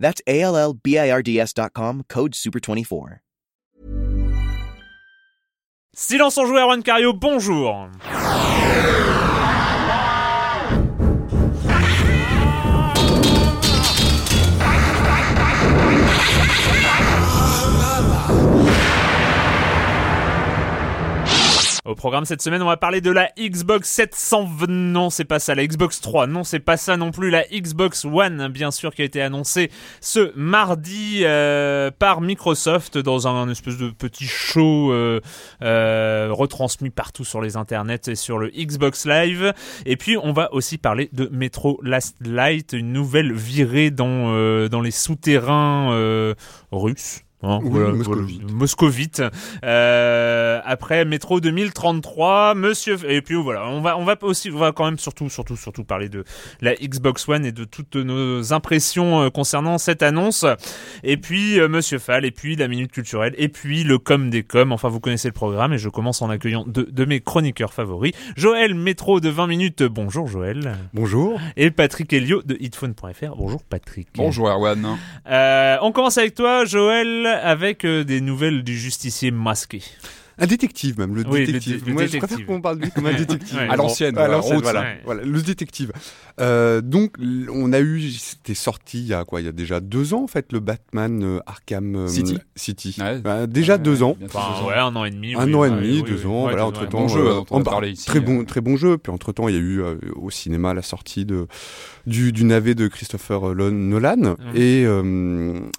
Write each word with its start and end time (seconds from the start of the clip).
That's 0.00 0.22
a 0.26 0.40
l 0.40 0.56
l 0.56 0.72
b 0.72 0.98
i 0.98 1.10
r 1.10 1.22
d 1.22 1.38
s. 1.38 1.52
dot 1.52 1.72
com 1.74 2.02
code 2.08 2.32
SUPER24. 2.32 3.20
Silence 5.92 6.38
en 6.38 6.46
joueur, 6.46 6.68
Juan 6.68 6.82
Cario, 6.82 7.12
bonjour 7.12 7.90
Au 21.90 21.96
programme 21.96 22.24
cette 22.24 22.40
semaine, 22.40 22.62
on 22.62 22.66
va 22.66 22.76
parler 22.76 23.00
de 23.00 23.10
la 23.10 23.32
Xbox 23.36 23.88
700. 23.90 24.48
Non, 24.68 25.10
c'est 25.10 25.24
pas 25.24 25.40
ça. 25.40 25.56
La 25.56 25.66
Xbox 25.66 26.00
3. 26.00 26.28
Non, 26.28 26.44
c'est 26.44 26.60
pas 26.60 26.76
ça 26.76 26.96
non 26.96 27.10
plus. 27.10 27.30
La 27.30 27.42
Xbox 27.42 28.04
One, 28.04 28.46
bien 28.46 28.70
sûr, 28.70 28.94
qui 28.94 29.02
a 29.02 29.04
été 29.04 29.20
annoncée 29.20 29.72
ce 30.00 30.30
mardi 30.36 31.22
euh, 31.24 31.90
par 31.90 32.20
Microsoft 32.20 32.96
dans 32.96 33.26
un, 33.26 33.50
espèce 33.50 33.76
de 33.76 33.90
petit 33.90 34.26
show 34.26 34.92
euh, 34.92 35.20
euh, 35.62 36.28
retransmis 36.30 36.90
partout 36.90 37.24
sur 37.24 37.40
les 37.40 37.56
internets 37.56 38.06
et 38.06 38.14
sur 38.14 38.38
le 38.38 38.50
Xbox 38.50 39.04
Live. 39.04 39.52
Et 39.84 39.96
puis, 39.96 40.16
on 40.16 40.32
va 40.32 40.54
aussi 40.54 40.78
parler 40.78 41.10
de 41.12 41.28
Metro 41.32 41.80
Last 41.82 42.14
Light, 42.20 42.72
une 42.72 42.92
nouvelle 42.92 43.32
virée 43.32 43.90
dans 43.90 44.80
les 44.80 44.92
souterrains 44.92 46.36
russes 46.70 47.24
Hein, 47.42 47.60
moscovite. 48.52 49.22
Euh, 49.64 50.60
après 50.62 51.06
Métro 51.06 51.40
2033, 51.40 52.54
Monsieur 52.54 52.98
et 53.08 53.22
puis 53.22 53.34
voilà, 53.34 53.66
on 53.66 53.80
va 53.80 53.96
on 53.96 54.04
va 54.04 54.16
aussi 54.20 54.50
on 54.50 54.58
va 54.58 54.72
quand 54.72 54.84
même 54.84 54.98
surtout 54.98 55.30
surtout 55.30 55.56
surtout 55.56 55.84
parler 55.84 56.10
de 56.10 56.24
la 56.60 56.74
Xbox 56.74 57.26
One 57.30 57.46
et 57.46 57.52
de 57.52 57.64
toutes 57.64 57.96
nos 57.96 58.52
impressions 58.52 59.22
euh, 59.22 59.30
concernant 59.30 59.78
cette 59.78 60.02
annonce. 60.02 60.44
Et 61.02 61.16
puis 61.16 61.58
euh, 61.58 61.68
Monsieur 61.68 61.98
Fall 61.98 62.26
et 62.26 62.30
puis 62.30 62.56
la 62.56 62.68
minute 62.68 62.92
culturelle 62.92 63.34
et 63.38 63.48
puis 63.48 63.84
le 63.84 63.96
com 63.96 64.28
des 64.28 64.42
coms. 64.42 64.72
Enfin 64.72 64.88
vous 64.90 65.00
connaissez 65.00 65.28
le 65.28 65.34
programme 65.34 65.72
et 65.72 65.78
je 65.78 65.88
commence 65.88 66.20
en 66.20 66.28
accueillant 66.28 66.64
deux 66.66 66.88
de 66.90 67.04
mes 67.06 67.20
chroniqueurs 67.20 67.72
favoris, 67.72 68.12
Joël 68.36 68.74
Métro 68.74 69.20
de 69.20 69.30
20 69.30 69.46
minutes. 69.46 69.82
Bonjour 69.82 70.26
Joël. 70.26 70.76
Bonjour. 70.92 71.40
Et 71.56 71.70
Patrick 71.70 72.12
Helio 72.12 72.42
de 72.42 72.58
hitphone.fr. 72.60 73.34
Bonjour 73.36 73.62
Patrick. 73.64 74.08
Bonjour 74.16 74.50
Erwan. 74.50 74.98
Euh, 75.26 75.78
on 75.80 75.92
commence 75.92 76.18
avec 76.18 76.34
toi 76.34 76.66
Joël 76.66 77.29
avec 77.38 77.84
euh, 77.84 78.04
des 78.04 78.20
nouvelles 78.20 78.62
du 78.62 78.78
justicier 78.78 79.30
masqué. 79.30 79.82
Un 80.40 80.46
détective 80.46 80.98
même, 80.98 81.14
le 81.14 81.22
Oui, 81.28 81.44
détective. 81.44 81.82
dé- 81.84 81.86
le 81.88 81.92
Moi, 81.92 82.02
je 82.02 82.06
détective. 82.12 82.28
préfère 82.28 82.46
qu'on 82.46 82.60
parle 82.62 82.78
de 82.78 82.84
lui 82.84 82.90
comme 82.90 83.06
un 83.06 83.12
détective. 83.12 83.56
Ouais. 83.58 83.68
À 83.68 83.76
l'ancienne, 83.76 84.16
À 84.16 84.26
voilà, 84.26 84.40
voilà, 84.40 84.80
Ouais. 84.80 85.00
voilà, 85.04 85.22
le 85.22 85.42
détective. 85.42 85.92
Euh, 86.40 86.80
donc, 86.80 87.16
on 87.52 87.72
a 87.74 87.80
eu, 87.80 88.10
c'était 88.10 88.54
sorti 88.54 89.00
il 89.00 89.06
y 89.08 89.12
a 89.14 89.24
quoi 89.24 89.40
Il 89.42 89.44
y 89.44 89.48
a 89.48 89.52
déjà 89.52 89.80
deux 89.80 90.14
ans 90.14 90.22
en 90.24 90.26
fait, 90.26 90.52
le 90.52 90.60
Batman 90.60 91.22
euh, 91.22 91.38
Arkham 91.46 91.94
euh, 91.94 92.08
City. 92.08 92.38
City. 92.56 92.96
Ouais. 92.98 93.18
Bah, 93.20 93.46
déjà 93.46 93.76
deux 93.76 94.02
ans. 94.02 94.16
Enfin, 94.24 94.40
deux 94.56 94.64
ans. 94.64 94.68
ouais, 94.68 94.74
un 94.76 94.96
an 94.96 95.04
et 95.04 95.10
demi. 95.10 95.34
Un 95.34 95.44
oui, 95.46 95.54
an 95.54 95.64
et 95.64 95.70
demi, 95.70 96.00
oui, 96.00 96.02
deux 96.10 96.20
oui. 96.24 96.26
ans, 96.26 96.40
voilà, 96.42 96.64
entre 96.66 96.88
temps. 96.88 97.00
bon 97.02 97.08
jeu, 97.08 97.22
dont 97.24 97.46
on 97.50 97.62
parlé 97.62 97.90
ici, 97.90 98.06
Très 98.06 98.20
bon, 98.20 98.44
très 98.46 98.62
bon 98.62 98.76
jeu. 98.78 98.96
Puis 98.96 99.12
entre 99.12 99.32
temps, 99.32 99.46
il 99.48 99.54
y 99.54 99.58
a 99.58 99.60
eu 99.60 99.82
euh, 99.82 99.96
au 100.16 100.30
cinéma 100.30 100.72
la 100.72 100.82
sortie 100.82 101.26
de 101.26 101.46
du, 102.06 102.32
du 102.32 102.44
navet 102.44 102.74
de 102.74 102.88
Christopher 102.88 103.54
Nolan 103.54 104.36
et 104.54 104.84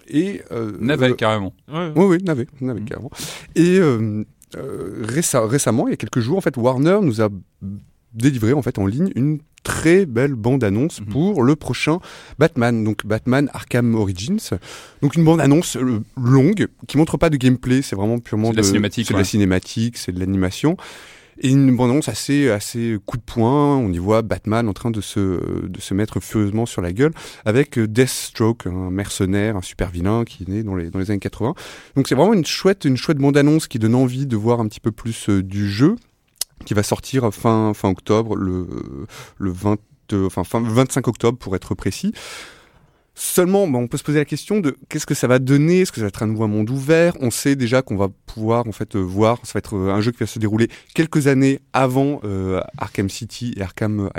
et 0.07 0.41
euh, 0.51 0.71
Navet, 0.79 1.15
carrément. 1.15 1.53
Oui, 1.67 2.05
oui, 2.05 2.17
navet, 2.23 2.45
navet 2.61 2.81
Mhm. 2.81 2.85
carrément. 2.87 3.09
Et 3.55 3.79
euh, 4.55 5.03
réce- 5.07 5.35
récemment, 5.35 5.87
il 5.87 5.91
y 5.91 5.93
a 5.93 5.97
quelques 5.97 6.19
jours, 6.19 6.37
en 6.37 6.41
fait, 6.41 6.57
Warner 6.57 6.99
nous 7.01 7.21
a 7.21 7.29
délivré 8.13 8.51
en 8.53 8.61
fait 8.61 8.77
en 8.77 8.85
ligne 8.85 9.09
une 9.15 9.39
très 9.63 10.05
belle 10.05 10.33
bande-annonce 10.33 10.99
Mhm. 11.01 11.07
pour 11.07 11.43
le 11.43 11.55
prochain 11.55 11.99
Batman, 12.39 12.83
donc 12.83 13.05
Batman 13.05 13.49
Arkham 13.53 13.95
Origins. 13.95 14.39
Donc 15.01 15.15
une 15.15 15.23
bande-annonce 15.23 15.77
euh, 15.77 16.01
longue 16.21 16.67
qui 16.87 16.97
montre 16.97 17.17
pas 17.17 17.29
de 17.29 17.37
gameplay, 17.37 17.81
c'est 17.81 17.95
vraiment 17.95 18.19
purement 18.19 18.51
de 18.51 18.57
la 18.57 18.63
cinématique, 18.63 19.05
c'est 19.07 19.13
de 19.13 19.17
ouais. 19.17 19.21
la 19.21 19.25
cinématique, 19.29 19.97
c'est 19.97 20.11
de 20.11 20.19
l'animation. 20.19 20.75
Et 21.43 21.49
une 21.49 21.75
bande-annonce 21.75 22.07
assez, 22.07 22.51
assez 22.51 22.97
coup 23.05 23.17
de 23.17 23.23
poing. 23.23 23.75
On 23.77 23.91
y 23.91 23.97
voit 23.97 24.21
Batman 24.21 24.69
en 24.69 24.73
train 24.73 24.91
de 24.91 25.01
se, 25.01 25.19
de 25.67 25.81
se 25.81 25.93
mettre 25.95 26.19
furieusement 26.19 26.67
sur 26.67 26.83
la 26.83 26.93
gueule 26.93 27.13
avec 27.45 27.79
euh, 27.79 27.87
Deathstroke, 27.87 28.67
un 28.67 28.91
mercenaire, 28.91 29.57
un 29.57 29.63
super 29.63 29.89
vilain 29.89 30.23
qui 30.23 30.43
est 30.43 30.49
né 30.49 30.63
dans 30.63 30.75
les, 30.75 30.91
dans 30.91 30.99
les 30.99 31.09
années 31.09 31.19
80. 31.19 31.55
Donc 31.95 32.07
c'est 32.07 32.15
vraiment 32.15 32.33
une 32.33 32.45
chouette, 32.45 32.85
une 32.85 32.95
chouette 32.95 33.17
bande-annonce 33.17 33.67
qui 33.67 33.79
donne 33.79 33.95
envie 33.95 34.27
de 34.27 34.37
voir 34.37 34.59
un 34.59 34.67
petit 34.67 34.79
peu 34.79 34.91
plus 34.91 35.29
euh, 35.29 35.41
du 35.41 35.67
jeu 35.67 35.95
qui 36.63 36.75
va 36.75 36.83
sortir 36.83 37.33
fin, 37.33 37.73
fin 37.73 37.89
octobre, 37.89 38.35
le, 38.35 38.67
le 39.39 39.51
20, 39.51 39.79
euh, 40.13 40.27
enfin, 40.27 40.43
fin 40.43 40.61
25 40.61 41.07
octobre 41.07 41.39
pour 41.39 41.55
être 41.55 41.73
précis. 41.73 42.13
Seulement, 43.13 43.67
bah, 43.67 43.77
on 43.77 43.87
peut 43.87 43.97
se 43.97 44.03
poser 44.03 44.19
la 44.19 44.25
question 44.25 44.59
de 44.59 44.77
qu'est-ce 44.89 45.05
que 45.05 45.13
ça 45.13 45.27
va 45.27 45.39
donner 45.39 45.81
Est-ce 45.81 45.91
que 45.91 45.97
ça 45.97 46.03
va 46.03 46.07
être 46.07 46.23
un 46.23 46.27
nouveau 46.27 46.47
monde 46.47 46.69
ouvert? 46.69 47.13
On 47.19 47.29
sait 47.29 47.55
déjà 47.55 47.81
qu'on 47.81 47.97
va 47.97 48.07
pouvoir 48.25 48.67
en 48.67 48.71
fait 48.71 48.95
euh, 48.95 48.99
voir, 48.99 49.39
ça 49.43 49.53
va 49.55 49.57
être 49.59 49.75
euh, 49.75 49.93
un 49.93 50.01
jeu 50.01 50.11
qui 50.11 50.19
va 50.19 50.27
se 50.27 50.39
dérouler 50.39 50.69
quelques 50.93 51.27
années 51.27 51.59
avant 51.73 52.21
euh, 52.23 52.61
Arkham 52.77 53.09
City 53.09 53.53
et 53.57 53.61
Arkham 53.61 54.09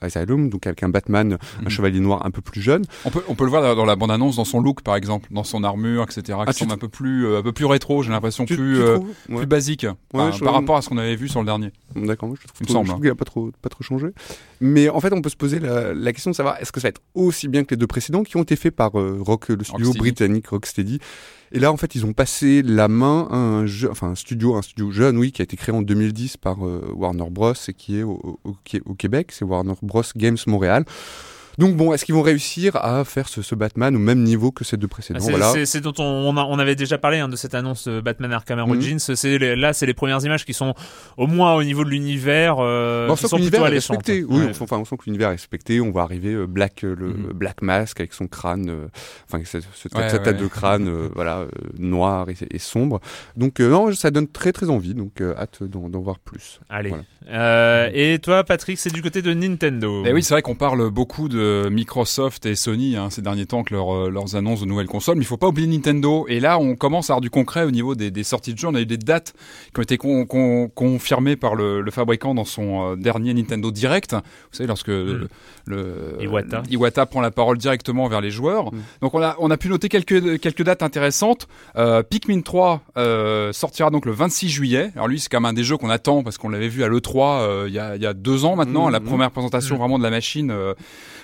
Asylum, 0.00 0.48
donc 0.50 0.66
avec 0.66 0.82
un 0.82 0.88
Batman, 0.88 1.38
un 1.58 1.62
Mhm. 1.64 1.68
chevalier 1.70 2.00
noir 2.00 2.24
un 2.24 2.30
peu 2.30 2.40
plus 2.40 2.60
jeune. 2.60 2.84
On 3.04 3.10
peut, 3.10 3.22
on 3.28 3.34
peut 3.34 3.44
le 3.44 3.50
voir 3.50 3.76
dans- 3.76 3.84
la 3.84 3.96
bande-annonce, 3.96 4.36
dans 4.36 4.44
son 4.44 4.60
look 4.60 4.82
par 4.82 4.96
exemple, 4.96 5.28
dans 5.30 5.44
son 5.44 5.62
armure, 5.64 6.02
etc. 6.04 6.22
Qui 6.26 6.32
Ah, 6.46 6.52
semble 6.52 6.72
un 6.72 6.78
peu 6.78 6.88
plus, 6.88 7.26
euh, 7.26 7.38
un 7.38 7.42
peu 7.42 7.52
plus 7.52 7.64
rétro, 7.66 8.02
j'ai 8.02 8.10
l'impression, 8.10 8.44
plus, 8.46 8.56
tu 8.56 8.62
euh, 8.62 8.98
Ouais. 9.28 9.36
plus 9.38 9.46
basique 9.46 9.86
je- 10.14 10.44
par 10.44 10.54
rapport 10.54 10.76
à 10.76 10.82
ce 10.82 10.88
qu'on 10.88 10.98
avait 10.98 11.16
vu 11.16 11.28
sur 11.28 11.40
le 11.40 11.46
dernier. 11.46 11.72
D'accord, 11.94 12.28
moi 12.28 12.38
je 12.40 12.46
trouve, 12.46 12.58
Il 12.60 12.64
me 12.64 12.66
trop- 12.66 12.74
semble, 12.74 12.86
je 12.86 12.90
trouve 12.92 13.02
qu'il 13.02 13.10
a 13.10 13.14
pas 13.14 13.24
trop, 13.24 13.50
pas 13.62 13.68
trop 13.68 13.82
changé. 13.82 14.08
Mais 14.60 14.88
en 14.88 15.00
fait, 15.00 15.12
on 15.12 15.20
peut 15.22 15.30
se 15.30 15.36
poser 15.36 15.58
la, 15.58 15.92
la 15.94 16.12
question 16.12 16.30
de 16.30 16.36
savoir 16.36 16.56
est-ce 16.60 16.72
que 16.72 16.80
ça 16.80 16.86
va 16.86 16.90
être 16.90 17.00
aussi 17.14 17.48
bien 17.48 17.64
que 17.64 17.70
les 17.74 17.76
deux 17.76 17.86
précédents 17.86 18.22
qui 18.22 18.36
ont 18.36 18.42
été 18.42 18.56
faits 18.56 18.74
par 18.74 18.98
euh, 18.98 19.18
Rock, 19.20 19.48
le 19.48 19.56
studio 19.64 19.86
Rocksteady. 19.86 19.98
britannique 19.98 20.48
Rocksteady? 20.48 21.00
Et 21.52 21.58
là, 21.58 21.72
en 21.72 21.76
fait, 21.76 21.94
ils 21.96 22.06
ont 22.06 22.12
passé 22.12 22.62
la 22.62 22.86
main 22.86 23.26
à 23.30 23.36
un 23.36 23.66
jeu, 23.66 23.90
enfin 23.90 24.10
un 24.10 24.14
studio, 24.14 24.54
un 24.54 24.62
studio 24.62 24.92
jeune, 24.92 25.18
oui, 25.18 25.32
qui 25.32 25.42
a 25.42 25.44
été 25.44 25.56
créé 25.56 25.74
en 25.74 25.82
2010 25.82 26.36
par 26.36 26.64
euh, 26.64 26.92
Warner 26.94 27.28
Bros. 27.28 27.54
et 27.66 27.74
qui 27.74 27.98
est 27.98 28.02
au, 28.04 28.38
Québec, 28.96 29.32
c'est 29.32 29.44
Warner 29.44 29.74
Bros. 29.82 30.02
Games 30.16 30.38
Montréal. 30.46 30.84
Donc 31.60 31.76
bon, 31.76 31.92
est-ce 31.92 32.04
qu'ils 32.04 32.14
vont 32.14 32.22
réussir 32.22 32.74
à 32.76 33.04
faire 33.04 33.28
ce, 33.28 33.42
ce 33.42 33.54
Batman 33.54 33.94
au 33.94 33.98
même 33.98 34.22
niveau 34.22 34.50
que 34.50 34.64
ces 34.64 34.76
deux 34.76 34.88
précédents? 34.88 35.20
C'est 35.20 35.30
Voilà. 35.30 35.52
dont 35.82 35.92
on, 35.98 36.04
on, 36.04 36.36
a- 36.36 36.44
on 36.44 36.58
avait 36.58 36.74
déjà 36.74 36.96
parlé 36.98 37.18
hein, 37.18 37.28
de 37.28 37.36
cette 37.36 37.54
annonce 37.54 37.86
de 37.86 38.00
Batman 38.00 38.32
Arkham 38.32 38.58
Mhm. 38.60 38.68
Origins. 38.70 38.98
Les- 39.24 39.54
là, 39.56 39.72
c'est 39.72 39.86
les 39.86 39.94
premières 39.94 40.24
images 40.24 40.44
qui 40.44 40.54
sont 40.54 40.74
au 41.18 41.26
moins 41.26 41.54
au 41.54 41.62
niveau 41.62 41.84
de 41.84 41.90
l'univers, 41.90 42.56
euh, 42.60 43.08
on 43.10 43.14
qui 43.14 43.20
sent 43.22 43.28
sont 43.28 43.36
que 43.36 43.42
plutôt 43.42 43.56
l'univers 43.58 43.72
est 43.72 43.74
respecté. 43.76 44.24
Oui, 44.26 44.44
on 44.48 44.54
sent- 44.54 44.92
on 44.92 44.96
que 44.96 45.04
l'univers 45.04 45.28
est 45.28 45.32
respecté. 45.32 45.80
On 45.82 45.90
va 45.92 46.00
arriver 46.02 46.32
euh, 46.32 46.46
Black, 46.46 46.82
euh, 46.82 46.96
le 46.98 47.08
Mhm. 47.08 47.32
Black 47.34 47.60
Mask 47.62 48.00
avec 48.00 48.14
son 48.14 48.26
crâne, 48.26 48.70
euh, 48.70 48.86
enfin 49.30 49.42
cette, 49.44 49.64
cette- 49.74 49.94
Ouais, 49.94 50.08
cette 50.08 50.22
tête 50.22 50.38
de 50.38 50.46
crâne, 50.46 50.88
euh, 50.88 51.08
voilà, 51.14 51.40
euh, 51.40 51.48
noir 51.78 52.28
et, 52.30 52.36
et 52.50 52.58
sombre. 52.58 53.00
Donc 53.36 53.60
euh, 53.60 53.68
non, 53.68 53.92
ça 53.92 54.10
donne 54.10 54.28
très 54.28 54.52
très 54.52 54.70
envie. 54.70 54.94
Donc 54.94 55.20
euh, 55.20 55.34
hâte 55.36 55.62
d'en 55.62 56.00
voir 56.00 56.18
plus. 56.20 56.58
Allez. 56.70 56.88
Voilà. 56.88 57.02
Euh, 57.28 57.90
et 57.92 58.18
toi, 58.18 58.44
Patrick, 58.44 58.78
c'est 58.78 58.92
du 58.92 59.02
côté 59.02 59.20
de 59.20 59.34
Nintendo. 59.34 60.06
Et 60.06 60.12
oui, 60.14 60.22
c'est 60.22 60.32
vrai 60.32 60.40
qu'on 60.42 60.54
parle 60.54 60.88
beaucoup 60.90 61.28
de 61.28 61.49
Microsoft 61.70 62.46
et 62.46 62.54
Sony 62.54 62.96
hein, 62.96 63.10
ces 63.10 63.22
derniers 63.22 63.46
temps 63.46 63.58
avec 63.58 63.70
leur, 63.70 63.94
euh, 63.94 64.10
leurs 64.10 64.36
annonces 64.36 64.60
de 64.60 64.66
nouvelles 64.66 64.86
consoles, 64.86 65.16
mais 65.16 65.22
il 65.22 65.26
faut 65.26 65.36
pas 65.36 65.48
oublier 65.48 65.66
Nintendo. 65.66 66.26
Et 66.28 66.40
là, 66.40 66.58
on 66.58 66.76
commence 66.76 67.10
à 67.10 67.14
avoir 67.14 67.20
du 67.20 67.30
concret 67.30 67.64
au 67.64 67.70
niveau 67.70 67.94
des, 67.94 68.10
des 68.10 68.22
sorties 68.24 68.54
de 68.54 68.58
jeux. 68.58 68.68
On 68.68 68.74
a 68.74 68.80
eu 68.80 68.86
des 68.86 68.96
dates 68.96 69.34
qui 69.74 69.80
ont 69.80 69.82
été 69.82 69.96
con- 69.96 70.26
con- 70.26 70.68
confirmées 70.74 71.36
par 71.36 71.54
le, 71.54 71.80
le 71.80 71.90
fabricant 71.90 72.34
dans 72.34 72.44
son 72.44 72.92
euh, 72.92 72.96
dernier 72.96 73.34
Nintendo 73.34 73.70
Direct. 73.70 74.12
Vous 74.14 74.20
savez, 74.52 74.66
lorsque 74.66 74.88
le, 74.88 75.28
le- 75.66 76.16
Iwata. 76.20 76.62
Iwata 76.70 77.06
prend 77.06 77.20
la 77.20 77.30
parole 77.30 77.58
directement 77.58 78.08
vers 78.08 78.20
les 78.20 78.30
joueurs. 78.30 78.72
Mm. 78.72 78.78
Donc 79.02 79.14
on 79.14 79.22
a, 79.22 79.36
on 79.38 79.50
a 79.50 79.56
pu 79.56 79.68
noter 79.68 79.88
quelques, 79.88 80.40
quelques 80.40 80.62
dates 80.62 80.82
intéressantes. 80.82 81.48
Euh, 81.76 82.02
Pikmin 82.02 82.40
3 82.42 82.82
euh, 82.96 83.52
sortira 83.52 83.90
donc 83.90 84.06
le 84.06 84.12
26 84.12 84.48
juillet. 84.48 84.90
Alors 84.94 85.08
lui, 85.08 85.20
c'est 85.20 85.28
quand 85.28 85.40
même 85.40 85.50
un 85.50 85.52
des 85.54 85.64
jeux 85.64 85.76
qu'on 85.76 85.90
attend 85.90 86.22
parce 86.22 86.38
qu'on 86.38 86.48
l'avait 86.48 86.68
vu 86.68 86.82
à 86.84 86.88
l'E3 86.88 87.40
euh, 87.40 87.64
il 87.68 87.74
y, 87.74 87.78
a, 87.78 87.96
il 87.96 88.02
y 88.02 88.06
a 88.06 88.14
deux 88.14 88.44
ans 88.44 88.56
maintenant, 88.56 88.86
Mhm. 88.86 88.92
la 88.92 89.00
première 89.00 89.30
présentation 89.30 89.76
vraiment 89.76 89.98
de 89.98 90.02
la 90.02 90.10
machine 90.10 90.50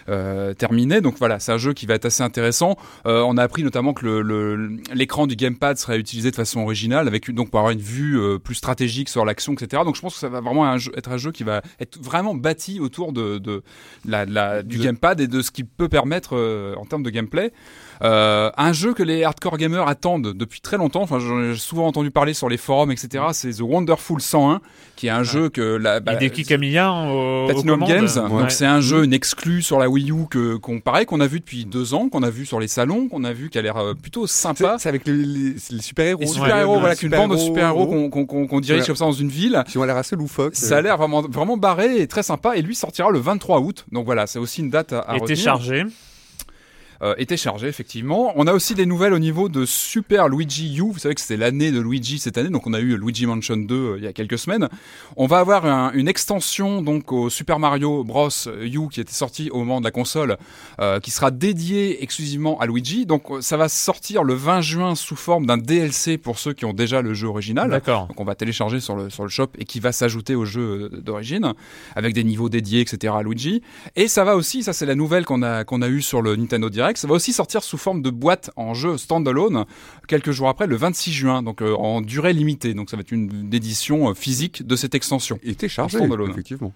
euh, 0.08 0.54
terminée. 0.54 1.00
Donc 1.00 1.16
voilà, 1.18 1.38
c'est 1.40 1.52
un 1.52 1.58
jeu 1.58 1.72
qui 1.72 1.86
va 1.86 1.94
être 1.94 2.04
assez 2.06 2.22
intéressant. 2.22 2.76
Euh, 3.06 3.22
on 3.26 3.36
a 3.36 3.42
appris 3.42 3.62
notamment 3.62 3.92
que 3.94 4.04
le- 4.06 4.22
le- 4.22 4.78
l'écran 4.94 5.26
du 5.26 5.36
gamepad 5.36 5.76
serait 5.78 5.98
utilisé 5.98 6.30
de 6.30 6.36
façon 6.36 6.60
originale, 6.60 7.08
avec 7.08 7.28
une- 7.28 7.34
donc 7.36 7.50
pour 7.50 7.58
avoir 7.60 7.72
une 7.72 7.80
vue 7.80 8.18
euh, 8.18 8.38
plus 8.38 8.54
stratégique 8.54 9.08
sur 9.08 9.24
l'action, 9.24 9.52
etc. 9.54 9.82
Donc 9.84 9.96
je 9.96 10.00
pense 10.00 10.14
que 10.14 10.20
ça 10.20 10.28
va 10.28 10.40
vraiment 10.40 10.64
un 10.66 10.78
jeu- 10.78 10.92
être 10.96 11.10
un 11.10 11.16
jeu 11.18 11.32
qui 11.32 11.44
va 11.44 11.62
être 11.80 11.98
vraiment 12.02 12.34
bâti 12.34 12.80
autour 12.80 13.12
de, 13.12 13.38
de 13.38 13.62
la, 14.06 14.24
la- 14.24 14.62
du 14.62 14.78
De- 14.78 14.82
gamepad 14.84 15.20
et 15.20 15.26
de 15.28 15.42
ce 15.42 15.50
qu'il 15.50 15.66
peut 15.66 15.88
permettre 15.88 16.36
euh, 16.36 16.74
en 16.76 16.84
termes 16.84 17.02
de 17.02 17.10
gameplay. 17.10 17.52
Euh, 18.02 18.50
un 18.56 18.72
jeu 18.72 18.94
que 18.94 19.02
les 19.02 19.24
hardcore 19.24 19.56
gamers 19.58 19.88
attendent 19.88 20.32
depuis 20.32 20.60
très 20.60 20.76
longtemps. 20.76 21.02
Enfin, 21.02 21.18
j'en 21.18 21.40
ai 21.42 21.54
souvent 21.56 21.86
entendu 21.86 22.10
parler 22.10 22.34
sur 22.34 22.48
les 22.48 22.56
forums, 22.56 22.90
etc. 22.90 23.24
C'est 23.32 23.50
The 23.54 23.60
Wonderful 23.60 24.20
101, 24.20 24.60
qui 24.96 25.06
est 25.06 25.10
un 25.10 25.22
jeu 25.22 25.48
que 25.48 25.60
la 25.76 26.00
bah, 26.00 26.14
Hideki 26.14 26.44
Kamiya 26.44 26.88
hein, 26.88 27.10
au, 27.10 27.46
Platinum 27.46 27.84
Games. 27.84 28.08
Donc 28.28 28.50
c'est 28.50 28.66
un 28.66 28.80
jeu, 28.80 29.04
une 29.04 29.12
exclu 29.12 29.62
sur 29.62 29.78
la 29.78 29.88
Wii 29.88 30.10
U 30.10 30.26
que 30.30 30.56
qu'on 30.56 30.80
pareil 30.80 31.06
qu'on 31.06 31.20
a 31.20 31.26
vu 31.26 31.40
depuis 31.40 31.64
deux 31.64 31.94
ans, 31.94 32.08
qu'on 32.08 32.22
a 32.22 32.30
vu 32.30 32.46
sur 32.46 32.60
les 32.60 32.68
salons, 32.68 33.08
qu'on 33.08 33.24
a 33.24 33.32
vu 33.32 33.50
qui 33.50 33.58
a 33.58 33.62
l'air 33.62 33.76
euh, 33.76 33.94
plutôt 33.94 34.26
sympa. 34.26 34.76
C'est 34.78 34.88
avec 34.88 35.06
les, 35.06 35.12
les- 35.14 35.54
les 35.70 35.82
super-héros. 35.82 36.20
Les 36.20 36.26
super-héros, 36.26 36.74
ouais, 36.74 36.80
voilà, 36.80 36.96
qu'une 36.96 37.10
bande 37.10 37.32
de 37.32 37.36
super-héros, 37.36 37.84
super-héros 38.10 38.26
qu'on 38.46 38.60
dirige 38.60 38.86
comme 38.86 38.96
ça 38.96 39.04
dans 39.04 39.12
une 39.12 39.28
ville. 39.28 39.62
Qui 39.68 39.78
ont 39.78 39.84
l'air 39.84 39.96
assez 39.96 40.16
loufoques. 40.16 40.54
Ça 40.56 40.78
a 40.78 40.80
l'air 40.80 40.96
vraiment, 40.96 41.22
vraiment 41.22 41.56
barré 41.56 42.00
et 42.00 42.06
très 42.06 42.22
sympa. 42.22 42.56
Et 42.56 42.62
lui 42.62 42.74
sortira 42.74 43.10
le 43.10 43.18
23 43.18 43.60
août. 43.60 43.84
Donc 43.92 44.04
voilà, 44.04 44.26
c'est 44.26 44.38
aussi 44.38 44.60
une 44.60 44.70
date 44.70 44.92
à, 44.92 45.00
à 45.00 45.14
était 45.14 45.22
retenir. 45.22 45.38
chargé. 45.44 45.84
Euh, 47.02 47.14
était 47.18 47.36
chargé 47.36 47.66
effectivement. 47.68 48.32
On 48.36 48.46
a 48.46 48.52
aussi 48.54 48.74
des 48.74 48.86
nouvelles 48.86 49.12
au 49.12 49.18
niveau 49.18 49.48
de 49.50 49.66
Super 49.66 50.28
Luigi 50.28 50.76
U. 50.78 50.92
Vous 50.92 50.98
savez 50.98 51.14
que 51.14 51.20
c'était 51.20 51.36
l'année 51.36 51.70
de 51.70 51.80
Luigi 51.80 52.18
cette 52.18 52.38
année, 52.38 52.48
donc 52.48 52.66
on 52.66 52.72
a 52.72 52.80
eu 52.80 52.96
Luigi 52.96 53.26
Mansion 53.26 53.56
2 53.58 53.74
euh, 53.74 53.94
il 53.98 54.04
y 54.04 54.06
a 54.06 54.12
quelques 54.14 54.38
semaines. 54.38 54.68
On 55.16 55.26
va 55.26 55.38
avoir 55.40 55.66
un- 55.66 55.92
une 55.92 56.08
extension 56.08 56.80
donc 56.80 57.12
au 57.12 57.28
Super 57.28 57.58
Mario 57.58 58.02
Bros 58.02 58.30
U 58.62 58.88
qui 58.90 59.00
était 59.00 59.12
sorti 59.12 59.50
au 59.50 59.58
moment 59.58 59.80
de 59.80 59.84
la 59.84 59.90
console, 59.90 60.38
euh, 60.80 60.98
qui 61.00 61.10
sera 61.10 61.30
dédié 61.30 62.02
exclusivement 62.02 62.58
à 62.60 62.66
Luigi. 62.66 63.04
Donc 63.04 63.24
euh, 63.30 63.40
ça 63.42 63.56
va 63.58 63.68
sortir 63.68 64.22
le 64.22 64.32
20 64.34 64.60
juin 64.62 64.94
sous 64.94 65.16
forme 65.16 65.44
d'un 65.44 65.58
DLC 65.58 66.16
pour 66.16 66.38
ceux 66.38 66.54
qui 66.54 66.64
ont 66.64 66.72
déjà 66.72 67.02
le 67.02 67.12
jeu 67.12 67.28
original. 67.28 67.68
D'accord. 67.70 68.06
Donc 68.06 68.18
on 68.20 68.24
va 68.24 68.34
télécharger 68.34 68.80
sur 68.80 68.96
le, 68.96 69.10
sur 69.10 69.22
le 69.24 69.28
shop 69.28 69.48
et 69.58 69.64
qui 69.66 69.80
va 69.80 69.92
s'ajouter 69.92 70.34
au 70.34 70.44
jeu 70.46 70.88
d'origine 71.04 71.52
avec 71.94 72.14
des 72.14 72.24
niveaux 72.24 72.48
dédiés, 72.48 72.80
etc. 72.80 73.12
à 73.18 73.22
Luigi. 73.22 73.60
Et 73.96 74.08
ça 74.08 74.24
va 74.24 74.34
aussi, 74.36 74.62
ça 74.62 74.72
c'est 74.72 74.86
la 74.86 74.94
nouvelle 74.94 75.26
qu'on 75.26 75.42
a, 75.42 75.64
qu'on 75.64 75.82
a 75.82 75.88
eue 75.88 76.00
sur 76.02 76.22
le 76.22 76.36
Nintendo 76.36 76.70
Direct, 76.70 76.85
ça 76.94 77.08
va 77.08 77.14
aussi 77.14 77.32
sortir 77.32 77.62
sous 77.62 77.78
forme 77.78 78.02
de 78.02 78.10
boîte 78.10 78.50
en 78.56 78.74
jeu 78.74 78.96
standalone 78.96 79.64
quelques 80.08 80.30
jours 80.30 80.48
après, 80.48 80.66
le 80.66 80.76
26 80.76 81.12
juin, 81.12 81.42
donc 81.42 81.62
euh, 81.62 81.74
en 81.74 82.00
durée 82.00 82.32
limitée. 82.32 82.74
Donc 82.74 82.90
ça 82.90 82.96
va 82.96 83.00
être 83.00 83.12
une, 83.12 83.30
une 83.32 83.54
édition 83.54 84.10
euh, 84.10 84.14
physique 84.14 84.66
de 84.66 84.76
cette 84.76 84.94
extension. 84.94 85.38
Il 85.42 85.52
était 85.52 85.68
chargé, 85.68 85.98
effectivement. 86.30 86.72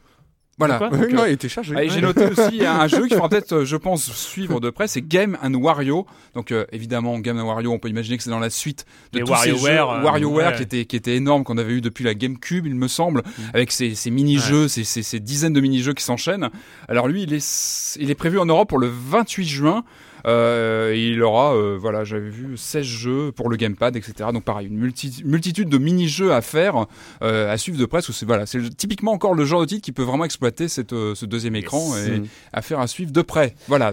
Voilà. 0.61 0.79
Donc, 0.79 1.11
non, 1.13 1.23
euh, 1.23 1.29
il 1.29 1.33
était 1.33 1.49
chargé. 1.49 1.75
et 1.77 1.89
j'ai 1.89 2.01
noté 2.01 2.27
aussi 2.27 2.65
un 2.65 2.87
jeu 2.87 3.03
qu'il 3.09 3.15
faudra 3.15 3.29
peut-être, 3.29 3.53
euh, 3.53 3.65
je 3.65 3.77
pense, 3.77 4.13
suivre 4.13 4.61
de 4.61 4.71
près, 4.71 4.87
c'est 4.87 5.03
Game 5.03 5.37
and 5.43 5.55
Wario. 5.55 6.07
Donc 6.35 6.53
euh, 6.53 6.65
évidemment, 6.71 7.19
Game 7.19 7.39
and 7.39 7.47
Wario, 7.47 7.73
on 7.73 7.79
peut 7.79 7.89
imaginer 7.89 8.17
que 8.17 8.23
c'est 8.23 8.31
dans 8.31 8.39
la 8.39 8.51
suite 8.51 8.85
de 9.13 9.19
Les 9.19 9.25
tous 9.25 9.35
ces 9.37 9.51
WarioWare, 9.53 9.91
jeux. 9.95 9.99
euh, 9.99 10.03
WarioWare 10.05 10.51
ouais. 10.51 10.57
qui 10.57 10.63
était 10.63 10.85
qui 10.85 10.97
était 10.97 11.17
énorme, 11.17 11.43
qu'on 11.45 11.59
avait 11.59 11.73
eu 11.73 11.81
depuis 11.81 12.05
la 12.05 12.15
GameCube, 12.15 12.67
il 12.67 12.75
me 12.77 12.87
semble, 12.89 13.23
avec 13.55 13.73
ces, 13.73 13.95
ces 13.95 14.11
mini-jeux, 14.11 14.69
ces, 14.69 14.85
ces, 14.85 15.03
ces 15.03 15.19
dizaines 15.19 15.53
de 15.55 15.61
mini-jeux 15.61 15.95
qui 15.95 16.05
s'enchaînent. 16.05 16.51
Alors 16.89 17.09
lui, 17.09 17.23
il 17.25 17.33
est 17.35 17.97
il 17.99 18.11
est 18.11 18.15
prévu 18.15 18.39
en 18.39 18.47
Europe 18.47 18.69
pour 18.69 18.79
le 18.79 18.89
28 18.89 19.45
juin. 19.47 19.85
Euh, 20.27 20.93
et 20.93 21.09
il 21.09 21.23
aura, 21.23 21.55
euh, 21.55 21.77
voilà, 21.81 22.05
j'avais 22.05 22.29
vu 22.31 22.57
16 22.57 22.85
jeux 22.85 23.33
pour 23.33 23.49
le 23.49 23.57
gamepad, 23.57 23.97
etc. 23.97 24.31
Donc 24.33 24.45
pareil, 24.45 24.67
une 24.69 24.79
multi- 24.79 25.23
multitude 25.25 25.69
de 25.69 25.79
mini-jeux 25.79 26.33
à 26.33 26.41
faire, 26.43 26.87
euh, 27.23 27.53
à 27.53 27.57
suivre 27.59 27.79
de 27.79 27.87
que 28.07 28.13
C'est 28.13 28.27
voilà, 28.27 28.47
c'est 28.47 28.61
typiquement 28.77 29.13
encore 29.13 29.35
le 29.35 29.45
genre 29.45 29.61
de 29.61 29.67
titre 29.67 29.83
qui 29.83 29.93
peut 29.93 30.03
vraiment 30.03 30.25
exploiter 30.25 30.69
cette, 30.69 30.91
ce 30.91 31.25
deuxième 31.27 31.57
écran 31.57 31.97
et 31.97 32.19
Mm. 32.21 32.27
affaire 32.53 32.81
à 32.81 32.87
suivre 32.87 33.13
de 33.13 33.23
près. 33.23 33.55
Voilà. 33.69 33.93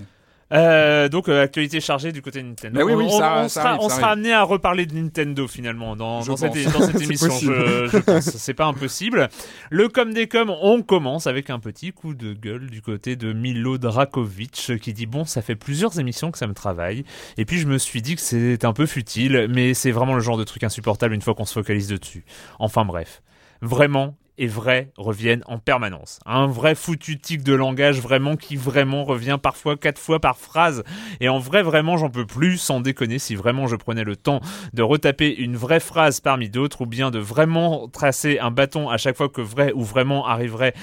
Euh, 0.53 1.09
donc 1.09 1.27
euh, 1.27 1.43
actualité 1.43 1.81
chargée 1.81 2.13
du 2.13 2.21
côté 2.21 2.41
de 2.41 2.47
Nintendo. 2.47 2.79
Bah 2.79 2.85
oui, 2.85 2.93
oui, 2.93 3.05
on, 3.09 3.17
ça- 3.17 3.33
on 3.43 3.49
ça 3.49 3.61
sera, 3.61 3.69
arrive, 3.71 3.81
on 3.83 3.89
sera 3.89 4.11
amené 4.11 4.31
à 4.31 4.43
reparler 4.43 4.85
de 4.85 4.95
Nintendo 4.95 5.45
finalement 5.45 5.97
dans, 5.97 6.23
dans 6.23 6.37
cette, 6.37 6.53
dans 6.71 6.87
émission. 6.99 7.29
Je, 7.37 7.87
je 7.87 7.97
pense, 7.97 8.23
c'est 8.29 8.53
pas 8.53 8.65
impossible. 8.65 9.27
Le 9.69 9.89
com 9.89 10.13
des 10.13 10.27
com, 10.27 10.49
on 10.61 10.81
commence 10.83 11.27
avec 11.27 11.49
un 11.49 11.59
petit 11.59 11.91
coup 11.91 12.13
de 12.13 12.33
gueule 12.33 12.69
du 12.69 12.81
côté 12.81 13.17
de 13.17 13.33
Milo 13.33 13.77
Drakovic 13.77 14.71
qui 14.81 14.93
dit 14.93 15.05
bon, 15.05 15.25
ça 15.25 15.41
fait 15.41 15.55
plusieurs 15.57 15.99
émissions 15.99 16.31
que 16.31 16.37
ça 16.37 16.47
me 16.47 16.53
travaille. 16.53 17.03
Et 17.37 17.43
puis 17.43 17.57
je 17.59 17.67
me 17.67 17.77
suis 17.77 18.01
dit 18.01 18.15
que 18.15 18.21
c'est 18.21 18.63
un 18.63 18.73
peu 18.73 18.85
futile, 18.85 19.47
mais 19.53 19.73
c'est 19.73 19.91
vraiment 19.91 20.13
le 20.15 20.21
genre 20.21 20.37
de 20.37 20.45
truc 20.45 20.63
insupportable 20.63 21.13
une 21.13 21.21
fois 21.21 21.35
qu'on 21.35 21.45
se 21.45 21.53
focalise 21.53 21.89
dessus. 21.89 22.23
Enfin 22.59 22.85
bref, 22.85 23.21
vraiment 23.61 24.15
et 24.37 24.47
vrai 24.47 24.91
reviennent 24.97 25.43
en 25.47 25.57
permanence. 25.57 26.19
Un 26.25 26.47
vrai 26.47 26.75
foutu 26.75 27.19
tic 27.19 27.43
de 27.43 27.53
langage 27.53 27.99
vraiment 27.99 28.35
qui 28.35 28.55
vraiment 28.55 29.03
revient 29.03 29.37
parfois 29.41 29.77
quatre 29.77 29.99
fois 29.99 30.19
par 30.19 30.37
phrase. 30.37 30.83
Et 31.19 31.29
en 31.29 31.39
vrai 31.39 31.63
vraiment 31.63 31.97
j'en 31.97 32.09
peux 32.09 32.25
plus 32.25 32.57
sans 32.57 32.79
déconner 32.79 33.19
si 33.19 33.35
vraiment 33.35 33.67
je 33.67 33.75
prenais 33.75 34.03
le 34.03 34.15
temps 34.15 34.41
de 34.73 34.83
retaper 34.83 35.35
une 35.35 35.55
vraie 35.55 35.79
phrase 35.79 36.19
parmi 36.19 36.49
d'autres 36.49 36.81
ou 36.81 36.85
bien 36.85 37.11
de 37.11 37.19
vraiment 37.19 37.87
tracer 37.87 38.39
un 38.39 38.51
bâton 38.51 38.89
à 38.89 38.97
chaque 38.97 39.17
fois 39.17 39.29
que 39.29 39.41
vrai 39.41 39.71
ou 39.73 39.83
vraiment 39.83 40.27
arriverait 40.27 40.73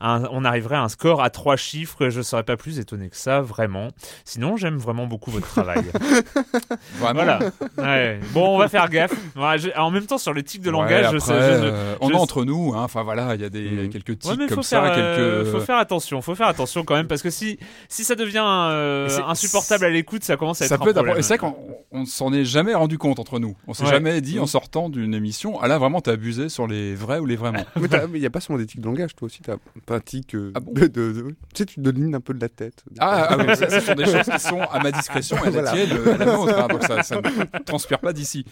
un- 0.00 0.24
on 0.30 0.44
arriverait 0.44 0.76
à 0.76 0.82
un 0.82 0.88
score 0.88 1.22
à 1.22 1.30
trois 1.30 1.56
chiffres, 1.56 2.08
je 2.08 2.20
serais 2.22 2.42
pas 2.42 2.56
plus 2.56 2.78
étonné 2.78 3.08
que 3.08 3.16
ça, 3.16 3.40
vraiment. 3.40 3.88
Sinon, 4.24 4.56
j'aime 4.56 4.76
vraiment 4.78 5.06
beaucoup 5.06 5.30
votre 5.30 5.46
travail. 5.48 5.82
Vraiment. 6.98 7.24
voilà. 7.24 7.38
Ouais. 7.78 8.20
Bon, 8.32 8.54
on 8.54 8.58
va 8.58 8.68
faire 8.68 8.88
gaffe. 8.88 9.12
Ouais, 9.36 9.58
je- 9.58 9.70
en 9.78 9.90
même 9.90 10.06
temps, 10.06 10.18
sur 10.18 10.32
le 10.32 10.42
tic 10.42 10.62
de 10.62 10.70
langage, 10.70 11.02
je 11.02 11.06
après, 11.16 11.20
sais- 11.20 11.32
je- 11.34 11.58
je- 11.66 11.70
euh, 11.72 11.94
on 12.00 12.10
est 12.10 12.14
entre 12.14 12.44
nous, 12.44 12.72
hein. 12.74 12.82
enfin 12.82 13.02
voilà, 13.02 13.34
il 13.34 13.40
y 13.40 13.44
a 13.44 13.48
des 13.50 13.86
Mm. 13.86 13.88
quelques 13.90 14.18
tics 14.18 14.30
Ouais, 14.30 14.36
mais 14.38 14.46
comme 14.46 14.56
faut 14.56 14.62
ça, 14.62 14.82
faire, 14.82 14.92
euh, 14.96 15.42
quelques. 15.44 15.52
faut 15.52 15.60
faire 15.64 15.76
attention, 15.78 16.22
faut 16.22 16.34
faire 16.34 16.46
attention 16.48 16.84
quand 16.84 16.94
même 16.94 17.06
parce 17.06 17.22
que 17.22 17.30
si 17.30 17.58
si 17.88 18.04
ça 18.04 18.14
devient 18.14 18.44
euh, 18.44 19.08
insupportable 19.26 19.84
à 19.84 19.90
l'écoute, 19.90 20.24
ça 20.24 20.36
commence 20.36 20.60
à 20.62 20.64
être 20.66 20.68
ça 20.70 20.74
un 20.76 20.78
peut 20.78 20.92
problème. 20.92 21.16
et 21.18 21.22
C'est 21.22 21.36
vrai 21.36 21.38
qu'on 21.50 21.56
on 21.92 22.04
s'en 22.06 22.32
est 22.32 22.44
jamais 22.44 22.74
rendu 22.74 22.98
compte 22.98 23.18
entre 23.18 23.38
nous. 23.38 23.56
On 23.66 23.74
s'est 23.74 23.84
Ouais. 23.84 23.90
jamais 23.90 24.20
dit 24.20 24.38
Mm. 24.38 24.42
en 24.42 24.46
sortant 24.46 24.88
d'une 24.88 25.14
émission, 25.14 25.58
ah 25.60 25.68
là 25.68 25.78
vraiment 25.78 26.00
t'as 26.00 26.12
abusé 26.12 26.48
sur 26.48 26.66
les 26.66 26.94
vrais 26.94 27.18
ou 27.18 27.26
les 27.26 27.36
vraiment. 27.36 27.64
Il 28.14 28.20
n'y 28.20 28.26
a 28.26 28.30
pas 28.30 28.40
seulement 28.40 28.58
des 28.60 28.66
tics 28.66 28.80
de 28.80 28.86
langage, 28.86 29.14
toi 29.14 29.26
aussi. 29.26 29.40
T'as 29.42 29.56
tic 30.04 30.34
euh, 30.34 30.52
Ah 30.54 30.60
bon 30.60 30.72
de, 30.72 30.82
de- 30.86 31.12
de- 31.12 31.22
Tu 31.28 31.34
sais, 31.58 31.66
tu 31.66 31.80
domines 31.80 32.14
un 32.14 32.20
peu 32.20 32.34
de 32.34 32.40
la 32.40 32.48
tête. 32.48 32.82
Ah, 32.98 33.28
ah 33.30 33.36
oui, 33.38 33.56
ça, 33.56 33.68
ce 33.70 33.80
sont 33.80 33.94
des 33.94 34.04
choses 34.06 34.28
qui 34.32 34.38
sont 34.40 34.60
à 34.60 34.80
ma 34.82 34.90
discrétion 34.92 35.36
et 35.38 35.40
à 35.40 35.44
la 35.44 35.50
Voilà. 35.50 35.72
tienne, 35.72 35.88
euh, 35.92 36.14
à 36.14 36.18
la 36.18 36.24
nôtre. 36.26 36.58
hein, 36.58 36.66
donc 36.68 36.82
ça, 36.82 37.02
ça 37.02 37.16
ne 37.16 37.58
transpire 37.64 37.98
pas 37.98 38.12
d'ici. 38.12 38.44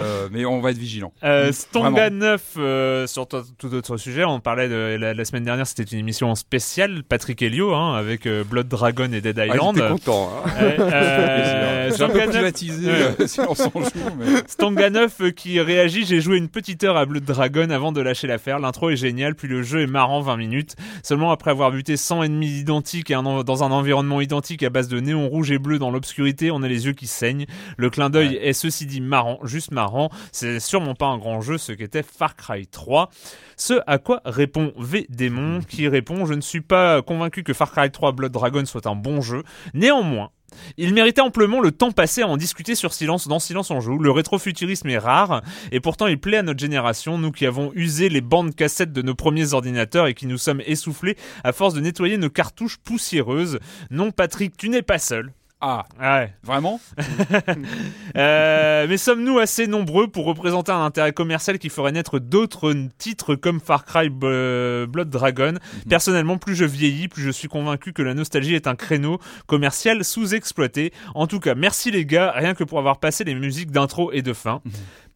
Euh, 0.00 0.28
mais 0.32 0.44
on 0.44 0.60
va 0.60 0.70
être 0.70 0.78
vigilant. 0.78 1.12
Euh, 1.24 1.48
Mm, 1.48 1.52
Stonga 1.52 1.90
vraiment. 1.90 2.16
9 2.18 2.42
euh, 2.58 3.06
sur 3.06 3.26
tout 3.28 3.74
autre 3.74 3.96
sujet, 3.96 4.24
on 4.24 4.40
parlait 4.40 4.68
de 4.68 4.96
la, 5.00 5.14
la 5.14 5.24
semaine 5.24 5.44
dernière, 5.44 5.66
c'était 5.66 5.84
une 5.84 5.98
émission 6.00 6.34
spéciale 6.34 7.02
Patrick 7.08 7.40
Helio 7.42 7.74
hein, 7.74 7.94
avec 7.94 8.26
euh, 8.26 8.44
Blood 8.44 8.68
Dragon 8.68 9.10
et 9.12 9.20
Dead 9.20 9.38
Ah, 9.38 9.46
Island. 9.46 9.76
j'étais 9.76 9.88
content. 9.88 10.30
hein. 10.44 10.50
Euh, 10.60 10.76
euh, 10.80 11.90
J'ai 11.96 12.02
un 12.04 12.08
peu 12.08 12.12
Stonga 12.14 12.26
9 12.26 12.34
privatisé 12.34 12.90
euh, 12.90 13.12
si 13.26 13.40
on 13.40 13.54
s'en 13.54 13.70
joue. 13.70 13.90
Mais... 14.18 14.26
Stanganov 14.46 15.14
euh, 15.20 15.30
qui 15.30 15.60
réagit 15.60 16.04
J'ai 16.04 16.20
joué 16.20 16.36
une 16.36 16.48
petite 16.48 16.82
heure 16.84 16.96
à 16.96 17.06
Blood 17.06 17.24
Dragon 17.24 17.70
avant 17.70 17.92
de 17.92 18.00
lâcher 18.00 18.26
l'affaire. 18.26 18.58
L'intro 18.58 18.90
est 18.90 18.96
géniale, 18.96 19.34
puis 19.34 19.48
le 19.48 19.62
jeu 19.62 19.82
est 19.82 19.86
marrant 19.86 20.20
20 20.20 20.36
minutes. 20.36 20.74
Seulement 21.02 21.30
après 21.30 21.50
avoir 21.50 21.70
buté 21.70 21.96
100 21.96 22.22
ennemis 22.24 22.58
identiques 22.60 23.10
et 23.10 23.14
un 23.14 23.24
en- 23.26 23.42
dans 23.44 23.64
un 23.64 23.70
environnement 23.70 24.20
identique 24.20 24.62
à 24.62 24.70
base 24.70 24.88
de 24.88 25.00
néon 25.00 25.28
rouge 25.28 25.50
et 25.50 25.58
bleu 25.58 25.78
dans 25.78 25.90
l'obscurité, 25.90 26.50
on 26.50 26.62
a 26.62 26.68
les 26.68 26.86
yeux 26.86 26.92
qui 26.92 27.06
saignent. 27.06 27.46
Le 27.76 27.90
clin 27.90 28.10
d'œil 28.10 28.36
est 28.40 28.52
ceci 28.52 28.86
dit 28.86 29.00
marrant, 29.00 29.38
juste 29.44 29.70
marrant. 29.72 30.10
C'est 30.32 30.60
sûrement 30.60 30.94
pas 30.94 31.06
un 31.06 31.18
grand 31.18 31.40
jeu, 31.40 31.58
ce 31.58 31.72
qu'était 31.72 32.02
Far 32.02 32.36
Cry 32.36 32.66
3. 32.66 33.10
Ce 33.56 33.74
à 33.86 33.98
quoi 33.98 34.20
répond 34.24 34.72
V 34.78 35.06
Démon, 35.08 35.60
qui 35.68 35.88
répond 35.88 36.26
Je 36.26 36.34
ne 36.34 36.40
suis 36.40 36.60
pas 36.60 37.02
convaincu 37.02 37.42
que 37.42 37.52
Far 37.52 37.70
Cry 37.72 37.90
3 37.90 38.12
Blood 38.12 38.32
Dragon 38.32 38.64
soit 38.64 38.86
un 38.86 38.94
bon 38.94 39.20
jeu. 39.20 39.42
Néanmoins, 39.74 40.30
il 40.76 40.94
méritait 40.94 41.20
amplement 41.20 41.60
le 41.60 41.72
temps 41.72 41.92
passé 41.92 42.22
à 42.22 42.28
en 42.28 42.36
discuter 42.36 42.74
sur 42.74 42.92
Silence 42.92 43.28
dans 43.28 43.38
Silence 43.38 43.70
on 43.70 43.80
joue. 43.80 43.98
Le 43.98 44.10
rétrofuturisme 44.10 44.88
est 44.88 44.98
rare 44.98 45.42
et 45.72 45.80
pourtant 45.80 46.06
il 46.06 46.18
plaît 46.18 46.38
à 46.38 46.42
notre 46.42 46.60
génération, 46.60 47.18
nous 47.18 47.32
qui 47.32 47.46
avons 47.46 47.72
usé 47.74 48.08
les 48.08 48.20
bandes 48.20 48.54
cassettes 48.54 48.92
de 48.92 49.02
nos 49.02 49.14
premiers 49.14 49.54
ordinateurs 49.54 50.06
et 50.06 50.14
qui 50.14 50.26
nous 50.26 50.38
sommes 50.38 50.62
essoufflés 50.66 51.16
à 51.44 51.52
force 51.52 51.74
de 51.74 51.80
nettoyer 51.80 52.16
nos 52.16 52.30
cartouches 52.30 52.78
poussiéreuses. 52.78 53.58
Non 53.90 54.10
Patrick, 54.10 54.56
tu 54.56 54.68
n'es 54.68 54.82
pas 54.82 54.98
seul. 54.98 55.32
Ah, 55.60 55.84
Ouais. 56.00 56.32
vraiment 56.44 56.80
Euh, 58.16 58.86
mais 58.88 58.96
sommes-nous 58.96 59.38
assez 59.38 59.66
nombreux 59.66 60.08
pour 60.08 60.24
représenter 60.24 60.72
un 60.72 60.84
intérêt 60.84 61.12
commercial 61.12 61.58
qui 61.58 61.68
ferait 61.68 61.92
naître 61.92 62.18
d'autres 62.18 62.74
titres 62.98 63.34
comme 63.34 63.60
Far 63.60 63.84
Cry 63.84 64.08
B- 64.08 64.86
Blood 64.86 65.10
Dragon? 65.10 65.54
Personnellement, 65.88 66.38
plus 66.38 66.54
je 66.54 66.64
vieillis, 66.64 67.08
plus 67.08 67.22
je 67.22 67.30
suis 67.30 67.48
convaincu 67.48 67.92
que 67.92 68.02
la 68.02 68.14
nostalgie 68.14 68.54
est 68.54 68.66
un 68.66 68.74
créneau 68.76 69.18
commercial 69.46 70.04
sous-exploité. 70.04 70.92
En 71.14 71.26
tout 71.26 71.40
cas, 71.40 71.54
merci 71.54 71.90
les 71.90 72.06
gars, 72.06 72.32
rien 72.34 72.54
que 72.54 72.64
pour 72.64 72.78
avoir 72.78 72.98
passé 72.98 73.24
les 73.24 73.34
musiques 73.34 73.70
d'intro 73.70 74.12
et 74.12 74.22
de 74.22 74.32
fin. 74.32 74.62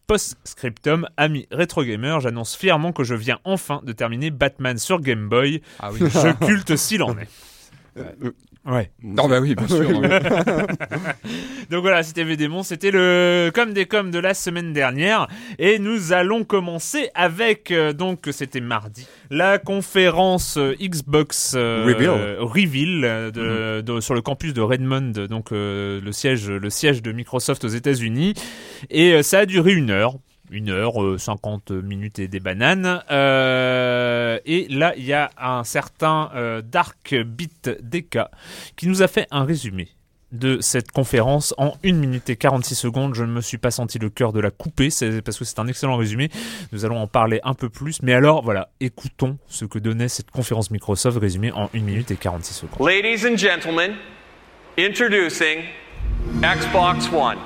Post-scriptum, 0.06 1.06
ami 1.16 1.46
rétro 1.50 1.84
gamer, 1.84 2.20
j'annonce 2.20 2.56
fièrement 2.56 2.92
que 2.92 3.04
je 3.04 3.14
viens 3.14 3.38
enfin 3.44 3.80
de 3.84 3.92
terminer 3.92 4.30
Batman 4.30 4.76
sur 4.76 5.00
Game 5.00 5.28
Boy. 5.28 5.62
Ah 5.78 5.90
oui. 5.92 6.00
Je 6.00 6.32
culte 6.46 6.76
s'il 6.76 7.02
en 7.02 7.16
est. 7.18 7.28
Euh, 7.99 8.30
Ouais. 8.64 8.90
Non, 9.02 9.28
bah 9.28 9.40
oui, 9.40 9.54
bien 9.57 9.66
sûr. 9.76 10.00
mais- 10.00 10.21
Donc 11.71 11.81
voilà, 11.83 12.02
c'était 12.02 12.23
VDmon, 12.25 12.62
c'était 12.62 12.90
le 12.90 13.50
comme 13.54 13.73
des 13.73 13.87
coms 13.87 14.11
de 14.11 14.19
la 14.19 14.35
semaine 14.35 14.73
dernière 14.73 15.26
et 15.59 15.78
nous 15.78 16.12
allons 16.12 16.45
commencer 16.45 17.09
avec 17.14 17.71
euh, 17.71 17.92
donc 17.92 18.28
c'était 18.31 18.61
mardi 18.61 19.07
la 19.31 19.59
conférence 19.59 20.59
euh, 20.59 20.75
Xbox 20.81 21.54
euh, 21.57 21.85
Reveal. 21.87 22.37
Reveal, 22.40 23.33
de, 23.33 23.81
de- 23.81 24.00
sur 24.00 24.14
le 24.14 24.21
campus 24.21 24.52
de 24.54 24.61
Redmond, 24.61 25.12
donc 25.28 25.49
le 25.50 26.00
siège 26.12 26.49
le 26.50 26.71
siège 26.71 27.02
de 27.02 27.11
Microsoft 27.12 27.64
aux 27.64 27.69
États-Unis 27.69 28.35
et 28.90 29.23
ça 29.23 29.40
a 29.40 29.47
duré 29.47 29.73
une 29.73 29.90
heure. 29.90 30.14
Une 30.52 30.68
heure, 30.68 31.02
euh, 31.02 31.16
50 31.16 31.71
minutes 31.71 32.18
et 32.18 32.28
des 32.28 32.38
bananes. 32.38 33.02
Euh, 33.11 34.38
et 34.44 34.68
là, 34.68 34.92
il 34.97 35.04
y 35.04 35.14
a 35.14 35.30
un 35.38 35.64
certain 35.64 36.30
euh, 36.35 36.61
Dark 36.61 37.14
Beat 37.14 37.71
DK 37.82 38.18
qui 38.76 38.87
nous 38.87 39.02
a 39.02 39.09
fait 39.09 39.26
un 39.30 39.44
résumé 39.44 39.88
de 40.30 40.61
cette 40.61 40.92
conférence 40.92 41.54
en 41.56 41.75
1 41.85 41.92
minute 41.92 42.28
et 42.28 42.37
46 42.37 42.75
secondes. 42.75 43.14
Je 43.14 43.25
ne 43.25 43.32
me 43.32 43.40
suis 43.40 43.56
pas 43.56 43.71
senti 43.71 43.99
le 43.99 44.11
cœur 44.11 44.32
de 44.32 44.40
la 44.40 44.50
couper, 44.50 44.88
parce 45.25 45.38
que 45.38 45.44
c'est 45.44 45.59
un 45.59 45.68
excellent 45.68 45.97
résumé. 45.97 46.30
Nous 46.73 46.85
allons 46.85 46.99
en 46.99 47.06
parler 47.06 47.40
un 47.44 47.54
peu 47.54 47.71
plus. 47.71 48.02
Mais 48.02 48.12
alors, 48.12 48.42
voilà, 48.42 48.68
écoutons 48.80 49.38
ce 49.47 49.64
que 49.64 49.78
donnait 49.78 50.09
cette 50.09 50.30
conférence 50.30 50.71
Microsoft 50.71 51.18
résumée 51.18 51.52
en 51.52 51.71
1 51.75 51.80
minute 51.80 52.11
et 52.11 52.16
46 52.16 52.54
secondes. 52.54 52.87
Ladies 52.87 53.26
and 53.26 53.37
gentlemen, 53.37 53.92
introducing 54.78 55.64
Xbox 56.42 57.11
One. 57.12 57.38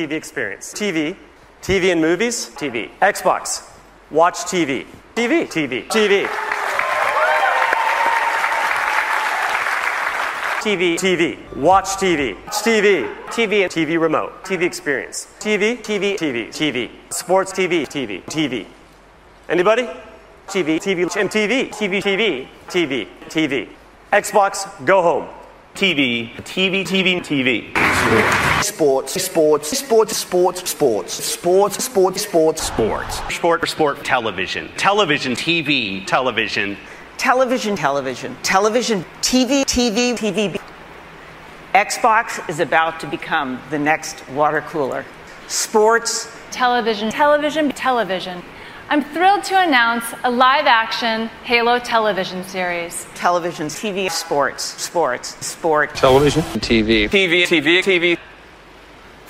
TV 0.00 0.12
experience. 0.12 0.72
TV. 0.72 1.14
TV 1.60 1.92
and 1.92 2.00
movies. 2.00 2.50
TV. 2.56 2.90
Xbox. 3.00 3.68
Watch 4.10 4.36
TV. 4.52 4.86
TV. 5.14 5.46
TV. 5.46 5.86
TV. 5.88 6.26
TV. 10.62 10.96
TV. 10.96 11.56
Watch 11.56 11.88
TV. 12.00 12.34
TV. 12.48 13.14
TV. 13.28 13.64
TV 13.68 14.00
remote. 14.00 14.42
TV 14.42 14.62
experience. 14.62 15.26
TV. 15.38 15.76
TV. 15.82 16.16
TV. 16.16 16.48
TV. 16.48 16.90
Sports 17.10 17.52
TV. 17.52 17.86
TV. 17.86 18.24
TV. 18.24 18.66
Anybody? 19.50 19.82
TV. 20.46 20.80
TV. 20.80 21.16
And 21.16 21.30
TV. 21.30 21.68
TV. 21.68 22.02
TV. 22.02 22.48
TV. 22.68 23.08
TV. 23.28 23.68
Xbox. 24.12 24.66
Go 24.86 25.02
home. 25.02 25.39
TV. 25.80 26.30
TV. 26.44 26.84
TV. 26.84 27.20
TV. 27.22 28.62
Sports, 28.62 29.14
sports, 29.22 29.78
sports, 29.78 30.14
sports, 30.18 30.68
sports, 30.68 31.24
sports, 31.24 31.82
sports, 31.82 32.20
sports, 32.20 32.62
Sports. 32.62 33.34
Sport. 33.34 33.66
Sport. 33.66 34.04
Television. 34.04 34.68
Television. 34.76 35.32
TV. 35.32 36.06
Television. 36.06 36.76
television, 37.16 37.76
television, 37.76 38.36
television, 38.42 39.06
TV, 39.22 39.64
TV, 39.64 40.12
TV. 40.12 40.60
Xbox 41.72 42.46
is 42.50 42.60
about 42.60 43.00
to 43.00 43.06
become 43.06 43.58
the 43.70 43.78
next 43.78 44.28
water 44.28 44.60
cooler. 44.60 45.06
Sports, 45.48 46.30
television, 46.50 47.10
television, 47.10 47.70
television. 47.70 48.42
I'm 48.92 49.04
thrilled 49.04 49.44
to 49.44 49.56
announce 49.56 50.04
a 50.24 50.30
live 50.32 50.66
action 50.66 51.28
Halo 51.44 51.78
television 51.78 52.42
series. 52.42 53.06
television, 53.14 53.68
TV, 53.68 54.10
sports, 54.10 54.64
sports, 54.82 55.46
sport. 55.46 55.94
Television, 55.94 56.42
TV. 56.58 57.08
TV. 57.08 57.44
TV. 57.44 57.78
TV. 57.84 58.18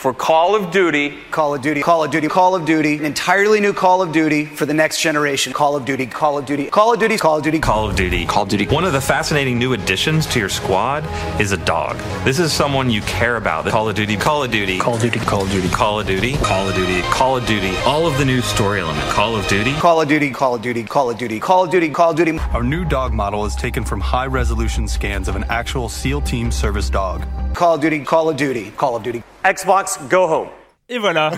For 0.00 0.14
Call 0.14 0.57
of 0.57 0.71
Duty. 0.71 1.19
Call 1.30 1.54
of 1.54 1.61
Duty, 1.61 1.83
Call 1.83 2.02
of 2.02 2.11
Duty, 2.11 2.26
Call 2.26 2.54
of 2.54 2.64
Duty, 2.64 2.97
an 2.97 3.04
entirely 3.04 3.61
new 3.61 3.75
Call 3.75 4.00
of 4.00 4.12
Duty 4.12 4.47
for 4.47 4.64
the 4.64 4.73
next 4.73 5.02
generation. 5.02 5.52
Call 5.52 5.76
of 5.76 5.85
Duty, 5.85 6.07
Call 6.07 6.38
of 6.38 6.47
Duty, 6.47 6.71
Call 6.71 6.95
of 6.95 6.99
Duty, 6.99 7.19
Call 7.19 7.37
of 7.37 7.45
Duty, 7.45 7.59
Call 7.59 7.90
of 7.90 7.97
Duty. 7.97 8.25
Call 8.25 8.45
of 8.45 8.49
Duty. 8.49 8.66
One 8.69 8.85
of 8.87 8.95
the 8.95 9.00
fascinating 9.02 9.59
new 9.59 9.75
additions 9.75 10.25
to 10.28 10.38
your 10.38 10.49
squad 10.49 11.04
is 11.38 11.52
a 11.52 11.59
dog. 11.59 11.99
This 12.25 12.38
is 12.38 12.50
someone 12.50 12.88
you 12.88 13.02
care 13.02 13.37
about. 13.37 13.66
Call 13.66 13.90
of 13.90 13.95
Duty. 13.95 14.16
Call 14.16 14.42
of 14.42 14.50
Duty. 14.50 14.78
Call 14.78 14.95
of 14.95 15.02
Duty. 15.02 15.19
Call 15.19 15.42
of 15.42 15.50
Duty. 15.50 15.69
Call 15.69 16.00
of 16.00 16.07
Duty. 16.07 16.33
Call 16.38 16.66
of 16.71 16.75
Duty. 16.75 17.02
Call 17.02 17.37
of 17.37 17.47
Duty. 17.47 17.76
All 17.85 18.07
of 18.07 18.16
the 18.16 18.25
new 18.25 18.40
story 18.40 18.80
element. 18.80 19.07
Call 19.11 19.37
of 19.37 19.47
Duty. 19.49 19.75
Call 19.75 20.00
of 20.00 20.09
Duty, 20.09 20.30
Call 20.30 20.54
of 20.54 20.62
Duty, 20.62 20.83
Call 20.83 21.11
of 21.11 21.19
Duty, 21.19 21.38
Call 21.38 21.64
of 21.64 21.71
Duty, 21.71 21.90
Call 21.90 22.11
of 22.12 22.16
Duty. 22.16 22.38
Our 22.54 22.62
new 22.62 22.87
dog 22.87 23.12
model 23.12 23.45
is 23.45 23.54
taken 23.54 23.85
from 23.85 24.00
high 24.00 24.28
resolution 24.28 24.88
scans 24.88 25.28
of 25.28 25.37
an 25.37 25.45
actual 25.50 25.90
SEAL 25.90 26.23
team 26.23 26.50
service 26.50 26.88
dog. 26.88 27.26
Call 27.54 27.75
of 27.75 27.83
Duty, 27.83 28.02
Call 28.02 28.30
of 28.30 28.38
Duty, 28.38 28.71
Call 28.71 28.97
of 28.97 29.02
Duty. 29.02 29.23
Xbox. 29.44 29.99
Go 30.09 30.25
home. 30.28 30.49
Et 30.88 30.99
voilà. 30.99 31.32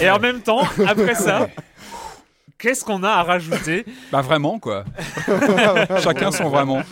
Et 0.00 0.08
en 0.08 0.18
même 0.18 0.40
temps, 0.40 0.62
après 0.86 1.14
ça, 1.14 1.48
qu'est-ce 2.58 2.84
qu'on 2.84 3.02
a 3.02 3.10
à 3.10 3.22
rajouter? 3.22 3.84
Bah 4.10 4.22
vraiment 4.22 4.58
quoi. 4.58 4.84
Chacun 6.02 6.30
son 6.30 6.48
vraiment. 6.48 6.82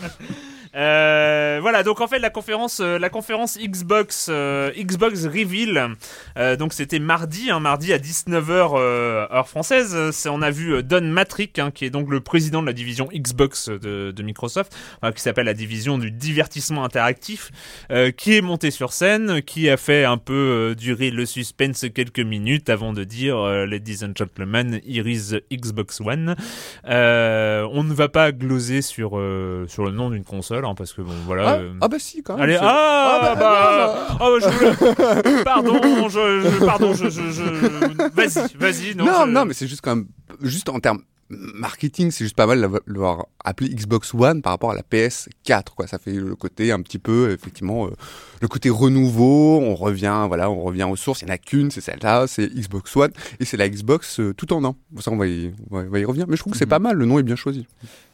Euh, 0.76 1.58
voilà, 1.60 1.82
donc 1.82 2.00
en 2.00 2.08
fait 2.08 2.18
la 2.18 2.30
conférence, 2.30 2.80
euh, 2.80 2.98
la 2.98 3.08
conférence 3.08 3.58
Xbox, 3.58 4.28
euh, 4.30 4.70
Xbox 4.76 5.24
Reveal, 5.24 5.96
euh, 6.36 6.56
donc 6.56 6.72
c'était 6.72 6.98
mardi, 6.98 7.50
hein, 7.50 7.60
mardi 7.60 7.92
à 7.92 7.98
19h 7.98 8.76
heure 8.76 9.48
française. 9.48 9.96
On 10.26 10.42
a 10.42 10.50
vu 10.50 10.74
euh, 10.74 10.82
Don 10.82 11.02
Matrick, 11.02 11.58
hein, 11.58 11.70
qui 11.70 11.84
est 11.84 11.90
donc 11.90 12.10
le 12.10 12.20
président 12.20 12.60
de 12.60 12.66
la 12.66 12.72
division 12.72 13.08
Xbox 13.12 13.68
de, 13.68 14.10
de 14.10 14.22
Microsoft, 14.22 14.76
qui 15.14 15.22
s'appelle 15.22 15.46
la 15.46 15.54
division 15.54 15.98
du 15.98 16.10
divertissement 16.10 16.84
interactif, 16.84 17.50
euh, 17.90 18.10
qui 18.10 18.36
est 18.36 18.40
monté 18.40 18.70
sur 18.70 18.92
scène, 18.92 19.42
qui 19.42 19.68
a 19.70 19.76
fait 19.76 20.04
un 20.04 20.18
peu 20.18 20.34
euh, 20.34 20.74
durer 20.74 21.10
le 21.10 21.24
suspense 21.26 21.86
quelques 21.94 22.20
minutes 22.20 22.68
avant 22.68 22.92
de 22.92 23.04
dire 23.04 23.38
euh, 23.38 23.66
Ladies 23.66 24.04
and 24.04 24.12
gentlemen, 24.16 24.80
here 24.86 25.08
is 25.08 25.34
Xbox 25.52 26.00
One. 26.00 26.36
Euh, 26.86 27.66
on 27.72 27.84
ne 27.84 27.94
va 27.94 28.08
pas 28.08 28.32
gloser 28.32 28.82
sur 28.82 29.18
euh, 29.18 29.66
sur 29.68 29.84
le 29.84 29.92
nom 29.92 30.10
d'une 30.10 30.24
console, 30.24 30.64
hein, 30.66 30.74
parce 30.76 30.92
que 30.92 31.02
bon 31.02 31.12
voilà. 31.24 31.48
Ah, 31.48 31.54
euh, 31.56 31.72
ah 31.80 31.88
bah 31.88 31.96
si, 31.98 32.22
quand 32.22 32.34
même. 32.34 32.42
Allez, 32.44 32.58
ah, 32.60 32.62
Ah, 32.64 33.18
bah, 33.22 33.34
bah, 33.36 34.06
ah, 34.10 34.16
bah, 34.18 34.26
je 34.40 34.48
voulais- 34.48 35.44
pardon, 35.44 36.08
je, 36.08 36.40
je- 36.42 36.64
pardon, 36.64 36.94
je, 36.94 37.08
je, 37.08 37.30
je- 37.30 38.10
vas-y, 38.14 38.56
vas-y, 38.58 38.94
non, 38.94 39.04
Non, 39.04 39.12
je- 39.26 39.30
non, 39.30 39.44
mais 39.44 39.54
c'est 39.54 39.66
juste 39.66 39.80
quand 39.82 39.96
même, 39.96 40.06
juste 40.42 40.68
en 40.68 40.78
termes 40.80 41.00
marketing, 41.28 42.10
c'est 42.10 42.24
juste 42.24 42.36
pas 42.36 42.46
mal 42.46 42.60
de 42.60 42.68
l'avoir 42.86 43.26
appelé 43.44 43.68
Xbox 43.70 44.14
One 44.14 44.42
par 44.42 44.52
rapport 44.52 44.70
à 44.70 44.74
la 44.74 44.82
PS4, 44.82 45.74
quoi. 45.74 45.86
Ça 45.86 45.98
fait 45.98 46.12
le 46.12 46.36
côté 46.36 46.72
un 46.72 46.80
petit 46.82 46.98
peu, 46.98 47.32
effectivement, 47.32 47.86
euh, 47.86 47.90
le 48.40 48.48
côté 48.48 48.70
renouveau. 48.70 49.60
On 49.60 49.74
revient, 49.74 50.24
voilà, 50.28 50.50
on 50.50 50.62
revient 50.62 50.84
aux 50.84 50.96
sources. 50.96 51.22
Il 51.22 51.28
y 51.28 51.30
en 51.30 51.34
a 51.34 51.38
qu'une, 51.38 51.70
c'est 51.70 51.80
celle-là, 51.80 52.26
c'est 52.26 52.46
Xbox 52.46 52.96
One, 52.96 53.12
et 53.40 53.44
c'est 53.44 53.56
la 53.56 53.68
Xbox 53.68 54.20
euh, 54.20 54.34
tout 54.34 54.52
en 54.52 54.64
un. 54.64 54.76
Ça, 55.00 55.10
on 55.10 55.16
va 55.16 55.26
y, 55.26 55.52
on 55.70 55.82
va, 55.82 55.98
y 55.98 56.04
revenir. 56.04 56.26
Mais 56.28 56.36
je 56.36 56.42
trouve 56.42 56.52
que 56.52 56.58
c'est 56.58 56.66
pas 56.66 56.78
mal. 56.78 56.96
Le 56.96 57.06
nom 57.06 57.18
est 57.18 57.24
bien 57.24 57.36
choisi. 57.36 57.66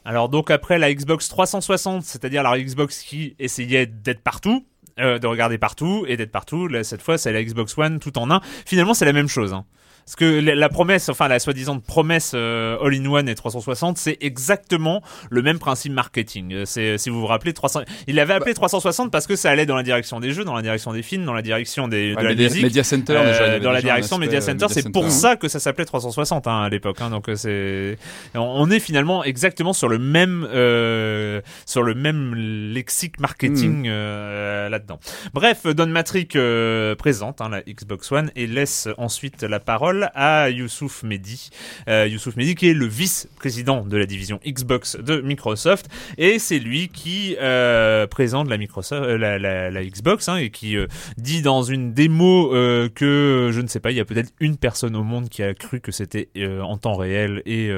Alors 0.04 0.28
donc 0.28 0.50
après 0.50 0.78
la 0.78 0.92
Xbox 0.92 1.28
360, 1.28 2.02
c'est-à-dire 2.02 2.42
la 2.42 2.58
Xbox 2.58 3.02
qui 3.02 3.36
essayait 3.38 3.86
d'être 3.86 4.20
partout, 4.20 4.64
euh, 4.98 5.18
de 5.18 5.26
regarder 5.26 5.58
partout 5.58 6.04
et 6.08 6.16
d'être 6.16 6.32
partout, 6.32 6.66
là, 6.66 6.82
cette 6.82 7.02
fois 7.02 7.18
c'est 7.18 7.32
la 7.32 7.44
Xbox 7.44 7.78
One 7.78 8.00
tout 8.00 8.18
en 8.18 8.30
un. 8.30 8.40
Finalement 8.66 8.94
c'est 8.94 9.04
la 9.04 9.12
même 9.12 9.28
chose. 9.28 9.52
Hein. 9.52 9.64
Parce 10.04 10.16
que 10.16 10.40
la, 10.40 10.54
la 10.54 10.68
promesse, 10.68 11.08
enfin 11.08 11.28
la 11.28 11.38
soi-disant 11.38 11.78
promesse 11.80 12.32
euh, 12.34 12.76
all-in-one 12.84 13.28
et 13.28 13.34
360, 13.34 13.98
c'est 13.98 14.18
exactement 14.20 15.02
le 15.30 15.42
même 15.42 15.58
principe 15.58 15.92
marketing. 15.92 16.52
Euh, 16.52 16.62
C'est 16.66 16.98
si 16.98 17.08
vous 17.10 17.20
vous 17.20 17.26
rappelez 17.26 17.52
300, 17.52 17.82
il 18.08 18.16
l'avait 18.16 18.34
appelé 18.34 18.52
360 18.54 19.10
parce 19.10 19.26
que 19.26 19.36
ça 19.36 19.50
allait 19.50 19.66
dans 19.66 19.76
la 19.76 19.82
direction 19.82 20.20
des 20.20 20.32
jeux, 20.32 20.44
dans 20.44 20.54
la 20.54 20.62
direction 20.62 20.92
des 20.92 21.02
films, 21.02 21.24
dans 21.24 21.32
la 21.34 21.42
direction 21.42 21.88
des, 21.88 22.10
de 22.10 22.16
Ouais, 22.16 22.22
la 22.22 22.28
Media, 22.30 22.48
musique. 22.48 22.62
Media 22.64 22.84
Center 22.84 23.14
Euh, 23.16 23.32
déjà, 23.32 23.58
dans 23.60 23.72
la 23.72 23.80
direction 23.80 24.18
Media 24.18 24.38
euh, 24.38 24.42
Center, 24.42 24.66
c'est 24.70 24.90
pour 24.90 25.10
ça 25.10 25.36
que 25.36 25.48
ça 25.48 25.60
s'appelait 25.60 25.84
360 25.84 26.46
hein, 26.46 26.62
à 26.62 26.68
l'époque. 26.68 27.00
Hein, 27.00 27.10
donc 27.10 27.30
c'est, 27.36 27.96
on- 28.34 28.70
est 28.70 28.80
finalement 28.80 29.22
exactement 29.24 29.72
sur 29.72 29.88
le 29.88 29.98
même, 29.98 30.46
euh, 30.52 31.40
sur 31.66 31.82
le 31.82 31.94
même 31.94 32.34
lexique 32.34 33.20
marketing 33.20 33.84
euh, 33.86 34.68
là-dedans. 34.68 34.98
Bref, 35.34 35.66
Don 35.66 35.86
Matrick 35.86 36.36
euh, 36.36 36.94
présente 36.94 37.40
hein, 37.40 37.48
la 37.50 37.60
Xbox 37.62 38.10
One 38.10 38.30
et 38.34 38.46
laisse 38.46 38.88
ensuite 38.98 39.42
la 39.42 39.60
parole 39.60 39.91
à 40.14 40.50
Youssouf 40.50 41.02
Mehdi, 41.02 41.50
euh, 41.88 42.06
Youssouf 42.06 42.36
Mehdi 42.36 42.54
qui 42.54 42.68
est 42.68 42.74
le 42.74 42.86
vice-président 42.86 43.84
de 43.84 43.96
la 43.96 44.06
division 44.06 44.40
Xbox 44.46 44.96
de 44.96 45.20
Microsoft. 45.20 45.88
Et 46.18 46.38
c'est 46.38 46.58
lui 46.58 46.88
qui 46.88 47.36
euh, 47.40 48.06
présente 48.06 48.48
la 48.48 48.58
Microsoft, 48.58 49.02
euh, 49.04 49.18
la, 49.18 49.38
la, 49.38 49.70
la 49.70 49.84
Xbox 49.84 50.28
hein, 50.28 50.36
et 50.36 50.50
qui 50.50 50.76
dit 51.18 51.42
dans 51.42 51.62
une 51.62 51.92
démo 51.92 52.50
que 52.94 53.50
je 53.52 53.60
ne 53.60 53.66
sais 53.66 53.80
pas, 53.80 53.90
il 53.90 53.96
y 53.96 54.00
a 54.00 54.04
peut-être 54.04 54.32
une 54.40 54.56
personne 54.56 54.96
au 54.96 55.02
monde 55.02 55.28
qui 55.28 55.42
a 55.42 55.54
cru 55.54 55.80
que 55.80 55.92
c'était 55.92 56.28
en 56.62 56.76
temps 56.76 56.96
réel 56.96 57.42
et 57.46 57.70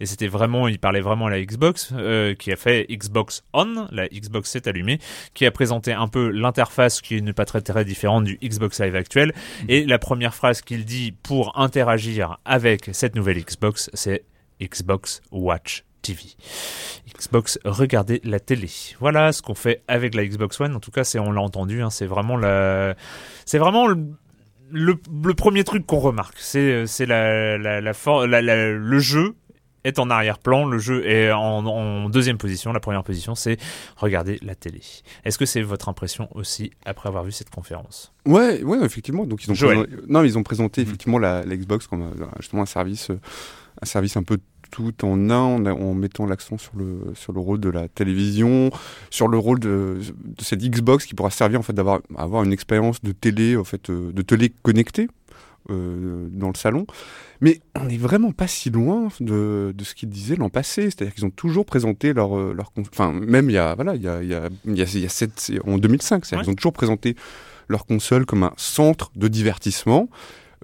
et 0.00 0.06
c'était 0.06 0.28
vraiment, 0.28 0.68
il 0.68 0.78
parlait 0.78 1.00
vraiment 1.00 1.26
à 1.26 1.30
la 1.30 1.42
Xbox, 1.42 1.92
qui 2.38 2.52
a 2.52 2.56
fait 2.56 2.86
Xbox 2.90 3.42
On, 3.52 3.86
la 3.90 4.08
Xbox 4.08 4.50
s'est 4.50 4.68
allumée, 4.68 4.98
qui 5.34 5.46
a 5.46 5.50
présenté 5.50 5.92
un 5.92 6.08
peu 6.08 6.28
l'interface 6.28 7.00
qui 7.00 7.20
n'est 7.22 7.32
pas 7.32 7.44
très 7.44 7.60
très 7.60 7.84
différente 7.84 8.24
du 8.24 8.38
Xbox 8.42 8.80
Live 8.80 8.96
actuel. 8.96 9.32
Et 9.68 9.84
la 9.84 9.98
première 9.98 10.34
phrase 10.34 10.62
qu'il 10.62 10.84
dit 10.84 11.12
pour 11.22 11.58
interagir 11.58 12.38
avec 12.44 12.90
cette 12.92 13.14
nouvelle 13.14 13.38
Xbox, 13.42 13.90
c'est 13.94 14.24
Xbox 14.60 15.22
Watch 15.30 15.84
TV. 16.02 16.20
Xbox, 17.16 17.58
regardez 17.64 18.20
la 18.24 18.40
télé. 18.40 18.68
Voilà 19.00 19.32
ce 19.32 19.40
qu'on 19.42 19.54
fait 19.54 19.82
avec 19.88 20.14
la 20.14 20.26
Xbox 20.26 20.60
One. 20.60 20.74
En 20.74 20.80
tout 20.80 20.90
cas, 20.90 21.04
c'est 21.04 21.18
on 21.18 21.30
l'a 21.30 21.40
entendu. 21.40 21.82
hein, 21.82 21.90
c'est 21.90 22.06
vraiment 22.06 22.36
le, 22.36 22.94
premier 25.36 25.64
truc 25.64 25.86
qu'on 25.86 26.00
remarque. 26.00 26.38
C'est 26.38 26.84
la- 27.06 27.56
le 27.58 28.98
jeu 28.98 29.36
est 29.84 29.98
en 29.98 30.10
arrière-plan, 30.10 30.64
le 30.64 30.78
jeu 30.78 31.06
est 31.06 31.32
en, 31.32 31.64
en 31.66 32.08
deuxième 32.08 32.38
position. 32.38 32.72
La 32.72 32.80
première 32.80 33.02
position, 33.04 33.34
c'est 33.34 33.58
regarder 33.96 34.38
la 34.42 34.54
télé. 34.54 34.80
Est-ce 35.24 35.38
que 35.38 35.46
c'est 35.46 35.62
votre 35.62 35.88
impression 35.88 36.28
aussi 36.36 36.70
après 36.84 37.08
avoir 37.08 37.24
vu 37.24 37.32
cette 37.32 37.50
conférence? 37.50 38.12
Ouais, 38.26 38.62
ouais, 38.62 38.78
effectivement. 38.84 39.24
Donc 39.26 39.44
ils 39.44 39.50
ont 39.50 39.54
présenté- 39.54 39.90
non, 40.08 40.22
ils 40.24 40.38
ont 40.38 40.42
présenté 40.42 40.80
effectivement 40.82 41.18
la, 41.18 41.44
la 41.44 41.56
Xbox 41.56 41.86
comme 41.86 42.02
euh, 42.02 42.26
justement 42.38 42.62
un 42.62 42.66
service, 42.66 43.10
euh, 43.10 43.18
un 43.80 43.86
service 43.86 44.16
un 44.16 44.22
peu 44.22 44.38
tout 44.70 45.04
en 45.04 45.28
un, 45.28 45.36
en, 45.36 45.66
en 45.66 45.92
mettant 45.94 46.24
l'accent 46.24 46.56
sur 46.56 46.72
le 46.76 47.12
sur 47.14 47.32
le 47.34 47.40
rôle 47.40 47.60
de 47.60 47.68
la 47.68 47.88
télévision, 47.88 48.70
sur 49.10 49.28
le 49.28 49.36
rôle 49.36 49.60
de, 49.60 49.98
de 50.00 50.42
cette 50.42 50.60
Xbox 50.62 51.04
qui 51.04 51.14
pourra 51.14 51.30
servir 51.30 51.60
en 51.60 51.62
fait 51.62 51.74
d'avoir 51.74 52.00
avoir 52.16 52.42
une 52.44 52.52
expérience 52.54 53.02
de 53.02 53.12
télé 53.12 53.56
en 53.56 53.64
fait 53.64 53.90
euh, 53.90 54.12
de 54.12 54.22
télé 54.22 54.50
connectée 54.62 55.08
euh, 55.70 56.28
dans 56.30 56.48
le 56.48 56.56
salon. 56.56 56.86
Mais 57.40 57.60
on 57.74 57.84
n'est 57.84 57.96
vraiment 57.98 58.32
pas 58.32 58.46
si 58.46 58.70
loin 58.70 59.08
de, 59.20 59.72
de 59.76 59.84
ce 59.84 59.94
qu'ils 59.94 60.08
disaient 60.08 60.36
l'an 60.36 60.48
passé. 60.48 60.84
C'est-à-dire 60.84 61.14
qu'ils 61.14 61.24
ont 61.26 61.30
toujours 61.30 61.66
présenté 61.66 62.12
leur, 62.12 62.36
euh, 62.38 62.52
leur 62.56 62.72
enfin 62.80 63.12
même 63.12 63.50
il 63.50 63.54
y 63.54 63.58
a 63.58 63.74
voilà 63.74 63.94
il 63.96 64.02
y 64.02 64.08
a 64.08 64.22
il 64.22 64.28
y 64.28 64.34
a, 64.34 64.48
il 64.64 64.76
y 64.76 64.82
a, 64.82 64.84
il 64.94 65.00
y 65.00 65.06
a 65.06 65.08
sept- 65.08 65.52
en 65.66 65.78
2005, 65.78 66.24
c'est-à-dire 66.24 66.38
Ouais. 66.40 66.44
qu'ils 66.44 66.52
ont 66.52 66.56
toujours 66.56 66.72
présenté 66.72 67.16
leur 67.68 67.86
console 67.86 68.26
comme 68.26 68.42
un 68.42 68.52
centre 68.56 69.10
de 69.16 69.28
divertissement. 69.28 70.08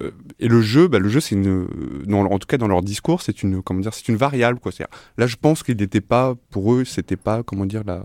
Euh, 0.01 0.11
et 0.39 0.47
le 0.47 0.61
jeu, 0.61 0.87
bah, 0.87 0.99
le 0.99 1.09
jeu, 1.09 1.19
c'est 1.19 1.35
une, 1.35 1.67
dans, 2.05 2.21
en 2.25 2.39
tout 2.39 2.47
cas 2.47 2.57
dans 2.57 2.67
leur 2.67 2.81
discours, 2.81 3.21
c'est 3.21 3.43
une, 3.43 3.61
comment 3.61 3.79
dire, 3.79 3.93
c'est 3.93 4.07
une 4.07 4.15
variable, 4.15 4.59
quoi. 4.59 4.71
Là, 5.17 5.27
je 5.27 5.35
pense 5.35 5.63
qu'il 5.63 5.77
n'était 5.77 6.01
pas, 6.01 6.35
pour 6.51 6.73
eux, 6.73 6.85
c'était 6.85 7.17
pas, 7.17 7.43
comment 7.43 7.65
dire, 7.65 7.83
la, 7.85 8.01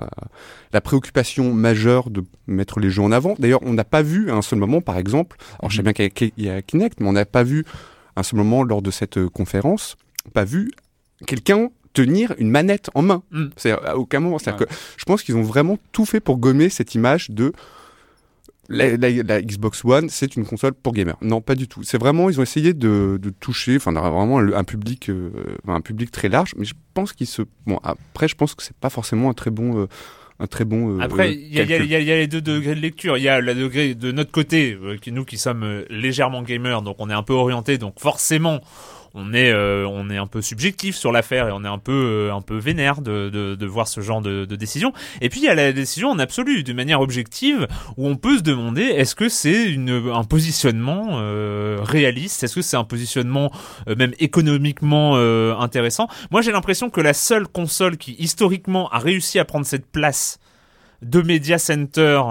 la 0.73 0.81
préoccupation 0.81 1.53
majeure 1.53 2.11
de 2.11 2.25
mettre 2.47 2.81
les 2.81 2.91
jeux 2.91 3.03
en 3.03 3.13
avant. 3.13 3.35
D'ailleurs, 3.39 3.61
on 3.63 3.73
n'a 3.73 3.85
pas 3.85 4.03
vu 4.03 4.31
à 4.31 4.35
un 4.35 4.43
seul 4.43 4.59
moment, 4.59 4.81
par 4.81 4.99
exemple, 4.99 5.37
alors 5.59 5.71
je 5.71 5.77
sais 5.77 5.83
bien 5.83 5.93
qu'il 5.93 6.33
y 6.37 6.49
a- 6.49 6.63
Kinect, 6.63 7.01
mais 7.01 7.09
on 7.09 7.13
n'a 7.13 7.25
pas 7.25 7.43
vu 7.43 7.65
à 8.17 8.21
un 8.21 8.23
seul 8.23 8.39
moment 8.39 8.63
lors 8.63 8.83
de 8.83 8.91
cette 8.91 9.19
euh, 9.19 9.29
conférence, 9.29 9.97
pas 10.33 10.45
vu 10.45 10.71
quelqu'un 11.27 11.69
tenir 11.93 12.35
une 12.39 12.51
manette 12.51 12.91
en 12.95 13.03
main. 13.03 13.23
Mm. 13.31 13.45
C'est 13.57 13.71
à 13.71 13.97
aucun 13.97 14.19
moment. 14.21 14.39
C'est-à-dire 14.39 14.67
que 14.67 14.75
je 14.97 15.05
pense 15.05 15.23
qu'ils 15.23 15.37
ont 15.37 15.43
vraiment 15.43 15.79
tout 15.93 16.05
fait 16.05 16.21
pour 16.21 16.39
gommer 16.39 16.69
cette 16.69 16.95
image 16.97 17.31
de 17.31 17.53
la, 18.69 18.97
la- 18.97 19.11
la 19.23 19.43
Xbox 19.43 19.85
One, 19.85 20.09
c'est 20.09 20.37
une 20.37 20.45
console 20.45 20.75
pour 20.75 20.93
gamers. 20.93 21.17
Non, 21.21 21.41
pas 21.41 21.55
du 21.55 21.69
tout. 21.69 21.83
C'est 21.83 21.99
vraiment, 21.99 22.31
ils 22.31 22.39
ont 22.41 22.43
essayé 22.43 22.73
de, 22.75 23.19
de 23.21 23.31
toucher, 23.31 23.77
enfin, 23.77 23.93
vraiment 23.93 24.39
un, 24.39 24.65
public, 24.65 25.09
euh, 25.11 25.31
un 25.69 25.81
public 25.81 26.11
très 26.11 26.29
large. 26.29 26.53
Mais 26.57 26.65
je 26.65 26.75
pense 26.95 27.13
qu'ils 27.13 27.27
se, 27.27 27.43
bon, 27.67 27.79
après, 27.83 28.29
je 28.29 28.35
pense 28.35 28.55
que 28.55 28.63
c'est 28.63 28.77
pas 28.77 28.91
forcément 28.91 29.31
un 29.31 29.35
très 29.35 29.51
bon, 29.51 29.79
euh, 29.83 29.87
un 30.41 30.47
très 30.47 30.65
bon. 30.65 30.97
euh, 30.99 31.01
Après, 31.01 31.33
il 31.35 31.55
y, 31.55 31.61
a- 31.61 31.65
y 31.65 31.87
y 31.87 32.03
y 32.03 32.07
les 32.07 32.27
deux 32.27 32.41
degrés 32.41 32.75
de 32.75 32.81
lecture. 32.81 33.17
Il 33.19 33.23
y 33.23 33.29
a 33.29 33.41
le 33.41 33.55
degré 33.55 33.95
de 33.95 34.11
notre 34.13 34.33
côté, 34.33 34.77
euh, 34.83 34.97
qui, 34.97 35.13
nous 35.13 35.25
qui 35.25 35.39
sommes 35.39 35.85
légèrement 35.91 36.43
gamers, 36.43 36.83
donc 36.83 36.97
on 36.99 37.09
est 37.11 37.15
un 37.15 37.23
peu 37.23 37.35
orienté, 37.35 37.79
donc 37.79 38.01
forcément. 38.01 38.61
On 39.17 39.33
est, 39.33 39.53
euh, 39.53 39.87
on 39.87 40.11
est 40.11 40.17
un 40.17 40.27
peu 40.27 40.43
subjectif 40.43 40.97
sur 40.97 41.13
l'affaire 41.13 41.49
et 41.49 41.53
on 41.53 41.65
est 41.65 41.69
un 41.69 41.79
peu, 41.79 41.93
euh, 41.93 42.35
un 42.35 42.41
peu 42.41 42.57
vénère 42.57 43.01
de, 43.01 43.31
de, 43.31 43.55
de 43.55 43.67
voir 43.67 43.87
ce 43.87 44.01
genre 44.01 44.21
de, 44.21 44.45
décision. 44.45 44.93
Et 45.21 45.29
puis 45.29 45.41
il 45.41 45.45
y 45.45 45.49
a 45.49 45.55
la 45.55 45.73
décision 45.73 46.11
en 46.11 46.19
absolu, 46.19 46.63
de 46.65 46.73
manière 46.73 47.01
objective, 47.01 47.69
où 47.97 48.09
on 48.09 48.17
peut 48.17 48.39
se 48.39 48.43
demander 48.43 48.83
est-ce 48.83 49.15
que 49.15 49.29
c'est 49.29 49.71
une, 49.71 50.11
un 50.13 50.25
positionnement 50.25 51.07
euh, 51.13 51.79
réaliste, 51.83 52.43
est-ce 52.43 52.57
que 52.57 52.63
c'est 52.63 52.77
un 52.77 52.85
positionnement 52.85 53.53
euh, 53.89 53.95
même 53.97 54.15
économiquement 54.19 55.13
euh, 55.15 55.55
intéressant? 55.57 56.09
Moi 56.31 56.43
j'ai 56.43 56.53
l'impression 56.53 56.91
que 56.91 57.01
la 57.01 57.15
seule 57.15 57.47
console 57.47 57.97
qui 57.97 58.17
historiquement 58.19 58.89
a 58.91 58.99
réussi 58.99 59.39
à 59.39 59.45
prendre 59.45 59.67
cette 59.67 59.87
place 59.87 60.39
de 61.03 61.21
Media 61.23 61.59
Center 61.59 62.23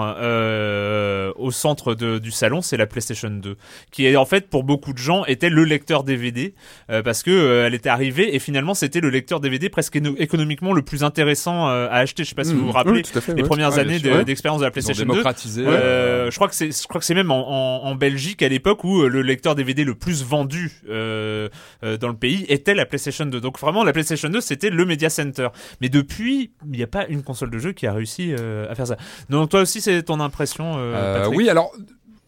euh, 0.43 1.31
au 1.35 1.51
centre 1.51 1.95
de- 1.95 2.17
du 2.19 2.31
salon, 2.31 2.61
c'est 2.61 2.77
la 2.77 2.87
PlayStation 2.87 3.29
2, 3.29 3.55
qui 3.91 4.05
est 4.05 4.15
en 4.15 4.25
fait 4.25 4.49
pour 4.49 4.63
beaucoup 4.63 4.93
de 4.93 4.97
gens 4.97 5.25
était 5.25 5.49
le 5.49 5.63
lecteur 5.63 6.03
DVD 6.03 6.53
euh, 6.89 7.01
parce 7.03 7.23
que 7.23 7.31
euh, 7.31 7.67
elle 7.67 7.73
était 7.73 7.89
arrivée 7.89 8.35
et 8.35 8.39
finalement 8.39 8.73
c'était 8.73 8.99
le 8.99 9.09
lecteur 9.09 9.39
DVD 9.39 9.69
presque 9.69 9.95
économiquement 10.17 10.73
le 10.73 10.81
plus 10.81 11.03
intéressant 11.03 11.69
euh, 11.69 11.87
à 11.89 11.97
acheter. 11.97 12.23
Je 12.23 12.29
sais 12.29 12.35
pas 12.35 12.43
si 12.43 12.53
Mmh. 12.53 12.57
vous 12.57 12.65
vous 12.67 12.71
rappelez 12.71 13.01
à 13.15 13.21
fait, 13.21 13.33
les 13.33 13.41
ouais. 13.41 13.47
premières 13.47 13.71
Ouais, 13.73 13.79
années 13.79 13.99
d'expérience 14.25 14.59
de 14.59 14.65
la 14.65 14.71
PlayStation 14.71 15.05
2. 15.05 15.09
démocratisé. 15.11 15.63
Euh, 15.65 16.29
je 16.29 16.35
crois 16.35 16.47
que 16.47 16.55
c'est, 16.55 16.71
je 16.71 16.87
crois 16.87 16.99
que 16.99 17.05
c'est 17.05 17.15
même 17.15 17.31
en, 17.31 17.83
en, 17.83 17.87
en 17.89 17.95
Belgique 17.95 18.41
à 18.43 18.49
l'époque 18.49 18.83
où 18.83 19.01
euh, 19.01 19.07
le 19.07 19.21
lecteur 19.21 19.55
DVD 19.55 19.83
le 19.83 19.95
plus 19.95 20.23
vendu 20.23 20.71
euh, 20.89 21.49
euh, 21.83 21.97
dans 21.97 22.09
le 22.09 22.15
pays 22.15 22.45
était 22.49 22.73
la 22.75 22.85
PlayStation 22.85 23.25
2. 23.25 23.39
Donc 23.41 23.59
vraiment 23.59 23.83
la 23.83 23.91
PlayStation 23.93 24.29
2 24.29 24.41
c'était 24.41 24.69
le 24.69 24.85
Media 24.85 25.09
Center. 25.09 25.47
Mais 25.81 25.89
depuis 25.89 26.51
il 26.65 26.77
n'y 26.77 26.83
a 26.83 26.87
pas 26.87 27.05
une 27.07 27.23
console 27.23 27.49
de 27.49 27.57
jeu 27.59 27.71
qui 27.71 27.87
a 27.87 27.93
réussi 27.93 28.33
euh, 28.37 28.52
à 28.69 28.75
faire 28.75 28.87
ça. 28.87 28.97
Donc 29.29 29.49
toi 29.49 29.61
aussi 29.61 29.81
c'est 29.81 30.03
ton 30.03 30.19
impression 30.19 30.73
euh, 30.77 30.93
Euh, 30.95 31.27
oui, 31.27 31.49
alors 31.49 31.71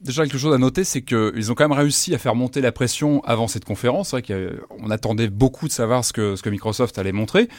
déjà 0.02 0.24
quelque 0.24 0.38
chose 0.38 0.54
à 0.54 0.58
noter, 0.58 0.84
c'est 0.84 1.02
qu'ils 1.02 1.52
ont 1.52 1.56
quand 1.56 1.68
même 1.68 1.78
réussi 1.78 2.14
à 2.14 2.18
faire 2.18 2.36
monter 2.36 2.62
la 2.62 2.72
pression 2.72 3.24
avant 3.24 3.48
cette 3.48 3.66
conférence. 3.66 4.10
C'est 4.10 4.22
vrai 4.22 4.58
qu'on 4.78 4.90
attendait 4.92 5.30
beaucoup 5.30 5.68
de 5.68 5.74
savoir 5.74 6.06
ce 6.06 6.14
que, 6.14 6.36
ce 6.36 6.44
que 6.44 6.50
Microsoft 6.50 6.98
allait 6.98 7.12
montrer. 7.12 7.50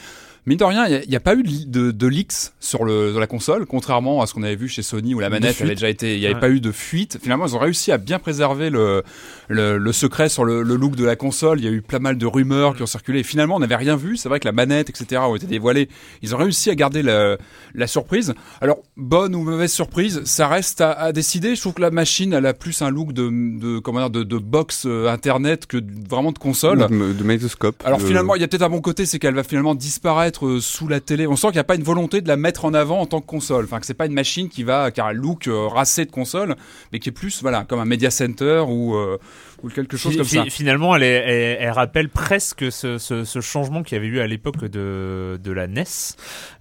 Mine 0.47 0.57
de 0.57 0.63
rien, 0.63 0.87
il 0.87 1.09
n'y 1.09 1.15
a, 1.15 1.19
pas 1.19 1.35
eu 1.35 1.43
de, 1.43 1.65
de, 1.65 1.91
de 1.91 2.07
leaks 2.07 2.53
sur, 2.61 2.85
le, 2.85 3.11
sur 3.11 3.19
la 3.19 3.27
console, 3.27 3.65
contrairement 3.65 4.21
à 4.21 4.27
ce 4.27 4.33
qu'on 4.33 4.43
avait 4.43 4.55
vu 4.55 4.69
chez 4.69 4.81
Sony 4.81 5.13
où 5.13 5.19
la 5.19 5.29
manette 5.29 5.59
avait 5.61 5.75
déjà 5.75 5.89
été. 5.89 6.15
Il 6.15 6.19
n'y 6.21 6.25
avait 6.25 6.35
Ouais. 6.35 6.39
pas 6.39 6.49
eu 6.49 6.61
de 6.61 6.71
fuite. 6.71 7.17
Finalement, 7.21 7.45
ils 7.47 7.55
ont 7.55 7.59
réussi 7.59 7.91
à 7.91 7.97
bien 7.97 8.17
préserver 8.17 8.69
le, 8.69 9.03
le, 9.49 9.77
le 9.77 9.91
secret 9.91 10.29
sur 10.29 10.45
le, 10.45 10.63
le 10.63 10.75
look 10.75 10.95
de 10.95 11.03
la 11.03 11.17
console. 11.17 11.59
Il 11.59 11.65
y 11.65 11.67
a 11.67 11.71
eu 11.71 11.81
pas 11.81 11.99
mal 11.99 12.17
de 12.17 12.25
rumeurs 12.25 12.75
qui 12.77 12.81
ont 12.81 12.85
circulé. 12.87 13.19
Et 13.19 13.23
finalement, 13.23 13.57
on 13.57 13.59
n'avait 13.59 13.75
rien 13.75 13.97
vu. 13.97 14.15
C'est 14.15 14.29
vrai 14.29 14.39
que 14.39 14.47
la 14.47 14.53
manette, 14.53 14.89
etc., 14.89 15.21
ont 15.25 15.35
été 15.35 15.47
dévoilées. 15.47 15.89
Ils 16.21 16.33
ont 16.33 16.37
réussi 16.37 16.69
à 16.69 16.75
garder 16.75 17.01
la, 17.03 17.37
la 17.75 17.87
surprise. 17.87 18.33
Alors, 18.61 18.77
bonne 18.95 19.35
ou 19.35 19.43
mauvaise 19.43 19.73
surprise, 19.73 20.21
ça 20.23 20.47
reste 20.47 20.79
à, 20.79 20.93
à 20.93 21.11
décider. 21.11 21.55
Je 21.55 21.59
trouve 21.61 21.73
que 21.73 21.81
la 21.81 21.91
machine, 21.91 22.31
elle 22.31 22.45
a 22.45 22.53
plus 22.53 22.81
un 22.81 22.89
look 22.89 23.11
de, 23.11 23.29
de 23.59 23.79
comment 23.79 23.99
dire, 23.99 24.09
de, 24.11 24.23
de 24.23 24.37
box 24.37 24.83
euh, 24.85 25.09
internet 25.09 25.65
que 25.65 25.77
vraiment 26.09 26.31
de 26.31 26.39
console. 26.39 26.87
de, 26.87 27.11
de 27.13 27.23
magnétoscope. 27.25 27.83
Alors 27.85 27.99
de- 27.99 28.05
finalement, 28.05 28.35
il 28.35 28.41
y 28.41 28.45
a 28.45 28.47
peut-être 28.47 28.61
un 28.63 28.69
bon 28.69 28.79
côté, 28.81 29.05
c'est 29.05 29.19
qu'elle 29.19 29.35
va 29.35 29.43
finalement 29.43 29.75
disparaître 29.75 30.36
euh, 30.45 30.59
sous 30.61 30.87
la 30.87 30.99
télé. 30.99 31.27
On 31.27 31.35
sent 31.35 31.47
qu'il 31.47 31.55
n'y 31.55 31.61
a 31.61 31.63
pas 31.63 31.75
une 31.75 31.83
volonté 31.83 32.21
de 32.21 32.27
la 32.27 32.37
mettre 32.37 32.65
en 32.65 32.73
avant 32.73 32.99
en 32.99 33.05
tant 33.05 33.21
que 33.21 33.25
console. 33.25 33.65
Enfin, 33.65 33.79
que 33.79 33.85
c'est 33.85 33.93
pas 33.93 34.05
une 34.05 34.13
machine 34.13 34.49
qui 34.49 34.63
va, 34.63 34.91
qui 34.91 35.01
a 35.01 35.05
un 35.05 35.13
look 35.13 35.47
euh, 35.47 35.67
racé 35.67 36.05
de 36.05 36.11
console, 36.11 36.55
mais 36.91 36.99
qui 36.99 37.09
est 37.09 37.11
plus, 37.13 37.41
voilà, 37.41 37.63
comme 37.63 37.79
un 37.79 37.85
media 37.85 38.11
center 38.11 38.63
ou 38.67 38.95
euh, 38.95 39.17
ou 39.63 39.69
quelque 39.69 39.97
chose 39.97 40.15
comme 40.15 40.25
ça. 40.25 40.45
Finalement, 40.49 40.95
elle, 40.95 41.03
est- 41.03 41.07
elle, 41.25 41.57
elle 41.61 41.71
rappelle 41.71 42.09
presque 42.09 42.71
ce, 42.71 42.97
ce, 42.97 43.23
ce 43.23 43.41
changement 43.41 43.83
qu'il 43.83 43.95
y 43.95 43.99
avait 43.99 44.07
eu 44.07 44.19
à 44.19 44.27
l'époque 44.27 44.65
de, 44.65 45.39
de 45.43 45.51
la 45.51 45.67
NES, 45.67 45.83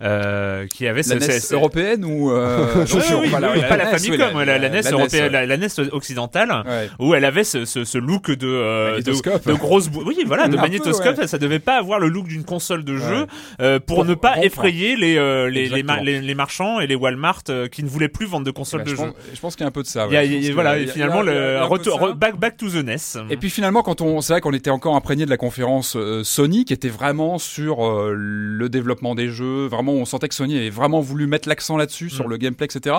euh, 0.02 0.66
qui 0.66 0.86
avait 0.86 1.02
La 1.02 1.20
ce- 1.20 1.32
NES 1.32 1.40
ce- 1.40 1.54
européenne 1.54 2.04
ou 2.04 2.30
euh, 2.30 2.66
Oui, 2.76 2.84
oui, 2.94 3.14
oui, 3.24 3.30
pas 3.30 3.40
la, 3.76 3.90
NES, 3.92 3.98
Famicom, 3.98 4.42
la, 4.44 4.58
la 4.58 4.68
NES 4.68 4.80
européenne, 4.90 5.24
ouais. 5.24 5.30
la, 5.30 5.46
la 5.46 5.56
NES 5.56 5.66
occidentale, 5.92 6.50
Ouais. 6.66 6.88
où 6.98 7.14
elle 7.14 7.24
avait 7.24 7.44
ce, 7.44 7.64
ce, 7.64 7.84
ce 7.84 7.98
look 7.98 8.30
de, 8.30 8.46
euh, 8.46 8.90
Magnétoscope. 8.92 9.46
de, 9.46 9.52
de 9.52 9.56
grosse, 9.58 9.90
oui, 9.94 10.18
voilà, 10.26 10.44
de 10.48 10.54
Un 10.54 10.56
peu, 10.56 10.62
magnétoscope. 10.62 11.18
ouais. 11.18 11.26
Ça 11.26 11.38
devait 11.38 11.58
pas 11.58 11.78
avoir 11.78 11.98
le 11.98 12.08
look 12.08 12.26
d'une 12.26 12.44
console 12.44 12.84
de 12.84 12.96
jeu 12.96 13.02
Ouais. 13.20 13.26
euh, 13.60 13.80
pour, 13.80 14.04
ne 14.04 14.14
pas 14.14 14.42
effrayer 14.42 14.96
les, 14.96 15.16
euh, 15.16 15.48
les, 15.50 15.68
les, 15.68 15.82
mar- 15.82 15.98
Exactement. 15.98 16.02
les, 16.04 16.20
les 16.20 16.34
marchands 16.34 16.80
et 16.80 16.86
les 16.86 16.94
Walmart 16.94 17.42
euh, 17.48 17.68
qui 17.68 17.82
ne 17.82 17.88
voulaient 17.88 18.08
plus 18.08 18.26
vendre 18.26 18.44
de 18.44 18.50
consoles 18.50 18.80
Ouais, 18.80 18.86
de 18.86 18.90
je, 18.90 18.96
jeu. 18.96 19.12
je 19.34 19.40
pense 19.40 19.54
qu'il 19.56 19.62
y 19.62 19.64
a 19.64 19.68
un 19.68 19.72
peu 19.72 19.82
de 19.82 19.86
ça. 19.86 20.06
Voilà, 20.06 20.76
finalement, 20.86 21.22
le 21.22 21.32
de 21.32 22.12
back, 22.14 22.36
back 22.36 22.56
to 22.56 22.68
the 22.68 22.84
Et 23.30 23.36
puis 23.36 23.50
finalement, 23.50 23.82
quand 23.82 24.00
on, 24.00 24.20
c'est 24.20 24.32
vrai 24.32 24.40
qu'on 24.40 24.52
était 24.52 24.70
encore 24.70 24.96
imprégné 24.96 25.24
de 25.24 25.30
la 25.30 25.36
conférence 25.36 25.94
euh, 25.96 26.22
Sony, 26.24 26.64
qui 26.64 26.72
était 26.72 26.88
vraiment 26.88 27.38
sur 27.38 27.84
euh, 27.86 28.12
le 28.16 28.68
développement 28.68 29.14
des 29.14 29.28
jeux. 29.28 29.66
Vraiment, 29.66 29.92
on 29.92 30.04
sentait 30.04 30.28
que 30.28 30.34
Sony 30.34 30.56
avait 30.56 30.70
vraiment 30.70 31.00
voulu 31.00 31.26
mettre 31.26 31.48
l'accent 31.48 31.76
là-dessus, 31.76 32.10
sur 32.10 32.26
Mm. 32.26 32.30
le 32.30 32.36
gameplay, 32.36 32.66
etc. 32.66 32.96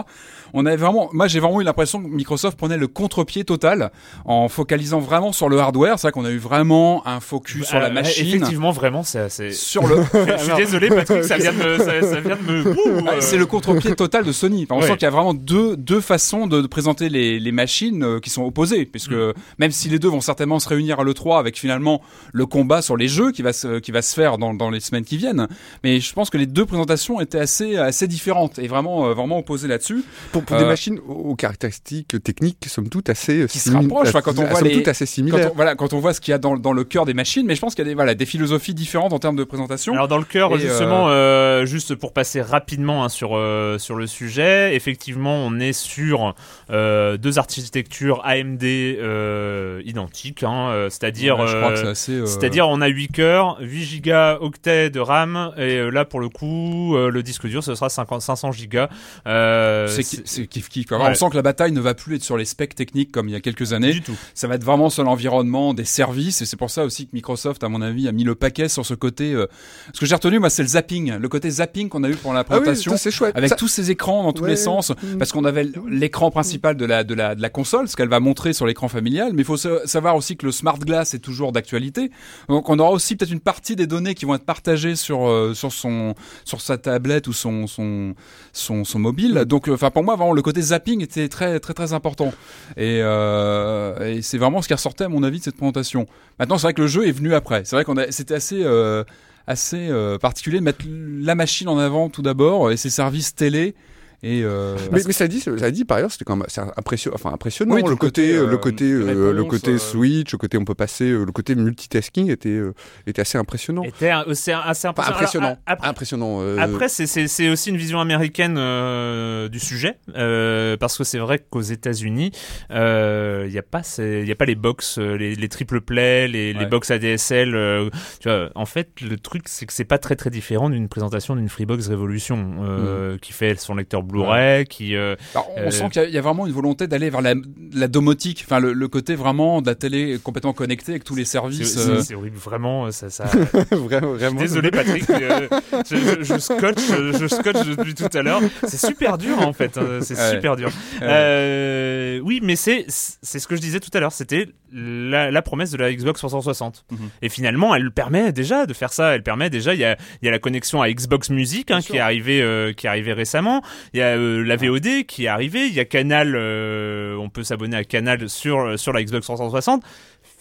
On 0.54 0.66
avait 0.66 0.76
vraiment, 0.78 1.10
moi, 1.14 1.28
j'ai 1.28 1.40
vraiment 1.40 1.62
eu 1.62 1.64
l'impression 1.64 2.02
que 2.02 2.08
Microsoft 2.08 2.58
prenait 2.58 2.78
le 2.78 2.88
contre-pied 2.88 3.44
total 3.44 3.92
en 4.26 4.48
focalisant 4.50 5.00
vraiment 5.00 5.32
sur 5.32 5.50
le 5.50 5.60
hardware. 5.60 6.00
C'est 6.00 6.08
vrai 6.08 6.12
qu'on 6.12 6.26
a 6.26 6.32
eu 6.32 6.38
vraiment 6.38 7.06
un 7.08 7.20
focus 7.20 7.66
sur 7.68 7.80
la 7.80 7.88
Euh, 7.88 7.94
machine. 7.94 8.28
Effectivement, 8.28 8.72
vraiment, 8.72 9.04
c'est, 9.04 9.30
c'est... 9.30 9.52
Sur 9.52 9.88
le, 9.88 9.98
Je 10.38 10.44
suis 10.44 10.56
désolé, 10.56 10.90
Patrick, 10.90 11.24
ça 11.24 11.38
vient 11.38 11.54
de 11.54 11.58
me, 11.58 11.78
ça, 11.78 12.02
ça 12.02 12.20
vient 12.22 12.36
de 12.38 12.42
me. 12.52 12.72
Ouh, 13.02 13.06
Ah, 13.08 13.16
C'est 13.22 13.38
le 13.38 13.46
contre-pied 13.46 13.96
total 13.96 14.24
de 14.26 14.32
Sony. 14.32 14.64
Enfin, 14.64 14.76
on 14.76 14.82
Ouais. 14.82 14.88
sent 14.88 14.94
qu'il 14.98 15.04
y 15.04 15.08
a 15.08 15.12
vraiment 15.12 15.34
deux, 15.34 15.76
deux 15.78 16.02
façons 16.02 16.48
de, 16.48 16.62
de 16.62 16.68
présenter 16.68 17.10
les, 17.10 17.40
les 17.40 17.52
machines 17.52 18.20
qui 18.22 18.30
sont 18.30 18.44
opposées. 18.44 18.86
Puisque 18.86 19.12
Mm. 19.12 19.34
même 19.60 19.72
si 19.78 19.88
les 19.90 20.00
deux 20.00 20.10
vont 20.10 20.22
certainement 20.22 20.60
se 20.60 20.68
réunir 20.68 21.00
à 21.00 21.04
l'E3 21.04 21.40
avec 21.40 21.58
finalement 21.58 22.02
le 22.34 22.46
combat 22.46 22.82
sur 22.82 22.98
les 22.98 23.08
jeux 23.08 23.32
qui 23.32 23.42
va 23.42 23.54
se, 23.54 23.80
qui 23.80 23.92
va 23.92 24.02
se 24.02 24.14
faire 24.14 24.38
dans, 24.38 24.54
dans 24.54 24.70
les 24.70 24.80
semaines 24.80 25.06
qui 25.06 25.18
viennent. 25.18 25.48
Mais 25.84 26.00
je 26.00 26.14
pense 26.14 26.30
que 26.30 26.38
les 26.38 26.46
deux 26.48 26.66
présentations 26.66 27.22
étaient 27.22 27.40
assez, 27.40 27.78
assez 27.78 28.08
différentes 28.08 28.60
et 28.60 28.68
vraiment, 28.68 29.08
euh, 29.08 29.14
vraiment 29.14 29.38
opposées 29.40 29.68
là-dessus. 29.68 30.04
Pour, 30.32 30.44
pour 30.44 30.58
des 30.58 30.64
Euh, 30.64 30.68
machines 30.68 31.00
aux 31.08 31.36
caractéristiques 31.36 32.22
techniques, 32.24 32.66
somme 32.68 32.90
toute, 32.90 33.10
assez 33.10 33.46
Qui 33.48 33.60
se 33.60 33.72
rapprochent, 33.72 34.10
enfin, 34.10 34.22
quand 34.22 34.38
on 34.40 34.46
voit 34.46 34.62
les- 34.62 34.88
assez 34.90 35.06
Quand 35.06 35.12
similaires. 35.12 35.52
on, 35.52 35.56
voilà, 35.56 35.76
quand 35.76 35.94
on 35.94 36.00
voit 36.00 36.14
ce 36.14 36.22
qu'il 36.22 36.32
y 36.32 36.36
a 36.36 36.38
dans, 36.38 36.58
dans 36.58 36.74
le 36.74 36.84
cœur 36.84 37.06
des 37.06 37.14
machines, 37.14 37.46
mais 37.46 37.56
je 37.56 37.62
pense 37.62 37.76
qu'il 37.76 37.84
y 37.86 37.88
a 37.88 37.92
des, 37.92 37.96
voilà, 37.96 38.16
des 38.16 38.26
philosophies 38.26 38.74
différentes 38.74 39.14
en 39.14 39.20
termes 39.20 39.36
de 39.36 39.44
présentation. 39.44 39.94
Alors 39.94 40.08
dans 40.08 40.18
le 40.18 40.24
cœur, 40.26 40.54
Et, 40.56 40.60
justement, 40.60 41.10
euh, 41.10 41.66
juste 41.66 41.96
pour 41.96 42.14
passer 42.14 42.42
rapidement 42.42 43.04
hein, 43.04 43.10
sur 43.10 43.36
euh, 43.36 43.78
sur 43.78 43.96
le 43.96 44.08
sujet, 44.08 44.76
effectivement, 44.76 45.36
on 45.46 45.60
est 45.60 45.74
sur 45.74 46.34
euh, 46.72 47.18
deux 47.18 47.38
architectures 47.38 48.22
AMD 48.26 48.64
euh, 48.64 49.67
identiques, 49.86 50.44
hein, 50.44 50.70
euh, 50.72 50.90
c'est-à-dire 50.90 51.38
Ouais, 51.40 51.46
euh, 51.48 51.94
euh, 52.10 52.26
c'est-à-dire 52.26 52.68
on 52.70 52.82
a 52.82 52.88
8 52.88 53.08
cœurs, 53.10 53.58
8 53.62 53.84
gigas 53.84 54.38
octets 54.42 54.90
de 54.90 55.00
RAM 55.00 55.52
et 55.58 55.76
euh, 55.78 55.90
là 55.90 56.06
pour 56.06 56.20
le 56.20 56.30
coup 56.30 56.96
euh, 56.96 57.10
le 57.10 57.24
disque 57.24 57.48
dur 57.48 57.64
ce 57.64 57.76
sera 57.76 57.90
50, 57.90 58.22
500 58.22 58.52
gigas. 58.52 58.90
Euh, 59.28 59.88
c'est 59.88 60.04
c'est- 60.04 60.18
ki- 60.18 60.22
c'est 60.26 60.48
kiff 60.48 60.70
kiff. 60.70 60.92
Ouais. 60.92 60.98
On 61.00 61.14
sent 61.14 61.30
que 61.32 61.36
la 61.36 61.42
bataille 61.42 61.72
ne 61.72 61.80
va 61.82 61.94
plus 61.94 62.16
être 62.16 62.24
sur 62.24 62.38
les 62.38 62.46
specs 62.46 62.76
techniques 62.76 63.12
comme 63.12 63.28
il 63.28 63.32
y 63.32 63.36
a 63.36 63.42
quelques 63.42 63.74
années. 63.74 63.92
du 63.92 64.02
tout. 64.02 64.16
Ça 64.34 64.48
va 64.48 64.56
être 64.56 64.64
vraiment 64.64 64.90
sur 64.90 65.04
l'environnement 65.04 65.74
des 65.74 65.86
services 65.86 66.42
et 66.42 66.46
c'est 66.46 66.58
pour 66.58 66.70
ça 66.70 66.84
aussi 66.84 67.06
que 67.08 67.12
Microsoft, 67.14 67.64
à 67.64 67.70
mon 67.70 67.82
avis, 67.82 68.08
a 68.08 68.12
mis 68.12 68.24
le 68.24 68.36
paquet 68.36 68.70
sur 68.70 68.86
ce 68.86 68.94
côté. 68.94 69.34
euh, 69.34 69.48
Ce 69.94 70.00
que 70.00 70.06
j'ai 70.06 70.16
retenu 70.16 70.40
moi, 70.40 70.50
c'est 70.50 70.62
le 70.64 70.68
zapping, 70.70 71.16
le 71.18 71.30
côté 71.30 71.50
zapping 71.50 71.90
qu'on 71.90 72.04
a 72.04 72.10
eu 72.10 72.16
pour 72.16 72.34
la 72.34 72.40
Ah 72.42 72.44
oui, 72.44 72.58
présentation, 72.60 72.92
ça, 72.94 72.98
c'est 72.98 73.12
chouette. 73.12 73.36
avec 73.36 73.50
Ça- 73.50 73.56
tous 73.56 73.68
ces 73.68 73.92
écrans 73.92 74.24
dans 74.24 74.34
tous 74.34 74.44
Ouais. 74.44 74.50
les 74.52 74.56
sens, 74.56 74.92
Mm. 74.92 75.18
parce 75.18 75.32
qu'on 75.32 75.46
avait 75.46 75.68
l'écran 75.90 76.32
principal 76.32 76.76
de 76.78 76.86
la, 76.86 77.04
de 77.04 77.14
la, 77.14 77.36
de 77.36 77.42
la 77.42 77.50
console, 77.50 77.88
ce 77.88 77.96
qu'elle 77.96 78.10
va 78.10 78.20
montrer 78.20 78.54
sur 78.54 78.66
l'écran 78.66 78.88
familial, 78.88 79.32
mais 79.34 79.42
il 79.42 79.46
faut 79.46 79.57
sa- 79.58 79.86
savoir 79.86 80.16
aussi 80.16 80.38
que 80.38 80.46
le 80.46 80.52
smart 80.52 80.78
glass 80.80 81.14
est 81.14 81.20
toujours 81.20 81.52
d'actualité. 81.52 82.12
Donc, 82.48 82.70
on 82.70 82.80
aura 82.80 82.92
aussi 82.92 83.16
peut-être 83.16 83.32
une 83.32 83.40
partie 83.40 83.76
des 83.76 83.88
données 83.88 84.14
qui 84.16 84.26
vont 84.26 84.36
être 84.36 84.46
partagées 84.46 84.96
sur, 84.96 85.28
euh, 85.28 85.54
sur 85.54 85.72
son, 85.74 86.16
sur 86.46 86.62
sa 86.62 86.78
tablette 86.78 87.28
ou 87.28 87.34
son, 87.34 87.68
son, 87.68 88.14
son, 88.54 88.84
son 88.84 89.00
mobile. 89.00 89.44
Donc, 89.46 89.68
euh, 89.68 89.74
enfin, 89.74 89.92
pour 89.92 90.04
moi, 90.04 90.16
vraiment, 90.16 90.34
le 90.34 90.42
côté 90.42 90.62
zapping 90.62 91.02
était 91.02 91.28
très, 91.28 91.60
très, 91.60 91.74
très 91.74 91.94
important. 91.94 92.32
Et, 92.78 93.00
euh, 93.02 94.16
et 94.16 94.22
c'est 94.22 94.38
vraiment 94.38 94.62
ce 94.62 94.68
qui 94.68 94.74
ressortait, 94.74 95.04
à 95.06 95.10
mon 95.10 95.24
avis, 95.24 95.40
de 95.40 95.44
cette 95.44 95.58
présentation. 95.58 96.06
Maintenant, 96.40 96.58
c'est 96.58 96.68
vrai 96.68 96.74
que 96.74 96.82
le 96.82 96.88
jeu 96.88 97.08
est 97.08 97.12
venu 97.12 97.34
après. 97.34 97.64
C'est 97.66 97.76
vrai 97.76 97.84
qu'on 97.84 97.98
a, 97.98 98.12
c'était 98.12 98.36
assez, 98.36 98.62
euh, 98.64 99.04
assez 99.48 99.90
particulier 100.22 100.60
de 100.60 100.64
mettre 100.64 100.86
la 100.88 101.34
machine 101.34 101.70
en 101.70 101.78
avant 101.78 102.10
tout 102.10 102.22
d'abord 102.22 102.70
et 102.72 102.78
ses 102.78 102.90
services 102.90 103.34
télé. 103.34 103.76
Et 104.24 104.42
euh, 104.44 104.76
Mais, 104.92 105.02
mais 105.06 105.14
ça 105.14 105.28
dit, 105.28 105.40
ça 105.42 105.70
dit 105.72 105.86
par 105.86 105.98
ailleurs, 105.98 106.12
c'était 106.12 106.26
quand 106.26 106.36
même 106.36 106.48
c'est 106.50 106.62
impressionnant, 106.76 107.16
enfin 107.16 107.32
impressionnant. 107.34 107.76
Oui, 107.76 107.84
le 107.84 107.96
côté, 107.96 108.32
côté, 108.32 108.34
euh, 108.36 108.48
le 108.48 108.58
côté, 108.58 108.92
euh, 108.92 109.32
le 109.32 109.44
côté 109.44 109.72
euh, 109.74 109.78
switch, 109.78 110.32
le 110.32 110.38
côté 110.40 110.58
on 110.58 110.66
peut 110.66 110.74
passer, 110.74 111.10
le 111.12 111.26
côté 111.32 111.54
multitasking 111.54 112.32
était, 112.32 112.50
euh, 112.50 112.74
était 113.06 113.22
assez 113.22 113.38
impressionnant. 113.38 113.84
Était 113.84 114.10
assez 114.10 114.54
Enfin, 114.56 114.70
impressionnant. 114.90 115.08
impressionnant, 115.08 115.46
Alors, 115.48 115.58
après, 115.68 115.88
impressionnant. 115.88 116.38
euh, 116.42 116.58
Après, 116.58 116.90
c'est- 116.90 117.50
aussi 117.50 117.70
une 117.70 117.78
vision 117.78 118.00
américaine 118.00 118.56
euh, 118.58 119.50
du 119.50 119.60
sujet, 119.60 119.98
euh, 120.16 120.78
parce 120.78 120.98
que 120.98 121.04
c'est 121.04 121.20
vrai 121.20 121.38
qu'aux 121.50 121.62
États-Unis, 121.62 122.32
euh, 122.72 123.44
il 123.48 123.52
n'y 123.52 123.60
a 123.60 123.64
pas, 123.64 123.82
il 124.00 124.28
y 124.28 124.32
a 124.32 124.36
pas 124.36 124.46
les 124.46 124.56
box, 124.56 124.98
les, 124.98 125.36
les 125.36 125.50
triple 125.50 125.82
play, 125.82 126.28
les, 126.28 126.54
les 126.54 126.60
Ouais. 126.62 126.66
box 126.66 126.90
ADSL. 126.92 127.56
euh, 127.56 127.90
tu 128.20 128.30
vois, 128.30 128.50
en 128.56 128.66
fait, 128.66 129.00
le 129.02 129.18
truc, 129.18 129.44
c'est 129.48 129.66
que 129.66 129.74
c'est 129.74 129.86
pas 129.86 130.00
très 130.00 130.16
très 130.16 130.30
différent 130.30 130.70
d'une 130.70 130.90
présentation 130.90 131.36
d'une 131.36 131.50
Freebox 131.50 131.88
Revolution 131.88 132.56
euh, 132.64 133.18
qui 133.20 133.32
fait 133.34 133.58
son 133.60 133.76
lecteur 133.76 134.04
Blu-ray, 134.08 134.66
qui. 134.66 134.96
euh, 134.96 135.16
Alors, 135.34 135.50
on 135.56 135.62
euh, 135.62 135.72
sent 135.72 135.90
qu'il 135.92 136.02
y 136.02 136.06
a- 136.06 136.08
il 136.08 136.14
y, 136.14 136.18
a 136.18 136.22
vraiment 136.22 136.46
une 136.48 136.54
volonté 136.54 136.88
d'aller 136.88 137.10
vers 137.10 137.22
la, 137.22 137.34
la 137.74 137.88
domotique, 137.88 138.44
enfin 138.46 138.60
le, 138.60 138.74
le 138.74 138.88
côté 138.88 139.16
vraiment 139.16 139.62
de 139.62 139.68
la 139.68 139.76
télé 139.76 140.18
complètement 140.24 140.54
connectée 140.54 140.92
avec 140.94 141.04
tous 141.04 141.16
les 141.16 141.26
services. 141.26 141.74
c'est- 141.76 141.90
euh, 141.90 142.02
c'est 142.02 142.16
horrible, 142.16 142.38
vraiment. 142.38 142.90
Ça, 142.92 143.10
ça, 143.10 143.26
vraiment, 143.72 144.14
vraiment. 144.14 144.40
Désolé 144.40 144.72
Patrick, 144.72 145.10
euh, 145.10 145.48
je, 145.90 145.96
je, 145.96 146.24
je 146.24 146.38
scotche, 146.40 146.82
je, 146.90 147.18
je 147.20 147.28
scotche 147.28 147.66
depuis 147.68 147.94
tout 147.94 148.10
à 148.18 148.22
l'heure. 148.22 148.42
C'est 148.68 148.80
super 148.86 149.18
dur 149.18 149.40
en 149.42 149.54
fait, 149.54 149.78
hein, 149.78 150.00
c'est 150.02 150.18
Ouais. 150.18 150.32
super 150.32 150.56
dur. 150.56 150.70
Ouais. 151.02 151.08
Euh, 151.08 152.20
oui, 152.24 152.40
mais 152.44 152.56
c'est 152.56 152.86
c'est 152.88 153.40
ce 153.40 153.48
que 153.48 153.56
je 153.56 153.62
disais 153.62 153.80
tout 153.80 153.90
à 153.94 154.00
l'heure, 154.00 154.12
c'était 154.12 154.48
la, 154.74 155.32
la 155.32 155.42
promesse 155.42 155.72
de 155.72 155.78
la 155.78 155.94
Xbox 155.94 156.20
360. 156.20 156.86
Mhm. 156.92 156.98
Et 157.22 157.30
finalement, 157.30 157.74
elle 157.76 157.92
permet 157.92 158.32
déjà 158.32 158.66
de 158.66 158.74
faire 158.74 158.92
ça. 158.94 159.16
Elle 159.16 159.24
permet 159.24 159.50
déjà, 159.50 159.74
il 159.74 159.80
y 159.80 159.86
a, 159.86 159.98
il 160.22 160.26
y 160.26 160.28
a 160.28 160.32
la 160.32 160.40
connexion 160.40 160.82
à 160.82 160.92
Xbox 160.92 161.30
Music 161.30 161.72
hein, 161.72 161.80
qui 161.82 161.96
est 161.98 162.00
arrivée, 162.00 162.42
euh, 162.42 162.74
qui 162.74 162.86
est 162.88 162.90
arrivée 162.90 163.14
récemment. 163.14 163.62
Il 163.94 163.97
y 163.98 164.02
a 164.02 164.18
euh, 164.18 164.44
la 164.44 164.56
VOD 164.56 165.06
qui 165.08 165.26
est 165.26 165.28
arrivée. 165.28 165.68
Il 165.68 165.74
y 165.74 165.80
a 165.80 165.86
Canal, 165.86 166.36
euh, 166.36 167.16
on 167.18 167.30
peut 167.30 167.44
s'abonner 167.44 167.78
à 167.78 167.84
Canal 167.84 168.30
sur 168.30 168.80
sur 168.80 168.94
la 168.94 169.04
Xbox 169.04 169.26
360. 169.26 169.84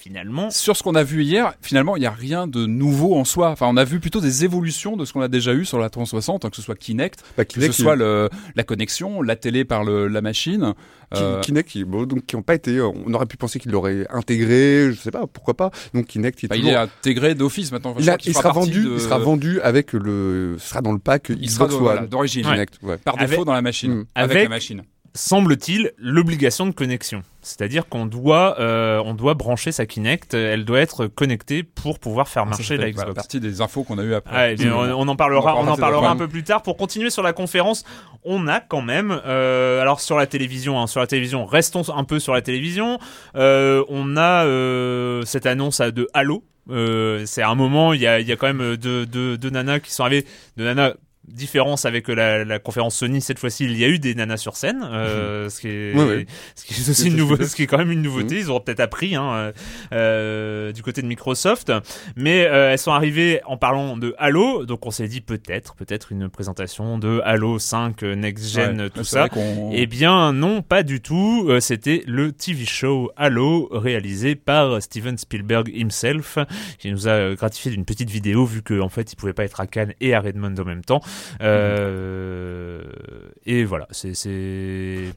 Finalement, 0.06 0.50
Sur 0.50 0.76
ce 0.76 0.84
qu'on 0.84 0.94
a 0.94 1.02
vu 1.02 1.24
hier, 1.24 1.54
finalement, 1.60 1.96
il 1.96 2.00
n'y 2.00 2.06
a 2.06 2.12
rien 2.12 2.46
de 2.46 2.64
nouveau 2.64 3.16
en 3.16 3.24
soi. 3.24 3.50
Enfin, 3.50 3.66
on 3.68 3.76
a 3.76 3.82
vu 3.82 3.98
plutôt 3.98 4.20
des 4.20 4.44
évolutions 4.44 4.96
de 4.96 5.04
ce 5.04 5.12
qu'on 5.12 5.20
a 5.20 5.26
déjà 5.26 5.52
eu 5.52 5.64
sur 5.64 5.80
la 5.80 5.90
360, 5.90 6.44
hein, 6.44 6.50
que 6.50 6.54
ce 6.54 6.62
soit 6.62 6.76
Kinect, 6.76 7.24
Bah, 7.36 7.44
que 7.44 7.60
ce 7.60 7.72
soit 7.72 7.96
le, 7.96 8.28
la 8.54 8.62
connexion, 8.62 9.20
la 9.20 9.34
télé 9.34 9.64
par 9.64 9.82
le, 9.82 10.06
la 10.06 10.20
machine. 10.22 10.74
Euh, 11.16 11.40
Kinect, 11.40 11.68
qui, 11.68 11.82
bon, 11.82 12.04
donc 12.04 12.24
qui 12.24 12.36
ont 12.36 12.42
pas 12.42 12.54
été, 12.54 12.80
on 12.80 13.12
aurait 13.14 13.26
pu 13.26 13.36
penser 13.36 13.58
qu'il 13.58 13.72
l'aurait 13.72 14.06
intégré, 14.10 14.92
je 14.92 14.96
sais 15.00 15.10
pas, 15.10 15.26
pourquoi 15.26 15.54
pas. 15.54 15.72
Donc 15.92 16.06
Kinect, 16.06 16.40
il 16.42 16.46
est 16.46 16.48
bah, 16.50 16.56
il 16.56 16.60
toujours- 16.62 16.74
est 16.74 16.76
intégré 16.82 17.34
d'office 17.34 17.72
maintenant. 17.72 17.90
Enfin, 17.90 18.00
il, 18.00 18.08
a- 18.10 18.18
sera 18.32 18.52
vendu, 18.52 18.84
de- 18.84 18.94
il 18.94 19.00
sera 19.00 19.18
vendu 19.18 19.60
avec 19.60 19.92
le, 19.92 20.56
sera 20.60 20.82
dans 20.82 20.92
le 20.92 21.00
pack 21.00 21.30
Il 21.36 21.50
sera 21.50 21.66
Xbox 21.66 21.72
de- 21.72 21.76
One. 21.78 21.82
voilà, 21.82 22.06
d'origine. 22.06 22.44
Kinect, 22.44 22.74
ouais. 22.82 22.96
par 22.98 23.16
défaut 23.16 23.32
Avec- 23.34 23.44
dans 23.44 23.54
la 23.54 23.62
machine, 23.62 23.92
Mm. 23.92 24.04
avec, 24.14 24.30
Avec- 24.36 24.42
la 24.44 24.48
machine. 24.50 24.82
Semble-t-il, 25.16 25.92
l'obligation 25.98 26.66
de 26.66 26.72
connexion. 26.72 27.22
C'est-à-dire 27.42 27.88
qu'on 27.88 28.06
doit, 28.06 28.60
euh, 28.60 29.00
on 29.04 29.14
doit 29.14 29.34
brancher 29.34 29.72
sa 29.72 29.86
Kinect, 29.86 30.34
elle 30.34 30.64
doit 30.64 30.80
être 30.80 31.06
connectée 31.06 31.62
pour 31.62 31.98
pouvoir 31.98 32.28
faire 32.28 32.42
Ça, 32.44 32.50
marcher 32.50 32.76
la 32.76 32.90
Xbox. 32.90 33.14
partie 33.14 33.40
des 33.40 33.60
infos 33.60 33.82
qu'on 33.84 33.98
a 33.98 34.02
eu 34.02 34.14
après. 34.14 34.52
Ah, 34.52 34.54
bien, 34.54 34.74
on, 34.74 34.80
on 35.00 35.08
en 35.08 35.16
parlera, 35.16 35.54
On 35.54 35.60
en 35.60 35.68
on 35.68 35.70
en 35.72 35.76
parlera 35.76 36.10
un 36.10 36.16
peu 36.16 36.28
plus 36.28 36.42
tard. 36.44 36.62
Pour 36.62 36.76
continuer 36.76 37.10
sur 37.10 37.22
la 37.22 37.32
conférence, 37.32 37.84
on 38.24 38.46
a 38.48 38.60
quand 38.60 38.82
même, 38.82 39.20
euh, 39.26 39.80
alors 39.80 40.00
sur 40.00 40.16
la 40.16 40.26
télévision, 40.26 40.80
hein, 40.80 40.86
sur 40.86 41.00
la 41.00 41.06
télévision, 41.06 41.46
restons 41.46 41.82
un 41.96 42.04
peu 42.04 42.18
sur 42.18 42.34
la 42.34 42.42
télévision. 42.42 42.98
euh, 43.36 43.84
on 43.88 44.16
a 44.16 44.44
euh, 44.44 45.22
cette 45.24 45.46
annonce 45.46 45.80
de 45.80 46.08
Halo. 46.14 46.44
Euh, 46.68 47.22
c'est 47.26 47.42
un 47.42 47.54
moment, 47.54 47.92
il 47.92 48.00
y 48.00 48.08
a, 48.08 48.18
il 48.18 48.26
y 48.26 48.32
a 48.32 48.36
quand 48.36 48.52
même 48.52 48.76
deux, 48.76 49.06
deux, 49.06 49.38
deux 49.38 49.50
nanas 49.50 49.78
qui 49.78 49.92
sont 49.92 50.02
arrivées, 50.02 50.26
deux 50.56 50.64
nanas 50.64 50.94
différence 51.28 51.84
avec 51.84 52.08
la, 52.08 52.44
la 52.44 52.58
conférence 52.58 52.96
Sony 52.96 53.20
cette 53.20 53.38
fois-ci 53.38 53.64
il 53.64 53.76
y 53.76 53.84
a 53.84 53.88
eu 53.88 53.98
des 53.98 54.14
nanas 54.14 54.36
sur 54.38 54.56
scène 54.56 54.86
euh, 54.90 55.48
ce 55.48 55.60
qui 55.60 55.68
est 55.68 55.94
Ouais, 55.94 56.04
ouais. 56.04 56.26
ce 56.54 56.64
qui 56.64 56.74
est 56.74 56.88
aussi 56.88 57.08
une 57.08 57.16
nouveauté 57.16 57.44
super. 57.44 57.50
ce 57.50 57.56
qui 57.56 57.62
est 57.62 57.66
quand 57.66 57.78
même 57.78 57.92
une 57.92 58.02
nouveauté. 58.02 58.36
Ils 58.38 58.50
auront 58.50 58.60
peut-être 58.60 58.80
appris 58.80 59.14
hein, 59.16 59.32
euh, 59.32 59.52
euh, 59.92 60.72
du 60.72 60.82
côté 60.82 61.02
de 61.02 61.06
Microsoft. 61.06 61.72
Mais 62.16 62.44
euh, 62.46 62.70
elles 62.72 62.78
sont 62.78 62.92
arrivées 62.92 63.40
en 63.46 63.56
parlant 63.56 63.96
de 63.96 64.14
Halo. 64.18 64.64
Donc 64.66 64.86
on 64.86 64.90
s'est 64.90 65.08
dit 65.08 65.20
peut-être 65.20 65.74
peut-être 65.74 66.12
une 66.12 66.28
présentation 66.28 66.98
de 66.98 67.20
Halo 67.24 67.58
5 67.58 68.02
euh, 68.02 68.14
next 68.14 68.52
gen 68.52 68.80
Ouais, 68.82 68.90
tout 68.90 69.04
ça. 69.04 69.28
eh 69.72 69.86
bien 69.86 70.32
non 70.32 70.62
pas 70.62 70.82
du 70.82 71.00
tout. 71.00 71.46
Euh, 71.48 71.60
c'était 71.60 72.02
le 72.06 72.32
TV 72.32 72.64
show 72.64 73.10
Halo 73.16 73.68
réalisé 73.72 74.34
par 74.34 74.80
Steven 74.82 75.16
Spielberg 75.18 75.70
himself 75.74 76.38
qui 76.78 76.90
nous 76.90 77.08
a 77.08 77.12
euh, 77.12 77.34
gratifié 77.34 77.70
d'une 77.70 77.84
petite 77.84 78.10
vidéo 78.10 78.44
vu 78.44 78.62
qu'en 78.62 78.88
fait 78.88 79.12
il 79.12 79.16
pouvait 79.16 79.32
pas 79.32 79.44
être 79.44 79.60
à 79.60 79.66
Cannes 79.66 79.94
et 80.00 80.14
à 80.14 80.20
Redmond 80.20 80.54
en 80.58 80.64
même 80.64 80.84
temps 80.84 81.00
euh, 81.42 82.82
et 83.44 83.64
voilà 83.64 83.86
c'est 83.90 84.12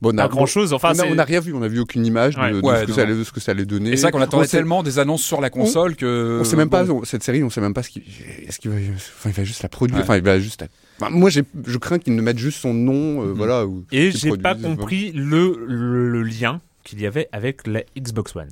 Bon, 0.02 0.10
on 0.12 0.16
pas 0.16 0.24
a- 0.24 0.28
grand 0.28 0.46
chose 0.46 0.74
enfin 0.74 0.90
on, 0.90 0.92
a, 0.92 0.96
c'est- 0.96 1.12
on 1.12 1.18
a 1.18 1.24
rien 1.24 1.40
vu, 1.40 1.54
on 1.54 1.62
a 1.62 1.68
vu 1.68 1.80
aucune 1.80 2.06
image 2.06 2.36
de, 2.36 2.42
Ouais. 2.42 2.52
de 2.52 2.62
Ouais, 2.62 2.82
ce, 2.82 2.86
que 2.86 2.94
ça 2.94 3.02
allait, 3.02 3.16
de 3.16 3.24
ce 3.24 3.32
que 3.32 3.40
ça 3.40 3.52
allait 3.52 3.66
donner. 3.66 3.92
Et 3.92 3.96
c'est 3.98 4.04
vrai 4.04 4.12
qu'on 4.12 4.22
attendait 4.22 4.46
On 4.46 4.50
tellement 4.50 4.84
des 4.84 5.00
annonces 5.00 5.24
sur 5.24 5.42
la 5.42 5.50
console 5.50 5.96
que. 5.96 6.40
On 6.42 6.44
sait 6.44 6.56
même 6.56 6.70
pas, 6.70 6.84
bon. 6.84 7.00
on- 7.02 7.06
cette 7.06 7.24
série, 7.24 7.44
on 7.44 7.50
sait 7.50 7.62
même 7.62 7.74
pas 7.74 7.84
ce 7.84 7.90
qu'il, 7.90 8.04
est-ce 8.48 8.60
qu'il 8.60 8.70
va, 8.72 8.78
enfin, 8.78 9.30
il 9.30 9.36
va 9.36 9.44
juste 9.44 9.64
la 9.64 9.70
produire, 9.70 9.98
Ouais. 9.98 10.04
enfin, 10.04 10.18
il 10.18 10.24
va 10.24 10.40
juste, 10.40 10.66
la- 11.02 11.10
moi, 11.10 11.30
je 11.30 11.42
crains 11.78 12.00
qu'ils 12.00 12.16
ne 12.16 12.22
mettent 12.22 12.38
juste 12.38 12.60
son 12.60 12.74
nom, 12.74 13.22
euh, 13.24 13.26
Mhm. 13.28 13.34
voilà. 13.34 13.66
ou 13.66 13.86
et 13.92 14.12
j'ai 14.12 14.38
pas 14.38 14.56
compris 14.56 15.12
le, 15.14 15.66
le, 15.68 16.10
le 16.10 16.24
lien 16.24 16.62
qu'il 16.84 17.02
y 17.02 17.06
avait 17.08 17.28
avec 17.32 17.66
la 17.68 17.82
Xbox 17.98 18.36
One 18.36 18.50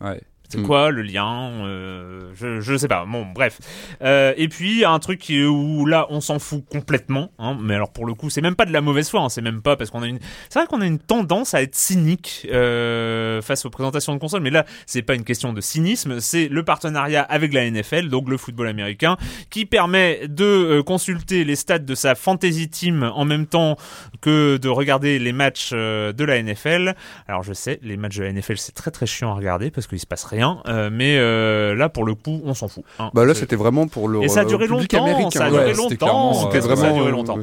Ouais. 0.00 0.20
C'est 0.48 0.58
Mm. 0.58 0.62
quoi 0.62 0.90
le 0.90 1.02
lien 1.02 1.50
euh, 1.64 2.30
je, 2.34 2.60
je 2.60 2.76
sais 2.76 2.88
pas. 2.88 3.04
Bon, 3.06 3.26
bref. 3.34 3.58
Euh, 4.02 4.32
et 4.36 4.48
puis 4.48 4.84
un 4.84 4.98
truc 4.98 5.30
où 5.30 5.86
là 5.86 6.06
on 6.10 6.20
s'en 6.20 6.38
fout 6.38 6.64
complètement. 6.70 7.30
Hein, 7.38 7.56
mais 7.60 7.74
alors 7.74 7.92
pour 7.92 8.06
le 8.06 8.14
coup, 8.14 8.30
c'est 8.30 8.40
même 8.40 8.54
pas 8.54 8.64
de 8.66 8.72
la 8.72 8.80
mauvaise 8.80 9.08
foi. 9.08 9.20
Hein, 9.22 9.28
c'est 9.28 9.42
même 9.42 9.62
pas 9.62 9.76
parce 9.76 9.90
qu'on 9.90 10.02
a 10.02 10.06
une. 10.06 10.18
C'est 10.48 10.58
vrai 10.58 10.66
qu'on 10.68 10.80
a 10.80 10.86
une 10.86 10.98
tendance 10.98 11.54
à 11.54 11.62
être 11.62 11.74
cynique 11.74 12.46
euh, 12.52 13.40
face 13.42 13.64
aux 13.64 13.70
présentations 13.70 14.14
de 14.14 14.18
consoles. 14.18 14.42
Mais 14.42 14.50
là, 14.50 14.64
c'est 14.86 15.02
pas 15.02 15.14
une 15.14 15.24
question 15.24 15.52
de 15.52 15.60
cynisme. 15.60 16.20
C'est 16.20 16.48
le 16.48 16.62
partenariat 16.64 17.22
avec 17.22 17.52
la 17.52 17.68
NFL, 17.70 18.08
donc 18.08 18.28
le 18.28 18.36
football 18.36 18.68
américain, 18.68 19.16
qui 19.50 19.66
permet 19.66 20.28
de 20.28 20.80
consulter 20.82 21.44
les 21.44 21.56
stats 21.56 21.78
de 21.78 21.94
sa 21.94 22.14
fantasy 22.14 22.68
team 22.68 23.10
en 23.14 23.24
même 23.24 23.46
temps 23.46 23.76
que 24.20 24.56
de 24.58 24.68
regarder 24.68 25.18
les 25.18 25.32
matchs 25.32 25.72
de 25.72 26.24
la 26.24 26.42
NFL. 26.42 26.94
Alors 27.28 27.42
je 27.42 27.52
sais, 27.52 27.78
les 27.82 27.96
matchs 27.96 28.16
de 28.16 28.24
la 28.24 28.32
NFL 28.32 28.56
c'est 28.58 28.74
très 28.74 28.90
très 28.90 29.06
chiant 29.06 29.30
à 29.30 29.34
regarder 29.34 29.70
parce 29.70 29.86
qu'il 29.86 29.98
se 29.98 30.06
passe 30.06 30.24
rien. 30.24 30.35
Euh, 30.66 30.90
mais 30.92 31.16
euh, 31.18 31.74
là 31.74 31.88
pour 31.88 32.04
le 32.04 32.14
coup, 32.14 32.40
on 32.44 32.54
s'en 32.54 32.68
fout. 32.68 32.84
hein. 32.98 33.10
Bah 33.14 33.24
là, 33.24 33.34
c'était 33.34 33.56
vraiment 33.56 33.86
pour 33.88 34.08
le 34.08 34.22
et 34.22 34.28
ça 34.28 34.40
a 34.40 34.42
euh, 34.44 34.46
duré 34.46 34.66
public 34.66 34.92
longtemps, 34.92 35.04
américain. 35.04 35.30
ça 35.38 35.44
a 35.46 35.50
duré 35.50 35.74
longtemps, 35.74 36.32
C'était 36.34 36.58
euh, 36.58 36.60
ça 36.60 36.72
a 36.72 36.74
vraiment 36.76 36.96
duré 36.96 37.08
euh, 37.08 37.12
longtemps. 37.12 37.38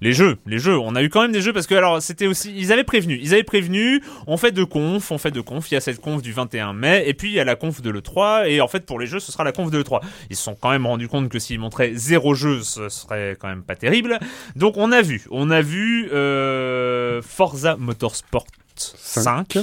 Les 0.00 0.12
jeux, 0.12 0.36
les 0.44 0.58
jeux, 0.58 0.76
on 0.76 0.96
a 0.96 1.02
eu 1.02 1.08
quand 1.08 1.22
même 1.22 1.32
des 1.32 1.40
jeux 1.40 1.52
parce 1.52 1.66
que 1.68 1.74
alors 1.74 2.02
c'était 2.02 2.26
aussi 2.26 2.52
ils 2.54 2.72
avaient 2.72 2.84
prévenu, 2.84 3.18
ils 3.22 3.32
avaient 3.32 3.44
prévenu, 3.44 4.02
on 4.26 4.36
fait 4.36 4.50
deux 4.50 4.66
confs, 4.66 5.10
on 5.12 5.18
fait 5.18 5.30
deux 5.30 5.42
confs, 5.42 5.70
il 5.70 5.74
y 5.74 5.76
a 5.76 5.80
cette 5.80 6.00
conf 6.00 6.20
du 6.20 6.32
21 6.32 6.72
mai 6.74 7.04
et 7.06 7.14
puis 7.14 7.28
il 7.28 7.34
y 7.34 7.40
a 7.40 7.44
la 7.44 7.54
conf 7.54 7.80
de 7.80 7.90
l'E3 7.90 8.48
et 8.50 8.60
en 8.60 8.66
fait 8.68 8.84
pour 8.84 8.98
les 8.98 9.06
jeux 9.06 9.20
ce 9.20 9.30
sera 9.32 9.44
la 9.44 9.52
conf 9.52 9.70
de 9.70 9.78
l'E3. 9.78 10.00
Ils 10.30 10.36
se 10.36 10.42
sont 10.42 10.56
quand 10.60 10.70
même 10.70 10.84
rendu 10.84 11.08
compte 11.08 11.28
que 11.28 11.38
s'ils 11.38 11.60
montraient 11.60 11.92
zéro 11.94 12.34
jeu 12.34 12.60
ce 12.62 12.88
serait 12.88 13.36
quand 13.40 13.48
même 13.48 13.62
pas 13.62 13.76
terrible. 13.76 14.18
Donc 14.56 14.76
on 14.76 14.90
a 14.92 15.00
vu, 15.00 15.22
on 15.30 15.50
a 15.50 15.62
vu 15.62 16.10
euh, 16.12 17.22
Forza 17.22 17.76
Motorsport 17.76 18.46
5. 18.76 19.22
Cinq. 19.54 19.58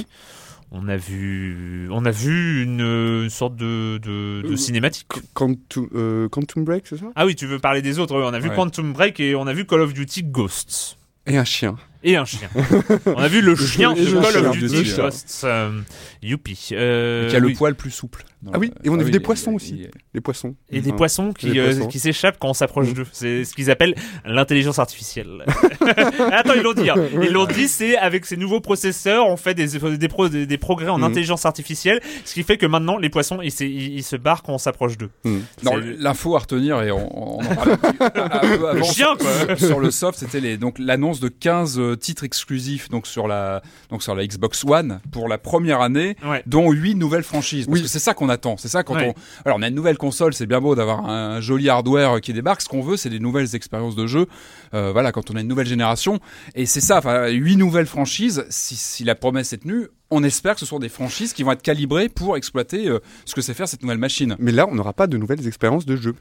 On 0.74 0.88
a 0.88 0.96
vu, 0.96 1.86
on 1.90 2.04
a 2.06 2.10
vu 2.10 2.62
une, 2.62 2.80
une 2.80 3.28
sorte 3.30 3.56
de, 3.56 3.98
de, 3.98 4.40
de 4.42 4.52
Euh, 4.52 4.56
cinématique. 4.56 5.06
Quantum, 5.34 5.86
euh, 5.94 6.28
Quantum 6.30 6.64
Break, 6.64 6.86
c'est 6.86 6.96
ça? 6.96 7.06
Ah 7.14 7.26
oui, 7.26 7.34
tu 7.36 7.46
veux 7.46 7.58
parler 7.58 7.82
des 7.82 7.98
autres. 7.98 8.16
oui, 8.18 8.24
On 8.26 8.32
a 8.32 8.38
vu 8.38 8.48
Ouais. 8.48 8.54
Quantum 8.54 8.92
Break 8.94 9.20
et 9.20 9.34
on 9.34 9.46
a 9.46 9.52
vu 9.52 9.66
Call 9.66 9.82
of 9.82 9.92
Duty 9.92 10.22
Ghosts. 10.24 10.96
Et 11.26 11.36
un 11.36 11.44
chien. 11.44 11.76
Et 12.02 12.16
un 12.16 12.24
chien. 12.24 12.48
on 13.06 13.18
a 13.18 13.28
vu 13.28 13.42
le 13.42 13.54
chien 13.54 13.92
de 13.92 14.02
Call 14.22 14.46
of 14.46 14.58
Duty. 14.58 14.94
Ghosts. 14.96 15.42
Euh, 15.44 15.78
youpi. 16.22 16.70
Euh, 16.72 17.28
Qui 17.28 17.36
a 17.36 17.38
le 17.38 17.48
oui. 17.48 17.54
poil 17.54 17.74
plus 17.74 17.90
souple. 17.90 18.24
Ah 18.52 18.58
oui, 18.58 18.72
et 18.82 18.88
on 18.88 18.94
a 18.94 18.96
Ah 18.96 18.98
vu 19.00 19.04
oui, 19.06 19.10
des 19.12 19.20
poissons 19.20 19.52
aussi. 19.52 19.86
Les 20.14 20.20
poissons. 20.20 20.54
Et 20.70 20.80
des 20.80 20.88
Enfin, 20.90 20.96
poissons 20.96 21.32
qui, 21.32 21.50
des 21.52 21.58
euh, 21.60 21.70
poissons. 21.72 21.86
qui 21.88 21.98
s'échappent 22.00 22.38
quand 22.40 22.48
on 22.48 22.54
s'approche 22.54 22.88
Mm. 22.88 22.94
d'eux. 22.94 23.06
C'est 23.12 23.44
ce 23.44 23.54
qu'ils 23.54 23.70
appellent 23.70 23.94
l'intelligence 24.24 24.78
artificielle. 24.78 25.44
Attends, 26.32 26.54
ils 26.56 26.62
l'ont 26.62 26.72
dit. 26.72 26.90
hein. 26.90 26.94
Ils 27.22 27.30
l'ont 27.32 27.46
dit, 27.46 27.68
c'est 27.68 27.96
avec 27.96 28.26
ces 28.26 28.36
nouveaux 28.36 28.60
processeurs, 28.60 29.26
on 29.28 29.36
fait 29.36 29.54
des, 29.54 29.66
des, 29.96 30.08
pro- 30.08 30.28
des, 30.28 30.46
des 30.46 30.58
progrès 30.58 30.88
en 30.88 30.98
Mm. 30.98 31.04
intelligence 31.04 31.46
artificielle, 31.46 32.00
ce 32.24 32.34
qui 32.34 32.42
fait 32.42 32.56
que 32.56 32.66
maintenant, 32.66 32.98
les 32.98 33.10
poissons, 33.10 33.40
ils, 33.42 33.50
se- 33.52 33.64
ils- 33.64 33.94
ils 33.94 34.02
se 34.02 34.16
barrent 34.16 34.42
quand 34.42 34.52
on 34.54 34.58
s'approche 34.58 34.96
d'eux. 34.98 35.10
Non, 35.24 35.72
l'info 35.98 36.34
à 36.36 36.40
retenir, 36.40 36.82
et 36.82 36.90
on, 36.90 37.38
on 37.38 37.44
en 37.44 37.54
parlait 37.54 37.72
avant, 38.00 38.82
chien, 38.82 39.14
quoi. 39.18 39.56
sur, 39.56 39.78
le 39.80 39.90
soft, 39.90 40.18
c'était 40.18 40.40
l'annonce 40.78 41.20
de 41.20 41.28
15 41.28 41.78
euh, 41.78 41.96
titres 41.96 42.24
exclusifs 42.24 42.88
donc 42.88 43.06
sur, 43.06 43.28
la, 43.28 43.62
donc 43.90 44.02
sur 44.02 44.14
la 44.14 44.26
Xbox 44.26 44.64
One 44.64 45.00
pour 45.10 45.28
la 45.28 45.38
première 45.38 45.80
année, 45.80 46.16
Ouais. 46.24 46.42
dont 46.46 46.70
8 46.70 46.94
nouvelles 46.96 47.22
franchises. 47.22 47.66
Parce 47.66 47.80
que 47.82 47.86
c'est 47.88 47.98
ça 47.98 48.14
qu'on 48.14 48.28
attend. 48.32 48.56
C'est 48.56 48.68
ça 48.68 48.82
quand 48.82 48.94
Ouais. 48.96 49.14
on. 49.16 49.44
Alors, 49.44 49.58
on 49.58 49.62
a 49.62 49.68
une 49.68 49.74
nouvelle 49.74 49.98
console, 49.98 50.34
c'est 50.34 50.46
bien 50.46 50.60
beau 50.60 50.74
d'avoir 50.74 51.08
un 51.08 51.40
joli 51.40 51.68
hardware 51.68 52.20
qui 52.20 52.32
débarque. 52.32 52.60
Ce 52.62 52.68
qu'on 52.68 52.82
veut, 52.82 52.96
c'est 52.96 53.10
des 53.10 53.20
nouvelles 53.20 53.54
expériences 53.54 53.94
de 53.94 54.06
jeu. 54.08 54.26
Euh, 54.74 54.90
voilà, 54.92 55.12
quand 55.12 55.30
on 55.30 55.36
a 55.36 55.40
une 55.40 55.48
nouvelle 55.48 55.66
génération. 55.68 56.18
Et 56.54 56.66
c'est 56.66 56.80
ça, 56.80 56.98
enfin, 56.98 57.28
8 57.28 57.56
nouvelles 57.56 57.86
franchises. 57.86 58.44
Si, 58.50 58.74
si 58.74 59.04
la 59.04 59.14
promesse 59.14 59.52
est 59.52 59.58
tenue, 59.58 59.86
on 60.10 60.24
espère 60.24 60.54
que 60.54 60.60
ce 60.60 60.66
sont 60.66 60.78
des 60.78 60.88
franchises 60.88 61.32
qui 61.32 61.42
vont 61.42 61.52
être 61.52 61.62
calibrées 61.62 62.08
pour 62.08 62.36
exploiter 62.36 62.88
euh, 62.88 62.98
ce 63.24 63.34
que 63.34 63.40
c'est 63.40 63.54
faire 63.54 63.68
cette 63.68 63.82
nouvelle 63.82 63.98
machine. 63.98 64.36
Mais 64.38 64.52
là, 64.52 64.66
on 64.68 64.74
n'aura 64.74 64.92
pas 64.92 65.06
de 65.06 65.16
nouvelles 65.16 65.46
expériences 65.46 65.86
de 65.86 65.96
jeu. 65.96 66.14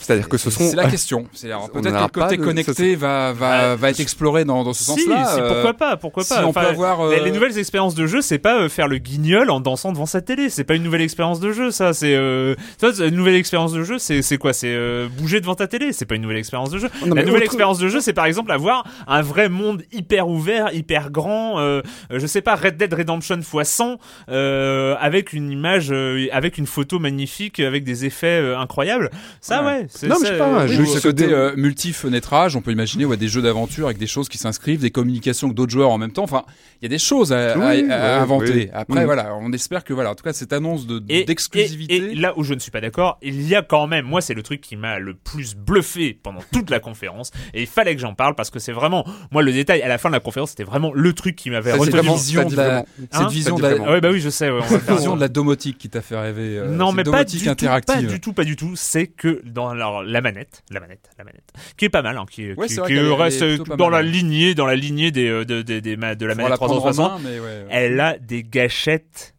C'est-à-dire 0.00 0.28
que 0.28 0.36
ce 0.36 0.50
sont. 0.50 0.68
C'est 0.68 0.74
la 0.74 0.90
question. 0.90 1.24
Peut-être 1.32 2.10
que 2.10 2.20
le 2.20 2.24
côté 2.24 2.36
de- 2.36 2.42
connecté 2.44 2.96
va, 2.96 3.32
va, 3.32 3.50
Ah, 3.72 3.76
va 3.76 3.90
être 3.90 4.00
exploré 4.00 4.44
dans, 4.44 4.64
dans 4.64 4.72
ce 4.72 4.80
Si, 4.82 4.90
sens-là. 4.90 5.24
si, 5.26 5.40
euh, 5.40 5.48
pourquoi 5.52 5.74
pas, 5.74 5.96
pourquoi 5.96 6.24
si 6.24 6.34
pas. 6.34 6.44
on 6.44 6.52
peut 6.52 6.58
avoir, 6.58 7.08
les, 7.08 7.18
euh, 7.20 7.24
les 7.24 7.30
nouvelles 7.30 7.56
expériences 7.56 7.94
de 7.94 8.06
jeu, 8.06 8.20
c'est 8.20 8.38
pas 8.38 8.62
euh, 8.62 8.68
faire 8.68 8.88
le 8.88 8.98
guignol 8.98 9.48
en 9.50 9.60
dansant 9.60 9.92
devant 9.92 10.06
sa 10.06 10.20
télé. 10.20 10.50
C'est 10.50 10.64
pas 10.64 10.74
une 10.74 10.82
nouvelle 10.82 11.02
expérience 11.02 11.38
de 11.38 11.52
jeu, 11.52 11.70
ça. 11.70 11.92
C'est 11.92 12.16
euh, 12.16 12.56
une 12.82 13.14
nouvelle 13.14 13.36
expérience 13.36 13.72
de 13.72 13.84
jeu, 13.84 13.98
c'est 13.98 14.22
c'est 14.22 14.38
quoi? 14.38 14.52
C'est 14.52 14.74
euh, 14.74 15.08
bouger 15.08 15.40
devant 15.40 15.54
ta 15.54 15.68
télé? 15.68 15.92
C'est 15.92 16.04
pas 16.06 16.16
une 16.16 16.22
nouvelle 16.22 16.38
expérience 16.38 16.70
de 16.70 16.78
jeu. 16.78 16.88
Non, 17.06 17.14
La 17.14 17.22
nouvelle 17.22 17.36
autre- 17.36 17.44
expérience 17.44 17.78
de 17.78 17.88
jeu, 17.88 18.00
c'est 18.00 18.12
par 18.12 18.24
exemple 18.26 18.50
avoir 18.50 18.84
un 19.06 19.22
vrai 19.22 19.48
monde 19.48 19.82
hyper 19.92 20.26
ouvert, 20.28 20.74
hyper 20.74 21.10
grand. 21.12 21.60
euh, 21.60 21.80
euh, 22.10 22.18
je 22.18 22.26
sais 22.26 22.40
pas, 22.42 22.56
Red 22.56 22.76
Dead 22.76 22.92
Redemption 22.92 23.38
x 23.38 23.68
100 23.68 23.98
euh, 24.30 24.96
avec 25.00 25.32
une 25.32 25.50
image, 25.50 25.88
euh, 25.92 26.26
avec 26.32 26.58
une 26.58 26.66
photo 26.66 26.98
magnifique, 26.98 27.60
avec 27.60 27.84
des 27.84 28.04
effets 28.04 28.40
euh, 28.40 28.58
incroyables. 28.58 29.10
Ça, 29.40 29.62
ouais. 29.64 29.81
C'est 29.88 30.06
Non, 30.08 30.16
mais 30.20 30.26
ça, 30.26 30.32
je 30.32 30.32
sais 30.32 30.38
pas, 30.38 30.46
un 30.46 30.68
euh, 30.68 30.76
Oui, 30.80 30.86
ce 30.88 30.98
côté 31.00 31.26
euh, 31.32 31.54
multi-fenêtrage, 31.56 32.56
on 32.56 32.60
peut 32.60 32.72
imaginer 32.72 33.04
ouais, 33.04 33.16
des 33.16 33.28
jeux 33.28 33.42
d'aventure 33.42 33.86
avec 33.86 33.98
des 33.98 34.06
choses 34.06 34.28
qui 34.28 34.38
s'inscrivent, 34.38 34.80
des 34.80 34.90
communications 34.90 35.48
avec 35.48 35.56
d'autres 35.56 35.72
joueurs 35.72 35.90
en 35.90 35.98
même 35.98 36.12
temps. 36.12 36.22
Enfin, 36.24 36.42
il 36.80 36.84
y 36.84 36.86
a 36.86 36.88
des 36.88 36.98
choses 36.98 37.32
à, 37.32 37.52
à- 37.54 37.58
Oui, 37.58 37.64
à 37.64 37.68
ouais, 37.68 37.92
inventer. 38.22 38.52
oui. 38.52 38.68
Après, 38.72 39.02
Mm. 39.02 39.04
voilà, 39.04 39.34
on 39.40 39.52
espère 39.52 39.84
que 39.84 39.92
voilà, 39.92 40.10
en 40.10 40.14
tout 40.14 40.24
cas, 40.24 40.32
cette 40.32 40.52
annonce 40.52 40.86
de 40.86 41.02
Et- 41.08 41.24
d'exclusivité. 41.24 41.94
Et, 41.96 42.12
et 42.12 42.14
là 42.14 42.32
où 42.36 42.44
je 42.44 42.54
ne 42.54 42.58
suis 42.58 42.70
pas 42.70 42.80
d'accord, 42.80 43.18
il 43.22 43.42
y 43.46 43.54
a 43.54 43.62
quand 43.62 43.86
même, 43.86 44.06
moi 44.06 44.20
c'est 44.20 44.34
le 44.34 44.42
truc 44.42 44.60
qui 44.60 44.76
m'a 44.76 44.98
le 44.98 45.14
plus 45.14 45.54
bluffé 45.54 46.18
pendant 46.22 46.40
toute 46.52 46.70
la 46.70 46.80
conférence, 46.80 47.30
et 47.54 47.62
il 47.62 47.66
fallait 47.66 47.94
que 47.94 48.00
j'en 48.00 48.14
parle 48.14 48.34
parce 48.34 48.50
que 48.50 48.58
c'est 48.58 48.72
vraiment, 48.72 49.04
moi 49.30 49.42
le 49.42 49.52
détail 49.52 49.82
à 49.82 49.88
la 49.88 49.98
fin 49.98 50.08
de 50.08 50.14
la 50.14 50.20
conférence, 50.20 50.50
c'était 50.50 50.64
vraiment 50.64 50.92
le 50.94 51.12
truc 51.12 51.36
qui 51.36 51.50
m'avait 51.50 51.72
retenu. 51.72 51.90
vraiment- 51.90 52.14
vision 52.14 52.48
de 52.48 52.56
la- 52.56 52.84
cette 52.98 53.14
Hein 53.20 53.28
vision 53.28 53.56
de 53.56 53.62
la. 53.62 53.70
Ah 53.86 53.92
ouais 53.92 54.00
bah 54.00 54.10
oui 54.10 54.20
je 54.20 54.28
sais, 54.30 54.50
ouais, 54.50 54.58
on 54.58 54.60
va 54.60 54.68
cette 54.68 54.82
faire- 54.82 54.96
vision 54.96 55.16
de 55.16 55.20
la 55.20 55.28
domotique 55.28 55.78
qui 55.78 55.88
t'a 55.88 56.00
fait 56.02 56.16
rêver. 56.18 56.58
euh, 56.58 56.68
non 56.68 56.88
cette 56.88 56.96
mais 56.96 57.02
pas 57.04 57.24
du 57.24 57.38
tout, 57.38 57.44
pas 57.86 58.00
du 58.02 58.20
tout, 58.20 58.32
pas 58.32 58.44
du 58.44 58.56
tout. 58.56 58.72
C'est 58.74 59.06
que 59.06 59.42
dans 59.44 59.71
alors, 59.72 60.02
la 60.02 60.20
manette, 60.20 60.62
la 60.70 60.80
manette, 60.80 61.10
la 61.18 61.24
manette, 61.24 61.52
qui 61.76 61.84
est 61.86 61.88
pas 61.90 62.02
mal, 62.02 62.16
hein, 62.18 62.24
qui, 62.30 62.52
Ouais, 62.52 62.66
reste 62.66 63.42
est 63.42 63.58
dans 63.76 63.90
mal, 63.90 64.04
la 64.04 64.10
lignée, 64.10 64.54
dans 64.54 64.66
la 64.66 64.76
lignée 64.76 65.10
des, 65.10 65.28
euh, 65.28 65.44
de, 65.44 65.96
ma- 65.96 66.14
de 66.14 66.26
la 66.26 66.34
manette 66.34 66.50
la 66.50 66.56
prendre 66.56 66.74
en 66.74 66.80
360. 66.80 67.12
main, 67.22 67.28
mais 67.30 67.38
ouais, 67.40 67.46
ouais. 67.46 67.66
Elle 67.70 68.00
a 68.00 68.18
des 68.18 68.42
gâchettes 68.44 69.34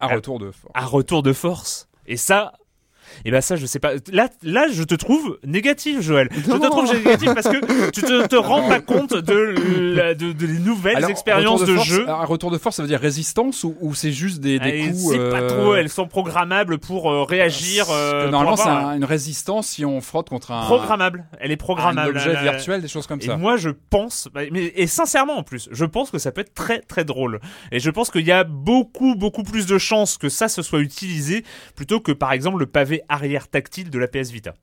à 0.00 0.08
retour 0.08 0.38
de 0.38 0.50
force. 0.50 0.72
à 0.74 0.84
retour 0.84 1.22
de 1.22 1.32
force. 1.32 1.88
Et 2.06 2.16
ça, 2.16 2.52
et 3.24 3.30
ben 3.30 3.40
ça, 3.40 3.56
je 3.56 3.66
sais 3.66 3.78
pas. 3.78 3.92
Là, 4.12 4.28
là, 4.42 4.66
je 4.70 4.82
te 4.82 4.94
trouve 4.94 5.38
négatif, 5.44 6.00
Joël. 6.00 6.28
Je 6.32 6.40
te 6.52 6.66
trouve 6.68 6.92
négatif 6.92 7.32
parce 7.34 7.48
que 7.48 7.90
tu 7.90 8.02
te, 8.02 8.26
te 8.26 8.36
rends 8.36 8.68
pas 8.68 8.80
compte 8.80 9.14
de, 9.14 9.54
la- 9.94 10.14
de, 10.14 10.32
de 10.32 10.46
les 10.46 10.58
nouvelles 10.58 10.96
Alors, 10.96 11.10
expériences 11.10 11.64
de, 11.64 11.74
force, 11.74 11.88
jeu. 11.88 12.08
Un 12.08 12.24
retour 12.24 12.50
de 12.50 12.58
force, 12.58 12.76
ça 12.76 12.82
veut 12.82 12.88
dire 12.88 13.00
résistance 13.00 13.64
ou, 13.64 13.76
ou 13.80 13.94
c'est 13.94 14.12
juste 14.12 14.40
des, 14.40 14.58
des 14.58 14.68
Et 14.68 14.82
coups 14.90 15.10
C'est 15.12 15.18
pas 15.30 15.40
euh, 15.42 15.48
trop. 15.48 15.74
Elles 15.74 15.88
sont 15.88 16.06
programmables 16.06 16.78
pour 16.78 17.10
euh, 17.10 17.24
réagir. 17.24 17.86
euh, 17.90 18.28
normalement, 18.30 18.56
c'est 18.56 18.68
un- 18.68 18.96
une 18.96 19.04
résistance 19.04 19.68
si 19.68 19.84
on 19.84 20.00
frotte 20.00 20.28
contre 20.28 20.52
un, 20.52 20.62
programmable. 20.64 21.24
Elle 21.40 21.50
est 21.50 21.54
un 21.54 21.56
programmable. 21.56 22.10
objet 22.16 22.32
La- 22.32 22.42
la- 22.42 22.52
virtuel, 22.52 22.80
des 22.82 22.88
choses 22.88 23.06
comme 23.06 23.20
Et 23.22 23.26
ça. 23.26 23.36
moi, 23.36 23.56
je 23.56 23.70
pense, 23.90 24.28
bah, 24.34 24.42
mais, 24.52 24.72
et 24.76 24.86
sincèrement 24.86 25.38
en 25.38 25.42
plus, 25.42 25.68
je 25.72 25.84
pense 25.84 26.10
que 26.10 26.18
ça 26.18 26.32
peut 26.32 26.40
être 26.42 26.54
très 26.54 26.80
très 26.80 27.04
drôle. 27.04 27.40
Et 27.72 27.80
je 27.80 27.90
pense 27.90 28.10
qu'il 28.10 28.26
y 28.26 28.32
a 28.32 28.44
beaucoup 28.44 29.14
beaucoup 29.16 29.42
plus 29.42 29.66
de 29.66 29.78
chances 29.78 30.18
que 30.18 30.28
ça 30.28 30.48
se 30.48 30.62
soit 30.62 30.80
utilisé 30.80 31.44
plutôt 31.74 32.00
que 32.00 32.12
par 32.12 32.32
exemple 32.32 32.58
le 32.58 32.66
pavé 32.66 33.02
arrière 33.08 33.48
tactile 33.48 33.90
de 33.90 33.98
la 33.98 34.08
PS 34.08 34.30
Vita. 34.30 34.54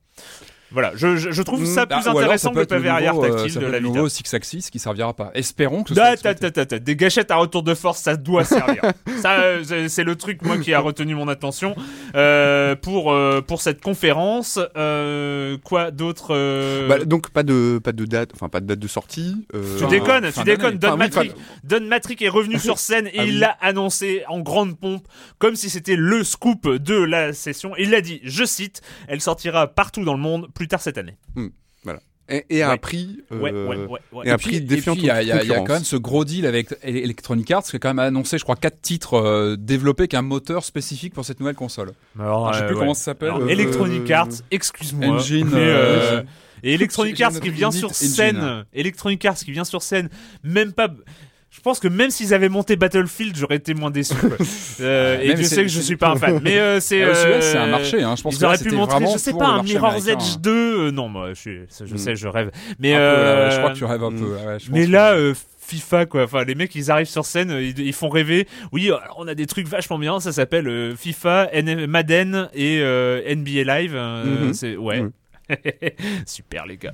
Voilà, 0.70 0.92
je, 0.96 1.16
je, 1.16 1.30
je 1.30 1.42
trouve 1.42 1.64
ça 1.66 1.86
Bah, 1.86 1.96
plus 1.96 2.08
alors, 2.08 2.20
intéressant 2.20 2.48
ça 2.48 2.54
que 2.54 2.58
le 2.60 2.66
pavé 2.66 2.88
arrière 2.88 3.14
nouveau, 3.14 3.26
euh, 3.26 3.30
tactile 3.34 3.52
ça 3.52 3.60
de 3.60 3.66
la 3.66 3.78
Vita. 3.78 3.90
nouveau 3.90 4.08
Six 4.08 4.34
Axis 4.34 4.70
qui 4.70 4.78
servira 4.78 5.14
pas. 5.14 5.30
Espérons 5.34 5.82
que 5.84 5.90
ce 5.90 5.94
Da, 5.94 6.12
exploité. 6.12 6.40
ta, 6.40 6.50
ta, 6.50 6.66
ta, 6.66 6.66
ta. 6.66 6.78
Des 6.78 6.96
gâchettes 6.96 7.30
à 7.30 7.36
retour 7.36 7.62
de 7.62 7.74
force, 7.74 8.00
ça 8.00 8.16
doit 8.16 8.44
servir. 8.44 8.82
ça, 9.22 9.40
euh, 9.42 9.86
c'est- 9.88 10.04
le 10.04 10.16
truc 10.16 10.42
moi 10.42 10.58
qui 10.58 10.74
a 10.74 10.80
retenu 10.80 11.14
mon 11.14 11.28
attention 11.28 11.74
euh, 12.14 12.74
pour 12.76 13.12
euh, 13.12 13.40
pour 13.40 13.60
cette 13.62 13.80
conférence. 13.80 14.58
Euh, 14.76 15.56
quoi 15.64 15.90
d'autre 15.90 16.28
euh, 16.30 16.88
Bah, 16.88 16.98
donc 17.04 17.30
pas 17.30 17.42
de 17.42 17.78
pas 17.82 17.92
de 17.92 18.04
date, 18.04 18.30
enfin 18.34 18.48
pas 18.48 18.60
de 18.60 18.66
date 18.66 18.78
de 18.78 18.88
sortie. 18.88 19.46
euh, 19.54 19.78
Tu 19.78 19.86
déconnes, 19.86 20.30
tu 20.32 20.42
déconnes. 20.44 20.78
Don, 20.78 20.88
Enfin, 20.88 20.92
oui, 20.94 20.98
Matrick, 20.98 21.32
Don 21.64 21.80
Matrick 21.82 22.22
est 22.22 22.28
revenu 22.28 22.58
sur 22.58 22.78
scène 22.78 23.06
et 23.08 23.18
Ah 23.18 23.24
il 23.24 23.34
oui. 23.34 23.38
l'a 23.38 23.56
annoncé 23.60 24.22
en 24.28 24.40
grande 24.40 24.78
pompe, 24.78 25.06
comme 25.38 25.56
si 25.56 25.70
c'était 25.70 25.96
le 25.96 26.22
scoop 26.24 26.68
de 26.68 26.94
la 26.96 27.32
session. 27.32 27.72
Il 27.78 27.94
a 27.94 28.00
dit, 28.00 28.20
je 28.24 28.44
cite, 28.44 28.82
elle 29.08 29.20
sortira 29.20 29.66
partout 29.66 30.04
dans 30.04 30.14
le 30.14 30.20
monde 30.20 30.48
plus 30.54 30.68
tard 30.68 30.80
cette 30.80 30.98
année. 30.98 31.16
Et, 32.30 32.42
et 32.48 32.62
à 32.62 32.68
un 32.68 32.72
Ouais. 32.72 32.78
prix. 32.78 33.20
euh, 33.32 33.38
Ouais, 33.38 33.52
ouais, 33.52 33.76
ouais, 33.86 34.00
ouais. 34.12 34.26
Et 34.26 34.30
un 34.30 34.38
puis- 34.38 34.46
prix 34.48 34.56
et 34.56 34.60
défiant 34.60 34.94
il 34.94 35.02
y 35.02 35.06
y 35.08 35.10
a- 35.10 35.44
quand 35.60 35.68
même 35.74 35.84
ce 35.84 35.96
gros 35.96 36.24
deal 36.24 36.46
avec 36.46 36.74
Ele- 36.82 36.96
Electronic 37.04 37.50
Arts 37.50 37.64
qui 37.64 37.76
a 37.76 37.78
quand 37.78 37.90
même 37.90 37.98
annoncé, 37.98 38.38
je 38.38 38.44
crois, 38.44 38.56
quatre 38.56 38.80
titres 38.80 39.12
euh, 39.18 39.56
développés 39.58 40.04
avec 40.04 40.14
un 40.14 40.22
moteur 40.22 40.64
spécifique 40.64 41.12
pour 41.12 41.26
cette 41.26 41.38
nouvelle 41.38 41.54
console. 41.54 41.92
Alors, 42.18 42.50
je 42.54 42.58
sais 42.60 42.64
euh, 42.64 42.66
plus 42.68 42.76
ouais. 42.76 42.80
comment 42.80 42.94
ça 42.94 43.04
s'appelle. 43.04 43.28
Alors, 43.28 43.42
euh, 43.42 43.48
Electronic 43.48 44.10
Arts, 44.10 44.28
excuse-moi. 44.50 45.16
Engine, 45.16 45.48
mais, 45.52 45.58
euh, 45.58 46.22
et 46.62 46.72
Electronic 46.72 47.20
Arts 47.20 47.40
qui 47.40 47.50
vient 47.50 47.70
sur 47.70 47.90
engine. 47.90 48.08
scène, 48.08 48.64
Electronic 48.72 49.22
Arts 49.26 49.36
qui 49.36 49.52
vient 49.52 49.64
sur 49.64 49.82
scène, 49.82 50.08
même 50.42 50.72
pas. 50.72 50.88
Je 51.56 51.60
pense 51.60 51.78
que 51.78 51.86
même 51.86 52.10
s'ils 52.10 52.34
avaient 52.34 52.48
monté 52.48 52.74
Battlefield, 52.74 53.36
j'aurais 53.36 53.56
été 53.56 53.74
moins 53.74 53.90
déçu. 53.90 54.14
quoi. 54.14 54.36
Euh, 54.80 55.20
et 55.20 55.36
je 55.36 55.42
sais 55.44 55.62
que 55.62 55.68
je 55.68 55.80
suis 55.80 55.96
pas 55.96 56.08
un 56.10 56.16
fan, 56.16 56.40
mais 56.42 56.58
euh, 56.58 56.80
c'est. 56.80 57.00
Euh, 57.02 57.40
c'est 57.40 57.56
un 57.56 57.68
marché, 57.68 58.02
hein. 58.02 58.16
Je 58.16 58.22
pense 58.22 58.34
ils 58.34 58.40
que 58.40 58.44
auraient 58.44 58.58
pu 58.58 58.72
montrer, 58.72 59.04
je 59.12 59.18
sais 59.18 59.32
pas, 59.32 59.46
un 59.46 59.62
Mirror's 59.62 60.08
Edge 60.08 60.34
hein. 60.34 60.40
2. 60.42 60.50
euh, 60.50 60.90
non, 60.90 61.08
moi, 61.08 61.28
je, 61.28 61.34
suis- 61.40 61.60
je 61.86 61.94
Mm. 61.94 61.96
sais, 61.96 62.16
je 62.16 62.26
rêve. 62.26 62.50
Mais 62.80 62.92
peu, 62.92 62.98
euh, 62.98 63.50
je 63.52 63.58
crois 63.58 63.70
que 63.70 63.76
tu 63.76 63.84
rêves 63.84 64.02
un 64.02 64.10
peu. 64.10 64.24
ouais, 64.24 64.58
je 64.58 64.66
pense 64.66 64.68
mais 64.70 64.86
que- 64.86 64.90
là, 64.90 65.12
euh, 65.14 65.32
FIFA 65.60 66.06
quoi. 66.06 66.24
Enfin, 66.24 66.42
les 66.44 66.56
mecs, 66.56 66.74
ils 66.74 66.90
arrivent 66.90 67.06
sur 67.08 67.24
scène, 67.24 67.52
euh, 67.52 67.62
ils, 67.62 67.78
ils 67.78 67.92
font 67.92 68.08
rêver. 68.08 68.48
Oui, 68.72 68.90
on 69.16 69.28
a 69.28 69.34
des 69.36 69.46
trucs 69.46 69.68
vachement 69.68 69.98
bien. 69.98 70.18
Ça 70.18 70.32
s'appelle 70.32 70.66
euh, 70.66 70.96
FIFA, 70.96 71.48
N- 71.52 71.86
Madden 71.86 72.48
et 72.52 72.80
euh, 72.80 73.22
NBA 73.32 73.62
Live. 73.80 73.92
euh, 73.94 74.24
Mhm. 74.48 74.54
C'est 74.54 74.76
ouais. 74.76 75.02
Mhm. 75.02 75.12
Super 76.26 76.66
les 76.66 76.76
gars. 76.76 76.92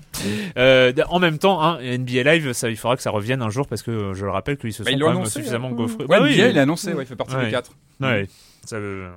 Euh, 0.57 0.93
en 1.09 1.19
même 1.19 1.39
temps, 1.39 1.63
hein, 1.63 1.79
NBA 1.81 2.23
Live, 2.23 2.53
ça, 2.53 2.69
il 2.71 2.77
faudra 2.77 2.97
que 2.97 3.03
ça 3.03 3.11
revienne 3.11 3.43
un 3.43 3.51
jour 3.51 3.67
parce 3.67 3.83
que 3.83 3.91
euh, 3.91 4.15
je 4.15 4.25
le 4.25 4.31
rappelle 4.31 4.57
qu'ils 4.57 4.73
se 4.73 4.83
Bah, 4.83 4.91
sont 4.93 4.99
quand 4.99 5.07
même 5.09 5.17
annoncé, 5.17 5.33
suffisamment 5.41 5.69
hein. 5.69 5.73
gaufrés. 5.73 6.05
Ouais, 6.05 6.19
Bah 6.19 6.21
oui, 6.23 6.35
NBA, 6.37 6.49
il 6.49 6.59
a 6.59 6.63
annoncé, 6.63 6.93
ouais, 6.95 7.05
il 7.05 7.07
fait 7.07 7.17
partie 7.17 7.35
Ouais. 7.37 7.47
des 7.47 7.51
quatre. 7.51 7.73
Ouais. 8.01 8.27
Ça, 8.65 8.77
euh, 8.77 9.11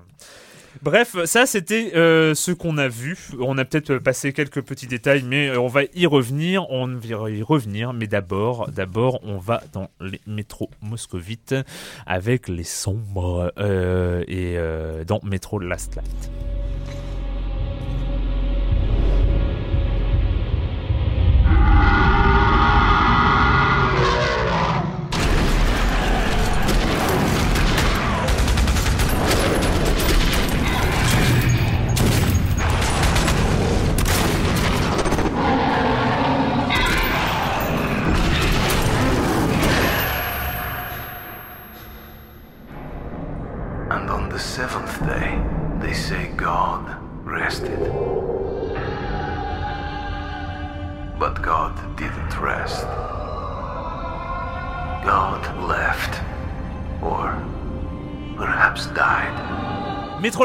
Bref, 0.82 1.16
ça 1.26 1.46
c'était 1.46 1.92
euh, 1.96 2.34
ce 2.34 2.52
qu'on 2.52 2.80
a 2.80 2.88
vu. 2.88 3.16
On 3.40 3.58
a 3.60 3.64
peut-être 3.66 4.00
passé 4.00 4.34
quelques 4.34 4.62
petits 4.62 4.88
détails, 4.88 5.24
mais 5.24 5.50
euh, 5.50 5.60
on 5.60 5.68
va 5.68 5.82
y 5.94 6.08
revenir. 6.08 6.68
On 6.72 6.88
va 6.88 7.30
y 7.30 7.44
revenir, 7.44 7.94
mais 7.94 8.08
d'abord, 8.08 8.70
d'abord, 8.72 9.20
on 9.24 9.38
va 9.38 9.62
dans 9.72 9.90
les 10.02 10.20
métros 10.26 10.72
moscovites 10.82 11.54
avec 12.08 12.48
les 12.48 12.64
sombres 12.64 13.54
euh, 13.60 14.24
et 14.28 14.56
euh, 14.58 15.04
dans 15.06 15.20
Métro 15.24 15.60
Last 15.60 15.96
Light. 15.96 16.32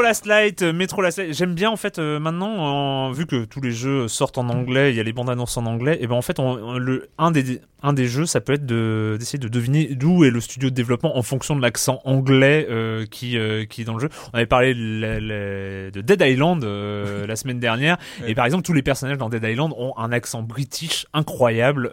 Last 0.09 0.25
Light, 0.25 0.63
euh, 0.63 0.73
Metro 0.73 1.03
Last 1.03 1.19
Light. 1.19 1.33
J'aime 1.35 1.53
bien 1.53 1.69
en 1.69 1.75
fait 1.75 1.99
euh, 1.99 2.19
maintenant, 2.19 2.49
en- 2.49 3.11
vu 3.11 3.27
que 3.27 3.45
tous 3.45 3.61
les 3.61 3.71
jeux 3.71 4.07
sortent 4.07 4.39
en 4.39 4.49
anglais, 4.49 4.89
il 4.91 4.95
y 4.97 4.99
a 4.99 5.03
les 5.03 5.13
bandes 5.13 5.29
annonces 5.29 5.55
en 5.55 5.67
anglais. 5.67 5.99
Et 6.01 6.07
ben 6.07 6.15
en 6.15 6.23
fait, 6.23 6.39
on- 6.39 6.45
on- 6.69 6.77
le 6.79 7.09
un 7.19 7.29
des 7.29 7.61
un 7.81 7.93
des 7.93 8.07
jeux, 8.07 8.25
ça 8.25 8.41
peut 8.41 8.53
être 8.53 8.65
de 8.65 9.15
d'essayer 9.19 9.37
de 9.39 9.47
deviner 9.47 9.85
d'où 9.93 10.25
est 10.25 10.31
le 10.31 10.41
studio 10.41 10.69
de 10.71 10.75
développement 10.75 11.15
en 11.17 11.21
fonction 11.21 11.55
de 11.55 11.61
l'accent 11.61 12.01
anglais 12.05 12.65
euh, 12.71 13.05
qui 13.05 13.37
euh, 13.37 13.65
qui 13.65 13.81
est 13.81 13.85
dans 13.85 13.93
le 13.93 13.99
jeu. 14.01 14.09
On 14.33 14.35
avait 14.37 14.47
parlé 14.47 14.73
de 14.73 16.01
Dead 16.01 16.21
Island 16.21 16.63
la 17.27 17.35
semaine 17.35 17.59
dernière, 17.59 17.97
et 18.25 18.33
par 18.33 18.45
exemple 18.45 18.63
tous 18.63 18.73
les 18.73 18.81
personnages 18.81 19.17
dans 19.19 19.29
Dead 19.29 19.43
Island 19.43 19.73
ont 19.77 19.93
un 19.97 20.11
accent 20.11 20.41
british 20.41 21.05
incroyable, 21.13 21.89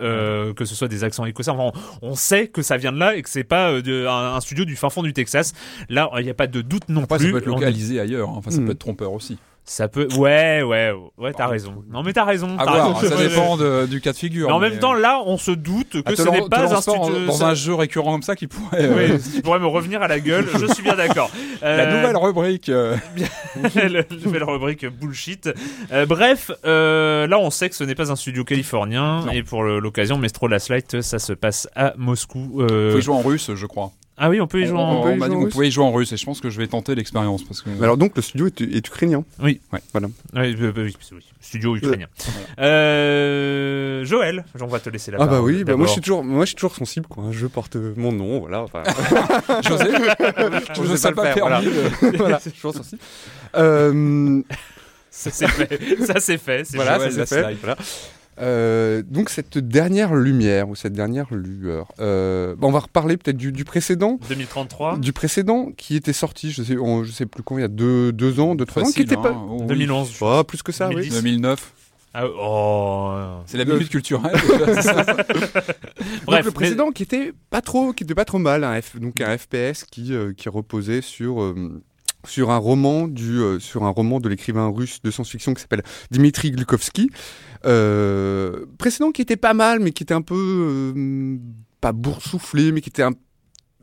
que 0.57 0.65
ce 0.65 0.75
soit 0.75 0.89
des 0.89 1.05
accents 1.05 1.27
écossais. 1.27 1.51
Enfin, 1.51 1.71
on, 2.03 2.09
on 2.11 2.15
sait 2.15 2.49
que 2.49 2.63
ça 2.63 2.79
vient 2.79 2.93
de 2.93 2.99
là 2.99 3.15
et 3.15 3.23
que 3.23 3.29
c'est 3.29 3.45
pas 3.45 3.81
de- 3.83 4.07
un, 4.07 4.35
un 4.37 4.41
studio 4.41 4.65
du 4.65 4.75
fin 4.75 4.89
fond 4.91 5.03
du 5.03 5.13
Texas. 5.13 5.53
Là, 5.89 6.11
il 6.19 6.25
n'y 6.25 6.31
a 6.31 6.35
pas 6.35 6.47
de 6.47 6.63
doute 6.63 6.89
non 6.89 7.03
Après, 7.05 7.19
plus. 7.19 7.27
ça 7.27 7.33
peut 7.33 7.39
être 7.39 7.47
localisé 7.47 8.01
ailleurs. 8.07 8.29
hein. 8.31 8.35
Enfin, 8.37 8.51
ça 8.51 8.61
Hmm. 8.61 8.67
peut 8.67 8.73
être 8.73 8.79
trompeur 8.79 9.13
aussi. 9.13 9.39
ça 9.69 9.89
peut, 9.89 10.07
ouais, 10.17 10.63
ouais, 10.63 10.93
ouais, 11.19 11.33
t'as 11.37 11.49
raison. 11.49 11.83
Non, 11.91 12.05
mais 12.05 12.13
t'as 12.13 12.23
raison. 12.25 12.57
À 12.57 12.65
t'as 12.65 12.71
voir, 12.71 13.01
raison. 13.01 13.17
ça 13.17 13.21
dépend 13.29 13.57
de- 13.57 13.87
du 13.87 14.01
cas 14.01 14.13
de 14.13 14.17
figure. 14.17 14.47
Mais 14.47 14.53
en 14.55 14.61
mais- 14.61 14.71
même 14.71 14.79
temps, 14.79 14.95
là, 14.95 15.21
on 15.27 15.37
se 15.39 15.51
doute 15.51 15.91
que 15.91 15.99
Ah, 16.07 16.13
te 16.13 16.23
ce 16.23 16.29
n'est 16.29 16.49
pas 16.49 16.73
un 16.73 16.81
studio. 16.81 17.27
dans 17.27 17.33
ça- 17.33 17.49
un 17.49 17.55
jeu 17.55 17.75
récurrent 17.75 18.13
comme 18.13 18.23
ça 18.23 18.37
qui 18.37 18.47
pourrait. 18.47 18.85
euh, 18.85 19.17
Oui, 19.17 19.33
qui 19.33 19.43
pourrait 19.43 19.59
me 19.59 19.67
revenir 19.67 20.03
à 20.03 20.07
la 20.07 20.21
gueule. 20.21 20.47
Je 20.57 20.67
suis 20.73 20.85
bien 20.85 20.95
d'accord. 20.95 21.33
La 21.63 21.69
Euh, 21.69 21.97
nouvelle 21.97 22.17
rubrique. 22.17 22.69
euh, 22.69 22.97
la 23.75 24.03
nouvelle 24.25 24.45
rubrique 24.45 24.87
bullshit. 24.87 25.51
Euh, 25.91 26.07
bref, 26.07 26.53
euh, 26.65 27.27
là 27.27 27.41
on 27.41 27.51
sait 27.51 27.69
que 27.69 27.75
ce 27.75 27.83
n'est 27.83 27.97
pas 27.97 28.13
un 28.13 28.17
studio 28.17 28.45
californien 28.45 29.25
Non. 29.27 29.33
et 29.33 29.43
pour 29.43 29.65
l'occasion, 29.65 30.17
Mestro 30.17 30.47
Last 30.47 30.69
Light, 30.69 31.01
ça 31.03 31.19
se 31.19 31.33
passe 31.33 31.69
à 31.75 31.93
Moscou. 31.97 32.61
Euh, 32.61 32.93
Faut 32.93 32.99
y 32.99 33.03
jouer 33.03 33.17
en 33.17 33.21
russe, 33.23 33.51
je 33.53 33.67
crois. 33.67 33.91
Ah 34.19 34.31
oui, 34.31 34.41
on 34.41 34.47
peut 34.47 34.63
y 34.63 34.67
jouer 34.67 34.79
On, 34.79 34.81
en. 34.81 35.01
on 35.01 35.03
peut 35.03 35.13
y 35.15 35.19
jouer 35.19 35.35
en 35.37 35.41
russe 35.41 35.53
pouvait 35.53 35.69
y 35.69 35.71
jouer 35.71 35.85
en 35.85 35.93
russe 35.93 36.13
et 36.13 36.17
je 36.17 36.25
pense 36.25 36.41
que 36.41 36.49
je 36.49 36.59
vais 36.59 36.67
tenter 36.67 36.95
l'expérience 36.95 37.45
parce 37.45 37.61
que. 37.63 37.69
Mais 37.71 37.83
Alors 37.85 37.97
donc 37.99 38.17
le 38.17 38.23
studio 38.23 38.47
est, 38.47 38.61
est 38.63 38.87
ukrainien. 38.89 39.25
Oui. 39.43 39.61
Ouais. 39.73 39.81
Voilà. 39.93 40.09
Oui, 40.35 40.57
euh, 40.59 40.73
oui, 40.75 40.95
oui, 41.13 41.19
studio 41.41 41.77
ukrainien. 41.77 42.07
Euh, 42.59 44.05
Joël, 44.05 44.45
on 44.61 44.67
va 44.67 44.81
te 44.81 44.89
laisser 44.91 45.11
la 45.11 45.19
Ah 45.21 45.25
bah 45.27 45.33
parole. 45.33 45.45
oui, 45.53 45.65
bah 45.65 45.77
moi 45.77 45.87
je 45.87 45.93
suis 45.93 46.01
toujours, 46.01 46.25
moi 46.25 46.45
je 46.45 46.49
suis 46.49 46.57
toujours 46.57 46.75
sensible 46.75 47.07
quoi. 47.07 47.25
Un 47.25 47.33
jeu 47.33 47.49
porte 47.49 47.77
mon 47.77 48.13
nom, 48.13 48.41
voilà. 48.41 48.63
Enfin, 48.63 48.83
José, 49.69 49.85
je 49.91 50.75
José, 50.75 50.97
sais 50.97 51.13
pas 51.13 51.23
pas 51.23 51.29
le 51.29 51.35
faire, 51.35 51.47
permis. 51.47 51.67
de- 52.13 52.17
voilà, 52.17 52.37
je 52.39 52.43
suis 52.51 52.53
toujours 52.53 52.75
sensible. 52.75 53.01
Euh, 53.57 54.43
Ça 55.11 55.31
c'est 55.31 55.49
fait. 55.49 56.05
Ça 56.07 56.21
c'est 56.21 56.39
fait. 56.39 56.67
Voilà, 56.75 56.97
Joël 56.99 57.13
ça 57.13 57.27
c'est 57.27 57.43
fait. 57.43 57.55
Voilà. 57.61 57.77
Euh, 58.39 59.03
donc 59.07 59.31
cette 59.31 59.57
dernière 59.59 60.15
lumière 60.15 60.69
ou 60.69 60.75
cette 60.75 60.93
dernière 60.93 61.33
lueur, 61.33 61.89
euh, 62.01 62.55
bah, 62.57 62.67
on 62.67 62.73
va 62.73 62.81
reparler 62.81 63.17
peut-être 63.17 63.37
du, 63.37 63.51
du 63.53 63.65
précédent. 63.65 64.19
2033. 64.29 64.99
Du 64.99 65.13
précédent 65.13 65.71
qui 65.77 65.97
était 65.97 66.13
sorti, 66.13 66.51
je 66.53 66.63
sais, 66.63 66.77
on- 66.77 67.03
je 67.03 67.13
sais 67.13 67.25
plus 67.27 67.43
quand, 67.43 67.57
il 67.57 67.63
y 67.63 67.65
a 67.65 67.69
deux, 67.69 68.13
deux 68.13 68.39
ans, 68.41 68.55
deux, 68.55 68.67
trois 68.67 68.83
ans, 68.83 68.87
qui 68.87 68.93
Facile, 68.93 69.05
était 69.05 69.17
pas. 69.17 69.31
hein. 69.31 69.47
Oh, 69.49 69.57
oui. 69.61 69.67
2011. 69.69 70.17
Oh, 70.21 70.45
plus 70.45 70.63
que 70.63 70.73
ça, 70.73 70.89
oui. 70.89 70.97
2010. 70.97 71.15
2009. 71.23 71.73
Ah, 72.19 72.25
oh. 72.29 73.15
C'est 73.47 73.59
la 73.59 73.65
minute 73.67 73.91
culturelle. 73.91 74.33
Donc 74.33 76.25
Bref, 76.27 76.45
le 76.47 76.51
précédent 76.51 76.91
qui 76.91 77.03
était 77.03 77.33
pas 77.51 77.61
trop, 77.61 77.93
qui 77.93 78.05
était 78.05 78.15
pas 78.15 78.25
trop 78.25 78.39
mal, 78.39 78.65
un 78.65 78.79
F- 78.79 78.99
donc 78.99 79.21
un 79.21 79.37
FPS 79.37 79.85
qui 79.85 80.15
euh, 80.15 80.33
qui 80.35 80.49
reposait 80.49 81.01
sur 81.03 81.43
euh, 81.43 81.83
sur 82.27 82.51
un 82.51 82.57
roman 82.59 83.09
du 83.09 83.39
euh, 83.41 83.59
sur 83.59 83.85
un 83.85 83.91
roman 83.91 84.21
de 84.21 84.29
l'écrivain 84.29 84.69
russe 84.69 85.01
de 85.03 85.11
science-fiction 85.11 85.55
qui 85.55 85.61
s'appelle 85.63 85.83
Dmitri 86.11 86.51
Glukovsky. 86.51 87.11
Euh, 87.65 88.67
précédent 88.79 89.11
qui 89.13 89.23
était 89.23 89.37
pas 89.37 89.55
mal, 89.55 89.81
mais 89.81 89.93
qui 89.93 90.03
était 90.03 90.15
un 90.15 90.23
peu 90.23 90.93
euh, 90.97 91.37
pas 91.81 91.93
boursouflé, 91.93 92.73
mais 92.73 92.81
qui 92.81 92.89
était 92.91 93.03
un 93.03 93.13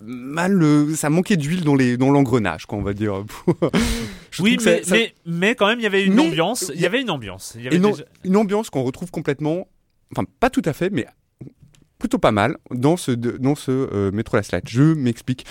mal, 0.06 0.62
ça 0.95 1.10
manquait 1.10 1.38
d'huile 1.38 1.63
dans 1.63 1.75
les 1.75 1.95
dans 1.97 2.12
l'engrenage, 2.12 2.65
quoi, 2.65 2.77
on 2.77 2.84
va 2.84 2.93
dire. 2.93 3.23
Oui, 4.39 4.58
mais, 4.65 4.82
ça- 4.82 4.89
ça- 4.89 4.95
mais, 4.95 5.13
mais 5.27 5.53
quand 5.56 5.67
même, 5.67 5.79
il 5.79 5.84
y 5.84 5.86
avait 5.86 6.03
une 6.03 6.15
Mais- 6.15 6.27
ambiance. 6.27 6.71
Il 6.73 6.82
y 6.82 6.88
avait 6.88 7.01
une 7.01 7.12
ambiance. 7.12 7.53
Il 7.56 7.63
y 7.63 7.67
avait 7.67 7.75
et 7.75 7.79
non- 7.79 7.91
déjà- 7.91 8.06
une 8.23 8.36
ambiance 8.36 8.71
qu'on 8.71 8.82
retrouve 8.82 9.12
complètement, 9.12 9.67
enfin 10.12 10.25
pas 10.39 10.49
tout 10.49 10.63
à 10.65 10.73
fait, 10.73 10.89
mais 10.89 11.06
plutôt 11.99 12.17
pas 12.17 12.32
mal 12.32 12.58
dans 12.71 12.97
ce 12.97 13.12
dans 13.12 13.53
ce 13.56 13.69
euh, 13.71 14.12
Metro 14.12 14.36
Last 14.38 14.51
Light. 14.51 14.67
Je 14.67 14.82
m'explique. 14.82 15.45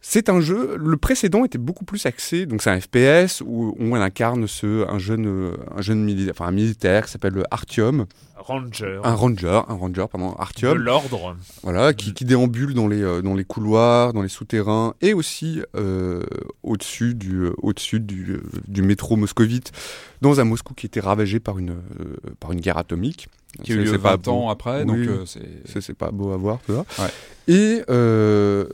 C'est 0.00 0.28
un 0.28 0.40
jeu. 0.40 0.76
Le 0.78 0.96
précédent 0.96 1.44
était 1.44 1.58
beaucoup 1.58 1.84
plus 1.84 2.06
axé. 2.06 2.46
Donc 2.46 2.62
c'est 2.62 2.70
un 2.70 2.80
FPS 2.80 3.42
où 3.44 3.74
on 3.78 3.94
incarne 3.94 4.46
ce 4.46 4.88
un 4.88 4.98
jeune 4.98 5.26
euh, 5.26 5.56
un 5.76 5.82
jeune 5.82 6.04
militaire, 6.04 6.34
enfin 6.36 6.46
un 6.46 6.52
militaire 6.52 7.06
qui 7.06 7.12
s'appelle 7.12 7.42
Artyom, 7.50 8.06
Ranger. 8.36 9.00
un 9.02 9.14
ranger, 9.14 9.60
un 9.68 9.74
ranger 9.74 10.06
pardon, 10.10 10.30
de 10.30 10.40
Artyom. 10.40 10.78
l'ordre. 10.78 11.36
Voilà, 11.62 11.92
qui, 11.92 12.14
qui 12.14 12.24
déambule 12.24 12.72
dans 12.74 12.86
les, 12.88 13.02
euh, 13.02 13.20
dans 13.20 13.34
les 13.34 13.44
couloirs, 13.44 14.12
dans 14.12 14.22
les 14.22 14.28
souterrains 14.28 14.94
et 15.00 15.12
aussi 15.14 15.60
euh, 15.76 16.22
au-dessus 16.62 17.14
du, 17.14 17.48
au-dessus 17.58 18.00
du, 18.00 18.38
du 18.66 18.82
métro 18.82 19.16
moscovite, 19.16 19.72
dans 20.20 20.40
un 20.40 20.44
Moscou 20.44 20.74
qui 20.74 20.86
était 20.86 21.00
ravagé 21.00 21.40
par 21.40 21.58
une, 21.58 21.70
euh, 21.70 22.16
par 22.40 22.52
une 22.52 22.60
guerre 22.60 22.78
atomique. 22.78 23.28
Qui 23.62 23.72
a 23.72 23.74
eu 23.76 23.78
lieu 23.78 23.86
c'est 23.92 23.98
pas 23.98 24.10
20 24.16 24.28
ans 24.28 24.44
beau. 24.46 24.50
après, 24.50 24.80
Oui. 24.84 25.06
donc 25.06 25.18
euh, 25.18 25.24
c'est. 25.26 25.94
Pas 25.94 26.10
beau 26.10 26.30
à 26.32 26.36
voir, 26.36 26.58
tu 26.66 26.72
vois. 26.72 26.84
Ouais. 26.98 27.10
Et, 27.48 27.82
euh, 27.90 28.66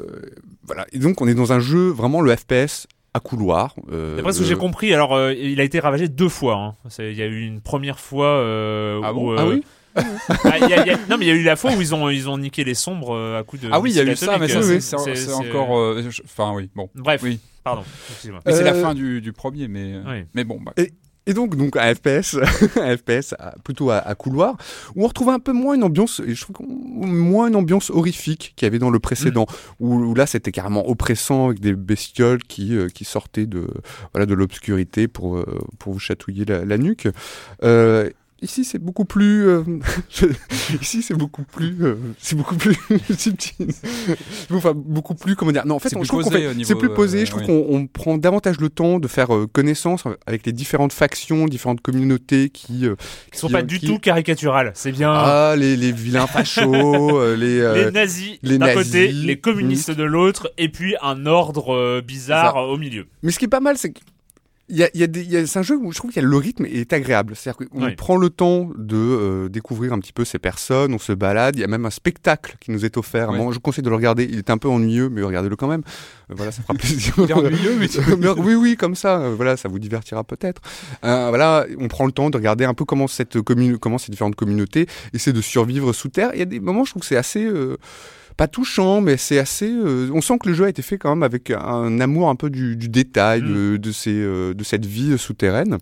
voilà. 0.66 0.86
et 0.92 0.98
donc, 0.98 1.20
on 1.20 1.28
est 1.28 1.34
dans 1.34 1.52
un 1.52 1.60
jeu, 1.60 1.88
vraiment 1.88 2.20
le 2.20 2.34
FPS 2.34 2.86
à 3.14 3.20
couloir. 3.20 3.74
euh, 3.92 4.16
D'après 4.16 4.32
ce 4.32 4.40
que 4.40 4.44
j'ai 4.44 4.54
euh, 4.54 4.56
compris, 4.56 4.92
alors 4.92 5.14
euh, 5.14 5.32
il 5.32 5.60
a 5.60 5.64
été 5.64 5.78
ravagé 5.80 6.08
deux 6.08 6.28
fois. 6.28 6.56
hein. 6.56 6.74
Il 6.98 7.12
y 7.14 7.22
a 7.22 7.26
eu 7.26 7.42
une 7.46 7.60
première 7.60 8.00
fois 8.00 8.26
euh, 8.26 9.00
Ah 9.04 9.12
où, 9.12 9.16
bon? 9.16 9.32
euh, 9.32 9.36
Ah 9.38 9.46
oui? 9.46 9.62
Ah, 9.96 10.58
il 10.58 10.68
y 10.68 10.72
a- 10.74 10.82
il 10.84 10.86
y 10.88 10.90
a- 10.90 10.98
non 11.08 11.16
mais 11.18 11.24
il 11.24 11.28
y 11.28 11.30
a 11.30 11.34
eu 11.34 11.44
la 11.44 11.54
fois 11.54 11.70
où 11.72 11.80
ils 11.80 11.94
ont 11.94 12.10
ils 12.10 12.28
ont 12.28 12.36
niqué 12.36 12.64
les 12.64 12.74
sombres 12.74 13.16
à 13.38 13.44
coup 13.44 13.56
de. 13.58 13.68
Ah 13.70 13.78
oui, 13.78 13.90
il 13.92 13.96
y 13.96 14.00
a 14.00 14.02
eu 14.02 14.16
ça, 14.16 14.38
mais 14.38 14.48
ça, 14.48 14.60
c'est- 14.98 15.32
encore. 15.32 15.78
euh, 15.78 16.02
Enfin, 16.24 16.52
oui, 16.56 16.68
bon. 16.74 16.90
Bref. 16.96 17.20
Oui. 17.22 17.38
Pardon. 17.62 17.82
C'est 18.20 18.62
la 18.64 18.74
fin 18.74 18.92
du, 18.94 19.20
du 19.20 19.32
premier, 19.32 19.68
mais. 19.68 19.94
Oui. 20.06 20.24
Mais 20.34 20.42
bon, 20.42 20.58
bah, 20.60 20.72
Et 20.76 20.92
donc, 21.32 21.56
donc 21.56 21.76
un 21.78 21.94
FPS, 21.94 22.36
un 22.76 22.96
FPS 22.98 23.34
à- 23.38 23.54
plutôt 23.64 23.90
à, 23.90 23.96
à 23.96 24.14
couloir, 24.14 24.56
où 24.94 25.04
on 25.04 25.08
retrouve 25.08 25.30
un 25.30 25.38
peu 25.38 25.52
moins 25.52 25.74
une 25.74 25.82
ambiance, 25.84 26.20
et 26.26 26.34
je 26.34 26.42
trouve 26.42 26.66
moins 26.68 27.48
une 27.48 27.56
ambiance 27.56 27.88
horrifique 27.88 28.52
qu'il 28.56 28.66
y 28.66 28.68
avait 28.68 28.78
dans 28.78 28.90
le 28.90 28.98
précédent, 28.98 29.46
où, 29.80 29.94
où 29.94 30.14
là 30.14 30.26
c'était 30.26 30.52
carrément 30.52 30.86
oppressant 30.88 31.46
avec 31.46 31.60
des 31.60 31.72
bestioles 31.72 32.42
qui, 32.42 32.76
euh, 32.76 32.88
qui 32.88 33.04
sortaient 33.06 33.46
de, 33.46 33.66
voilà, 34.12 34.26
de 34.26 34.34
l'obscurité 34.34 35.08
pour, 35.08 35.38
euh, 35.38 35.58
pour 35.78 35.94
vous 35.94 35.98
chatouiller 35.98 36.44
la, 36.44 36.64
la 36.64 36.76
nuque. 36.76 37.08
Euh, 37.62 38.10
Ici, 38.44 38.64
c'est 38.64 38.78
beaucoup 38.78 39.06
plus. 39.06 39.48
euh, 39.48 39.62
je- 40.10 40.26
ici, 40.82 41.00
c'est 41.02 41.14
beaucoup 41.14 41.42
plus. 41.44 41.76
euh, 41.80 41.94
c'est 42.18 42.36
beaucoup 42.36 42.56
plus 42.56 42.76
subtil. 43.18 43.68
enfin, 44.52 44.72
beaucoup 44.74 45.14
plus. 45.14 45.34
Comment 45.34 45.50
dire 45.50 45.64
Non, 45.66 45.76
en 45.76 45.78
fait, 45.78 45.88
C'est 45.88 45.96
on- 45.96 46.00
plus 46.00 46.06
je 46.06 46.12
trouve 46.12 46.24
qu'on 46.24 46.30
fait- 46.30 46.64
c'est 46.64 46.74
plus 46.74 46.90
posé. 46.90 47.22
euh, 47.22 47.24
je 47.24 47.30
trouve 47.30 47.42
oui. 47.42 47.46
qu'on 47.48 47.66
on 47.76 47.86
prend 47.86 48.18
davantage 48.18 48.60
le 48.60 48.68
temps 48.68 48.98
de 48.98 49.08
faire 49.08 49.34
euh, 49.34 49.46
connaissance 49.50 50.04
avec 50.26 50.44
les 50.44 50.52
différentes 50.52 50.92
factions, 50.92 51.46
différentes 51.46 51.80
communautés 51.80 52.50
qui. 52.50 52.86
euh, 52.86 52.96
Ils 53.32 53.38
sont 53.38 53.46
qui- 53.46 53.52
pas 53.54 53.62
du 53.62 53.78
qui- 53.80 53.86
tout 53.86 53.98
caricaturales. 53.98 54.72
C'est 54.74 54.92
bien. 54.92 55.10
Ah, 55.12 55.54
les, 55.56 55.74
les 55.76 55.92
vilains 55.92 56.26
fachos, 56.26 56.60
euh, 57.18 57.36
les. 57.36 57.60
euh, 57.60 57.86
les 57.86 57.90
nazis 57.90 58.38
les 58.42 58.58
d'un 58.58 58.74
côté, 58.74 59.10
les 59.10 59.38
communistes 59.40 59.90
de 59.90 60.04
l'autre, 60.04 60.52
et 60.58 60.68
puis 60.68 60.96
un 61.00 61.24
ordre 61.26 61.74
euh, 61.74 62.02
bizarre 62.02 62.58
euh, 62.58 62.66
au 62.72 62.76
milieu. 62.76 63.06
Mais 63.22 63.30
ce 63.30 63.38
qui 63.38 63.46
est 63.46 63.48
pas 63.48 63.60
mal, 63.60 63.78
c'est 63.78 63.90
que 63.92 64.00
il 64.68 64.76
y 64.76 64.82
a, 64.82 64.88
il 64.94 65.00
y 65.00 65.04
a 65.04 65.06
des- 65.06 65.22
il 65.22 65.30
y 65.30 65.36
a- 65.36 65.46
c'est 65.46 65.58
un 65.58 65.62
jeu 65.62 65.76
où 65.76 65.92
je 65.92 65.98
trouve 65.98 66.10
que 66.12 66.20
le 66.20 66.36
rythme 66.36 66.64
est 66.66 66.92
agréable. 66.92 67.34
C'est-à-dire 67.36 67.66
qu'on 67.68 67.84
Oui. 67.86 67.94
prend 67.96 68.16
le 68.16 68.30
temps 68.30 68.70
de 68.76 68.96
euh, 68.96 69.48
découvrir 69.48 69.92
un 69.92 69.98
petit 69.98 70.12
peu 70.12 70.24
ces 70.24 70.38
personnes, 70.38 70.94
on 70.94 70.98
se 70.98 71.12
balade. 71.12 71.56
Il 71.56 71.60
y 71.60 71.64
a 71.64 71.66
même 71.66 71.84
un 71.84 71.90
spectacle 71.90 72.56
qui 72.60 72.70
nous 72.70 72.84
est 72.84 72.96
offert. 72.96 73.28
Oui. 73.30 73.36
Moi, 73.38 73.52
je 73.52 73.58
conseille 73.58 73.84
de 73.84 73.90
le 73.90 73.96
regarder. 73.96 74.24
Il 74.24 74.38
est 74.38 74.48
un 74.50 74.56
peu 74.58 74.68
ennuyeux, 74.68 75.08
mais 75.10 75.22
regardez-le 75.22 75.56
quand 75.56 75.68
même. 75.68 75.82
Euh, 76.30 76.34
voilà, 76.36 76.50
ça 76.52 76.62
fera 76.62 76.74
plaisir. 76.78 77.14
Il 77.18 77.30
est 77.30 77.32
ennuyeux, 77.34 77.76
mais 77.78 77.88
tu- 77.88 77.98
oui, 78.38 78.54
oui, 78.54 78.76
comme 78.76 78.94
ça. 78.94 79.18
euh, 79.18 79.34
voilà, 79.36 79.56
ça 79.56 79.68
vous 79.68 79.78
divertira 79.78 80.24
peut-être. 80.24 80.62
Euh, 81.04 81.26
voilà, 81.28 81.66
on 81.78 81.88
prend 81.88 82.06
le 82.06 82.12
temps 82.12 82.30
de 82.30 82.36
regarder 82.36 82.64
un 82.64 82.74
peu 82.74 82.84
comment 82.84 83.06
cette 83.06 83.40
commune, 83.42 83.78
comment 83.78 83.98
ces 83.98 84.10
différentes 84.10 84.34
communautés 84.36 84.86
essaient 85.12 85.32
de 85.34 85.40
survivre 85.42 85.92
sous 85.92 86.08
terre. 86.08 86.30
Il 86.32 86.38
y 86.38 86.42
a 86.42 86.46
des 86.46 86.60
moments, 86.60 86.84
je 86.84 86.90
trouve 86.90 87.02
que 87.02 87.06
c'est 87.08 87.16
assez. 87.16 87.44
Euh, 88.34 88.36
pas 88.36 88.48
touchant, 88.48 89.00
mais 89.00 89.16
c'est 89.16 89.38
assez. 89.38 89.70
euh, 89.70 90.10
on 90.12 90.20
sent 90.20 90.38
que 90.42 90.48
le 90.48 90.54
jeu 90.54 90.64
a 90.64 90.68
été 90.68 90.82
fait 90.82 90.98
quand 90.98 91.10
même 91.10 91.22
avec 91.22 91.50
un 91.50 92.00
amour 92.00 92.28
un 92.28 92.36
peu 92.36 92.50
du, 92.50 92.76
du 92.76 92.88
détail, 92.88 93.42
Mm. 93.42 93.54
de, 93.54 93.76
de, 93.78 93.92
ces, 93.92 94.14
euh, 94.14 94.54
de 94.54 94.64
cette 94.64 94.86
vie 94.86 95.16
souterraine. 95.18 95.78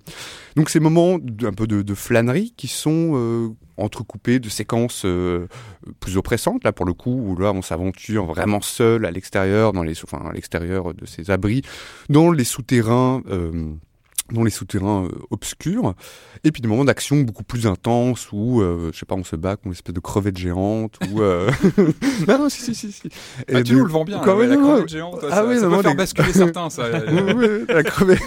Donc 0.57 0.69
ces 0.71 0.81
moments 0.81 1.19
un 1.45 1.53
peu 1.53 1.67
de, 1.67 1.83
de 1.83 1.95
flânerie 1.95 2.53
qui 2.57 2.69
sont 2.69 3.13
euh, 3.15 3.49
entrecoupés 3.79 4.39
de 4.39 4.49
séquences 4.51 5.05
euh, 5.07 5.47
plus 6.01 6.17
oppressantes, 6.19 6.63
là 6.65 6.73
pour 6.73 6.85
le 6.87 6.93
coup, 6.93 7.11
où 7.27 7.37
là 7.39 7.53
on 7.53 7.63
s'aventure 7.63 8.27
vraiment 8.27 8.61
seul 8.61 9.07
à 9.07 9.11
l'extérieur, 9.11 9.73
dans 9.73 9.83
les, 9.83 9.95
enfin, 10.05 10.23
à 10.29 10.33
l'extérieur 10.33 10.93
de 10.95 11.07
ces 11.07 11.31
abris, 11.31 11.63
dans 12.11 12.31
les 12.31 12.45
souterrains. 12.45 13.23
Dans 14.33 14.45
les 14.45 14.51
souterrains 14.51 15.05
euh, 15.05 15.09
obscurs, 15.31 15.95
et 16.45 16.53
puis 16.53 16.63
des 16.63 16.69
moments 16.69 16.85
d'action 16.85 17.21
beaucoup 17.21 17.45
plus 17.45 17.67
intenses 17.67 18.29
où, 18.33 18.63
euh, 18.63 18.91
je 18.93 18.99
sais 18.99 19.07
pas, 19.07 19.15
on 19.15 19.25
se 19.25 19.37
bat 19.37 19.57
contre 19.57 19.67
une 19.67 19.73
espèce 19.73 19.95
de 19.95 20.01
crevette 20.01 20.37
géante, 20.39 20.99
ou... 21.11 21.21
Euh... 21.23 21.51
non, 22.29 22.39
non, 22.39 22.49
si, 22.49 22.63
si, 22.63 22.75
si. 22.75 22.93
si. 22.93 23.09
Et 23.49 23.63
tu 23.63 23.73
de- 23.73 23.79
nous 23.79 23.85
le 23.85 23.91
vends 23.93 24.05
bien, 24.05 24.21
Quand 24.25 24.37
ouais, 24.37 24.47
la 24.47 24.57
crevette 24.57 24.89
géante, 24.89 25.19
Ah 25.31 25.37
ça, 25.37 25.47
oui, 25.47 25.57
ça 25.57 25.63
non, 25.63 25.71
peut 25.71 25.77
non, 25.77 25.83
faire 25.83 25.91
des- 25.93 25.97
basculer 25.97 26.33
certains, 26.33 26.71
ça. 26.71 26.89
Ouais, 26.91 27.65
la 27.69 27.83
crevette. 27.83 28.23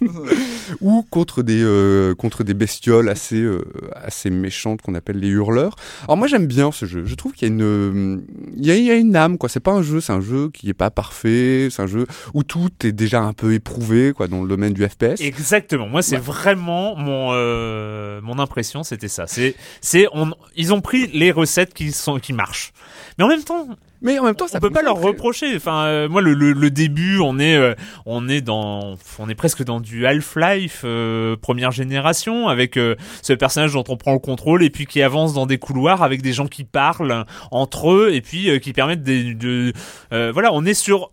ou 0.80 1.04
contre 1.10 1.42
des, 1.42 1.62
euh, 1.62 2.14
contre 2.14 2.44
des 2.44 2.54
bestioles 2.54 3.08
assez, 3.08 3.40
euh, 3.40 3.62
assez 3.94 4.30
méchantes 4.30 4.82
qu'on 4.82 4.94
appelle 4.94 5.18
les 5.18 5.28
hurleurs. 5.28 5.76
Alors 6.04 6.16
moi 6.16 6.26
j'aime 6.26 6.46
bien 6.46 6.70
ce 6.72 6.86
jeu. 6.86 7.04
Je 7.04 7.14
trouve 7.14 7.32
qu'il 7.32 7.48
y 7.48 7.50
a 7.50 7.54
une, 7.54 8.22
il 8.56 8.66
y 8.66 8.70
a, 8.70 8.76
il 8.76 8.84
y 8.84 8.90
a 8.90 8.94
une 8.94 9.16
âme 9.16 9.38
quoi. 9.38 9.48
C'est 9.48 9.60
pas 9.60 9.72
un 9.72 9.82
jeu, 9.82 10.00
c'est 10.00 10.12
un 10.12 10.20
jeu 10.20 10.50
qui 10.52 10.68
est 10.68 10.74
pas 10.74 10.90
parfait. 10.90 11.68
C'est 11.70 11.82
un 11.82 11.86
jeu 11.86 12.06
où 12.34 12.42
tout 12.42 12.70
est 12.84 12.92
déjà 12.92 13.22
un 13.22 13.32
peu 13.32 13.52
éprouvé 13.52 14.12
quoi 14.14 14.28
dans 14.28 14.42
le 14.42 14.48
domaine 14.48 14.72
du 14.72 14.86
FPS. 14.86 15.20
Exactement. 15.50 15.88
Moi, 15.88 16.02
c'est 16.02 16.16
vraiment 16.16 16.94
mon 16.94 17.30
euh, 17.32 18.20
mon 18.22 18.38
impression, 18.38 18.84
c'était 18.84 19.08
ça. 19.08 19.26
C'est 19.26 19.56
c'est 19.80 20.06
on 20.12 20.30
ils 20.54 20.72
ont 20.72 20.80
pris 20.80 21.08
les 21.08 21.32
recettes 21.32 21.74
qui 21.74 21.90
sont 21.90 22.20
qui 22.20 22.32
marchent. 22.32 22.72
Mais 23.18 23.24
en 23.24 23.28
même 23.28 23.42
temps, 23.42 23.66
mais 24.00 24.16
en 24.20 24.24
même 24.24 24.36
temps, 24.36 24.46
on 24.54 24.60
peut 24.60 24.70
pas 24.70 24.82
leur 24.82 25.00
reprocher. 25.00 25.56
Enfin, 25.56 25.86
euh, 25.86 26.08
moi, 26.08 26.22
le, 26.22 26.34
le, 26.34 26.52
le 26.52 26.70
début, 26.70 27.18
on 27.18 27.40
est 27.40 27.56
euh, 27.56 27.74
on 28.06 28.28
est 28.28 28.42
dans 28.42 28.96
on 29.18 29.28
est 29.28 29.34
presque 29.34 29.64
dans 29.64 29.80
du 29.80 30.06
Half-Life 30.06 30.82
euh, 30.84 31.34
première 31.36 31.72
génération 31.72 32.46
avec 32.46 32.76
ce 33.22 33.32
personnage 33.32 33.72
dont 33.72 33.84
on 33.88 33.96
prend 33.96 34.12
le 34.12 34.20
contrôle 34.20 34.62
et 34.62 34.70
puis 34.70 34.86
qui 34.86 35.02
avance 35.02 35.34
dans 35.34 35.46
des 35.46 35.58
couloirs 35.58 36.04
avec 36.04 36.22
des 36.22 36.32
gens 36.32 36.46
qui 36.46 36.62
parlent 36.62 37.26
entre 37.50 37.90
eux 37.90 38.14
et 38.14 38.20
puis 38.20 38.60
qui 38.60 38.72
permettent 38.72 39.02
des, 39.02 39.34
de 39.34 39.72
voilà, 40.10 40.50
on 40.52 40.64
est 40.64 40.74
sur 40.74 41.10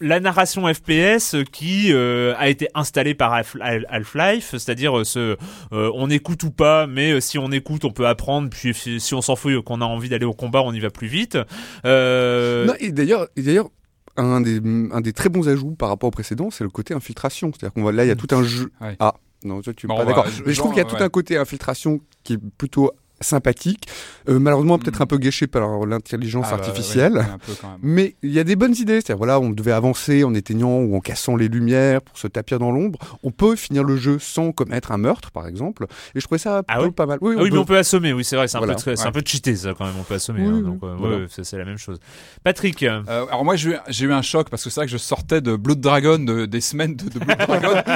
la 0.00 0.20
narration 0.20 0.72
FPS 0.72 1.36
qui 1.52 1.92
euh, 1.92 2.34
a 2.38 2.48
été 2.48 2.68
installée 2.74 3.14
par 3.14 3.32
Half- 3.34 3.56
Half-Life, 3.88 4.50
c'est-à-dire 4.52 4.98
euh, 4.98 5.04
ce 5.04 5.36
euh, 5.72 5.90
on 5.94 6.08
écoute 6.10 6.42
ou 6.44 6.50
pas, 6.50 6.86
mais 6.86 7.20
si 7.20 7.38
on 7.38 7.50
écoute, 7.50 7.84
on 7.84 7.90
peut 7.90 8.06
apprendre. 8.06 8.48
Puis 8.50 8.74
si 9.00 9.14
on 9.14 9.20
s'en 9.22 9.36
fout, 9.36 9.60
qu'on 9.64 9.80
a 9.80 9.84
envie 9.84 10.08
d'aller 10.08 10.24
au 10.24 10.34
combat, 10.34 10.62
on 10.64 10.72
y 10.72 10.80
va 10.80 10.90
plus 10.90 11.08
vite. 11.08 11.36
Euh, 11.84 12.66
Non, 12.66 12.74
et 12.80 12.92
d'ailleurs, 12.92 13.26
et 13.36 13.42
d'ailleurs, 13.42 13.68
un 14.16 14.40
des, 14.40 14.60
un 14.92 15.00
des 15.00 15.12
très 15.12 15.28
bons 15.28 15.48
ajouts 15.48 15.74
par 15.76 15.88
rapport 15.88 16.08
au 16.08 16.10
précédent, 16.12 16.50
c'est 16.50 16.64
le 16.64 16.70
côté 16.70 16.94
infiltration. 16.94 17.50
C'est-à-dire 17.52 17.72
qu'on 17.72 17.84
va 17.84 17.92
là, 17.92 18.04
il 18.04 18.08
y 18.08 18.12
a 18.12 18.16
tout 18.16 18.34
un 18.34 18.42
jeu. 18.42 18.70
Ouais. 18.80 18.96
Ah, 18.98 19.14
non, 19.44 19.62
toi, 19.62 19.72
tu 19.74 19.86
es 19.86 19.88
Bon, 19.88 19.96
pas 19.96 20.04
bah, 20.04 20.08
d'accord. 20.10 20.26
je- 20.28 20.42
Mais 20.44 20.52
je 20.52 20.58
trouve 20.58 20.72
qu'il 20.72 20.82
y 20.82 20.86
a 20.86 20.88
tout 20.88 20.96
un 21.02 21.08
côté 21.08 21.36
infiltration 21.36 22.00
qui 22.24 22.34
est 22.34 22.38
plutôt 22.58 22.90
sympathique. 23.20 23.86
Euh, 24.28 24.38
malheureusement, 24.38 24.78
peut-être 24.78 25.00
un 25.02 25.06
peu 25.06 25.18
gâché 25.18 25.46
par 25.46 25.86
l'intelligence 25.86 26.46
Hmm. 26.46 26.50
Ah 26.52 26.56
bah, 26.56 26.64
artificielle. 26.66 27.12
ouais, 27.14 27.20
un 27.20 27.38
peu. 27.38 27.52
Mais 27.82 28.14
il 28.22 28.30
y 28.32 28.38
a 28.38 28.44
des 28.44 28.54
bonnes 28.56 28.74
idées. 28.76 28.94
C'est-à-dire, 29.00 29.16
voilà, 29.18 29.40
on 29.40 29.50
devait 29.50 29.72
avancer 29.72 30.24
en 30.24 30.34
éteignant 30.34 30.78
ou 30.78 30.96
en 30.96 31.00
cassant 31.00 31.36
les 31.36 31.48
lumières 31.48 32.00
pour 32.02 32.16
se 32.18 32.26
tapir 32.28 32.58
dans 32.58 32.70
l'ombre. 32.70 32.98
On 33.22 33.30
peut 33.30 33.56
finir 33.56 33.82
le 33.84 33.96
jeu 33.96 34.18
sans 34.20 34.52
commettre 34.52 34.92
un 34.92 34.98
meurtre, 34.98 35.30
par 35.30 35.46
exemple. 35.46 35.86
Et 36.14 36.20
je 36.20 36.24
trouvais 36.24 36.38
ça 36.38 36.62
Ah 36.68 36.82
oui 36.82 36.90
pas 36.90 37.06
mal. 37.06 37.18
Oui, 37.20 37.34
Ah 37.38 37.42
oui, 37.42 37.50
mais 37.52 37.58
on 37.58 37.64
peut 37.64 37.76
assommer, 37.76 38.12
oui, 38.12 38.24
c'est 38.24 38.36
vrai, 38.36 38.46
c'est 38.48 38.56
un, 38.56 38.60
Voilà. 38.60 38.74
peu, 38.76 38.90
un 38.90 38.94
Ouais. 39.04 39.12
peu 39.12 39.22
cheaté, 39.24 39.56
ça, 39.56 39.74
quand 39.76 39.84
même, 39.86 39.94
on 39.98 40.02
peut 40.04 40.14
assommer. 40.14 40.42
Oui, 40.48 40.58
hein, 40.58 40.62
donc, 40.62 40.78
euh, 40.82 40.94
voilà. 40.98 41.16
ouais, 41.18 41.26
ça, 41.28 41.42
c'est 41.44 41.58
la 41.58 41.64
même 41.64 41.78
chose. 41.78 41.98
Patrick, 42.44 42.82
euh, 42.82 43.02
alors 43.08 43.44
moi 43.44 43.56
j'ai 43.56 43.74
eu, 44.04 44.12
un 44.12 44.22
choc 44.22 44.48
parce 44.48 44.62
que 44.64 44.70
c'est 44.70 44.80
vrai 44.80 44.86
que 44.86 44.92
je 44.92 44.96
sortais 44.98 45.40
de 45.40 45.56
Blood 45.56 45.80
Dragon, 45.80 46.18
de- 46.18 46.46
des 46.46 46.60
semaines 46.60 46.94
de, 46.96 47.04
de 47.08 47.18
Blood 47.18 47.38
Dragon. 47.38 47.68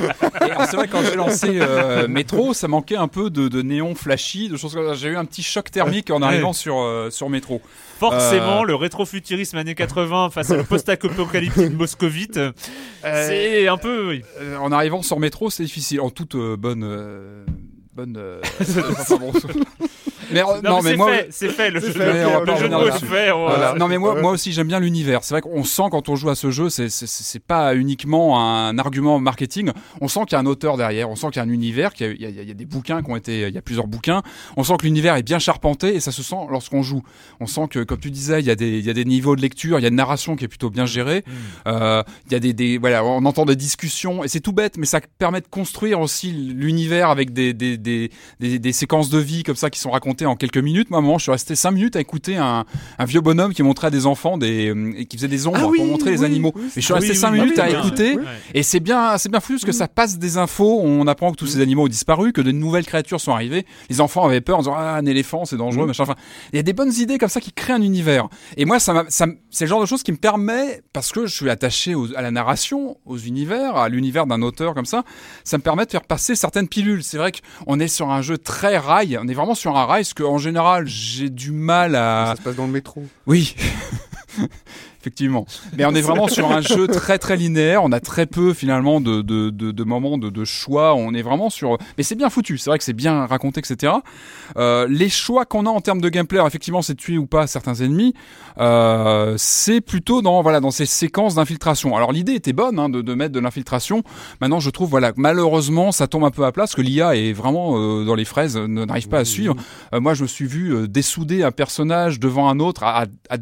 et 0.42 0.66
c'est 0.68 0.76
vrai 0.76 0.86
que 0.88 0.92
quand 0.92 1.02
j'ai 1.02 1.16
lancé 1.16 1.58
euh, 1.60 2.08
Metro, 2.08 2.54
ça 2.54 2.68
manquait 2.68 2.96
un 2.96 3.08
peu 3.08 3.30
de, 3.30 3.48
de 3.48 3.62
néon 3.62 3.94
flashy, 3.94 4.48
de 4.48 4.56
choses 4.56 4.74
comme 4.74 4.86
ça. 4.86 4.94
Eu 5.12 5.16
un 5.16 5.24
petit 5.24 5.42
choc 5.42 5.70
thermique 5.70 6.10
en 6.10 6.22
arrivant 6.22 6.48
Ouais. 6.48 6.54
sur, 6.54 6.78
euh, 6.80 7.10
sur 7.10 7.28
Metro. 7.28 7.60
forcément, 8.00 8.62
Euh, 8.62 8.66
le 8.66 8.74
rétrofuturisme 8.74 9.56
années 9.58 9.74
80 9.74 10.30
face 10.30 10.50
à 10.50 10.56
le 10.56 10.64
post-apocalyptique 10.64 11.72
moscovite, 11.72 12.36
euh, 12.38 12.52
c'est 13.02 13.68
un 13.68 13.76
peu... 13.76 14.08
oui. 14.08 14.22
En 14.60 14.72
arrivant 14.72 15.02
sur 15.02 15.18
Metro, 15.20 15.50
c'est 15.50 15.64
difficile. 15.64 16.00
En 16.00 16.10
toute 16.10 16.34
bonne. 16.36 17.44
bonne. 17.94 18.18
mais, 20.32 20.42
Non, 20.42 20.48
non, 20.62 20.76
mais 20.76 20.82
mais 20.82 20.90
c'est 20.90 20.96
moi. 20.96 21.10
fait, 21.12 21.28
c'est 21.30 21.48
fait, 21.48 21.70
le 21.70 21.80
jeu- 21.80 21.92
fait, 21.92 21.98
le- 21.98 22.56
jeu 22.56 22.68
de 22.68 22.74
mots 22.74 22.82
est 22.82 22.88
là-dessus. 22.88 23.06
fait, 23.06 23.30
on 23.32 23.46
va- 23.46 23.54
Voilà. 23.56 23.74
Non 23.74 23.88
mais 23.88 23.98
moi, 23.98 24.20
moi 24.20 24.32
aussi 24.32 24.52
j'aime 24.52 24.68
bien 24.68 24.80
l'univers. 24.80 25.20
C'est 25.24 25.34
vrai 25.34 25.40
qu'on 25.42 25.64
sent 25.64 25.82
quand 25.90 26.08
on 26.08 26.16
joue 26.16 26.30
à 26.30 26.34
ce 26.34 26.50
jeu, 26.50 26.68
c'est 26.70 27.42
pas 27.44 27.74
uniquement 27.74 28.40
un 28.40 28.78
argument 28.78 29.18
marketing. 29.18 29.70
On 30.00 30.08
sent 30.08 30.20
qu'il 30.26 30.32
y 30.32 30.34
a 30.36 30.38
un 30.40 30.46
auteur 30.46 30.76
derrière. 30.76 31.10
On 31.10 31.16
sent 31.16 31.28
qu'il 31.28 31.36
y 31.36 31.40
a 31.40 31.42
un 31.44 31.50
univers, 31.50 31.92
qu'il 31.94 32.20
y 32.20 32.26
a- 32.26 32.28
y, 32.30 32.50
y 32.50 32.54
des 32.54 32.64
bouquins 32.66 33.02
qui 33.02 33.10
ont 33.10 33.16
été, 33.16 33.48
il 33.48 33.54
y 33.54 33.58
a 33.58 33.62
plusieurs 33.62 33.86
bouquins. 33.86 34.22
On 34.56 34.64
sent 34.64 34.74
que 34.78 34.84
l'univers 34.84 35.16
est 35.16 35.22
bien 35.22 35.38
charpenté 35.38 35.94
et 35.94 36.00
ça 36.00 36.12
se 36.12 36.22
sent 36.22 36.36
lorsqu'on 36.50 36.82
joue. 36.82 37.02
On 37.40 37.46
sent 37.46 37.66
que, 37.70 37.82
comme 37.84 37.98
tu 38.00 38.10
disais, 38.10 38.40
il 38.40 38.46
y 38.46 38.50
a 38.50 38.54
des, 38.54 38.78
il 38.78 38.84
y 38.84 38.90
a 38.90 38.94
des 38.94 39.04
niveaux 39.04 39.36
de 39.36 39.40
lecture, 39.42 39.78
il 39.78 39.82
y 39.82 39.86
a 39.86 39.88
une 39.88 39.94
narration 39.96 40.36
qui 40.36 40.44
est 40.44 40.48
plutôt 40.48 40.70
bien 40.70 40.86
gérée. 40.86 41.24
Euh, 41.66 42.02
il 42.26 42.32
y 42.32 42.36
a 42.36 42.40
des, 42.40 42.52
des, 42.52 42.78
voilà, 42.78 43.04
on 43.04 43.24
entend 43.24 43.44
des 43.44 43.56
discussions 43.56 44.24
et 44.24 44.28
c'est 44.28 44.40
tout 44.40 44.52
bête, 44.52 44.76
mais 44.78 44.86
ça 44.86 45.00
permet 45.18 45.40
de 45.40 45.46
construire 45.48 46.00
aussi 46.00 46.32
l'univers 46.32 47.10
avec 47.10 47.32
des, 47.32 47.52
des, 47.52 47.76
des, 47.76 48.10
des, 48.40 48.58
des 48.58 48.72
séquences 48.72 49.10
de 49.10 49.18
vie 49.18 49.42
comme 49.42 49.56
ça 49.56 49.70
qui 49.70 49.78
sont 49.80 49.90
racontées 49.90 50.21
en 50.26 50.36
quelques 50.36 50.58
minutes. 50.58 50.90
Moi, 50.90 50.98
à 50.98 51.00
un 51.00 51.04
moment, 51.04 51.18
je 51.18 51.24
suis 51.24 51.32
resté 51.32 51.54
cinq 51.54 51.72
minutes 51.72 51.96
à 51.96 52.00
écouter 52.00 52.36
un, 52.36 52.64
un 52.98 53.04
vieux 53.04 53.20
bonhomme 53.20 53.52
qui 53.54 53.62
montrait 53.62 53.88
à 53.88 53.90
des 53.90 54.06
enfants 54.06 54.38
des, 54.38 54.68
euh, 54.68 54.92
et 54.96 55.06
qui 55.06 55.16
faisait 55.16 55.28
des 55.28 55.46
ombres 55.46 55.58
Ah 55.62 55.66
oui, 55.66 55.78
pour 55.78 55.86
montrer 55.86 56.10
les 56.10 56.24
animaux. 56.24 56.52
oui, 56.54 56.62
et 56.76 56.80
je 56.80 56.84
suis 56.84 56.92
Ah 56.92 56.96
resté 56.96 57.10
oui, 57.12 57.16
cinq 57.16 57.32
oui, 57.32 57.40
minutes 57.40 57.58
à 57.58 57.68
écouter. 57.70 58.16
Et 58.54 58.62
c'est 58.62 58.80
bien, 58.80 59.18
c'est 59.18 59.28
bien 59.28 59.40
foutu 59.40 59.54
parce 59.54 59.64
que 59.64 59.72
ça 59.72 59.88
passe 59.88 60.18
des 60.18 60.36
infos. 60.38 60.80
On 60.82 61.06
apprend 61.06 61.30
que 61.32 61.36
tous 61.36 61.46
ces 61.46 61.60
animaux 61.60 61.84
ont 61.84 61.88
disparu, 61.88 62.32
que 62.32 62.40
de 62.40 62.52
nouvelles 62.52 62.86
créatures 62.86 63.20
sont 63.20 63.32
arrivées. 63.32 63.66
Les 63.90 64.00
enfants 64.00 64.24
avaient 64.24 64.40
peur 64.40 64.56
en 64.58 64.60
disant 64.62 64.74
ah 64.76 64.96
un 64.96 65.06
éléphant 65.06 65.44
c'est 65.44 65.56
dangereux, 65.56 65.86
machin. 65.86 66.02
Enfin, 66.04 66.16
il 66.52 66.56
y 66.56 66.60
a 66.60 66.62
des 66.62 66.72
bonnes 66.72 66.92
idées 66.92 67.18
comme 67.18 67.28
ça 67.28 67.40
qui 67.40 67.52
créent 67.52 67.72
un 67.74 67.82
univers. 67.82 68.28
Et 68.56 68.64
moi 68.64 68.78
ça, 68.78 69.04
ça 69.08 69.26
c'est 69.50 69.64
le 69.64 69.68
genre 69.68 69.80
de 69.80 69.86
choses 69.86 70.02
qui 70.02 70.12
me 70.12 70.16
permet 70.16 70.82
parce 70.92 71.12
que 71.12 71.26
je 71.26 71.34
suis 71.34 71.50
attaché 71.50 71.94
aux- 71.94 72.14
à 72.16 72.22
la 72.22 72.30
narration, 72.30 72.96
aux 73.06 73.18
univers, 73.18 73.76
à 73.76 73.88
l'univers 73.88 74.26
d'un 74.26 74.42
auteur 74.42 74.74
comme 74.74 74.86
ça. 74.86 75.04
Ça 75.44 75.58
me 75.58 75.62
permet 75.62 75.84
de 75.86 75.90
faire 75.90 76.02
passer 76.04 76.34
certaines 76.34 76.68
pilules. 76.68 77.02
C'est 77.02 77.18
vrai 77.18 77.32
qu'on 77.66 77.80
est 77.80 77.88
sur 77.88 78.10
un 78.10 78.22
jeu 78.22 78.38
très 78.38 78.78
rail. 78.78 79.18
On 79.22 79.28
est 79.28 79.34
vraiment 79.34 79.54
sur 79.54 79.76
un 79.76 79.84
rail, 79.84 80.04
parce 80.14 80.28
qu'en 80.28 80.38
général 80.38 80.86
j'ai 80.86 81.30
du 81.30 81.52
mal 81.52 81.94
à 81.94 82.26
Ça 82.28 82.36
se 82.36 82.42
passe 82.42 82.56
dans 82.56 82.66
le 82.66 82.72
métro. 82.72 83.04
oui. 83.26 83.54
Effectivement. 85.02 85.46
Mais 85.76 85.84
on 85.84 85.94
est 85.96 86.00
vraiment 86.00 86.28
sur 86.28 86.48
un 86.52 86.60
jeu 86.60 86.86
très 86.86 87.18
très 87.18 87.36
linéaire. 87.36 87.82
On 87.82 87.90
a 87.90 87.98
très 87.98 88.24
peu 88.26 88.54
finalement 88.54 89.00
de, 89.00 89.20
de, 89.20 89.50
de, 89.50 89.72
de 89.72 89.84
moments 89.84 90.16
de, 90.16 90.30
de 90.30 90.44
choix. 90.44 90.94
On 90.94 91.12
est 91.12 91.22
vraiment 91.22 91.50
sur. 91.50 91.76
Mais 91.98 92.04
c'est 92.04 92.14
bien 92.14 92.30
foutu. 92.30 92.56
C'est 92.56 92.70
vrai 92.70 92.78
que 92.78 92.84
c'est 92.84 92.92
bien 92.92 93.26
raconté, 93.26 93.58
etc. 93.58 93.94
Euh, 94.56 94.86
les 94.88 95.08
choix 95.08 95.44
qu'on 95.44 95.66
a 95.66 95.70
en 95.70 95.80
termes 95.80 96.00
de 96.00 96.08
gameplay, 96.08 96.38
alors, 96.38 96.46
effectivement, 96.46 96.82
c'est 96.82 96.94
de 96.94 96.98
tuer 97.00 97.18
ou 97.18 97.26
pas 97.26 97.48
certains 97.48 97.74
ennemis. 97.74 98.14
Euh, 98.58 99.34
c'est 99.38 99.80
plutôt 99.80 100.22
dans 100.22 100.40
voilà 100.42 100.60
dans 100.60 100.70
ces 100.70 100.86
séquences 100.86 101.34
d'infiltration. 101.34 101.96
Alors 101.96 102.12
l'idée 102.12 102.34
était 102.34 102.52
bonne 102.52 102.78
hein, 102.78 102.88
de, 102.88 103.00
de 103.02 103.14
mettre 103.14 103.32
de 103.32 103.40
l'infiltration. 103.40 104.02
Maintenant, 104.40 104.60
je 104.60 104.70
trouve 104.70 104.88
voilà 104.90 105.12
malheureusement 105.16 105.90
ça 105.90 106.06
tombe 106.06 106.24
un 106.24 106.30
peu 106.30 106.44
à 106.44 106.52
plat 106.52 106.62
parce 106.62 106.74
que 106.74 106.82
l'IA 106.82 107.16
est 107.16 107.32
vraiment 107.32 107.72
euh, 107.76 108.04
dans 108.04 108.14
les 108.14 108.24
fraises, 108.24 108.56
ne- 108.56 108.84
n'arrive 108.84 109.08
pas 109.08 109.18
à 109.18 109.24
suivre. 109.24 109.56
Euh, 109.94 110.00
moi, 110.00 110.14
je 110.14 110.22
me 110.22 110.28
suis 110.28 110.46
vu 110.46 110.72
euh, 110.74 110.86
dessouder 110.86 111.42
un 111.42 111.50
personnage 111.50 112.20
devant 112.20 112.48
un 112.48 112.60
autre 112.60 112.84
à, 112.84 113.02
à, 113.02 113.04
à 113.30 113.36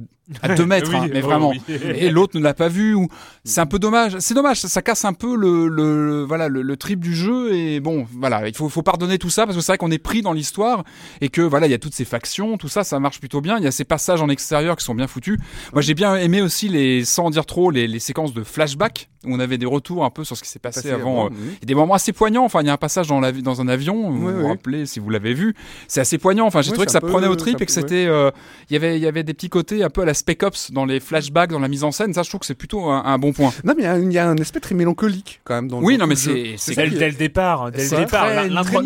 deux 0.57 0.66
mètres, 0.66 0.91
Oui, 0.91 0.97
hein, 0.97 1.09
mais 1.12 1.20
oh, 1.22 1.26
vraiment. 1.26 1.51
oui. 1.51 1.61
Et 1.97 2.11
l'autre 2.11 2.37
ne 2.39 2.43
l'a 2.43 2.55
pas 2.55 2.68
vu. 2.68 2.95
Ou 2.95 3.09
c'est 3.45 3.61
un 3.61 3.66
peu 3.66 3.78
dommage. 3.78 4.16
C'est 4.20 4.35
dommage. 4.35 4.61
Ça, 4.61 4.68
ça 4.68 4.83
casse 4.83 5.05
un 5.05 5.12
peu 5.12 5.37
le, 5.37 6.24
voilà 6.24 6.49
le, 6.49 6.62
le 6.62 6.76
trip 6.76 7.01
du 7.01 7.14
jeu. 7.14 7.53
Et 7.55 7.81
bon, 7.81 8.07
voilà, 8.18 8.49
il 8.49 8.57
faut, 8.57 8.68
faut 8.68 8.83
pardonner 8.83 9.18
tout 9.18 9.31
ça 9.31 9.45
parce 9.47 9.57
que 9.57 9.62
c'est 9.62 9.72
vrai 9.72 9.78
qu'on 9.78 9.91
est 9.91 9.99
pris 9.99 10.22
dans 10.22 10.33
l'histoire 10.33 10.85
et 11.20 11.28
que 11.28 11.43
voilà, 11.43 11.66
il 11.66 11.70
y 11.70 11.74
a 11.74 11.78
toutes 11.78 11.95
ces 11.95 12.05
factions, 12.05 12.57
tout 12.59 12.68
ça, 12.68 12.85
ça 12.85 12.99
marche 13.01 13.20
plutôt 13.20 13.41
bien. 13.41 13.59
Il 13.59 13.64
y 13.64 13.66
a 13.66 13.70
ces 13.72 13.85
passages 13.85 14.22
en 14.22 14.28
extérieur 14.28 14.76
qui 14.76 14.85
sont 14.85 14.95
bien 14.95 15.07
foutus. 15.07 15.39
Moi, 15.72 15.83
j'ai 15.83 15.95
bien 15.95 16.14
aimé 16.16 16.43
aussi 16.43 16.68
les, 16.68 17.05
sans 17.05 17.26
en 17.26 17.31
dire 17.31 17.47
trop, 17.47 17.70
les, 17.70 17.87
les 17.87 17.99
séquences 17.99 18.33
de 18.35 18.43
flashback 18.43 19.09
où 19.26 19.35
on 19.35 19.39
avait 19.41 19.59
des 19.59 19.66
retours 19.66 20.05
un 20.05 20.11
peu 20.11 20.24
sur 20.24 20.35
ce 20.37 20.43
qui 20.43 20.49
s'est 20.49 20.59
passé, 20.59 20.81
Passé 20.81 20.93
avant. 20.95 21.26
avant, 21.26 21.26
euh, 21.26 21.31
oui. 21.39 21.59
a 21.62 21.66
des 21.66 21.74
moments 21.74 21.93
assez 21.93 22.12
poignants. 22.14 22.45
Enfin, 22.45 22.62
il 22.62 22.66
y 22.66 22.70
a 22.70 22.72
un 22.72 22.78
passage 22.78 23.07
dans, 23.09 23.20
la, 23.20 23.33
dans 23.33 23.61
un 23.61 23.68
avion. 23.68 24.11
Vous 24.11 24.31
vous 24.31 24.49
rappelez 24.49 24.87
si 24.87 24.99
vous 24.99 25.11
l'avez 25.11 25.35
vu. 25.35 25.55
C'est 25.89 26.01
assez 26.01 26.16
poignant. 26.16 26.47
Enfin, 26.47 26.62
j'ai 26.62 26.70
trouvé 26.72 26.87
que 26.87 26.93
ça 26.93 27.01
peu- 27.03 27.09
prenait 27.09 27.26
au 27.26 27.37
trip 27.37 27.61
et 27.61 27.66
que 27.66 27.72
c'était. 27.72 28.07
euh, 28.07 28.31
il 28.70 28.72
y 28.72 28.76
avait, 28.76 28.97
il 28.97 29.03
y 29.03 29.07
avait 29.07 29.22
des 29.22 29.35
petits 29.35 29.51
côtés 29.51 29.83
un 29.85 29.91
peu 29.91 30.01
à 30.01 30.05
la 30.07 30.14
Spec 30.21 30.43
Ops 30.43 30.71
dans 30.71 30.85
les 30.85 31.01
flashbacks, 31.01 31.51
dans 31.51 31.59
la 31.59 31.68
mise 31.68 31.83
en 31.85 31.91
scène. 31.93 32.14
Ça, 32.14 32.23
je 32.23 32.29
trouve 32.29 32.41
que 32.41 32.47
c'est 32.47 32.55
plutôt 32.55 32.85
un, 32.91 33.05
un 33.05 33.18
bon 33.18 33.33
point. 33.33 33.53
Non, 33.64 33.75
mais 33.77 33.83
il 33.83 33.85
y 33.85 33.89
a 33.89 33.93
un- 33.93 34.01
il 34.01 34.12
y, 34.12 34.18
a 34.18 34.29
un 34.29 34.37
aspect 34.39 34.61
très 34.61 34.75
mélancolique 34.75 35.41
quand 35.45 35.55
même 35.55 35.68
dans 35.68 35.81
Oui, 35.83 35.97
dans 35.97 36.05
non, 36.05 36.09
mais 36.09 36.16
c'est- 36.16 36.55
c'est 36.57 36.75
Dès, 36.77 36.87
le 36.87 37.12
départ, 37.12 37.71
dès 37.73 37.85
le 37.85 37.97
départ, 37.97 38.29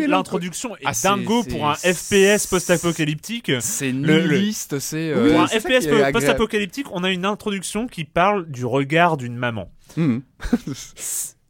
l'introduction 0.09 0.76
est 0.76 0.80
Ah, 0.87 0.93
dingo 1.03 1.43
pour 1.45 1.68
un 1.68 1.74
FPS 1.74 2.47
post-apocalyptique. 2.49 3.53
C'est 3.61 3.93
nihiliste, 3.93 4.78
c'est. 4.78 5.12
Oui, 5.14 5.20
euh, 5.20 5.32
Pour 5.32 5.41
un 5.43 5.47
FPS 5.49 5.87
agréable. 5.87 6.12
post-apocalyptique, 6.12 6.87
on 6.93 7.05
a 7.05 7.11
une 7.11 7.24
introduction 7.24 7.87
qui 7.87 8.05
parle 8.05 8.47
du 8.49 8.64
regard 8.64 9.16
d'une 9.16 9.37
maman. 9.37 9.70
Mhm. 9.97 10.22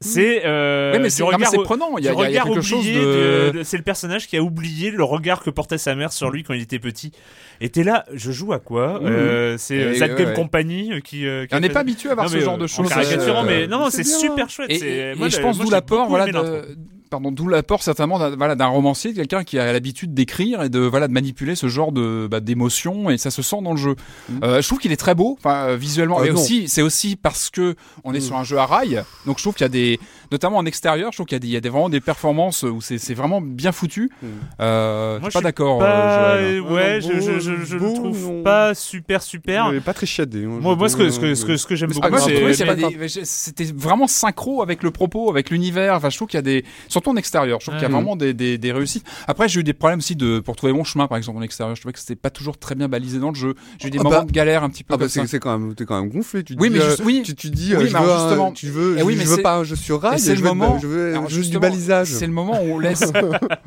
C'est 0.01 0.43
euh, 0.45 0.93
Ouais, 0.93 0.99
mais 0.99 1.09
c'est 1.09 1.22
regard 1.22 1.51
prenant. 1.62 1.97
Il 1.97 2.05
y 2.05 2.09
a, 2.09 2.12
il 2.12 2.18
y 2.18 2.22
a- 2.22 2.26
regard 2.43 2.45
quelque 2.45 2.61
chose 2.61 2.80
oublié 2.80 3.01
de. 3.01 3.51
de- 3.53 3.59
de- 3.59 3.62
c'est 3.62 3.78
le 3.78 3.82
personnage 3.82 4.26
qui 4.26 4.37
a 4.37 4.43
oublié 4.43 4.91
le 4.91 5.03
regard 5.03 5.41
que 5.43 5.49
portait 5.49 5.78
sa 5.78 5.95
mère 5.95 6.12
sur 6.12 6.30
lui 6.30 6.43
quand 6.43 6.53
il 6.53 6.61
était 6.61 6.78
petit. 6.78 7.11
Et 7.61 7.68
t'es 7.68 7.84
là, 7.84 8.05
je 8.12 8.32
joue 8.32 8.52
à 8.52 8.59
quoi. 8.59 9.00
Euh, 9.02 9.57
C'est 9.59 9.80
euh, 9.80 10.09
Gun 10.16 10.26
ouais. 10.26 10.32
Company 10.34 10.92
euh, 10.92 11.00
qui. 11.00 11.20
qui 11.20 11.26
On 11.52 11.61
n'est 11.61 11.68
fait- 11.68 11.72
pas 11.74 11.80
habitué 11.80 12.11
à 12.11 12.14
voir 12.14 12.26
Non, 12.26 12.32
ce 12.32 12.40
genre 12.40 12.59
de 12.59 12.66
choses. 12.66 12.88
mais 13.46 13.66
non, 13.66 13.78
non, 13.80 13.90
c'est 13.90 14.05
super 14.05 14.48
chouette. 14.50 14.70
Et, 14.70 14.78
c'est- 14.78 14.88
et- 15.12 15.14
moi, 15.14 15.28
et 15.28 15.30
je 15.30 15.40
pense 15.40 15.59
d'où 15.59 15.70
l'apport 15.70 16.09
voilà, 16.09 16.26
pardon, 17.11 17.30
d'où 17.30 17.46
l'apport 17.48 17.82
certainement 17.82 18.18
d'un 18.18 18.34
voilà, 18.36 18.66
romancier, 18.66 19.12
de 19.12 19.16
quelqu'un 19.16 19.44
qui 19.44 19.59
a 19.59 19.72
l'habitude 19.72 20.14
d'écrire 20.14 20.62
et 20.62 20.68
de 20.68 20.80
voilà 20.80 21.07
de 21.07 21.12
manipuler 21.12 21.55
ce 21.55 21.68
genre 21.68 21.92
de 21.92 22.26
bah, 22.28 22.40
d'émotions 22.40 23.09
et 23.11 23.18
ça 23.18 23.30
se 23.30 23.40
sent 23.42 23.59
dans 23.62 23.70
le 23.72 23.76
jeu. 23.76 23.94
Euh, 24.42 24.61
je 24.61 24.66
trouve 24.66 24.78
qu'il 24.80 24.90
est 24.90 24.96
très 24.96 25.14
beau, 25.14 25.36
enfin 25.38 25.76
visuellement. 25.76 26.18
Ah, 26.20 26.26
et 26.26 26.30
aussi, 26.30 26.68
c'est 26.68 26.82
aussi 26.82 27.14
parce 27.16 27.50
que 27.50 27.76
on 28.02 28.14
est 28.14 28.20
sur 28.20 28.36
un 28.36 28.44
jeu 28.44 28.59
à 28.59 28.66
rail, 28.66 29.02
donc 29.26 29.38
je 29.38 29.44
trouve 29.44 29.55
qu'il 29.55 29.64
y 29.64 29.66
a 29.66 29.68
des, 29.68 30.00
notamment 30.35 30.59
en 30.59 30.66
extérieur, 30.66 31.12
je 31.12 31.16
trouve 31.18 31.26
qu'il 31.26 31.37
y 31.37 31.41
a 31.41 31.41
des, 31.41 31.47
il 31.49 31.53
y 31.53 31.57
a 31.57 31.61
des 31.61 31.68
vraiment 31.68 31.89
des 31.89 32.01
performances 32.01 32.64
où 32.64 32.80
c'est 32.80 33.14
vraiment 33.14 33.41
bien 33.41 33.70
foutu. 33.72 34.11
Euh, 34.61 35.18
Moi, 35.20 35.20
pas 35.20 35.26
je 35.28 35.39
suis 35.39 35.43
d'accord, 35.45 35.78
pas- 35.78 36.35
euh, 36.37 36.59
Joël 36.59 36.72
ouais, 36.72 36.95
Ah, 36.97 37.01
je, 37.01 37.20
je, 37.20 37.39
je, 37.41 37.64
je 37.64 37.76
beau, 37.78 37.89
le 37.89 37.95
trouve 37.95 38.20
non. 38.32 38.43
pas 38.43 38.74
super 38.74 39.22
super. 39.22 39.70
Mais 39.72 39.80
pas 39.80 39.95
très 39.95 40.07
chiadé. 40.07 40.45
hein, 40.45 40.59
Moi, 40.61 40.74
je 40.74 40.78
moi, 40.78 40.89
ce 40.89 40.97
que, 40.97 41.11
ce 41.11 41.20
que, 41.20 41.35
ce 41.35 41.45
que, 41.45 41.57
ce 41.57 41.66
que 41.66 41.76
j'aime 41.76 41.91
beaucoup, 41.91 42.01
Ah, 42.07 42.11
pas 42.11 42.26
des- 42.26 43.09
j'ai- 43.09 43.24
c'était 43.24 43.64
vraiment 43.74 44.07
synchro 44.07 44.62
avec 44.62 44.82
le 44.82 44.91
propos, 44.91 45.30
avec 45.30 45.51
l'univers. 45.51 45.95
Enfin, 45.95 46.11
je 46.11 46.16
trouve 46.16 46.28
qu'il 46.28 46.39
y 46.39 46.39
a 46.39 46.43
des, 46.43 46.64
surtout 46.89 47.11
en 47.11 47.16
extérieur, 47.16 47.61
je 47.61 47.66
trouve 47.66 47.74
qu'il 47.78 47.82
y 47.82 47.87
a 47.87 47.89
Mhm. 47.89 47.95
vraiment 47.95 48.16
des, 48.16 48.35
des, 48.35 48.59
des 48.59 48.72
réussites. 48.72 49.07
Après, 49.28 49.49
j'ai 49.49 49.61
eu 49.61 49.64
des 49.64 49.72
problèmes 49.72 49.99
aussi 50.01 50.16
de, 50.16 50.41
pour 50.41 50.57
trouver 50.57 50.72
mon 50.72 50.85
chemin, 50.85 51.07
par 51.07 51.16
exemple, 51.18 51.39
en 51.39 51.43
extérieur. 51.43 51.76
Je 51.76 51.80
trouvais 51.80 51.93
que 51.93 51.99
c'était 52.01 52.16
pas 52.16 52.30
toujours 52.30 52.59
très 52.59 52.74
bien 52.74 52.89
balisé 52.89 53.18
dans 53.18 53.30
le 53.30 53.35
jeu. 53.37 53.55
J'ai 53.78 53.89
eu 53.89 53.91
des 53.91 53.99
Ah 54.01 54.03
moments 54.03 54.18
bah- 54.20 54.24
de 54.24 54.32
galère 54.32 54.64
un 54.64 54.70
petit 54.70 54.82
peu 54.85 54.95
Ah 54.95 54.97
bah 54.97 55.07
c'est 55.09 55.39
quand 55.39 55.57
même 55.59 55.74
t'es 55.74 55.85
quand 55.85 56.01
même 56.01 56.11
gonflé 56.11 56.43
tu 56.45 56.57
te 56.57 56.61
Oui, 56.61 56.68
dis, 56.70 56.76
mais 56.76 56.82
euh, 56.82 56.89
juste- 56.91 57.03
oui. 57.05 57.22
tu, 57.24 57.35
tu 57.35 57.51
dis 57.51 57.74
Oui, 57.76 57.85
euh, 57.85 57.87
je 57.89 57.93
mais 57.97 58.01
veux 58.05 58.12
justement- 58.18 58.53
tu 58.53 58.66
veux 58.68 58.97
Eh 58.99 59.03
oui, 59.03 59.16
je 59.20 59.26
veux 59.28 59.43
pas 59.43 59.57
un 59.59 59.64
jeu 59.64 59.76
sur 59.76 60.01
rail 60.01 60.18
je 60.18 60.24
c'est 60.25 60.35
le 60.37 60.43
moment. 60.43 60.79
je 60.81 60.87
veux 60.87 61.11
alors 61.12 61.22
juste 61.25 61.35
du 61.37 61.43
justement, 61.45 61.61
balisage 61.61 62.09
C'est 62.09 62.27
le 62.27 62.33
moment 62.33 62.61
où 62.62 62.75
on 62.75 62.79
laisse, 62.79 63.12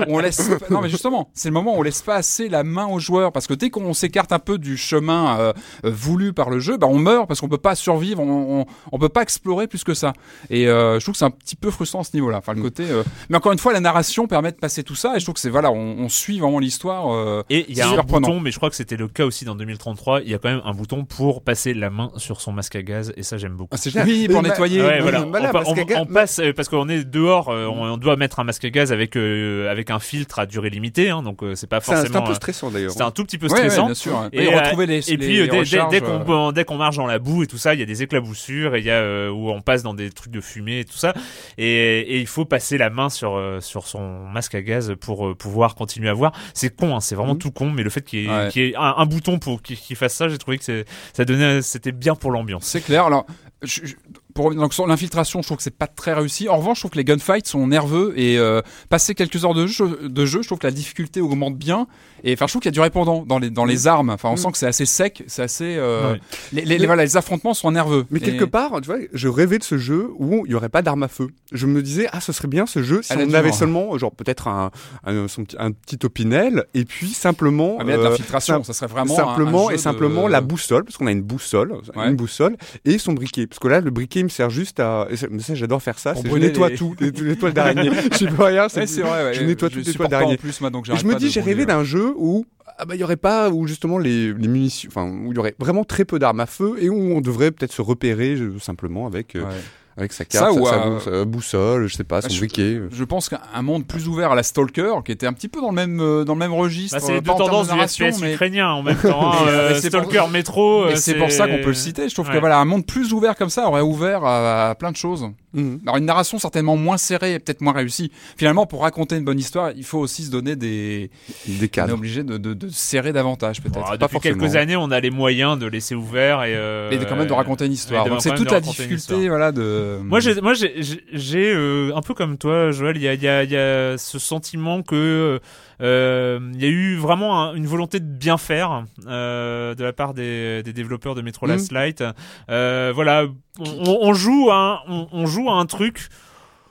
on 0.07 0.19
laisse. 0.19 0.49
Non, 0.69 0.81
mais 0.81 0.89
justement, 0.89 1.29
c'est 1.33 1.49
le 1.49 1.53
moment 1.53 1.75
où 1.75 1.79
on 1.79 1.83
laisse 1.83 2.01
pas 2.01 2.15
assez 2.15 2.49
la 2.49 2.63
main 2.63 2.87
aux 2.87 2.99
joueurs 2.99 3.31
parce 3.31 3.47
que 3.47 3.53
dès 3.53 3.69
qu'on 3.69 3.93
s'écarte 3.93 4.31
un 4.31 4.39
peu 4.39 4.57
du 4.57 4.77
chemin 4.77 5.39
euh, 5.39 5.53
voulu 5.83 6.33
par 6.33 6.49
le 6.49 6.59
jeu, 6.59 6.77
bah 6.77 6.87
on 6.89 6.97
meurt 6.97 7.27
parce 7.27 7.39
qu'on 7.41 7.49
peut 7.49 7.57
pas 7.57 7.75
survivre, 7.75 8.21
on, 8.21 8.61
on, 8.61 8.65
on 8.91 8.99
peut 8.99 9.09
pas 9.09 9.21
explorer 9.21 9.67
plus 9.67 9.83
que 9.83 9.93
ça. 9.93 10.13
Et 10.49 10.67
euh, 10.67 10.99
je 10.99 11.05
trouve 11.05 11.13
que 11.13 11.19
c'est 11.19 11.25
un 11.25 11.29
petit 11.31 11.55
peu 11.55 11.71
frustrant 11.71 12.01
à 12.01 12.03
ce 12.03 12.11
niveau-là. 12.15 12.37
Enfin, 12.37 12.53
le 12.53 12.61
côté. 12.61 12.83
euh, 12.89 13.03
Mais 13.29 13.37
encore 13.37 13.51
une 13.51 13.59
fois, 13.59 13.73
la 13.73 13.79
narration 13.79 14.27
permet 14.27 14.51
de 14.51 14.57
passer 14.57 14.83
tout 14.83 14.95
ça 14.95 15.13
et 15.15 15.19
je 15.19 15.25
trouve 15.25 15.35
que 15.35 15.41
c'est 15.41 15.49
voilà, 15.49 15.71
on, 15.71 15.97
on 15.99 16.09
suit 16.09 16.39
vraiment 16.39 16.59
l'histoire. 16.59 17.13
euh, 17.13 17.43
Et 17.49 17.65
il 17.69 17.77
y 17.77 17.81
a 17.81 17.89
un 17.89 17.95
prenant. 18.03 18.27
bouton, 18.27 18.39
mais 18.39 18.51
je 18.51 18.57
crois 18.57 18.69
que 18.69 18.75
c'était 18.75 18.97
le 18.97 19.07
cas 19.07 19.25
aussi 19.25 19.45
dans 19.45 19.55
2033. 19.55 20.21
Il 20.21 20.29
y 20.29 20.33
a 20.33 20.37
quand 20.37 20.49
même 20.49 20.61
un 20.65 20.73
bouton 20.73 21.05
pour 21.05 21.41
passer 21.41 21.73
la 21.73 21.89
main 21.89 22.11
sur 22.17 22.41
son 22.41 22.51
masque 22.51 22.75
à 22.75 22.81
gaz, 22.81 23.13
et 23.17 23.23
ça 23.23 23.37
j'aime 23.37 23.53
beaucoup. 23.55 23.69
Ah, 23.73 23.77
c'est 23.77 23.89
génial. 23.89 24.07
Oui, 24.07 24.27
pour 24.29 24.41
nettoyer. 24.41 24.81
Ouais, 24.81 24.99
voilà. 25.01 25.25
on, 25.25 26.05
passe 26.05 26.36
parce 26.55 26.69
qu'on 26.69 26.87
est 26.89 27.03
dehors, 27.03 27.49
euh, 27.49 27.65
on, 27.67 27.83
on 27.93 27.97
doit 27.97 28.15
mettre 28.15 28.39
un 28.39 28.43
masque 28.43 28.65
à 28.65 28.69
gaz 28.69 28.91
avec 28.91 29.15
euh, 29.15 29.69
avec 29.71 29.89
un 29.91 29.99
filtre 29.99 30.39
à 30.39 30.45
durée 30.45 30.69
limitée, 30.69 31.09
hein, 31.09 31.21
donc 31.23 31.43
euh, 31.43 31.55
c'est 31.55 31.67
pas 31.67 31.79
forcément. 31.79 32.07
c'est 32.09 32.15
un 32.17 32.21
peu 32.21 32.31
euh, 32.31 32.35
stressant 32.35 32.71
d'ailleurs 32.71 32.91
c'est 32.91 33.01
un 33.03 33.11
tout 33.11 33.23
petit 33.23 33.37
peu 33.37 33.47
Ouais, 33.47 33.53
ouais, 33.53 33.57
stressant. 33.69 33.85
bien 33.85 33.93
sûr. 33.93 34.13
ouais. 34.19 34.29
Et, 34.33 34.43
Et, 34.45 34.53
euh, 34.53 34.59
retrouver 34.59 34.85
les. 34.85 35.09
Et 35.11 35.17
les 35.17 35.25
puis 35.25 35.39
euh, 35.39 35.45
dès, 35.45 35.51
dès- 35.51 35.59
recharges, 35.59 35.91
dès 35.91 36.03
euh, 36.03 36.19
qu'on 36.19 36.51
dès 36.51 36.65
qu'on 36.65 36.77
marche 36.77 36.97
dans 36.97 37.07
la 37.07 37.19
boue 37.19 37.43
et 37.43 37.47
tout 37.47 37.57
ça, 37.57 37.73
il 37.73 37.79
y 37.79 37.83
a 37.83 37.85
des 37.85 38.03
éclaboussures 38.03 38.75
et 38.75 38.79
il 38.79 38.85
y 38.85 38.91
a 38.91 38.95
euh, 38.95 39.29
où 39.29 39.49
on 39.49 39.61
passe 39.61 39.83
dans 39.83 39.93
des 39.93 40.09
trucs 40.09 40.31
de 40.31 40.41
fumée 40.41 40.79
et 40.79 40.85
tout 40.85 40.97
ça. 40.97 41.13
Et, 41.57 41.99
et 42.01 42.19
il 42.19 42.27
faut 42.27 42.45
passer 42.45 42.77
la 42.77 42.89
main 42.89 43.09
sur 43.09 43.35
euh, 43.35 43.59
sur 43.61 43.87
son 43.87 44.25
masque 44.27 44.55
à 44.55 44.61
gaz 44.61 44.93
pour 44.99 45.27
euh, 45.27 45.35
pouvoir 45.35 45.75
continuer 45.75 46.09
à 46.09 46.13
voir. 46.13 46.31
C'est 46.53 46.75
con, 46.75 46.95
hein, 46.95 46.99
c'est 46.99 47.15
vraiment 47.15 47.33
Mhm. 47.33 47.39
tout 47.39 47.51
con, 47.51 47.69
mais 47.71 47.83
le 47.83 47.89
fait 47.89 48.01
qu'il 48.01 48.19
y 48.21 48.25
ait, 48.25 48.29
Ouais. 48.29 48.49
qu'il 48.51 48.63
y 48.63 48.69
ait 48.69 48.75
un, 48.75 48.95
un 48.97 49.05
bouton 49.05 49.39
pour 49.39 49.61
qu'il 49.61 49.95
fasse 49.95 50.13
ça, 50.15 50.27
j'ai 50.29 50.37
trouvé 50.37 50.57
que 50.57 50.83
ça 51.13 51.25
donnait 51.25 51.61
c'était 51.61 51.91
bien 51.91 52.15
pour 52.15 52.31
l'ambiance. 52.31 52.63
C'est 52.65 52.81
clair. 52.81 53.05
Alors, 53.05 53.25
je- 53.63 53.81
je- 53.85 53.95
pour 54.37 54.53
donc, 54.53 54.75
sur 54.75 54.85
l'infiltration, 54.85 55.41
je 55.41 55.47
trouve 55.47 55.57
que 55.57 55.63
c'est 55.63 55.75
pas 55.75 55.87
très 55.87 56.13
réussi. 56.13 56.47
En 56.47 56.57
revanche, 56.57 56.77
je 56.77 56.81
trouve 56.81 56.91
que 56.91 56.97
les 56.97 57.03
gunfights 57.03 57.47
sont 57.47 57.65
nerveux 57.65 58.13
et 58.15 58.37
euh, 58.37 58.61
passer 58.87 59.15
quelques 59.15 59.43
heures 59.43 59.55
de 59.55 59.65
jeu, 59.65 60.07
de 60.07 60.25
jeu, 60.27 60.43
je 60.43 60.47
trouve 60.47 60.59
que 60.59 60.67
la 60.67 60.71
difficulté 60.71 61.21
augmente 61.21 61.57
bien. 61.57 61.87
Et 62.23 62.33
enfin, 62.33 62.47
je 62.47 62.51
trouve 62.53 62.61
qu'il 62.61 62.69
y 62.69 62.73
a 62.73 62.77
du 62.77 62.79
répondant 62.81 63.23
dans 63.25 63.39
les 63.39 63.49
dans 63.49 63.65
les 63.65 63.87
armes. 63.87 64.09
Enfin, 64.09 64.29
on 64.29 64.33
Mm. 64.33 64.37
sent 64.37 64.51
que 64.51 64.57
c'est 64.57 64.67
assez 64.67 64.85
sec, 64.85 65.23
c'est 65.27 65.41
assez. 65.43 65.75
euh, 65.77 66.13
Ouais. 66.13 66.21
les, 66.53 66.63
les, 66.77 66.85
voilà, 66.85 67.03
les 67.03 67.17
affrontements 67.17 67.53
sont 67.53 67.71
nerveux. 67.71 68.05
mais 68.11 68.19
Et- 68.19 68.21
quelque 68.23 68.45
part, 68.45 68.79
tu 68.81 68.87
vois, 68.87 68.97
je 69.13 69.27
rêvais 69.27 69.57
de 69.59 69.63
ce 69.63 69.77
jeu 69.77 70.09
où 70.17 70.45
il 70.45 70.51
y 70.51 70.55
aurait 70.55 70.69
pas 70.69 70.81
d'arme 70.81 71.03
à 71.03 71.07
feu. 71.07 71.27
Je 71.51 71.65
me 71.67 71.81
disais, 71.81 72.07
ah, 72.11 72.19
ce 72.21 72.31
serait 72.33 72.47
bien 72.47 72.65
ce 72.65 72.83
jeu 72.83 73.01
si 73.01 73.13
on 73.13 73.33
avait 73.33 73.51
seulement, 73.51 73.97
genre 73.97 74.11
peut-être 74.11 74.47
un, 74.47 74.71
un, 75.05 75.27
son 75.27 75.43
un 75.57 75.71
petit 75.71 75.99
opinel 76.05 76.65
et 76.73 76.85
puis 76.85 77.09
simplement, 77.09 77.77
Ah, 77.79 77.83
mais 77.83 77.91
là, 77.93 77.97
de 77.97 78.03
euh, 78.03 78.09
l'infiltration, 78.09 78.63
ça 78.63 78.73
serait 78.73 78.87
vraiment 78.87 79.15
simplement 79.15 79.69
un, 79.69 79.73
et 79.73 79.77
simplement 79.77 80.27
de- 80.27 80.31
la 80.31 80.41
boussole, 80.41 80.83
parce 80.83 80.97
qu'on 80.97 81.07
a 81.07 81.11
une 81.11 81.21
boussole, 81.21 81.73
Ouais. 81.95 82.07
une 82.09 82.15
boussole 82.15 82.57
et 82.85 82.97
son 82.97 83.13
briquet. 83.13 83.47
Parce 83.47 83.59
que 83.59 83.67
là, 83.67 83.79
le 83.81 83.91
briquet 83.91 84.19
il 84.21 84.25
me 84.25 84.29
sert 84.29 84.49
juste 84.49 84.79
à, 84.79 85.07
mais 85.31 85.39
ça, 85.39 85.55
j'adore 85.55 85.81
faire 85.81 85.99
ça. 85.99 86.13
Je 86.25 86.35
nettoie 86.37 86.69
tout, 86.71 86.95
les, 86.99 87.11
les 87.11 87.35
toiles 87.35 87.53
d'araignée. 87.53 87.91
Je 88.11 88.17
sais 88.17 88.27
pas 88.27 88.45
rien. 88.45 88.67
C'est 88.69 88.85
vrai. 89.01 89.33
Je 89.33 89.43
nettoie 89.43 89.69
toutes 89.69 89.77
les 89.79 89.83
toiles 89.83 89.91
supporte 89.93 90.09
pas 90.11 90.19
d'araignée. 90.19 90.39
je 90.43 91.05
me 91.05 91.15
dis, 91.15 91.29
j'ai 91.29 91.41
rêvé 91.41 91.61
ouais. 91.61 91.65
d'un 91.65 91.83
jeu 91.83 92.06
où 92.17 92.45
ah 92.79 92.85
bah 92.85 92.95
il 92.95 93.01
y 93.01 93.03
aurait 93.03 93.15
pas 93.17 93.49
où 93.49 93.65
justement 93.65 93.97
les, 93.97 94.33
les 94.33 94.47
munitions, 94.47 94.89
enfin 94.91 95.09
où 95.09 95.31
il 95.31 95.35
y 95.35 95.39
aurait 95.39 95.55
vraiment 95.59 95.83
très 95.83 96.05
peu 96.05 96.19
d'armes 96.19 96.39
à 96.41 96.45
feu 96.45 96.75
et 96.79 96.89
où 96.89 96.95
on 97.15 97.21
devrait 97.21 97.51
peut-être 97.51 97.73
se 97.73 97.81
repérer 97.81 98.35
euh, 98.35 98.59
simplement 98.59 99.07
avec 99.07 99.35
euh, 99.35 99.43
Ouais. 99.45 99.55
avec 99.99 100.13
sa 100.13 100.25
carte, 100.25 100.53
Ça, 100.53 100.61
ou 100.61 100.99
sa, 100.99 101.25
boussole, 101.25 101.87
je 101.87 101.95
sais 101.95 102.03
pas, 102.03 102.21
son 102.21 102.27
Bah, 102.27 102.33
je- 102.35 102.39
briquet. 102.39 102.61
euh. 102.75 102.89
Je 102.91 103.03
pense 103.03 103.29
qu'un 103.29 103.61
monde 103.63 103.87
plus 103.87 104.07
ouvert 104.07 104.31
à 104.31 104.35
la 104.35 104.43
Stalker, 104.43 104.93
qui 105.03 105.11
était 105.11 105.25
un 105.25 105.33
petit 105.33 105.47
peu 105.47 105.59
dans 105.59 105.69
le 105.69 105.75
même 105.75 105.99
euh, 106.01 106.23
dans 106.23 106.33
le 106.33 106.39
même 106.39 106.53
registre. 106.53 106.97
Bah, 106.97 107.03
c'est 107.03 107.13
euh, 107.13 107.15
les 107.15 107.21
deux 107.21 107.31
tendances 107.31 107.69
du 107.69 107.73
narration, 107.73 108.11
FPS 108.11 108.21
mais- 108.21 108.33
ukrainien 108.35 108.69
en 108.69 108.83
même 108.83 108.95
temps. 109.01 109.31
hein, 109.33 109.47
euh, 109.47 109.69
pour- 109.69 109.77
Stalker 109.79 110.19
euh, 110.19 110.95
c'est 110.95 111.15
pour 111.15 111.31
ça 111.31 111.47
qu'on 111.47 111.57
peut 111.57 111.67
le 111.69 111.73
citer. 111.73 112.09
Je 112.09 112.13
trouve 112.13 112.27
que 112.27 112.33
Ouais. 112.33 112.39
voilà, 112.39 112.59
un 112.59 112.65
monde 112.65 112.85
plus 112.85 113.11
ouvert 113.11 113.35
comme 113.35 113.49
ça 113.49 113.67
aurait 113.67 113.81
ouvert 113.81 114.23
à, 114.23 114.69
à 114.69 114.75
plein 114.75 114.91
de 114.91 114.97
choses. 114.97 115.27
Mhm. 115.57 115.79
Alors 115.85 115.97
une 115.97 116.05
narration 116.05 116.39
certainement 116.39 116.77
moins 116.77 116.97
serrée 116.97 117.33
et 117.33 117.39
peut-être 117.39 117.61
moins 117.61 117.73
réussie. 117.73 118.11
Finalement, 118.37 118.65
pour 118.65 118.83
raconter 118.83 119.17
une 119.17 119.25
bonne 119.25 119.39
histoire, 119.39 119.71
il 119.75 119.83
faut 119.83 119.97
aussi 119.99 120.23
se 120.23 120.31
donner 120.31 120.55
des. 120.55 121.09
Des 121.47 121.57
On 121.59 121.63
est 121.63 121.67
cadres. 121.67 121.93
obligé 121.95 122.23
de, 122.23 122.37
de, 122.37 122.53
de 122.53 122.69
serrer 122.69 123.11
davantage 123.11 123.61
peut-être. 123.61 123.75
Bon, 123.79 123.81
pas 123.81 123.97
depuis 123.97 124.13
forcément. 124.13 124.39
quelques 124.39 124.55
années, 124.55 124.75
on 124.77 124.91
a 124.91 124.99
les 124.99 125.09
moyens 125.09 125.57
de 125.59 125.65
laisser 125.65 125.95
ouvert 125.95 126.43
et, 126.43 126.55
euh, 126.55 126.91
Et 126.91 126.97
de, 126.97 127.05
quand 127.05 127.15
même 127.15 127.27
de 127.27 127.33
raconter 127.33 127.65
une 127.65 127.71
histoire. 127.73 128.07
Donc 128.07 128.21
c'est 128.21 128.35
toute 128.35 128.51
la 128.51 128.61
difficulté, 128.61 129.27
voilà, 129.29 129.51
de. 129.51 129.97
Moi, 130.03 130.19
j'ai, 130.19 130.39
moi, 130.41 130.53
j'ai, 130.53 130.73
j'ai- 130.83 131.03
j'ai 131.11 131.51
euh, 131.53 131.91
un 131.95 132.01
peu 132.01 132.13
comme 132.13 132.37
toi, 132.37 132.71
Joël. 132.71 132.95
Il 132.97 133.01
y 133.03 133.07
a, 133.07 133.13
il 133.15 133.21
y 133.23 133.27
a, 133.27 133.43
il 133.43 133.51
y 133.51 133.57
a 133.57 133.97
ce 133.97 134.19
sentiment 134.19 134.83
que 134.83 134.95
euh, 134.95 135.39
il 135.79 136.61
y 136.61 136.65
a 136.65 136.69
eu 136.69 136.95
vraiment 136.95 137.41
un- 137.41 137.53
une 137.55 137.67
volonté 137.67 137.99
de 137.99 138.05
bien 138.05 138.37
faire 138.37 138.83
euh, 139.07 139.75
de 139.75 139.83
la 139.83 139.93
part 139.93 140.13
des, 140.13 140.63
des 140.63 140.73
développeurs 140.73 141.13
de 141.15 141.21
Metro 141.21 141.45
Last 141.45 141.71
Light. 141.71 142.03
Euh, 142.49 142.91
voilà, 142.95 143.25
on, 143.59 143.63
on- 143.87 143.97
on 144.09 144.13
joue 144.13 144.49
à 144.51 144.55
un, 144.55 144.79
on, 144.89 145.07
on 145.11 145.25
joue 145.25 145.49
à 145.49 145.53
un 145.53 145.65
truc 145.65 146.07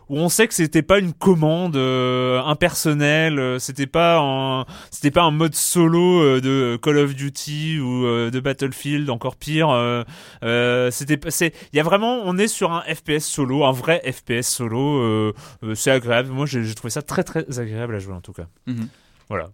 où 0.08 0.18
on 0.18 0.28
sait 0.28 0.46
que 0.46 0.54
c'était 0.54 0.82
pas 0.82 0.98
une 0.98 1.12
commande 1.12 1.76
euh, 1.76 2.40
impersonnelle, 2.42 3.38
euh, 3.38 3.58
c'était 3.58 3.86
pas 3.86 4.18
un, 4.20 4.64
c'était 4.90 5.10
pas 5.10 5.22
un 5.22 5.30
mode 5.30 5.54
solo 5.54 6.22
euh, 6.22 6.40
de 6.40 6.78
Call 6.80 6.98
of 6.98 7.14
Duty 7.14 7.80
ou 7.80 8.04
de 8.30 8.40
Battlefield, 8.40 9.10
encore 9.10 9.36
pire. 9.36 9.68
c'était, 10.90 11.16
pas- 11.16 11.30
c'est, 11.30 11.52
il 11.72 11.76
y 11.76 11.80
a 11.80 11.82
vraiment, 11.82 12.20
on 12.24 12.38
est 12.38 12.48
sur 12.48 12.72
un 12.72 12.82
FPS 12.82 13.24
solo, 13.24 13.64
un 13.64 13.72
vrai 13.72 14.00
FPS 14.10 14.42
solo. 14.48 15.32
c'est 15.74 15.90
agréable. 15.90 16.30
Moi, 16.30 16.46
j'ai, 16.46 16.62
j'ai 16.64 16.74
trouvé 16.74 16.90
ça 16.90 17.02
très 17.02 17.24
très 17.24 17.58
agréable 17.58 17.94
à 17.94 17.98
jouer 17.98 18.14
en 18.14 18.20
tout 18.20 18.32
cas. 18.32 18.46
Mhm. 18.66 18.88
Voilà. 19.28 19.48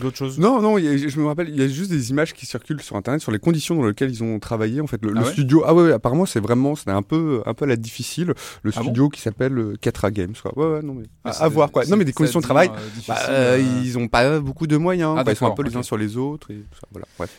D'autres 0.00 0.16
choses 0.18 0.38
Non, 0.38 0.60
non, 0.60 0.76
a- 0.76 0.80
je 0.80 1.18
me 1.20 1.26
rappelle, 1.26 1.48
il 1.48 1.56
y 1.56 1.62
a 1.62 1.68
juste 1.68 1.90
des 1.90 2.10
images 2.10 2.34
qui 2.34 2.44
circulent 2.44 2.82
sur 2.82 2.96
internet 2.96 3.22
sur 3.22 3.32
les 3.32 3.38
conditions 3.38 3.74
dans 3.76 3.86
lesquelles 3.86 4.10
ils 4.10 4.22
ont 4.22 4.38
travaillé. 4.38 4.80
En 4.82 4.86
fait, 4.86 5.02
le, 5.02 5.12
Ah 5.16 5.20
le 5.20 5.26
ouais 5.26 5.32
studio. 5.32 5.62
Ah 5.66 5.72
ouais, 5.74 5.84
ouais, 5.84 5.92
apparemment, 5.92 6.26
c'est 6.26 6.40
vraiment, 6.40 6.76
c'était 6.76 6.90
un 6.90 7.00
peu, 7.02 7.42
un 7.46 7.54
peu 7.54 7.64
à 7.64 7.68
la 7.68 7.76
difficile. 7.76 8.34
Le 8.62 8.72
Ah 8.76 8.82
studio 8.82 9.08
qui 9.08 9.20
s'appelle 9.22 9.56
euh, 9.58 9.74
Ketra 9.80 10.10
Games, 10.10 10.34
quoi. 10.42 10.52
Ouais, 10.58 10.74
ouais, 10.76 10.82
non, 10.82 10.94
mais. 10.94 11.04
À, 11.24 11.32
c'est- 11.32 11.42
à 11.44 11.48
voir, 11.48 11.70
quoi. 11.70 11.86
Non, 11.86 11.96
mais 11.96 12.04
des 12.04 12.12
conditions 12.12 12.40
de 12.40 12.44
travail. 12.44 12.68
euh, 12.68 12.78
Bah, 13.08 13.16
euh, 13.30 13.56
euh, 13.56 13.80
ils 13.84 13.96
ont 13.96 14.08
pas 14.08 14.38
beaucoup 14.40 14.66
de 14.66 14.76
moyens. 14.76 15.14
Ah, 15.18 15.24
ils 15.26 15.34
sont 15.36 15.46
un 15.46 15.50
peu 15.52 15.62
les 15.62 15.74
uns 15.76 15.82
sur 15.82 15.96
les 15.96 16.16
autres 16.18 16.50
et 16.50 16.56
tout 16.56 16.78
ça. 16.80 16.86
Voilà. 16.90 17.06
Bref. 17.18 17.30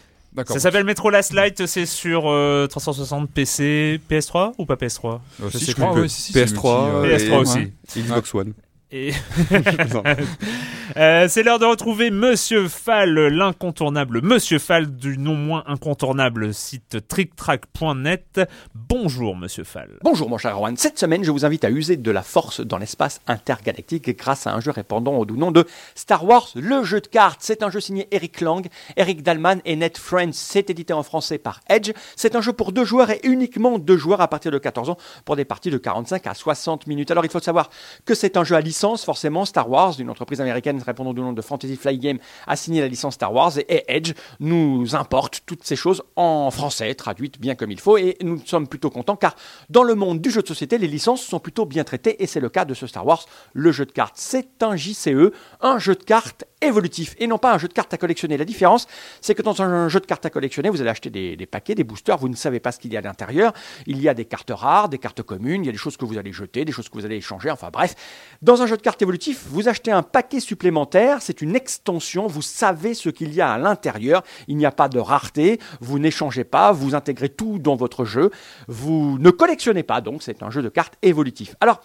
Ça 0.48 0.60
s'appelle 0.60 0.84
Metro 0.84 1.10
Last 1.10 1.34
Light, 1.34 1.66
c'est 1.66 1.88
sur 1.88 2.24
euh, 2.30 2.68
360 2.68 3.30
PC, 3.32 4.00
PS3 4.10 4.54
ou 4.60 4.66
pas 4.66 4.76
PS3 4.76 5.20
Euh, 5.42 5.50
Je 5.52 5.58
si, 5.58 5.66
je 5.72 5.76
crois, 5.76 5.94
plus. 5.94 6.02
ouais, 6.02 6.08
si, 6.08 6.22
si, 6.22 6.34
c'est 6.34 6.46
PS3, 6.46 7.02
multi, 7.08 7.26
euh, 7.26 7.40
PS3 7.40 7.40
aussi. 7.42 7.72
Xbox 8.02 8.36
One. 8.36 8.54
Et. 8.92 9.12
Euh, 10.96 11.28
c'est 11.28 11.44
l'heure 11.44 11.60
de 11.60 11.66
retrouver 11.66 12.12
Monsieur 12.12 12.68
Fall, 12.70 13.14
l'incontournable 13.28 14.22
Monsieur 14.22 14.58
Fall 14.58 14.96
du 14.96 15.18
non 15.18 15.36
moins 15.36 15.64
incontournable 15.68 16.54
site 16.54 17.06
tricktrack.net. 17.08 18.42
Bonjour 18.74 19.36
Monsieur 19.36 19.66
Fall. 19.66 20.00
Bonjour 20.02 20.30
mon 20.30 20.38
cher 20.38 20.56
Erwan, 20.56 20.78
cette 20.78 20.98
semaine 20.98 21.24
je 21.24 21.32
vous 21.32 21.46
invite 21.46 21.66
à 21.66 21.70
user 21.70 21.98
de 21.98 22.12
la 22.12 22.24
force 22.24 22.62
dans 22.62 22.78
l'espace 22.78 23.20
intergalactique 23.28 24.18
grâce 24.18 24.48
à 24.48 24.54
un 24.54 24.62
jeu 24.62 24.72
répondant 24.72 25.16
au 25.18 25.26
doux 25.26 25.36
nom 25.36 25.52
de 25.52 25.66
Star 25.96 26.24
Wars, 26.24 26.50
le 26.56 26.84
jeu 26.84 27.02
de 27.02 27.08
cartes. 27.08 27.40
C'est 27.42 27.64
un 27.64 27.70
jeu 27.70 27.82
signé 27.82 28.08
Eric 28.12 28.40
Lang, 28.40 28.66
Eric 28.96 29.24
Dalman 29.24 29.60
et 29.66 29.76
Ned 29.76 29.98
Friends. 29.98 30.34
C'est 30.34 30.70
édité 30.70 30.94
en 30.94 31.04
français 31.04 31.38
par 31.38 31.60
Edge. 31.70 31.92
C'est 32.16 32.36
un 32.36 32.42
jeu 32.42 32.54
pour 32.54 32.72
deux 32.72 32.86
joueurs 32.86 33.10
et 33.10 33.20
uniquement 33.24 33.78
deux 33.78 33.98
joueurs 33.98 34.22
à 34.22 34.30
partir 34.30 34.52
de 34.52 34.58
14 34.58 34.90
ans 34.90 34.98
pour 35.26 35.36
des 35.36 35.46
parties 35.46 35.70
de 35.70 35.78
45 35.78 36.26
à 36.28 36.34
60 36.34 36.88
minutes. 36.88 37.12
Alors 37.12 37.26
il 37.26 37.32
faut 37.32 37.40
savoir 37.40 37.70
que 38.06 38.16
c'est 38.16 38.38
un 38.38 38.44
jeu 38.44 38.56
à 38.56 38.62
licence, 38.62 38.77
forcément 39.04 39.46
Star 39.46 39.70
Wars, 39.70 39.96
une 40.00 40.10
entreprise 40.10 40.40
américaine 40.42 40.82
répondant 40.86 41.10
au 41.12 41.14
nom 41.14 41.34
de 41.34 41.42
Fantasy 41.42 41.76
Flight 41.76 42.00
Game 42.00 42.20
a 42.46 42.56
signé 42.56 42.82
la 42.82 42.88
licence 42.88 43.16
Star 43.16 43.34
Wars 43.34 43.58
et 43.58 43.84
Edge 43.88 44.14
nous 44.40 44.96
importe 44.96 45.42
toutes 45.46 45.64
ces 45.64 45.76
choses 45.76 46.04
en 46.16 46.52
français, 46.52 46.94
traduites 46.94 47.40
bien 47.40 47.56
comme 47.56 47.72
il 47.72 47.80
faut 47.80 47.98
et 47.98 48.18
nous 48.22 48.40
sommes 48.46 48.68
plutôt 48.68 48.90
contents 48.90 49.16
car 49.16 49.36
dans 49.70 49.84
le 49.84 49.96
monde 49.96 50.22
du 50.22 50.30
jeu 50.30 50.42
de 50.42 50.48
société, 50.48 50.78
les 50.78 50.88
licences 50.88 51.22
sont 51.22 51.40
plutôt 51.40 51.66
bien 51.66 51.84
traitées 51.84 52.22
et 52.22 52.28
c'est 52.28 52.40
le 52.40 52.50
cas 52.50 52.66
de 52.66 52.74
ce 52.74 52.88
Star 52.88 53.06
Wars, 53.06 53.26
le 53.54 53.72
jeu 53.72 53.86
de 53.86 53.92
cartes. 53.92 54.16
C'est 54.18 54.62
un 54.62 54.76
JCE, 54.76 55.32
un 55.62 55.80
jeu 55.80 55.96
de 55.96 56.04
cartes 56.04 56.46
évolutif 56.62 57.16
et 57.20 57.28
non 57.28 57.38
pas 57.38 57.54
un 57.54 57.58
jeu 57.58 57.68
de 57.68 57.74
cartes 57.74 57.94
à 57.94 57.98
collectionner. 57.98 58.38
La 58.38 58.46
différence, 58.46 58.88
c'est 59.22 59.36
que 59.36 59.42
dans 59.42 59.62
un 59.62 59.90
jeu 59.90 60.00
de 60.00 60.06
cartes 60.06 60.26
à 60.26 60.30
collectionner, 60.30 60.70
vous 60.70 60.82
allez 60.82 60.90
acheter 60.90 61.10
des, 61.10 61.36
des 61.36 61.46
paquets, 61.46 61.76
des 61.76 61.84
boosters, 61.84 62.18
vous 62.18 62.30
ne 62.30 62.36
savez 62.36 62.60
pas 62.60 62.72
ce 62.72 62.80
qu'il 62.80 62.92
y 62.94 62.96
a 62.96 63.00
à 63.00 63.04
l'intérieur. 63.04 63.54
Il 63.86 64.02
y 64.02 64.10
a 64.10 64.14
des 64.14 64.26
cartes 64.26 64.52
rares, 64.54 64.90
des 64.90 64.98
cartes 64.98 65.22
communes, 65.22 65.64
il 65.64 65.68
y 65.68 65.70
a 65.70 65.72
des 65.72 65.78
choses 65.78 65.98
que 65.98 66.06
vous 66.06 66.18
allez 66.18 66.34
jeter, 66.34 66.66
des 66.66 66.72
choses 66.72 66.90
que 66.90 66.96
vous 66.96 67.06
allez 67.06 67.18
échanger, 67.18 67.52
enfin 67.52 67.70
bref. 67.72 67.96
Dans 68.42 68.62
un 68.62 68.67
un 68.68 68.72
jeu 68.72 68.76
de 68.76 68.82
cartes 68.82 69.02
évolutif, 69.02 69.46
vous 69.50 69.70
achetez 69.70 69.92
un 69.92 70.04
paquet 70.04 70.42
supplémentaire, 70.42 71.22
c'est 71.22 71.42
une 71.42 71.56
extension, 71.56 72.28
vous 72.28 72.42
savez 72.42 72.94
ce 72.94 73.08
qu'il 73.08 73.34
y 73.34 73.40
a 73.40 73.54
à 73.54 73.58
l'intérieur, 73.58 74.24
il 74.50 74.58
n'y 74.58 74.66
a 74.66 74.72
pas 74.72 74.90
de 74.90 75.00
rareté, 75.00 75.58
vous 75.80 76.00
n'échangez 76.00 76.44
pas, 76.44 76.74
vous 76.74 76.94
intégrez 76.94 77.30
tout 77.30 77.60
dans 77.60 77.78
votre 77.78 78.04
jeu, 78.04 78.30
vous 78.68 79.18
ne 79.20 79.30
collectionnez 79.30 79.84
pas, 79.84 80.02
donc 80.02 80.22
c'est 80.22 80.44
un 80.44 80.50
jeu 80.50 80.62
de 80.62 80.68
cartes 80.68 80.96
évolutif. 81.02 81.56
Alors, 81.62 81.80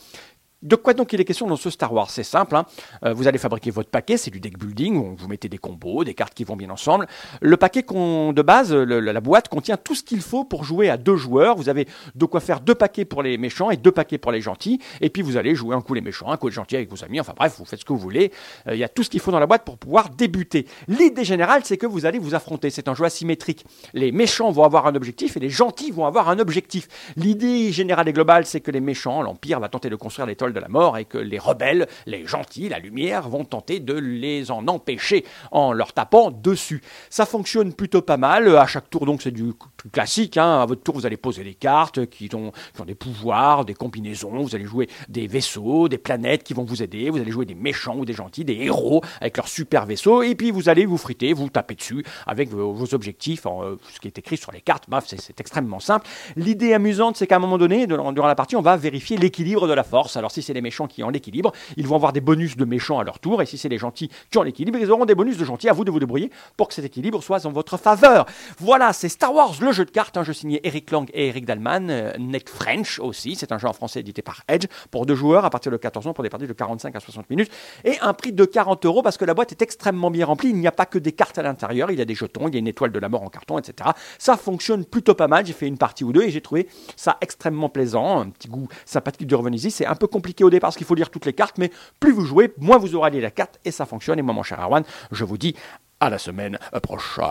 de 0.62 0.76
quoi 0.76 0.94
donc 0.94 1.12
il 1.12 1.20
est 1.20 1.24
question 1.24 1.46
dans 1.46 1.56
ce 1.56 1.70
Star 1.70 1.92
Wars? 1.92 2.10
C'est 2.10 2.22
simple, 2.22 2.56
hein. 2.56 2.64
Euh, 3.04 3.12
vous 3.12 3.26
allez 3.26 3.38
fabriquer 3.38 3.70
votre 3.70 3.90
paquet, 3.90 4.16
c'est 4.16 4.30
du 4.30 4.40
deck 4.40 4.58
building, 4.58 4.96
où 4.96 5.16
vous 5.16 5.28
mettez 5.28 5.48
des 5.48 5.58
combos, 5.58 6.04
des 6.04 6.14
cartes 6.14 6.34
qui 6.34 6.44
vont 6.44 6.56
bien 6.56 6.70
ensemble. 6.70 7.06
Le 7.40 7.56
paquet 7.56 7.82
de 7.82 8.42
base, 8.42 8.72
la 8.72 9.20
boîte 9.20 9.48
contient 9.48 9.76
tout 9.76 9.94
ce 9.94 10.02
qu'il 10.02 10.20
faut 10.20 10.44
pour 10.44 10.64
jouer 10.64 10.88
à 10.88 10.96
deux 10.96 11.16
joueurs. 11.16 11.56
Vous 11.56 11.68
avez 11.68 11.86
de 12.14 12.24
quoi 12.24 12.40
faire 12.40 12.60
deux 12.60 12.74
paquets 12.74 13.04
pour 13.04 13.22
les 13.22 13.38
méchants 13.38 13.70
et 13.70 13.76
deux 13.76 13.92
paquets 13.92 14.18
pour 14.18 14.32
les 14.32 14.40
gentils. 14.40 14.80
Et 15.00 15.10
puis 15.10 15.22
vous 15.22 15.36
allez 15.36 15.54
jouer 15.54 15.74
un 15.74 15.80
coup 15.80 15.94
les 15.94 16.00
méchants, 16.00 16.30
un 16.30 16.36
coup 16.36 16.48
les 16.48 16.54
gentils 16.54 16.76
avec 16.76 16.90
vos 16.90 17.04
amis. 17.04 17.20
Enfin 17.20 17.34
bref, 17.36 17.56
vous 17.58 17.64
faites 17.64 17.80
ce 17.80 17.84
que 17.84 17.92
vous 17.92 17.98
voulez. 17.98 18.32
Euh, 18.68 18.74
Il 18.74 18.78
y 18.78 18.84
a 18.84 18.88
tout 18.88 19.02
ce 19.02 19.10
qu'il 19.10 19.20
faut 19.20 19.30
dans 19.30 19.40
la 19.40 19.46
boîte 19.46 19.64
pour 19.64 19.78
pouvoir 19.78 20.10
débuter. 20.10 20.66
L'idée 20.88 21.24
générale, 21.24 21.62
c'est 21.64 21.76
que 21.76 21.86
vous 21.86 22.06
allez 22.06 22.18
vous 22.18 22.34
affronter. 22.34 22.70
C'est 22.70 22.88
un 22.88 22.94
jeu 22.94 23.04
asymétrique. 23.04 23.64
Les 23.94 24.12
méchants 24.12 24.50
vont 24.50 24.64
avoir 24.64 24.86
un 24.86 24.94
objectif 24.94 25.36
et 25.36 25.40
les 25.40 25.50
gentils 25.50 25.90
vont 25.90 26.06
avoir 26.06 26.28
un 26.28 26.38
objectif. 26.38 26.88
L'idée 27.16 27.72
générale 27.72 28.08
et 28.08 28.12
globale, 28.12 28.46
c'est 28.46 28.60
que 28.60 28.70
les 28.70 28.80
méchants, 28.80 29.22
l'Empire 29.22 29.60
va 29.60 29.68
tenter 29.68 29.90
de 29.90 29.96
construire 29.96 30.26
l'étoile 30.26 30.51
de 30.52 30.60
la 30.60 30.68
mort 30.68 30.98
et 30.98 31.04
que 31.04 31.18
les 31.18 31.38
rebelles, 31.38 31.86
les 32.06 32.26
gentils, 32.26 32.68
la 32.68 32.78
lumière, 32.78 33.28
vont 33.28 33.44
tenter 33.44 33.80
de 33.80 33.94
les 33.94 34.50
en 34.50 34.66
empêcher 34.68 35.24
en 35.50 35.72
leur 35.72 35.92
tapant 35.92 36.30
dessus. 36.30 36.82
Ça 37.10 37.26
fonctionne 37.26 37.72
plutôt 37.72 38.02
pas 38.02 38.16
mal. 38.16 38.56
À 38.56 38.66
chaque 38.66 38.90
tour, 38.90 39.06
donc, 39.06 39.22
c'est 39.22 39.30
du 39.30 39.52
classique. 39.92 40.36
hein. 40.36 40.60
À 40.62 40.66
votre 40.66 40.82
tour, 40.82 40.94
vous 40.94 41.06
allez 41.06 41.16
poser 41.16 41.44
des 41.44 41.54
cartes 41.54 42.06
qui 42.06 42.28
ont, 42.34 42.52
qui 42.74 42.80
ont 42.80 42.84
des 42.84 42.94
pouvoirs, 42.94 43.64
des 43.64 43.74
combinaisons. 43.74 44.42
Vous 44.42 44.54
allez 44.54 44.64
jouer 44.64 44.88
des 45.08 45.26
vaisseaux, 45.26 45.88
des 45.88 45.98
planètes 45.98 46.42
qui 46.44 46.54
vont 46.54 46.64
vous 46.64 46.82
aider. 46.82 47.10
Vous 47.10 47.18
allez 47.18 47.30
jouer 47.32 47.46
des 47.46 47.54
méchants 47.54 47.96
ou 47.96 48.04
des 48.04 48.12
gentils, 48.12 48.44
des 48.44 48.54
héros 48.54 49.02
avec 49.20 49.36
leurs 49.36 49.48
super 49.48 49.86
vaisseaux. 49.86 50.22
Et 50.22 50.34
puis, 50.34 50.50
vous 50.50 50.68
allez 50.68 50.86
vous 50.86 50.98
friter, 50.98 51.32
vous 51.32 51.48
taper 51.48 51.74
dessus 51.74 52.04
avec 52.26 52.48
vos, 52.50 52.94
objectifs, 52.94 53.46
euh, 53.46 53.76
ce 53.92 54.00
qui 54.00 54.08
est 54.08 54.18
écrit 54.18 54.36
sur 54.36 54.52
les 54.52 54.60
cartes. 54.60 54.84
Bref, 54.88 55.04
c'est- 55.06 55.40
extrêmement 55.40 55.80
simple. 55.80 56.06
L'idée 56.36 56.74
amusante, 56.74 57.16
c'est 57.16 57.26
qu'à 57.26 57.36
un 57.36 57.40
moment 57.40 57.58
donné, 57.58 57.86
durant 57.86 58.12
la 58.26 58.34
partie, 58.34 58.54
on 58.56 58.62
va 58.62 58.76
vérifier 58.76 59.16
l'équilibre 59.16 59.66
de 59.66 59.72
la 59.72 59.82
force. 59.82 60.16
Alors, 60.16 60.30
si 60.30 60.41
c'est 60.42 60.52
les 60.52 60.60
méchants 60.60 60.86
qui 60.86 61.02
ont 61.02 61.10
l'équilibre, 61.10 61.52
ils 61.76 61.86
vont 61.86 61.96
avoir 61.96 62.12
des 62.12 62.20
bonus 62.20 62.56
de 62.56 62.64
méchants 62.64 62.98
à 62.98 63.04
leur 63.04 63.18
tour. 63.18 63.42
Et 63.42 63.46
si 63.46 63.58
c'est 63.58 63.68
les 63.68 63.78
gentils 63.78 64.10
qui 64.30 64.38
ont 64.38 64.42
l'équilibre, 64.42 64.78
ils 64.78 64.90
auront 64.90 65.04
des 65.04 65.14
bonus 65.14 65.36
de 65.38 65.44
gentils. 65.44 65.68
À 65.68 65.72
vous 65.72 65.84
de 65.84 65.90
vous 65.90 66.00
débrouiller 66.00 66.30
pour 66.56 66.68
que 66.68 66.74
cet 66.74 66.84
équilibre 66.84 67.22
soit 67.22 67.46
en 67.46 67.52
votre 67.52 67.76
faveur. 67.76 68.26
Voilà, 68.58 68.92
c'est 68.92 69.08
Star 69.08 69.34
Wars, 69.34 69.54
le 69.60 69.72
jeu 69.72 69.84
de 69.84 69.90
cartes, 69.90 70.16
un 70.16 70.24
jeu 70.24 70.32
signé 70.32 70.60
Eric 70.66 70.90
Lang 70.90 71.08
et 71.14 71.28
Eric 71.28 71.44
Dalman, 71.44 71.88
euh, 71.90 72.12
Neck 72.18 72.48
French 72.48 72.98
aussi. 72.98 73.36
C'est 73.36 73.52
un 73.52 73.58
jeu 73.58 73.68
en 73.68 73.72
français 73.72 74.00
édité 74.00 74.22
par 74.22 74.42
Edge 74.48 74.66
pour 74.90 75.06
deux 75.06 75.14
joueurs 75.14 75.44
à 75.44 75.50
partir 75.50 75.70
de 75.72 75.76
14 75.76 76.06
ans 76.06 76.12
pour 76.12 76.24
des 76.24 76.30
parties 76.30 76.46
de 76.46 76.52
45 76.52 76.94
à 76.96 77.00
60 77.00 77.30
minutes. 77.30 77.50
Et 77.84 77.98
un 78.00 78.12
prix 78.14 78.32
de 78.32 78.44
40 78.44 78.84
euros 78.86 79.02
parce 79.02 79.16
que 79.16 79.24
la 79.24 79.34
boîte 79.34 79.52
est 79.52 79.62
extrêmement 79.62 80.10
bien 80.10 80.26
remplie. 80.26 80.50
Il 80.50 80.56
n'y 80.56 80.66
a 80.66 80.72
pas 80.72 80.86
que 80.86 80.98
des 80.98 81.12
cartes 81.12 81.38
à 81.38 81.42
l'intérieur, 81.42 81.90
il 81.90 81.98
y 81.98 82.02
a 82.02 82.04
des 82.04 82.14
jetons, 82.14 82.48
il 82.48 82.54
y 82.54 82.56
a 82.56 82.60
une 82.60 82.68
étoile 82.68 82.92
de 82.92 82.98
la 82.98 83.08
mort 83.08 83.22
en 83.22 83.28
carton, 83.28 83.58
etc. 83.58 83.90
Ça 84.18 84.36
fonctionne 84.36 84.84
plutôt 84.84 85.14
pas 85.14 85.28
mal. 85.28 85.46
J'ai 85.46 85.52
fait 85.52 85.66
une 85.66 85.78
partie 85.78 86.04
ou 86.04 86.12
deux 86.12 86.22
et 86.22 86.30
j'ai 86.30 86.40
trouvé 86.40 86.68
ça 86.96 87.18
extrêmement 87.20 87.68
plaisant. 87.68 88.20
Un 88.20 88.30
petit 88.30 88.48
goût 88.48 88.68
sympathique 88.84 89.26
de 89.26 89.34
revenir 89.34 89.58
ici. 89.58 89.70
C'est 89.70 89.86
un 89.86 89.94
peu 89.94 90.06
compliqué 90.06 90.31
au 90.40 90.50
départ 90.50 90.68
parce 90.68 90.76
qu'il 90.76 90.86
faut 90.86 90.94
lire 90.94 91.10
toutes 91.10 91.26
les 91.26 91.32
cartes, 91.32 91.58
mais 91.58 91.70
plus 92.00 92.12
vous 92.12 92.24
jouez, 92.24 92.52
moins 92.58 92.78
vous 92.78 92.94
aurez 92.94 93.08
à 93.08 93.10
lire 93.10 93.22
la 93.22 93.30
carte 93.30 93.60
et 93.64 93.70
ça 93.70 93.84
fonctionne. 93.86 94.18
Et 94.18 94.22
moi, 94.22 94.34
mon 94.34 94.42
cher 94.42 94.58
Arwan, 94.60 94.82
je 95.10 95.24
vous 95.24 95.36
dis 95.38 95.54
à 96.00 96.10
la 96.10 96.18
semaine 96.18 96.58
prochaine. 96.82 97.26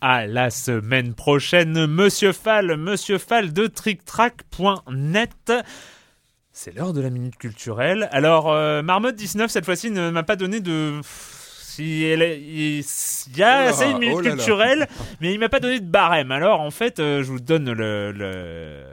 À 0.00 0.26
la 0.26 0.50
semaine 0.50 1.14
prochaine, 1.14 1.86
Monsieur 1.86 2.32
Fall, 2.32 2.76
Monsieur 2.76 3.18
Fall 3.18 3.52
de 3.52 3.66
TrickTrack.net. 3.66 5.52
C'est 6.52 6.74
l'heure 6.74 6.92
de 6.92 7.00
la 7.00 7.10
minute 7.10 7.36
culturelle. 7.36 8.08
Alors, 8.12 8.50
euh, 8.52 8.82
Marmotte 8.82 9.16
19, 9.16 9.50
cette 9.50 9.64
fois-ci, 9.64 9.90
ne 9.90 10.10
m'a 10.10 10.22
pas 10.22 10.36
donné 10.36 10.60
de. 10.60 11.00
Si 11.04 12.04
elle 12.04 12.20
est- 12.20 12.38
il 12.38 12.80
il 12.80 13.36
y 13.38 13.42
a 13.42 13.64
Oh 13.64 13.68
assez 13.70 13.86
une 13.90 13.98
minute 13.98 14.16
oh 14.18 14.20
là 14.20 14.30
là. 14.30 14.36
culturelle, 14.36 14.88
mais 15.22 15.32
il 15.32 15.38
m'a 15.38 15.48
pas 15.48 15.60
donné 15.60 15.80
de 15.80 15.86
barème. 15.86 16.30
Alors, 16.30 16.60
en 16.60 16.70
fait, 16.70 16.98
euh, 17.00 17.22
je 17.22 17.30
vous 17.30 17.40
donne 17.40 17.72
le. 17.72 18.12
le- 18.12 18.84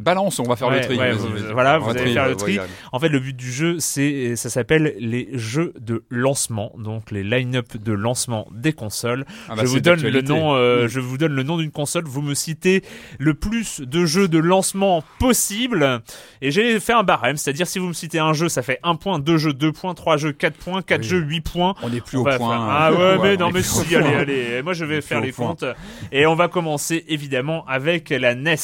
Balance, 0.00 0.38
on 0.38 0.44
va 0.44 0.56
faire 0.56 0.70
le 0.70 0.80
tri. 0.80 0.96
ouais, 0.98 1.12
vas-y, 1.12 1.16
vous- 1.18 1.28
vas-y. 1.28 1.52
voilà, 1.52 1.76
On 1.76 1.80
vous 1.80 1.84
va 1.86 1.90
allez 1.92 2.00
tri, 2.00 2.12
faire 2.14 2.28
le 2.28 2.36
tri. 2.36 2.58
ouais, 2.58 2.64
En 2.92 2.98
fait, 2.98 3.08
le 3.08 3.18
but 3.20 3.36
du 3.36 3.50
jeu, 3.52 3.76
c'est 3.78 4.36
ça 4.36 4.50
s'appelle 4.50 4.94
les 4.98 5.28
jeux 5.32 5.72
de 5.80 6.02
lancement, 6.10 6.72
donc 6.78 7.10
les 7.10 7.22
line-up 7.22 7.76
de 7.76 7.92
lancement 7.92 8.48
des 8.52 8.72
consoles. 8.72 9.24
Ah 9.48 9.54
bah, 9.54 9.62
je 9.62 9.68
vous 9.68 9.80
donne 9.80 10.00
le 10.02 10.22
nom, 10.22 10.54
euh, 10.54 10.84
Mm. 10.84 10.88
je 10.88 11.00
vous 11.00 11.18
donne 11.18 11.32
le 11.32 11.42
nom 11.42 11.56
d'une 11.58 11.70
console. 11.70 12.04
Vous 12.06 12.22
me 12.22 12.34
citez 12.34 12.82
le 13.18 13.34
plus 13.34 13.80
de 13.80 14.04
jeux 14.06 14.28
de 14.28 14.38
lancement 14.38 15.02
possible, 15.18 16.00
et 16.42 16.50
j'ai 16.50 16.80
fait 16.80 16.92
un 16.92 17.02
barème, 17.02 17.36
c'est-à-dire 17.36 17.66
si 17.66 17.78
vous 17.78 17.88
me 17.88 17.92
citez 17.92 18.18
un 18.18 18.32
jeu, 18.32 18.48
ça 18.48 18.62
fait 18.62 18.78
un 18.82 18.94
point, 18.96 19.18
deux 19.18 19.36
jeux, 19.38 19.52
deux 19.52 19.72
points, 19.72 19.94
trois 19.94 20.16
jeux, 20.16 20.32
quatre 20.32 20.56
points, 20.56 20.82
quatre 20.82 21.02
Oui. 21.02 21.08
jeux, 21.08 21.20
huit 21.20 21.40
points. 21.42 21.74
On 21.82 21.92
est 21.92 22.04
plus 22.04 22.18
On 22.18 22.22
au 22.22 22.24
point. 22.24 22.38
faire- 22.38 22.50
Ah 22.50 22.92
ouais, 22.92 22.98
Ouais, 22.98 23.18
mais 23.22 23.36
on 23.42 23.46
non, 23.46 23.50
mais 23.52 23.62
si, 23.62 23.94
allez, 23.94 24.04
point. 24.04 24.18
allez. 24.20 24.62
Moi, 24.62 24.72
je 24.72 24.84
vais 24.84 25.00
faire 25.00 25.20
les 25.20 25.32
comptes, 25.32 25.64
et 26.12 26.26
on 26.26 26.34
va 26.34 26.48
commencer 26.48 27.04
évidemment 27.08 27.64
avec 27.66 28.10
la 28.10 28.34
NES. 28.34 28.56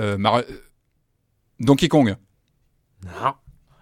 Euh, 0.00 0.18
Mar- 0.18 0.42
Donkey 1.58 1.88
Kong. 1.88 2.16
Non. 3.04 3.32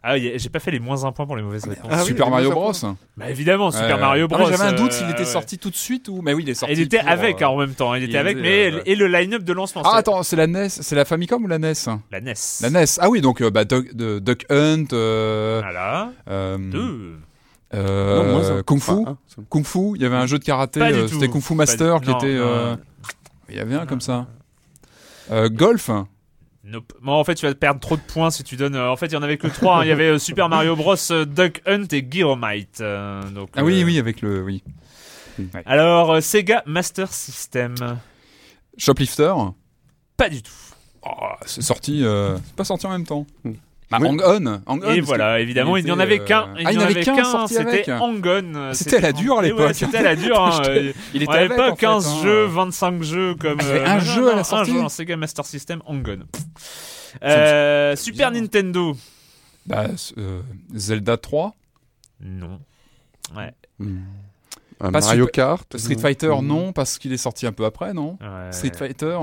Ah, 0.02 0.16
j'ai 0.16 0.48
pas 0.48 0.60
fait 0.60 0.70
les 0.70 0.78
moins 0.78 1.04
un 1.04 1.12
point 1.12 1.26
pour 1.26 1.36
les 1.36 1.42
mauvaises 1.42 1.64
réponses. 1.66 1.90
Ah 1.92 2.02
Super 2.04 2.30
Mario 2.30 2.50
Bros. 2.50 2.72
Bah 3.16 3.28
évidemment, 3.30 3.70
Super. 3.72 3.98
Mario 3.98 4.28
Non, 4.28 4.38
Bros. 4.38 4.48
J'avais 4.48 4.62
un 4.62 4.72
doute 4.72 4.92
euh, 4.92 4.94
s'il 4.94 5.10
était 5.10 5.18
ouais. 5.20 5.24
sorti 5.24 5.58
tout 5.58 5.70
de 5.70 5.74
suite 5.76 6.08
ou. 6.08 6.22
Mais 6.22 6.32
oui, 6.34 6.44
il 6.44 6.48
est 6.50 6.54
sorti. 6.54 6.72
Il 6.74 6.80
était 6.80 7.00
pour, 7.00 7.08
avec 7.08 7.42
euh, 7.42 7.44
hein, 7.44 7.48
en 7.48 7.56
même 7.58 7.74
temps. 7.74 7.94
Il 7.96 8.04
était 8.04 8.12
il 8.12 8.16
avec, 8.16 8.38
était, 8.38 8.70
mais 8.70 8.72
euh, 8.72 8.82
et 8.86 8.94
le 8.94 9.06
line-up 9.08 9.42
de 9.42 9.52
lancement. 9.52 9.82
Ah 9.84 9.90
c'est- 9.92 9.98
attends, 9.98 10.22
c'est 10.22 10.36
la 10.36 10.46
NES, 10.46 10.68
c'est 10.68 10.94
la 10.94 11.04
Famicom 11.04 11.42
ou 11.44 11.48
la 11.48 11.58
NES 11.58 11.72
La 12.12 12.20
NES. 12.20 12.34
La 12.62 12.70
NES. 12.70 12.84
Ah 13.00 13.10
oui, 13.10 13.20
donc 13.20 13.42
euh, 13.42 13.50
bah, 13.50 13.64
Duck, 13.64 13.92
de- 13.94 14.20
Duck 14.20 14.46
Hunt. 14.50 14.86
euh, 14.92 15.58
Voilà. 15.62 16.12
euh, 16.30 16.56
Deux. 16.58 17.16
euh, 17.74 18.22
Non, 18.22 18.32
moins 18.32 18.50
un. 18.58 18.62
Kung 18.62 18.80
Fu. 18.80 18.92
Enfin, 18.92 19.10
un, 19.10 19.18
c'est- 19.26 19.48
Kung 19.48 19.64
Fu. 19.66 19.78
Il 19.96 20.02
y 20.02 20.06
avait 20.06 20.16
un 20.16 20.26
jeu 20.26 20.38
de 20.38 20.44
karaté. 20.44 20.78
Pas 20.80 20.92
du 20.92 20.98
euh, 21.00 21.08
tout. 21.08 21.14
C'était 21.14 21.28
Kung 21.28 21.42
Fu 21.42 21.54
Master 21.54 21.98
du- 22.00 22.06
qui 22.06 22.12
non, 22.12 22.18
était. 22.18 22.36
euh, 22.38 22.76
Il 23.50 23.56
y 23.56 23.60
avait 23.60 23.74
un 23.74 23.84
comme 23.84 24.00
ça. 24.00 24.26
Euh, 25.30 25.48
golf. 25.48 25.90
Nope. 26.64 26.92
Bon, 27.00 27.12
en 27.12 27.24
fait, 27.24 27.34
tu 27.34 27.46
vas 27.46 27.54
perdre 27.54 27.80
trop 27.80 27.96
de 27.96 28.02
points 28.02 28.30
si 28.30 28.44
tu 28.44 28.56
donnes. 28.56 28.74
euh, 28.76 28.90
en 28.90 28.96
fait, 28.96 29.06
il 29.06 29.12
y 29.12 29.16
en 29.16 29.22
avait 29.22 29.38
que 29.38 29.46
trois. 29.46 29.78
hein. 29.78 29.84
Il 29.84 29.88
y 29.88 29.92
avait 29.92 30.08
euh, 30.10 30.18
Super 30.18 30.48
Mario 30.48 30.76
Bros, 30.76 30.96
Duck 31.26 31.62
Hunt 31.66 31.86
et 31.92 32.06
Gyromite. 32.10 32.80
euh, 32.80 33.22
donc, 33.30 33.50
Ah 33.56 33.64
oui, 33.64 33.80
euh, 33.82 33.84
oui, 33.86 33.98
avec 33.98 34.20
le. 34.22 34.42
Oui. 34.42 34.62
Alors, 35.66 36.12
euh, 36.14 36.20
Sega 36.20 36.62
Master 36.66 37.12
System. 37.12 37.74
Shoplifter. 38.76 39.32
Pas 40.16 40.28
du 40.28 40.42
tout. 40.42 40.52
Oh, 41.02 41.10
c'est 41.46 41.62
sorti. 41.62 42.04
euh, 42.04 42.36
C'est 42.44 42.56
pas 42.56 42.64
sorti 42.64 42.86
en 42.86 42.90
même 42.90 43.06
temps. 43.06 43.24
Bah, 43.90 43.98
Oui. 44.02 44.08
Hang 44.08 44.20
On. 44.22 44.46
Hang 44.46 44.60
On, 44.84 44.90
Et 44.90 45.00
voilà, 45.00 45.38
que 45.38 45.42
évidemment, 45.42 45.76
il 45.78 45.84
n'y 45.84 45.90
en 45.90 45.94
était, 45.94 46.02
avait 46.02 46.20
euh, 46.20 46.24
qu'un. 46.24 46.48
Ah, 46.54 46.54
Il 46.58 46.68
n'y 46.68 46.76
en 46.76 46.80
en 46.80 46.84
avait 46.84 46.94
avait 46.96 47.04
qu'un 47.04 47.46
C'était 47.46 47.60
avec. 47.60 47.88
Angon. 47.88 48.52
euh, 48.54 48.72
C'était 48.74 48.96
à 48.98 49.00
la 49.00 49.12
dure, 49.12 49.38
à 49.38 49.42
l'époque. 49.42 49.60
ouais, 49.60 49.72
C'était 49.74 49.96
à 49.98 50.02
la 50.02 50.16
dure. 50.16 50.42
hein, 50.44 50.60
euh, 50.66 50.92
Il 51.14 51.22
était 51.22 51.30
On 51.30 51.34
avait 51.34 51.44
avec, 51.46 51.56
pas 51.56 51.70
en 51.70 51.74
fait, 51.76 51.80
15 51.80 52.06
hein. 52.06 52.22
jeux, 52.22 52.44
25 52.46 53.02
jeux 53.02 53.34
comme. 53.34 53.58
Ah, 53.60 53.62
il 53.64 53.66
y 53.66 53.70
avait 53.70 53.80
euh, 53.80 53.86
un 53.86 53.94
non, 53.94 54.00
jeu 54.00 54.22
non, 54.26 54.32
à 54.32 54.36
la 54.36 54.44
sortie 54.44 54.70
Un 54.70 54.74
jeu 54.74 54.80
en 54.82 54.88
Sega 54.90 55.16
Master 55.16 55.44
System, 55.46 55.82
Angon. 55.86 56.18
Euh, 57.24 57.96
Super 57.96 58.30
bizarre. 58.30 58.42
Nintendo. 58.42 58.96
Bah, 59.66 59.86
euh, 60.18 60.42
Zelda 60.74 61.16
3. 61.16 61.54
Non. 62.20 62.60
Ouais. 63.36 63.52
Hmm. 63.78 63.98
Un 64.80 64.92
Pas 64.92 65.00
Mario 65.00 65.24
Super- 65.26 65.46
Kart. 65.46 65.76
Street 65.78 65.94
non. 65.94 66.00
Fighter, 66.00 66.28
Hmm. 66.40 66.46
non, 66.46 66.72
parce 66.72 66.98
qu'il 66.98 67.12
est 67.12 67.16
sorti 67.16 67.46
un 67.46 67.52
peu 67.52 67.64
après, 67.64 67.94
non? 67.94 68.18
Ouais. 68.20 68.52
Street 68.52 68.72
Fighter. 68.76 69.18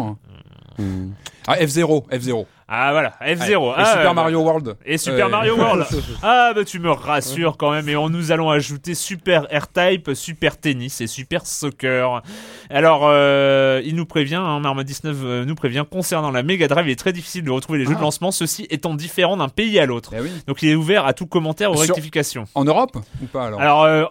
Hmm. 0.77 1.11
Ah, 1.47 1.57
F0, 1.59 2.07
F0. 2.09 2.45
Ah 2.67 2.91
voilà, 2.93 3.13
F0. 3.21 3.69
Et 3.69 3.73
ah, 3.77 3.85
Super 3.85 4.07
ouais, 4.07 4.13
Mario 4.15 4.39
World. 4.41 4.77
Et 4.85 4.97
Super 4.97 5.29
Mario 5.29 5.55
World. 5.55 5.85
Ah 6.23 6.51
bah 6.55 6.65
tu 6.65 6.79
me 6.79 6.89
rassures 6.89 7.57
quand 7.57 7.69
même. 7.71 7.87
Et 7.89 7.95
on 7.95 8.09
nous 8.09 8.31
allons 8.31 8.49
ajouter 8.49 8.95
Super 8.95 9.43
R-Type, 9.51 10.11
Super 10.15 10.59
Tennis 10.59 10.99
et 10.99 11.05
Super 11.07 11.45
Soccer. 11.45 12.23
Alors 12.71 13.01
euh, 13.05 13.81
il 13.85 13.95
nous 13.95 14.07
prévient, 14.07 14.35
hein, 14.35 14.59
Marmot 14.59 14.81
19 14.81 15.17
euh, 15.23 15.45
nous 15.45 15.53
prévient 15.53 15.85
concernant 15.89 16.31
la 16.31 16.41
Mega 16.41 16.67
Drive, 16.67 16.87
il 16.87 16.91
est 16.91 16.95
très 16.95 17.13
difficile 17.13 17.43
de 17.43 17.51
retrouver 17.51 17.77
les 17.79 17.85
jeux 17.85 17.93
de 17.93 17.99
Ah. 17.99 18.01
lancement, 18.01 18.31
ceci 18.31 18.65
étant 18.71 18.95
différent 18.95 19.37
d'un 19.37 19.49
pays 19.49 19.77
à 19.79 19.85
l'autre. 19.85 20.13
Eh 20.17 20.21
oui. 20.21 20.31
Donc 20.47 20.63
il 20.63 20.69
est 20.69 20.75
ouvert 20.75 21.05
à 21.05 21.13
tout 21.13 21.27
commentaire 21.27 21.71
ou 21.71 21.75
Sur- 21.75 21.93
rectification. 21.93 22.45
En 22.55 22.63
Europe 22.65 22.97
ou 23.21 23.25
pas 23.27 23.45
alors? 23.45 23.61
Alors 23.61 23.83
euh, 23.83 24.05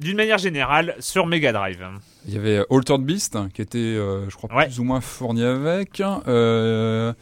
d'une 0.00 0.16
manière 0.16 0.38
générale 0.38 0.96
sur 0.98 1.26
Mega 1.26 1.52
Drive. 1.52 1.86
Il 2.26 2.34
y 2.34 2.38
avait 2.38 2.64
Altered 2.70 3.02
Beast 3.02 3.38
qui 3.54 3.62
était, 3.62 3.78
euh, 3.78 4.28
je 4.28 4.34
crois, 4.36 4.52
Ouais. 4.54 4.64
plus 4.66 4.80
ou 4.80 4.84
moins 4.84 5.00
fourni 5.00 5.44
avec. 5.44 6.00
Euh... 6.26 7.12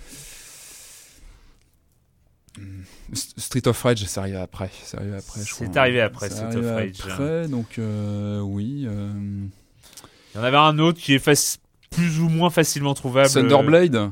Street 3.14 3.66
of 3.66 3.82
Rage, 3.82 4.04
c'est 4.06 4.20
arrivé 4.20 4.36
après. 4.36 4.70
C'est 4.84 4.96
arrivé 4.98 5.16
après, 5.16 5.40
je 5.44 5.54
C'est 5.54 5.76
arrivé 5.76 6.00
après, 6.00 6.28
Street 6.28 6.44
arrivé 6.44 6.68
of 6.68 6.74
Rage. 6.76 7.12
Après, 7.12 7.48
donc 7.48 7.78
euh, 7.78 8.40
oui. 8.40 8.84
euh, 8.86 9.11
Il 10.34 10.38
y 10.38 10.40
en 10.40 10.44
avait 10.44 10.56
un 10.59 10.78
autre 10.78 10.98
qui 11.00 11.14
est 11.14 11.24
faci- 11.24 11.59
plus 11.90 12.20
ou 12.20 12.28
moins 12.28 12.50
facilement 12.50 12.94
trouvable. 12.94 13.30
Thunderblade. 13.30 14.11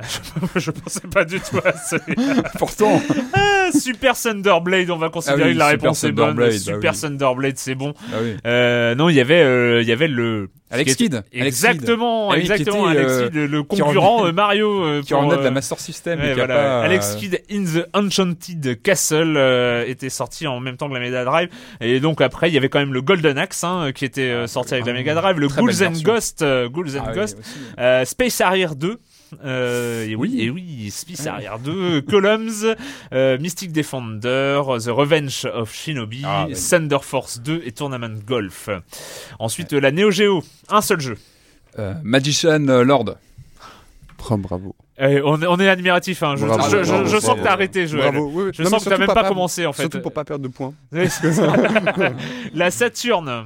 je 0.56 0.70
pensais 0.70 1.00
pas 1.12 1.24
du 1.24 1.40
tout 1.40 1.58
à 1.64 1.72
celui 1.76 2.14
Pourtant. 2.58 3.00
Ah, 3.78 3.80
Super 3.80 4.16
Thunderblade, 4.16 4.90
on 4.90 4.96
va 4.96 5.08
considérer 5.08 5.42
Ah 5.42 5.46
oui, 5.46 5.54
que 5.54 5.58
la 5.58 5.70
Super 5.70 5.80
réponse 5.82 6.04
est 6.04 6.12
bonne. 6.12 6.34
Bah 6.36 6.50
Super 6.52 6.92
oui. 6.92 7.00
Thunderblade, 7.00 7.56
c'est 7.58 7.74
bon. 7.74 7.94
Ah 8.12 8.16
oui. 8.22 8.36
Euh, 8.46 8.94
non, 8.94 9.08
il 9.08 9.16
y 9.16 9.20
avait, 9.20 9.40
euh, 9.42 9.82
il 9.82 9.88
y 9.88 9.92
avait 9.92 10.08
le 10.08 10.48
Alex 10.70 10.96
Kidd. 10.96 11.14
Alex 11.32 11.46
Exactement. 11.46 12.30
Ah 12.30 12.34
qui 12.34 12.40
exactement. 12.42 12.90
était, 12.90 12.98
Alex 13.00 13.12
euh, 13.12 13.24
Kidd, 13.28 13.34
le, 13.50 13.62
qui 13.62 13.78
concurrent 13.80 14.26
euh, 14.26 14.32
Mario. 14.32 14.84
euh, 14.84 15.00
qui 15.02 15.12
pour, 15.14 15.20
revenait 15.22 15.36
de 15.38 15.42
la 15.42 15.48
euh, 15.48 15.52
Master 15.52 15.78
System. 15.80 16.20
ouais, 16.20 16.30
et 16.32 16.34
qui 16.34 16.40
a 16.40 16.46
voilà. 16.46 16.54
pas, 16.54 16.60
euh, 16.60 16.82
Alex 16.84 17.14
Kidd 17.16 17.40
in 17.50 17.64
the 17.64 17.86
Enchanted 17.94 18.82
Castle 18.82 19.34
euh, 19.36 19.84
était 19.86 20.10
sorti 20.10 20.46
en 20.46 20.60
même 20.60 20.76
temps 20.76 20.88
que 20.88 20.94
la 20.94 21.00
Mega 21.00 21.24
Drive. 21.24 21.48
Et 21.80 22.00
donc 22.00 22.20
après, 22.20 22.50
il 22.50 22.54
y 22.54 22.58
avait 22.58 22.68
quand 22.68 22.80
même 22.80 22.92
le 22.92 23.00
Golden 23.00 23.38
Axe 23.38 23.64
hein, 23.64 23.92
qui 23.94 24.04
était 24.04 24.22
euh, 24.22 24.46
sorti 24.46 24.74
avec 24.74 24.86
la 24.86 24.92
Mega 24.92 25.14
Drive, 25.14 25.38
le 25.38 25.48
Ah, 25.50 25.60
Ghouls 25.60 25.82
and. 25.84 25.92
Ghost, 26.02 26.42
euh, 26.42 26.68
Ghouls 26.68 26.98
and 26.98 27.04
Ah 27.06 27.12
Ghost, 27.14 27.38
euh, 27.78 28.04
Space 28.04 28.40
Harrier 28.40 28.68
2. 28.76 28.98
Euh, 29.44 30.06
et 30.06 30.14
oui, 30.14 30.40
et 30.40 30.50
oui, 30.50 30.90
Space 30.90 31.26
Harrier 31.26 31.50
2, 31.64 32.00
Columns, 32.02 32.74
euh, 33.12 33.38
Mystic 33.38 33.72
Defender, 33.72 34.60
The 34.78 34.88
Revenge 34.88 35.44
of 35.52 35.72
Shinobi, 35.74 36.22
Ah. 36.24 36.46
Thunder 36.70 36.98
Force 37.02 37.40
2 37.40 37.62
et 37.64 37.72
Tournament 37.72 38.18
Golf. 38.26 38.68
Ensuite, 39.38 39.72
la 39.72 39.90
Neo 39.90 40.10
Geo, 40.10 40.42
un 40.68 40.80
seul 40.80 41.00
jeu. 41.00 41.16
euh, 41.78 41.94
Magician 42.02 42.66
euh, 42.68 42.82
Lord. 42.84 43.16
Oh, 44.30 44.36
bravo. 44.36 44.74
Eh, 45.00 45.20
on, 45.22 45.40
est- 45.40 45.46
on 45.46 45.56
est 45.60 45.68
admiratif, 45.68 46.22
hein. 46.24 46.34
je, 46.36 46.44
Bravo, 46.44 46.68
je- 46.76 46.82
je- 46.82 46.90
bravo, 46.90 47.04
je 47.06 47.10
sens 47.16 47.24
bravo. 47.24 47.38
que 47.38 47.44
t'as 47.44 47.52
arrêté, 47.52 47.86
Joël. 47.86 48.10
Bravo, 48.10 48.30
oui, 48.34 48.42
oui. 48.46 48.50
Je 48.52 48.62
Non, 48.64 48.70
sens 48.70 48.84
que 48.84 48.88
t'as 48.90 48.98
même 48.98 49.06
pas, 49.06 49.28
commencé 49.28 49.64
en 49.64 49.72
fait. 49.72 49.82
Surtout 49.82 50.00
pour 50.00 50.12
pas 50.12 50.24
perdre 50.24 50.42
de 50.42 50.48
points. 50.48 50.74
La 52.54 52.70
Saturne. 52.72 53.44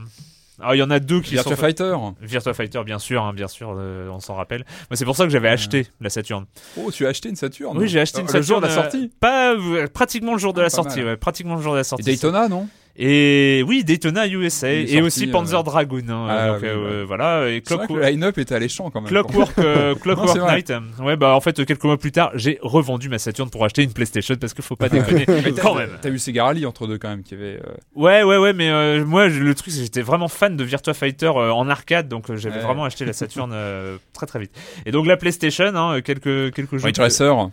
Alors 0.60 0.74
il 0.74 0.78
y 0.78 0.82
en 0.82 0.90
a 0.90 1.00
deux 1.00 1.20
qui 1.20 1.32
Virtua 1.32 1.56
sont 1.56 1.60
Fighter. 1.60 1.96
Virtua 2.20 2.52
Fighter, 2.54 2.82
bien 2.84 2.98
sûr, 2.98 3.22
hein, 3.24 3.32
bien 3.32 3.48
sûr, 3.48 3.74
euh, 3.76 4.08
on 4.10 4.20
s'en 4.20 4.34
rappelle. 4.34 4.64
C'est 4.92 5.04
pour 5.04 5.16
ça 5.16 5.24
que 5.24 5.30
j'avais 5.30 5.48
acheté 5.48 5.86
la 6.00 6.10
Saturne. 6.10 6.44
Oh, 6.76 6.90
tu 6.92 7.06
as 7.06 7.08
acheté 7.08 7.28
une 7.30 7.36
Saturn 7.36 7.76
Oui, 7.78 7.88
j'ai 7.88 8.00
acheté 8.00 8.20
une 8.20 8.26
Euh, 8.26 8.28
Saturne. 8.28 8.40
Le 8.40 8.46
jour 8.46 8.60
de 8.60 8.66
la 8.66 8.72
euh, 8.72 8.82
sortie 8.82 9.10
Pas 9.18 9.54
pratiquement 9.92 10.32
le 10.32 10.38
jour 10.38 10.52
de 10.52 10.60
la 10.60 10.66
pas 10.66 10.70
sortie. 10.70 11.02
Ouais, 11.02 11.16
pratiquement 11.16 11.56
le 11.56 11.62
jour 11.62 11.72
de 11.72 11.78
la 11.78 11.80
Et 11.80 11.84
sortie. 11.84 12.04
Daytona, 12.04 12.48
non? 12.48 12.68
Et 12.94 13.64
oui, 13.66 13.84
Daytona 13.84 14.28
USA 14.28 14.70
et 14.70 14.86
sorti, 14.86 15.02
aussi 15.02 15.26
Panzer 15.28 15.58
euh, 15.58 15.62
Dragoon. 15.62 16.08
hein, 16.10 16.26
Ah, 16.28 16.48
donc 16.48 16.58
oui, 16.62 16.68
euh, 16.68 17.00
ouais. 17.00 17.04
voilà. 17.06 17.48
Et 17.48 17.62
C'est 17.66 17.74
vrai 17.74 17.86
que 17.86 17.92
Clockwork- 17.92 18.00
le 18.04 18.10
line-up 18.10 18.36
était 18.38 18.54
alléchant 18.54 18.90
quand 18.90 19.00
même. 19.00 19.08
Clockwork, 19.08 19.58
euh, 19.58 19.88
Non, 19.94 20.00
Clockwork. 20.00 20.36
Knight. 20.38 20.72
Ouais, 21.00 21.16
bah 21.16 21.34
en 21.34 21.40
fait, 21.40 21.64
quelques 21.64 21.84
mois 21.84 21.96
plus 21.96 22.12
tard, 22.12 22.32
j'ai 22.34 22.58
revendu 22.60 23.08
ma 23.08 23.18
Saturn 23.18 23.48
pour 23.48 23.64
acheter 23.64 23.82
une 23.82 23.94
PlayStation 23.94 24.36
parce 24.36 24.52
qu'il 24.52 24.62
faut 24.62 24.76
pas 24.76 24.88
déconner 24.90 25.24
Mais 25.26 25.52
quand 25.52 25.74
même. 25.74 25.88
T'as 26.02 26.10
eu 26.10 26.18
Segarali 26.18 26.66
entre 26.66 26.86
deux 26.86 26.98
quand 26.98 27.08
même 27.08 27.22
qui 27.22 27.32
avait. 27.32 27.56
euh, 27.64 27.72
Ouais, 27.94 28.22
ouais, 28.24 28.36
ouais, 28.36 28.52
mais 28.52 28.68
euh, 28.68 29.06
moi, 29.06 29.26
le 29.28 29.54
truc, 29.54 29.72
c'est 29.72 29.78
que 29.78 29.84
j'étais 29.84 30.02
vraiment 30.02 30.28
fan 30.28 30.54
de 30.56 30.62
Virtua 30.64 30.92
Fighter 30.92 31.32
euh, 31.34 31.50
en 31.50 31.70
arcade, 31.70 32.08
donc 32.08 32.28
euh, 32.28 32.36
j'avais 32.36 32.56
Ouais. 32.56 32.62
vraiment 32.62 32.84
acheté 32.84 33.06
la 33.06 33.14
Saturn 33.14 33.52
euh, 33.54 33.96
très 34.12 34.26
très 34.26 34.38
vite. 34.38 34.52
Et 34.84 34.90
donc 34.90 35.06
la 35.06 35.16
PlayStation, 35.16 35.64
hein, 35.74 36.02
quelques 36.02 36.52
quelques 36.52 36.76
jeux. 36.76 36.84
Ridge 36.86 36.98
Racer. 36.98 37.48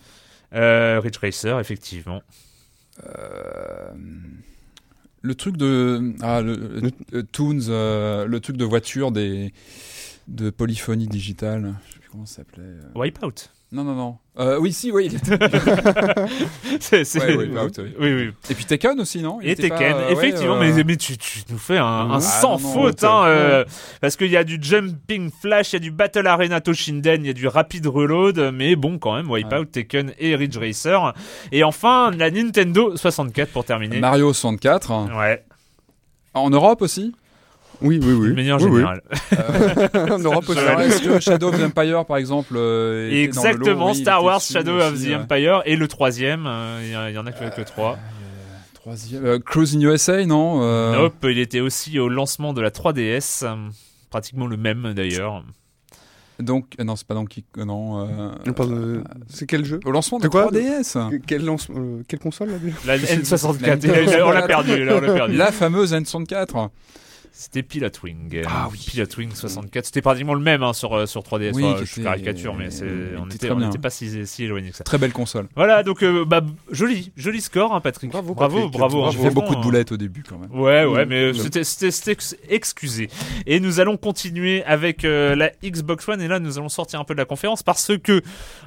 Euh, 0.53 0.99
Ridge 1.01 1.17
Racer, 1.21 1.59
effectivement. 1.61 2.21
Euh, 3.07 3.89
le 5.21 5.35
truc 5.35 5.57
de 5.57 6.13
ah 6.21 6.41
le, 6.41 6.55
le- 6.55 6.91
euh, 7.13 7.23
Toons 7.31 7.67
euh, 7.69 8.25
le 8.25 8.39
truc 8.39 8.57
de 8.57 8.65
voiture 8.65 9.11
des 9.11 9.53
de 10.27 10.49
polyphonie 10.49 11.07
digitale 11.07 11.73
je 11.87 11.93
sais 11.93 11.99
plus 11.99 12.09
comment 12.09 12.25
ça 12.25 12.37
s'appelait 12.37 12.63
euh. 12.63 12.81
Wipeout. 12.95 13.49
Non 13.71 13.83
non 13.83 13.93
non 13.93 14.17
Euh, 14.39 14.57
oui 14.59 14.73
si 14.73 14.91
oui 14.91 15.05
il 15.11 15.15
était- 15.17 15.37
c'est, 16.79 17.03
c'est- 17.03 17.19
Ouais, 17.19 17.35
Wipeout, 17.35 17.71
oui. 17.83 17.93
oui, 17.99 18.13
oui. 18.13 18.31
et 18.49 18.55
puis 18.55 18.65
Tekken 18.65 18.99
aussi 18.99 19.21
non? 19.21 19.39
Il 19.41 19.49
Et 19.49 19.51
était 19.51 19.69
pas, 19.69 19.77
Tekken, 19.77 19.95
euh, 19.95 20.07
ouais, 20.07 20.13
effectivement, 20.13 20.55
euh, 20.55 20.73
mais, 20.75 20.83
mais 20.83 20.95
tu, 20.97 21.17
tu 21.17 21.39
nous 21.49 21.57
fais 21.57 21.77
un, 21.77 21.83
un 21.85 22.15
Ah, 22.15 22.19
sans 22.21 22.53
non, 22.53 22.57
faute, 22.57 23.01
ouais, 23.03 23.07
hein, 23.07 23.23
ouais. 23.59 23.65
parce 24.01 24.15
qu'il 24.15 24.31
y 24.31 24.37
a 24.37 24.43
du 24.43 24.57
Jumping 24.61 25.29
Flash, 25.41 25.73
il 25.73 25.75
y 25.75 25.77
a 25.77 25.79
du 25.79 25.91
Battle 25.91 26.25
Arena 26.25 26.61
Toshinden, 26.61 27.23
il 27.23 27.27
y 27.27 27.29
a 27.29 27.33
du 27.33 27.47
Rapid 27.47 27.85
Reload, 27.85 28.51
mais 28.53 28.75
bon, 28.75 28.97
quand 28.97 29.15
même, 29.15 29.29
Wipeout, 29.29 29.65
Tekken 29.65 30.13
et 30.17 30.35
Ridge 30.35 30.57
Racer. 30.57 31.13
Et 31.51 31.63
enfin, 31.63 32.11
la 32.17 32.31
Nintendo 32.31 32.95
64 32.95 33.51
pour 33.51 33.65
terminer. 33.65 33.99
Mario 33.99 34.33
64 34.33 35.15
Ouais, 35.17 35.43
en 36.33 36.49
Europe 36.49 36.81
aussi? 36.81 37.13
Oui, 37.81 37.99
oui, 38.03 38.13
oui. 38.13 38.29
de 38.29 38.33
manière 38.33 38.57
Oui, 38.61 38.69
oui. 38.69 38.75
générale. 38.77 39.01
en 40.11 40.19
Europe 40.19 40.45
est-ce 40.49 41.01
que 41.03 41.19
Shadow 41.19 41.47
of 41.49 41.57
the 41.59 41.63
Empire 41.63 42.05
par 42.05 42.17
exemple 42.17 42.53
euh, 42.57 43.09
lot 43.09 43.15
Exactement, 43.15 43.91
Oui, 43.91 43.95
Star 43.95 44.23
Wars 44.23 44.41
Shadow 44.41 44.77
of 44.79 45.01
the 45.01 45.07
ouais. 45.07 45.15
Empire 45.15 45.61
et 45.65 45.75
le 45.75 45.87
troisième, 45.87 46.45
euh, 46.45 46.79
il 46.81 46.87
y 46.87 47.09
il 47.11 47.15
y, 47.15 47.17
en 47.17 47.25
a 47.25 47.31
que, 47.31 47.55
que 47.55 47.61
trois. 47.61 47.97
Troisième 48.73 49.25
euh, 49.25 49.39
Cruising 49.39 49.81
USA 49.83 50.25
non 50.25 50.61
euh, 50.61 50.93
Nope, 51.03 51.15
il 51.23 51.39
était 51.39 51.59
aussi 51.61 51.99
au 51.99 52.09
lancement 52.09 52.53
de 52.53 52.61
la 52.61 52.69
3DS, 52.69 53.45
euh, 53.45 53.55
pratiquement 54.09 54.47
le 54.47 54.57
même 54.57 54.93
d'ailleurs. 54.93 55.43
donc 56.39 56.75
euh, 56.79 56.83
non 56.85 56.95
c'est 56.95 57.05
pas 57.07 57.13
Donkey 57.13 57.43
euh, 57.57 57.65
non 57.65 58.07
euh, 58.07 58.31
de- 58.45 59.03
C'est 59.27 59.45
quel 59.45 59.63
jeu? 59.65 59.79
au 59.85 59.91
lancement 59.91 60.17
de 60.17 60.23
C'est 60.23 60.29
quoi? 60.29 60.49
3DS 60.51 61.09
Que- 61.11 61.17
quel 61.25 61.43
lance- 61.45 61.67
euh, 61.75 62.01
Quelle 62.07 62.19
console 62.19 62.49
là 62.49 62.55
La 62.85 62.97
N64, 62.97 63.85
et 63.85 64.21
on 64.23 64.31
l'a 64.31 64.43
perdu, 64.43 64.83
là, 64.83 64.95
on 64.97 65.01
l'a 65.01 65.13
perdu. 65.13 65.35
La 65.35 65.51
fameuse 65.51 65.93
N64. 65.93 66.69
C'était 67.31 67.63
Pilot 67.63 67.89
Wing. 68.03 68.41
Ah 68.47 68.67
oui. 68.71 68.83
Pilot 68.87 69.05
Wing 69.17 69.31
64. 69.33 69.85
C'était 69.85 70.01
pratiquement 70.01 70.33
le 70.33 70.41
même 70.41 70.63
hein, 70.63 70.73
sur, 70.73 70.93
euh, 70.93 71.05
sur 71.05 71.21
3DS. 71.21 71.51
Oui, 71.53 71.63
Enfin, 71.63 71.83
je 71.85 72.01
caricature, 72.01 72.53
mais 72.55 72.69
c'est, 72.69 72.85
il 72.85 73.17
on 73.17 73.25
n'était 73.25 73.77
pas 73.77 73.89
si, 73.89 74.25
si 74.27 74.43
éloigné 74.43 74.71
que 74.71 74.75
ça. 74.77 74.83
Très 74.83 74.97
belle 74.97 75.13
console. 75.13 75.47
Voilà, 75.55 75.83
donc 75.83 76.03
euh, 76.03 76.25
bah, 76.25 76.41
joli, 76.71 77.11
joli 77.15 77.41
score, 77.41 77.73
hein, 77.73 77.81
Patrick. 77.81 78.11
Bravo, 78.11 78.33
bravo, 78.33 78.55
Patrick. 78.55 78.73
bravo. 78.73 79.03
hein, 79.05 79.09
J'ai 79.11 79.19
fait 79.19 79.29
beaucoup 79.33 79.55
de 79.55 79.61
boulettes 79.61 79.91
au 79.91 79.97
début 79.97 80.23
quand 80.23 80.37
même. 80.37 80.51
Ouais, 80.51 80.85
ouais, 80.85 81.05
mais 81.05 81.25
euh, 81.25 81.33
c'était, 81.33 81.63
c'était, 81.63 81.91
c'était 81.91 82.11
ex- 82.11 82.35
excusé. 82.49 83.09
Et 83.45 83.59
nous 83.59 83.79
allons 83.79 83.97
continuer 83.97 84.63
avec 84.65 85.05
euh, 85.05 85.35
la 85.35 85.51
Xbox 85.63 86.07
One. 86.07 86.21
Et 86.21 86.27
là, 86.27 86.39
nous 86.39 86.57
allons 86.57 86.69
sortir 86.69 86.99
un 86.99 87.03
peu 87.03 87.13
de 87.13 87.19
la 87.19 87.25
conférence 87.25 87.63
parce 87.63 87.91
que 88.03 88.21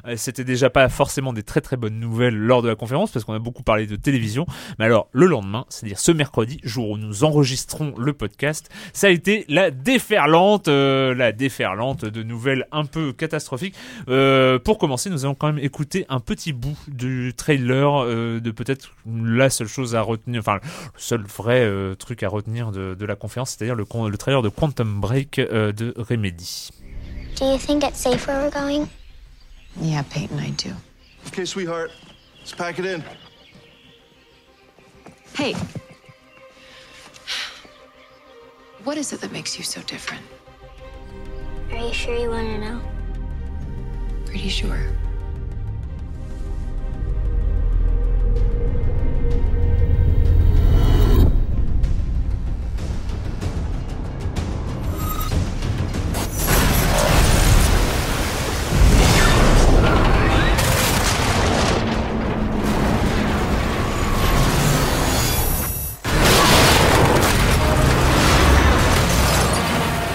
euh, 0.07 0.15
c'était 0.17 0.45
déjà 0.45 0.71
pas 0.71 0.89
forcément 0.89 1.33
des 1.33 1.43
très 1.43 1.61
très 1.61 1.77
bonnes 1.77 1.99
nouvelles 2.01 2.37
lors 2.37 2.63
de 2.63 2.69
la 2.69 2.75
conférence 2.77 3.11
parce 3.11 3.25
qu'on 3.25 3.35
a 3.35 3.39
beaucoup 3.39 3.63
parlé 3.63 3.87
de 3.87 3.97
télévision. 3.97 4.47
Mais 4.79 4.85
alors, 4.87 5.09
le 5.13 5.27
lendemain, 5.27 5.67
c'est-à-dire 5.69 5.99
ce 5.99 6.13
mercredi, 6.13 6.59
jour 6.63 6.91
où 6.91 6.99
nous 6.99 7.25
enregistrons 7.25 7.95
le 7.99 8.13
podcast, 8.13 8.51
ça 8.92 9.07
a 9.07 9.11
été 9.11 9.44
la 9.48 9.70
déferlante, 9.70 10.68
euh, 10.68 11.14
la 11.14 11.32
déferlante 11.32 12.05
de 12.05 12.22
nouvelles 12.22 12.66
un 12.72 12.84
peu 12.84 13.12
catastrophiques. 13.12 13.74
Euh, 14.09 14.59
pour 14.59 14.78
commencer, 14.78 15.11
nous 15.11 15.24
allons 15.24 15.34
quand 15.34 15.53
même 15.53 15.62
écouter 15.64 16.07
un 16.09 16.20
petit 16.20 16.53
bout 16.53 16.76
du 16.88 17.32
trailer 17.36 18.05
euh, 18.05 18.40
de 18.40 18.50
peut-être 18.50 18.92
la 19.07 19.50
seule 19.50 19.68
chose 19.68 19.94
à 19.94 20.03
retenir, 20.03 20.40
enfin 20.40 20.61
le 20.62 21.00
seul 21.00 21.22
vrai 21.22 21.61
euh, 21.61 21.94
truc 21.94 22.22
à 22.22 22.28
retenir 22.28 22.72
de, 22.72 22.94
de 22.94 23.07
la 23.07 23.16
conférence, 23.16 23.50
c'est-à-dire 23.50 23.74
le, 23.74 23.84
le 24.09 24.18
trailer 24.18 24.42
de 24.42 24.48
Quantum 24.48 25.00
Break 25.00 25.38
euh, 25.38 25.72
de 25.72 25.94
Remedy. 25.96 26.70
Do 27.38 27.46
you 27.53 27.59
think 27.59 27.82
it's 27.82 27.98
safe 27.98 28.26
where 28.26 28.42
we're 28.42 28.50
going? 28.50 28.88
Yeah, 29.80 30.03
Peyton, 30.11 30.38
I 30.38 30.50
do. 30.50 30.70
Okay, 31.28 31.44
sweetheart, 31.46 31.90
let's 32.40 32.53
pack 32.53 32.78
it 32.78 32.84
in. 32.84 33.03
Hey. 35.34 35.55
What 38.85 38.99
is 38.99 39.12
it 39.12 39.20
that 39.20 39.30
makes 39.30 39.57
you 39.57 39.62
so 39.62 39.80
different? 39.83 40.24
Are 41.70 41.87
you 41.87 41.95
sure 41.95 42.16
you 42.16 42.30
want 42.30 42.49
to 42.49 42.59
know? 42.59 42.83
Pretty 44.26 44.49
sure. 44.49 44.93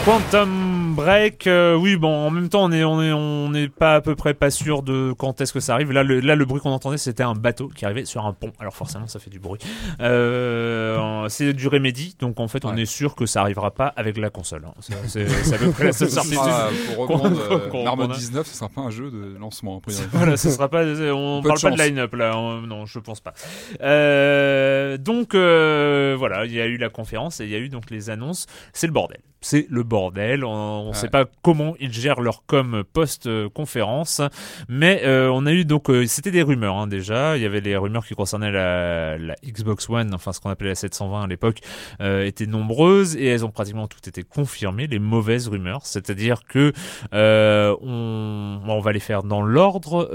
Quantum 0.07 0.93
Break, 0.95 1.47
euh, 1.47 1.75
oui, 1.75 1.97
bon, 1.97 2.07
en 2.27 2.31
même 2.31 2.47
temps, 2.47 2.63
on 2.63 2.71
est, 2.71 2.83
on 2.85 3.01
est, 3.03 3.11
on 3.11 3.49
n'est 3.49 3.67
pas 3.67 3.95
à 3.95 4.01
peu 4.01 4.15
près 4.15 4.33
pas 4.33 4.49
sûr 4.49 4.81
de 4.81 5.13
quand 5.15 5.41
est-ce 5.41 5.51
que 5.51 5.59
ça 5.59 5.73
arrive. 5.73 5.91
Là, 5.91 6.01
le, 6.01 6.21
là, 6.21 6.35
le 6.35 6.45
bruit 6.45 6.61
qu'on 6.61 6.71
entendait, 6.71 6.97
c'était 6.97 7.23
un 7.23 7.33
bateau 7.33 7.67
qui 7.67 7.83
arrivait 7.83 8.05
sur 8.05 8.25
un 8.25 8.31
pont. 8.31 8.53
Alors 8.57 8.73
forcément, 8.73 9.05
ça 9.05 9.19
fait 9.19 9.29
du 9.29 9.37
bruit. 9.39 9.59
Euh, 9.99 11.27
c'est 11.27 11.51
du 11.53 11.67
Remedy, 11.67 12.15
donc 12.19 12.39
en 12.39 12.47
fait, 12.47 12.63
on 12.63 12.75
est 12.77 12.85
sûr 12.85 13.15
que 13.15 13.25
ça 13.25 13.41
arrivera 13.41 13.71
pas 13.71 13.87
avec 13.97 14.17
la 14.17 14.29
console. 14.29 14.63
hein. 14.65 14.73
C'est, 15.07 15.25
à 15.53 15.57
peu 15.57 15.71
près 15.71 15.83
la 15.87 15.91
seule 15.91 16.07
Ce 16.07 16.13
certitude. 16.15 16.37
sera, 16.39 16.69
pour 16.95 16.97
reprendre 17.07 18.03
euh. 18.09 18.13
19, 18.15 18.47
ce 18.47 18.55
sera 18.55 18.69
pas 18.69 18.81
un 18.81 18.89
jeu 18.89 19.11
de 19.11 19.37
lancement. 19.37 19.77
a 19.77 19.81
priori. 19.81 20.03
Voilà, 20.13 20.37
ce 20.37 20.49
sera 20.49 20.69
pas. 20.69 20.83
On 20.85 21.41
Peu 21.43 21.49
de 21.49 21.53
parle 21.53 21.61
pas 21.61 21.71
de 21.71 21.81
line-up 21.89 22.15
là. 22.15 22.37
on- 22.37 22.61
non, 22.61 22.85
je 22.85 22.97
pense 22.99 23.19
pas. 23.19 23.33
Euh, 23.81 24.97
donc 24.97 25.35
euh, 25.35 26.15
voilà, 26.17 26.45
il 26.45 26.53
y 26.53 26.61
a 26.61 26.65
eu 26.65 26.77
la 26.77 26.89
conférence 26.89 27.41
et 27.41 27.43
il 27.43 27.51
y 27.51 27.55
a 27.55 27.59
eu 27.59 27.67
donc 27.69 27.91
les 27.91 28.09
annonces. 28.09 28.47
C'est 28.73 28.87
le 28.87 28.93
bordel. 28.93 29.19
C'est 29.41 29.67
le 29.69 29.83
bordel. 29.83 29.96
On 29.97 30.89
ne 30.89 30.93
sait 30.93 31.09
pas 31.09 31.25
comment 31.41 31.75
ils 31.79 31.91
gèrent 31.91 32.21
leur 32.21 32.45
com 32.45 32.83
post-conférence. 32.93 34.21
Mais 34.69 35.01
euh, 35.03 35.29
on 35.31 35.45
a 35.45 35.51
eu 35.51 35.65
donc, 35.65 35.89
euh, 35.89 36.05
c'était 36.07 36.31
des 36.31 36.41
rumeurs 36.41 36.75
hein, 36.75 36.87
déjà. 36.87 37.37
Il 37.37 37.43
y 37.43 37.45
avait 37.45 37.61
les 37.61 37.75
rumeurs 37.77 38.05
qui 38.05 38.15
concernaient 38.15 38.51
la, 38.51 39.17
la 39.17 39.35
Xbox 39.45 39.89
One, 39.89 40.13
enfin 40.13 40.33
ce 40.33 40.39
qu'on 40.39 40.49
appelait 40.49 40.69
la 40.69 40.75
720 40.75 41.23
à 41.23 41.27
l'époque, 41.27 41.59
euh, 42.01 42.25
étaient 42.25 42.45
nombreuses 42.45 43.15
et 43.15 43.25
elles 43.25 43.45
ont 43.45 43.51
pratiquement 43.51 43.87
toutes 43.87 44.07
été 44.07 44.23
confirmées. 44.23 44.87
Les 44.87 44.99
mauvaises 44.99 45.47
rumeurs, 45.47 45.85
c'est-à-dire 45.85 46.43
que 46.47 46.73
on, 47.11 48.61
on 48.67 48.79
va 48.79 48.91
les 48.91 48.99
faire 48.99 49.23
dans 49.23 49.41
l'ordre. 49.41 50.07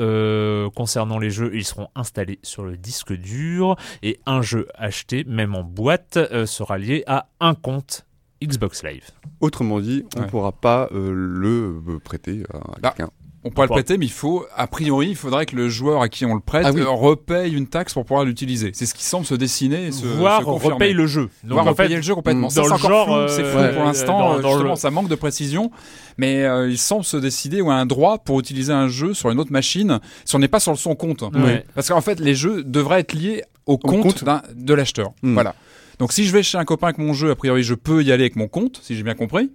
Concernant 0.75 1.19
les 1.19 1.31
jeux, 1.31 1.51
ils 1.55 1.65
seront 1.65 1.89
installés 1.95 2.39
sur 2.43 2.65
le 2.65 2.77
disque 2.77 3.13
dur 3.13 3.77
et 4.03 4.19
un 4.27 4.43
jeu 4.43 4.69
acheté, 4.75 5.25
même 5.25 5.55
en 5.55 5.63
boîte, 5.63 6.19
sera 6.47 6.79
lié 6.79 7.05
à 7.07 7.27
un 7.41 7.55
compte 7.55 8.07
Xbox 8.47 8.83
Live. 8.85 9.05
Autrement 9.41 9.81
dit, 9.81 10.05
on 10.17 10.21
ne 10.21 10.25
Ouais. 10.25 10.31
pourra 10.31 10.53
pas 10.53 10.89
euh, 10.95 11.11
le 11.13 11.83
euh, 11.89 11.99
prêter 12.03 12.43
à 12.53 12.59
Bah, 12.81 12.95
quelqu'un. 12.97 13.11
On 13.45 13.51
pourrait 13.51 13.65
le 13.65 13.69
pourra- 13.71 13.81
prêter, 13.83 13.99
mais 13.99 14.07
il 14.07 14.13
faut, 14.13 14.47
a 14.57 14.69
priori, 14.69 15.09
il 15.09 15.17
faudrait 15.17 15.47
que 15.47 15.57
le 15.57 15.69
joueur 15.69 16.01
à 16.01 16.09
qui 16.09 16.25
on 16.25 16.35
le 16.35 16.41
prête 16.41 16.63
Ah 16.65 16.71
oui. 16.73 16.81
euh, 16.81 16.89
repaye 16.89 17.53
une 17.53 17.67
taxe 17.67 17.93
pour 17.93 18.05
pouvoir 18.05 18.25
l'utiliser. 18.25 18.71
C'est 18.73 18.87
ce 18.87 18.95
qui 18.95 19.03
semble 19.05 19.27
se 19.27 19.35
dessiner 19.35 19.91
se, 19.91 20.07
Voire 20.07 20.39
se 20.41 20.45
confirmer. 20.45 20.75
repaye 20.75 20.93
le 20.93 21.09
jeu. 21.09 21.23
Donc, 21.43 21.55
Voire 21.55 21.67
en 21.67 21.71
repayer 21.71 21.89
fait, 21.89 21.97
le 21.97 22.03
jeu 22.03 22.15
complètement. 22.15 22.43
dans 22.43 22.51
Ça, 22.51 22.63
c'est 22.63 22.69
le 22.69 22.75
encore 22.75 22.91
genre, 22.91 23.15
euh, 23.17 23.27
c'est 23.29 23.43
flou 23.43 23.59
ouais, 23.59 23.75
pour 23.75 23.83
l'instant. 23.83 24.17
dans- 24.19 24.39
dans 24.39 24.49
justement, 24.51 24.71
le- 24.71 24.77
ça 24.77 24.91
manque 24.93 25.09
de 25.09 25.15
précision. 25.17 25.73
Mais 26.19 26.45
euh, 26.45 26.71
il 26.71 26.79
semble 26.79 27.03
se 27.05 27.17
décider 27.17 27.61
ou 27.61 27.71
un 27.73 27.85
droit 27.85 28.19
pour 28.19 28.39
utiliser 28.39 28.73
un 28.73 28.87
jeu 28.87 29.13
sur 29.13 29.29
une 29.33 29.41
autre 29.41 29.51
machine 29.51 29.99
si 30.25 30.37
on 30.37 30.39
n'est 30.39 30.47
pas 30.47 30.61
sur 30.61 30.79
son 30.79 30.95
compte. 30.95 31.23
Ouais. 31.35 31.65
Parce 31.75 31.89
qu'en 31.89 32.01
fait, 32.01 32.21
les 32.21 32.37
jeux 32.37 32.63
devraient 32.63 33.01
être 33.01 33.13
liés 33.13 33.43
au 33.67 33.77
compte, 33.77 34.23
de 34.55 34.75
l'acheteur. 34.75 35.11
Hmm. 35.23 35.35
Voilà. 35.35 35.57
Donc 36.03 36.13
si 36.13 36.25
je 36.25 36.33
vais 36.33 36.43
chez 36.43 36.59
un 36.59 36.65
copain 36.65 36.89
avec 36.89 36.99
mon 36.99 37.13
jeu, 37.13 37.31
a 37.31 37.37
priori, 37.37 37.63
je 37.63 37.75
peux 37.75 38.03
y 38.03 38.11
aller 38.11 38.25
avec 38.25 38.35
mon 38.35 38.49
compte, 38.49 38.81
si 38.83 38.97
j'ai 38.97 39.05
bien 39.05 39.15
compris. 39.15 39.53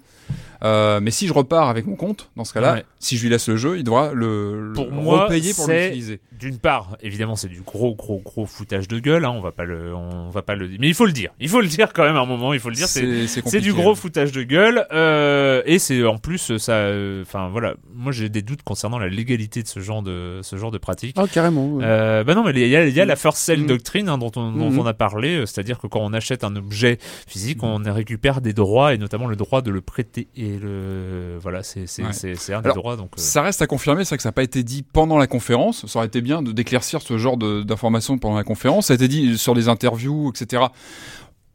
Euh, 0.64 1.00
mais 1.02 1.12
si 1.12 1.28
je 1.28 1.34
repars 1.34 1.70
avec 1.70 1.86
mon 1.86 1.96
compte, 1.96 2.32
dans 2.36 2.44
ce 2.44 2.52
cas-là, 2.54 2.74
Ouais. 2.74 2.86
si 3.00 3.16
je 3.18 3.24
lui 3.24 3.30
laisse 3.30 3.48
le 3.48 3.58
jeu, 3.58 3.78
il 3.78 3.84
devra 3.84 4.12
le, 4.14 4.70
le 4.70 4.74
Pour 4.74 4.92
moi, 4.92 5.26
repayer 5.26 5.54
pour 5.54 5.68
l'utiliser. 5.68 6.20
d'une 6.32 6.58
part, 6.58 6.98
évidemment, 7.02 7.36
c'est 7.36 7.48
du 7.48 7.62
gros, 7.62 7.94
gros, 7.94 8.20
gros 8.26 8.48
foutage 8.48 8.88
de 8.88 8.98
gueule. 9.00 9.24
Hein, 9.26 9.34
on 9.36 9.42
va 9.42 9.52
pas 9.52 9.66
le, 9.66 9.94
on 9.94 10.30
va 10.30 10.42
pas 10.42 10.56
le, 10.56 10.68
mais 10.80 10.88
il 10.88 10.96
faut 10.96 11.06
le 11.06 11.12
dire. 11.12 11.30
Il 11.40 11.48
faut 11.48 11.62
le 11.62 11.68
dire 11.68 11.94
quand 11.94 12.04
même 12.04 12.16
à 12.16 12.22
un 12.22 12.26
moment. 12.26 12.54
Il 12.56 12.60
faut 12.60 12.70
le 12.70 12.76
dire. 12.76 12.88
C'est, 12.88 13.60
du 13.62 13.72
gros 13.74 13.92
hein. 13.92 13.96
foutage 13.96 14.32
de 14.32 14.42
gueule. 14.42 14.88
Euh, 14.92 15.62
et 15.68 15.78
c'est 15.78 16.04
en 16.04 16.18
plus 16.18 16.58
ça. 16.58 16.72
euh, 16.74 17.22
Enfin 17.22 17.50
voilà, 17.50 17.76
moi 17.94 18.12
j'ai 18.12 18.30
des 18.30 18.42
doutes 18.42 18.64
concernant 18.64 18.98
la 18.98 19.10
légalité 19.10 19.62
de 19.62 19.68
ce 19.68 19.80
genre 19.80 20.02
de, 20.02 20.40
ce 20.42 20.56
genre 20.58 20.72
de 20.72 20.78
pratique. 20.80 21.16
Ah, 21.20 21.26
carrément. 21.32 21.68
ouais. 21.76 21.84
Euh, 21.86 22.24
bah 22.24 22.34
non, 22.34 22.44
mais 22.44 22.52
il 22.52 22.68
y 22.68 22.76
a, 22.76 22.88
il 22.88 22.96
y 22.96 23.02
a 23.02 23.06
la 23.06 23.16
first 23.16 23.38
sell 23.38 23.62
Mm. 23.62 23.68
doctrine 23.68 24.10
hein, 24.10 24.18
dont, 24.18 24.32
on, 24.36 24.52
dont 24.52 24.72
Mhm. 24.72 24.80
on 24.80 24.86
a 24.88 24.94
parlé, 24.96 25.46
c'est-à-dire 25.46 25.78
que 25.78 25.86
quand 25.86 26.00
on 26.02 26.14
achète 26.14 26.44
un 26.44 26.56
objet 26.56 26.98
physique, 27.28 27.62
on 27.62 27.78
récupère 27.86 28.42
des 28.42 28.54
droits 28.54 28.96
et 28.96 28.98
notamment 28.98 29.28
le 29.28 29.36
droit 29.36 29.62
de 29.62 29.70
le 29.70 29.82
prêter. 29.82 30.17
Et 30.36 30.58
le 30.58 31.38
voilà, 31.42 31.64
c'est 31.64 31.86
c'est 31.88 32.04
Ouais. 32.04 32.14
c'est 32.14 32.36
c'est 32.36 32.54
un 32.54 32.62
des 32.62 32.72
droits. 32.74 32.96
Donc 32.96 33.12
euh, 33.18 33.22
Ça 33.22 33.42
reste 33.42 33.62
à 33.62 33.68
confirmer, 33.68 34.04
c'est 34.04 34.10
vrai 34.10 34.18
que 34.18 34.24
ça 34.24 34.30
n'a 34.30 34.34
pas 34.34 34.44
été 34.44 34.64
dit 34.64 34.84
pendant 34.84 35.18
la 35.18 35.28
conférence. 35.28 35.86
Ça 35.86 36.00
aurait 36.00 36.08
été 36.08 36.22
bien 36.22 36.42
de 36.42 36.52
d'éclaircir 36.52 37.02
ce 37.02 37.18
genre 37.18 37.38
d'informations 37.38 38.18
pendant 38.18 38.36
la 38.38 38.44
conférence. 38.44 38.88
Ça 38.88 38.94
a 38.94 38.96
été 38.96 39.08
dit 39.08 39.38
sur 39.38 39.54
des 39.54 39.70
interviews, 39.70 40.30
etc. 40.30 40.64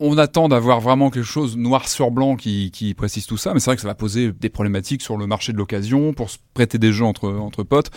On 0.00 0.18
attend 0.18 0.48
d'avoir 0.48 0.80
vraiment 0.80 1.10
quelque 1.10 1.24
chose 1.24 1.56
noir 1.56 1.88
sur 1.88 2.10
blanc 2.10 2.34
qui, 2.36 2.70
qui 2.72 2.92
précise 2.94 3.26
tout 3.26 3.36
ça, 3.36 3.54
mais 3.54 3.60
c'est 3.60 3.66
vrai 3.66 3.76
que 3.76 3.82
ça 3.82 3.88
va 3.88 3.94
poser 3.94 4.32
des 4.32 4.48
problématiques 4.48 5.00
sur 5.02 5.16
le 5.16 5.26
marché 5.28 5.52
de 5.52 5.58
l'occasion, 5.58 6.12
pour 6.12 6.28
se 6.30 6.38
prêter 6.54 6.78
des 6.78 6.92
jeux 6.92 7.04
entre, 7.04 7.28
entre 7.30 7.62
potes. 7.62 7.90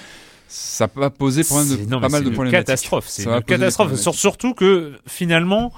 Ça 0.48 0.88
va 0.96 1.10
poser 1.10 1.44
problème 1.44 1.70
de, 1.70 1.76
C'est- 1.78 1.86
non, 1.90 2.00
pas 2.00 2.10
mal 2.10 2.20
c'est 2.20 2.26
de 2.26 2.30
une 2.30 2.34
problématiques. 2.36 2.68
catastrophe. 2.68 3.06
C'est 3.08 3.26
une 3.26 3.42
catastrophe. 3.42 3.96
surtout 3.96 4.54
que 4.54 4.94
finalement, 5.08 5.74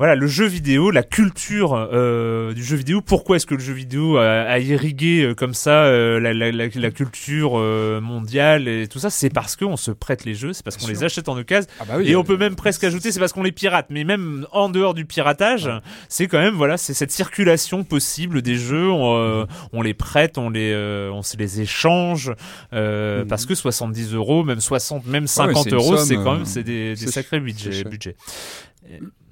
voilà, 0.00 0.14
le 0.14 0.26
jeu 0.26 0.46
vidéo, 0.46 0.90
la 0.90 1.02
culture 1.02 1.74
euh, 1.74 2.54
du 2.54 2.64
jeu 2.64 2.74
vidéo. 2.74 3.02
Pourquoi 3.02 3.36
est-ce 3.36 3.44
que 3.44 3.54
le 3.54 3.60
jeu 3.60 3.74
vidéo 3.74 4.16
a, 4.16 4.44
a 4.44 4.58
irrigué 4.58 5.22
euh, 5.22 5.34
comme 5.34 5.52
ça 5.52 5.84
euh, 5.84 6.18
la, 6.18 6.32
la, 6.32 6.50
la, 6.50 6.68
la 6.74 6.90
culture 6.90 7.58
euh, 7.58 8.00
mondiale 8.00 8.66
et 8.66 8.88
tout 8.88 8.98
ça? 8.98 9.10
C'est 9.10 9.28
parce 9.28 9.56
qu'on 9.56 9.76
se 9.76 9.90
prête 9.90 10.24
les 10.24 10.32
jeux, 10.32 10.54
c'est 10.54 10.64
parce 10.64 10.78
qu'on 10.78 10.86
les 10.86 11.04
achète 11.04 11.28
en 11.28 11.36
occasion. 11.36 11.68
Ah 11.80 11.84
bah 11.86 11.94
oui, 11.98 12.08
et 12.08 12.14
euh, 12.14 12.18
on 12.18 12.24
peut 12.24 12.38
même 12.38 12.56
presque 12.56 12.82
ajouter, 12.82 13.12
c'est 13.12 13.20
parce 13.20 13.34
qu'on 13.34 13.42
les 13.42 13.52
pirate. 13.52 13.88
Mais 13.90 14.04
même 14.04 14.46
en 14.52 14.70
dehors 14.70 14.94
du 14.94 15.04
piratage, 15.04 15.68
c'est 16.08 16.28
quand 16.28 16.40
même 16.40 16.54
voilà, 16.54 16.78
c'est 16.78 16.94
cette 16.94 17.12
circulation 17.12 17.84
possible 17.84 18.40
des 18.40 18.54
jeux. 18.54 18.90
On, 18.90 19.18
euh, 19.18 19.44
on 19.74 19.82
les 19.82 19.92
prête, 19.92 20.38
on 20.38 20.48
les, 20.48 20.72
euh, 20.72 21.10
on 21.12 21.20
se 21.20 21.36
les 21.36 21.60
échange 21.60 22.32
euh, 22.72 23.26
parce 23.26 23.44
que 23.44 23.54
70 23.54 24.14
euros, 24.14 24.44
même 24.44 24.60
60, 24.60 25.04
même 25.04 25.26
50 25.26 25.56
Mhm. 25.56 25.62
c'est 25.62 25.68
une 25.68 25.76
euros, 25.76 25.96
c'est 25.98 26.14
quand 26.14 26.32
euh, 26.32 26.36
même 26.36 26.44
c'est 26.46 26.62
des, 26.62 26.94
des 26.94 27.06
sacrés 27.06 27.40
budgets. 27.40 28.16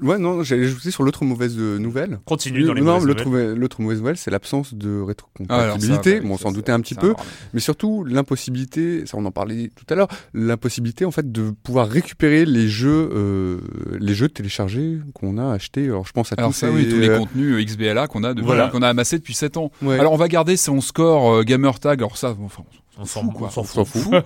Ouais, 0.01 0.19
non, 0.19 0.43
j'allais 0.43 0.65
ajouter 0.65 0.91
sur 0.91 1.03
l'autre 1.03 1.25
mauvaise 1.25 1.57
euh, 1.59 1.79
nouvelle. 1.79 2.21
Continue 2.25 2.65
dans 2.65 2.73
les 2.73 2.81
non, 2.81 2.93
mauvaises 2.95 3.07
l'autre 3.07 3.25
mauvaise- 3.27 3.57
l'autre 3.57 3.81
mauvaise 3.83 3.99
nouvelle, 3.99 4.17
c'est 4.17 4.31
l'absence 4.31 4.75
de 4.75 5.01
Ah, 5.03 5.07
rétrocompatibilité. 5.07 6.21
oui, 6.21 6.27
bon, 6.29 6.35
on 6.35 6.39
s'en 6.39 6.53
doutait 6.53 6.73
un 6.73 6.81
petit 6.81 6.95
peu, 6.95 7.15
mais 7.55 7.61
surtout 7.61 8.05
l'impossibilité, 8.05 9.05
ça 9.07 9.17
on 9.17 9.25
en 9.25 9.31
parlait 9.31 9.71
tout 9.75 9.85
à 9.93 9.97
l'heure, 9.97 10.09
l'impossibilité 10.35 11.05
en 11.05 11.11
fait 11.11 11.31
de 11.33 11.51
pouvoir 11.51 11.89
récupérer 11.89 12.45
les 12.45 12.69
jeux, 12.69 13.11
euh, 13.13 13.59
les 13.99 14.15
jeux 14.15 14.29
téléchargés 14.29 14.99
qu'on 15.15 15.39
a 15.39 15.53
achetés. 15.53 15.85
Alors 15.87 16.07
je 16.07 16.13
pense 16.13 16.33
à 16.33 16.37
Alors 16.39 16.51
tous 16.51 16.57
ça, 16.59 16.69
ces, 16.69 16.73
oui, 16.75 16.89
tous 16.89 16.97
les 16.99 17.09
euh, 17.09 17.19
contenus 17.19 17.55
euh, 17.55 17.65
XBLA 17.65 18.07
qu'on 18.07 18.25
a, 18.25 18.35
Voilà. 18.35 18.69
qu'on 18.69 18.83
a 18.83 18.89
amassé 18.89 19.19
depuis 19.19 19.35
7 19.35 19.57
ans. 19.57 19.71
Ouais. 19.83 19.99
Alors 19.99 20.13
on 20.13 20.17
va 20.17 20.29
garder 20.29 20.57
son 20.57 20.81
score 20.81 21.33
euh, 21.39 21.43
gamer 21.43 21.79
tag. 21.81 21.99
Alors 22.01 22.17
ça, 22.17 22.35
bon, 22.35 22.45
enfin, 22.45 22.63
On 23.01 23.05
s'en 23.05 23.23
fout, 23.23 23.33
quoi. 23.35 23.47
on 23.49 23.51
s'en 23.51 23.61
on 23.61 23.65
s'en 23.65 23.85
fout. 23.85 24.03
fout. 24.03 24.13
ouais. 24.13 24.23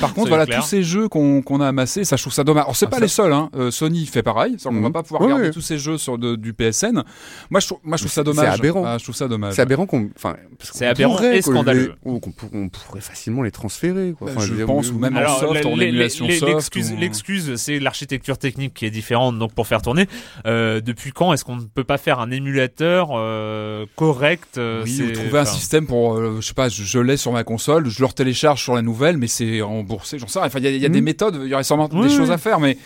Par 0.00 0.12
contre, 0.14 0.22
C'est 0.24 0.28
voilà, 0.28 0.46
clair. 0.46 0.60
tous 0.60 0.66
ces 0.66 0.82
jeux 0.82 1.08
qu'on 1.08 1.42
qu'on 1.42 1.60
a 1.60 1.68
amassés, 1.68 2.04
ça 2.04 2.16
je 2.16 2.22
trouve 2.22 2.32
ça 2.32 2.42
dommage. 2.44 2.64
Alors 2.64 2.76
c'est 2.76 2.86
Ah, 2.86 2.90
pas 2.90 2.96
ça- 2.96 3.02
les 3.02 3.08
seuls, 3.08 3.32
hein. 3.32 3.50
Euh, 3.56 3.70
Sony 3.70 4.04
fait 4.06 4.22
pareil, 4.22 4.56
on 4.66 4.72
Mhm. 4.72 4.82
va 4.82 4.90
pas 4.90 5.02
pouvoir 5.02 5.22
Ouais, 5.22 5.28
garder 5.28 5.44
ouais. 5.44 5.50
tous 5.50 5.60
ces 5.60 5.78
jeux 5.78 5.96
sur 5.98 6.18
de- 6.18 6.34
du 6.36 6.52
PSN. 6.52 7.02
Moi 7.50 7.60
je 7.60 7.66
trouve, 7.66 7.78
moi 7.84 7.96
je 7.96 8.02
trouve 8.02 8.12
ça 8.12 8.20
C'est 8.20 8.24
dommage. 8.24 8.58
aberrant. 8.58 8.82
Ah, 8.84 8.98
je 8.98 9.04
trouve 9.04 9.14
ça 9.14 9.28
dommage. 9.28 9.54
C'est 9.54 9.62
aberrant 9.62 9.86
qu'on, 9.86 10.08
enfin, 10.16 10.34
C'est 10.60 10.86
aberrant 10.86 11.20
et 11.22 11.40
scandaleux. 11.42 11.94
les- 12.04 12.20
qu'on 12.20 12.32
pour- 12.32 12.50
on 12.52 12.68
pourrait 12.68 13.00
facilement 13.00 13.42
les 13.42 13.50
transférer. 13.50 14.14
Quoi. 14.18 14.26
Bah, 14.28 14.32
Enfin, 14.36 14.46
je 14.46 14.64
pense, 14.64 14.90
ou 14.90 14.98
même 14.98 15.14
en 15.16 15.20
Alors, 15.20 15.38
soft, 15.40 15.64
la- 15.64 15.70
en 15.70 15.78
émulation 15.78 16.28
soft. 16.30 16.74
l'excuse, 16.98 17.54
c'est 17.56 17.78
l'architecture 17.78 18.38
technique 18.38 18.74
qui 18.74 18.86
est 18.86 18.90
différente. 18.90 19.38
Donc 19.38 19.52
pour 19.52 19.66
faire 19.66 19.82
tourner, 19.82 20.08
euh, 20.46 20.80
depuis 20.80 21.12
quand 21.12 21.32
est-ce 21.32 21.44
qu'on 21.44 21.56
ne 21.56 21.62
peut 21.64 21.84
pas 21.84 21.98
faire 21.98 22.20
un 22.20 22.30
émulateur 22.30 23.10
euh, 23.14 23.86
correct 23.96 24.58
Oui, 24.84 24.90
c'est- 24.90 25.02
ou 25.04 25.12
trouver 25.12 25.38
un 25.38 25.44
système 25.44 25.86
pour, 25.86 26.16
je 26.40 26.46
sais 26.46 26.54
pas, 26.54 26.68
je, 26.68 26.82
je 26.82 26.98
l'ai 26.98 27.16
sur 27.16 27.32
ma 27.32 27.44
console, 27.44 27.88
je 27.88 28.00
le 28.00 28.06
télécharge 28.16 28.62
sur 28.62 28.74
la 28.74 28.82
nouvelle, 28.82 29.16
mais 29.16 29.28
c'est 29.28 29.60
remboursé, 29.60 30.18
j'en 30.18 30.26
sais 30.26 30.38
rien. 30.40 30.48
Enfin, 30.48 30.58
il 30.58 30.64
y 30.64 30.68
a, 30.68 30.70
il 30.72 30.82
y 30.82 30.86
a 30.86 30.88
des 30.88 30.98
Mhm. 31.00 31.04
méthodes, 31.04 31.40
il 31.44 31.48
y 31.48 31.54
aurait 31.54 31.62
sûrement 31.64 31.88
Oui, 31.92 32.08
des 32.08 32.14
choses 32.14 32.28
oui. 32.28 32.34
à 32.34 32.38
faire, 32.38 32.58
mais 32.58 32.76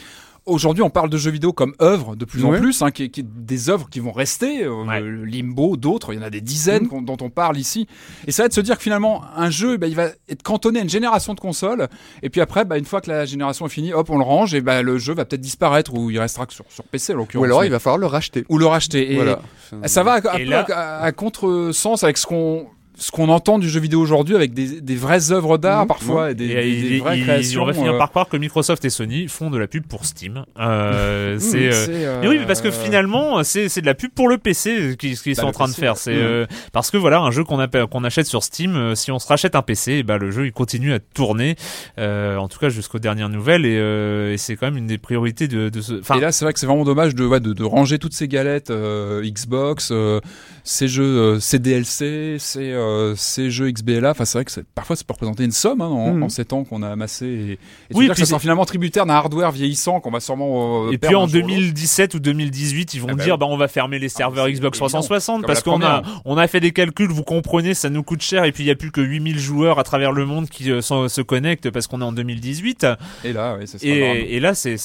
aujourd'hui, 0.46 0.82
on 0.82 0.90
parle 0.90 1.10
de 1.10 1.18
jeux 1.18 1.30
vidéo 1.30 1.52
comme 1.52 1.74
œuvres 1.82 2.16
de 2.16 2.24
plus 2.24 2.44
en 2.44 2.52
plus, 2.52 2.80
hein, 2.82 2.90
qui, 2.90 3.10
qui 3.10 3.22
des 3.22 3.68
œuvres 3.68 3.88
qui 3.90 4.00
vont 4.00 4.10
rester, 4.10 4.64
euh, 4.64 4.84
Ouais. 4.84 5.00
Limbo, 5.26 5.76
d'autres, 5.76 6.12
il 6.12 6.16
y 6.16 6.18
en 6.18 6.24
a 6.26 6.30
des 6.30 6.40
dizaines 6.40 6.88
qu'on- 6.88 7.02
dont 7.02 7.18
on 7.20 7.28
parle 7.30 7.58
ici. 7.58 7.86
Et 8.26 8.32
ça 8.32 8.42
va 8.42 8.46
être 8.46 8.52
de 8.52 8.56
se 8.56 8.60
dire 8.62 8.76
que 8.78 8.82
finalement, 8.82 9.22
un 9.36 9.50
jeu, 9.50 9.76
bah, 9.76 9.86
il 9.86 9.94
va 9.94 10.08
être 10.28 10.42
cantonné 10.42 10.80
à 10.80 10.82
une 10.82 10.88
génération 10.88 11.34
de 11.34 11.40
consoles, 11.40 11.88
et 12.22 12.30
puis 12.30 12.40
après, 12.40 12.64
bah, 12.64 12.78
une 12.78 12.86
fois 12.86 13.00
que 13.02 13.10
la 13.10 13.26
génération 13.26 13.66
est 13.66 13.70
finie, 13.70 13.92
hop, 13.92 14.08
on 14.10 14.16
le 14.18 14.24
range, 14.24 14.54
et 14.54 14.62
bah, 14.62 14.80
le 14.82 14.98
jeu 14.98 15.14
va 15.14 15.24
peut-être 15.26 15.42
disparaître, 15.42 15.94
ou 15.94 16.10
il 16.10 16.18
restera 16.18 16.46
que 16.46 16.54
sur, 16.54 16.64
sur 16.70 16.84
PC, 16.84 17.12
en 17.12 17.16
l'occurrence. 17.18 17.42
Ou 17.42 17.44
alors 17.44 17.60
mais- 17.60 17.66
il 17.66 17.70
va 17.70 17.78
falloir 17.78 17.98
le 17.98 18.06
racheter. 18.06 18.44
ou 18.48 18.56
le 18.58 18.66
racheter. 18.66 19.12
Et 19.12 19.16
Voilà. 19.16 19.40
ça 19.86 20.02
va 20.02 20.14
à, 20.14 20.40
Et 20.40 20.44
peu 20.44 20.50
là- 20.50 20.66
à, 20.72 21.02
à 21.04 21.12
contre-sens 21.12 22.02
avec 22.02 22.16
ce 22.16 22.26
qu'on 22.26 22.66
ce 23.00 23.10
qu'on 23.10 23.30
entend 23.30 23.58
du 23.58 23.68
jeu 23.68 23.80
vidéo 23.80 23.98
aujourd'hui 24.00 24.36
avec 24.36 24.52
des, 24.52 24.82
des 24.82 24.94
vraies 24.94 25.32
œuvres 25.32 25.56
d'art 25.56 25.80
Mhm. 25.82 25.88
parfois 25.88 26.30
et 26.32 26.34
des, 26.34 26.44
Et 26.50 26.82
des- 26.82 26.88
des 26.90 26.98
vraies 26.98 27.18
il- 27.18 27.24
créations. 27.24 27.62
on 27.62 27.66
va 27.66 27.72
finir 27.72 27.94
euh, 27.94 27.98
par 27.98 28.10
croire 28.10 28.28
que 28.28 28.36
Microsoft 28.36 28.84
et 28.84 28.90
Sony 28.90 29.26
font 29.26 29.48
de 29.48 29.56
la 29.56 29.66
pub 29.66 29.86
pour 29.86 30.04
Steam. 30.04 30.44
Euh, 30.58 31.38
c'est, 31.40 31.72
euh, 31.72 31.86
euh, 31.88 32.28
oui, 32.28 32.36
mais 32.38 32.46
parce 32.46 32.60
que 32.60 32.70
finalement, 32.70 33.42
c'est 33.42 33.80
de 33.80 33.86
la 33.86 33.94
pub 33.94 34.10
pour 34.12 34.28
le 34.28 34.36
PC 34.36 34.96
qu'ils 34.98 35.14
Bah, 35.14 35.34
sont 35.34 35.46
en 35.46 35.52
train 35.52 35.68
de 35.68 35.72
faire. 35.72 35.96
C'est 35.96 36.14
euh, 36.14 36.44
parce 36.72 36.90
que 36.90 36.98
voilà, 36.98 37.20
un 37.20 37.30
jeu 37.30 37.42
qu'on 37.42 37.58
achète 38.04 38.26
sur 38.26 38.42
Steam, 38.42 38.76
euh, 38.76 38.94
si 38.94 39.10
on 39.10 39.18
se 39.18 39.26
rachète 39.26 39.54
un 39.54 39.62
PC, 39.62 39.92
eh 40.00 40.02
ben 40.02 40.18
le 40.18 40.30
jeu 40.30 40.44
il 40.46 40.52
continue 40.52 40.92
à 40.92 40.98
tourner, 40.98 41.56
euh, 41.98 42.36
en 42.36 42.48
tout 42.48 42.58
cas 42.58 42.68
jusqu'aux 42.68 42.98
dernières 42.98 43.30
nouvelles, 43.30 43.64
et, 43.64 43.78
euh, 43.78 44.34
et 44.34 44.36
c'est 44.36 44.56
quand 44.56 44.66
même 44.66 44.76
une 44.76 44.86
des 44.86 44.98
priorités 44.98 45.48
de, 45.48 45.70
de 45.70 45.80
ce. 45.80 45.94
Enfin, 46.00 46.16
et 46.16 46.20
là, 46.20 46.32
c'est 46.32 46.44
vrai 46.44 46.52
que 46.52 46.60
c'est 46.60 46.66
vraiment 46.66 46.84
dommage 46.84 47.14
de, 47.14 47.24
ouais, 47.24 47.40
de, 47.40 47.54
de 47.54 47.64
ranger 47.64 47.98
toutes 47.98 48.12
ces 48.12 48.28
galettes 48.28 48.70
euh, 48.70 49.22
Xbox, 49.22 49.88
euh, 49.90 50.20
ces 50.64 50.86
jeux, 50.86 51.04
euh, 51.04 51.40
ces 51.40 51.58
DLC, 51.58 52.36
ces, 52.38 52.72
euh, 52.90 53.14
ces 53.16 53.50
jeux 53.50 53.70
XBLA. 53.70 54.10
Enfin, 54.10 54.24
c'est 54.24 54.38
vrai 54.38 54.44
que 54.44 54.50
parfois 54.74 54.96
ça 54.96 55.04
peut 55.04 55.12
représenter 55.14 55.44
une 55.44 55.50
somme 55.52 55.80
hein, 55.80 55.86
en, 55.86 56.12
Mhm. 56.14 56.22
en 56.24 56.28
ces 56.28 56.44
temps 56.44 56.64
qu'on 56.64 56.82
a 56.82 56.88
amassé. 56.88 57.26
Et, 57.26 57.58
Oui, 57.94 58.06
puis 58.06 58.14
que 58.14 58.18
ça 58.20 58.26
sera 58.26 58.38
finalement 58.38 58.64
tributaire 58.64 59.06
d'un 59.06 59.14
hardware 59.14 59.50
vieillissant 59.52 60.00
qu'on 60.00 60.10
va 60.10 60.20
sûrement. 60.20 60.86
euh, 60.88 60.90
Et 60.92 60.98
puis 60.98 61.14
en 61.14 61.24
un 61.24 61.26
jour 61.26 61.36
ou 61.36 61.46
l'autre. 61.48 61.48
2017 61.48 62.14
ou 62.14 62.18
2018, 62.20 62.94
ils 62.94 63.00
vont 63.00 63.08
Ah 63.10 63.14
bah 63.14 63.24
dire 63.24 63.34
oui. 63.34 63.38
bah 63.40 63.46
on 63.48 63.56
va 63.56 63.68
fermer 63.68 63.98
les 63.98 64.08
serveurs 64.08 64.46
c'est 64.46 64.52
Xbox 64.52 64.76
évident. 64.78 64.86
360 65.00 65.36
Comme 65.42 65.46
parce 65.46 65.62
qu'on 65.62 65.82
a 65.82 66.02
on 66.24 66.36
a 66.36 66.46
fait 66.48 66.60
des 66.60 66.72
calculs, 66.72 67.10
vous 67.10 67.22
comprenez, 67.24 67.74
ça 67.74 67.90
nous 67.90 68.02
coûte 68.02 68.22
cher 68.22 68.44
et 68.44 68.52
puis 68.52 68.64
il 68.64 68.66
y 68.66 68.70
a 68.70 68.74
plus 68.76 68.90
que 68.90 69.00
8000 69.00 69.38
joueurs 69.38 69.78
à 69.78 69.84
travers 69.84 70.12
le 70.12 70.26
monde 70.26 70.48
qui 70.48 70.70
euh, 70.70 70.80
se 70.80 71.20
connectent 71.22 71.70
parce 71.70 71.86
qu'on 71.86 72.00
est 72.00 72.04
en 72.04 72.12
2018 72.12 72.86
Et 73.24 73.32
là, 73.32 73.56
oui, 73.58 73.66
ça 73.66 73.78
et, 73.82 74.36
et 74.36 74.40
là 74.40 74.54
c'est 74.54 74.76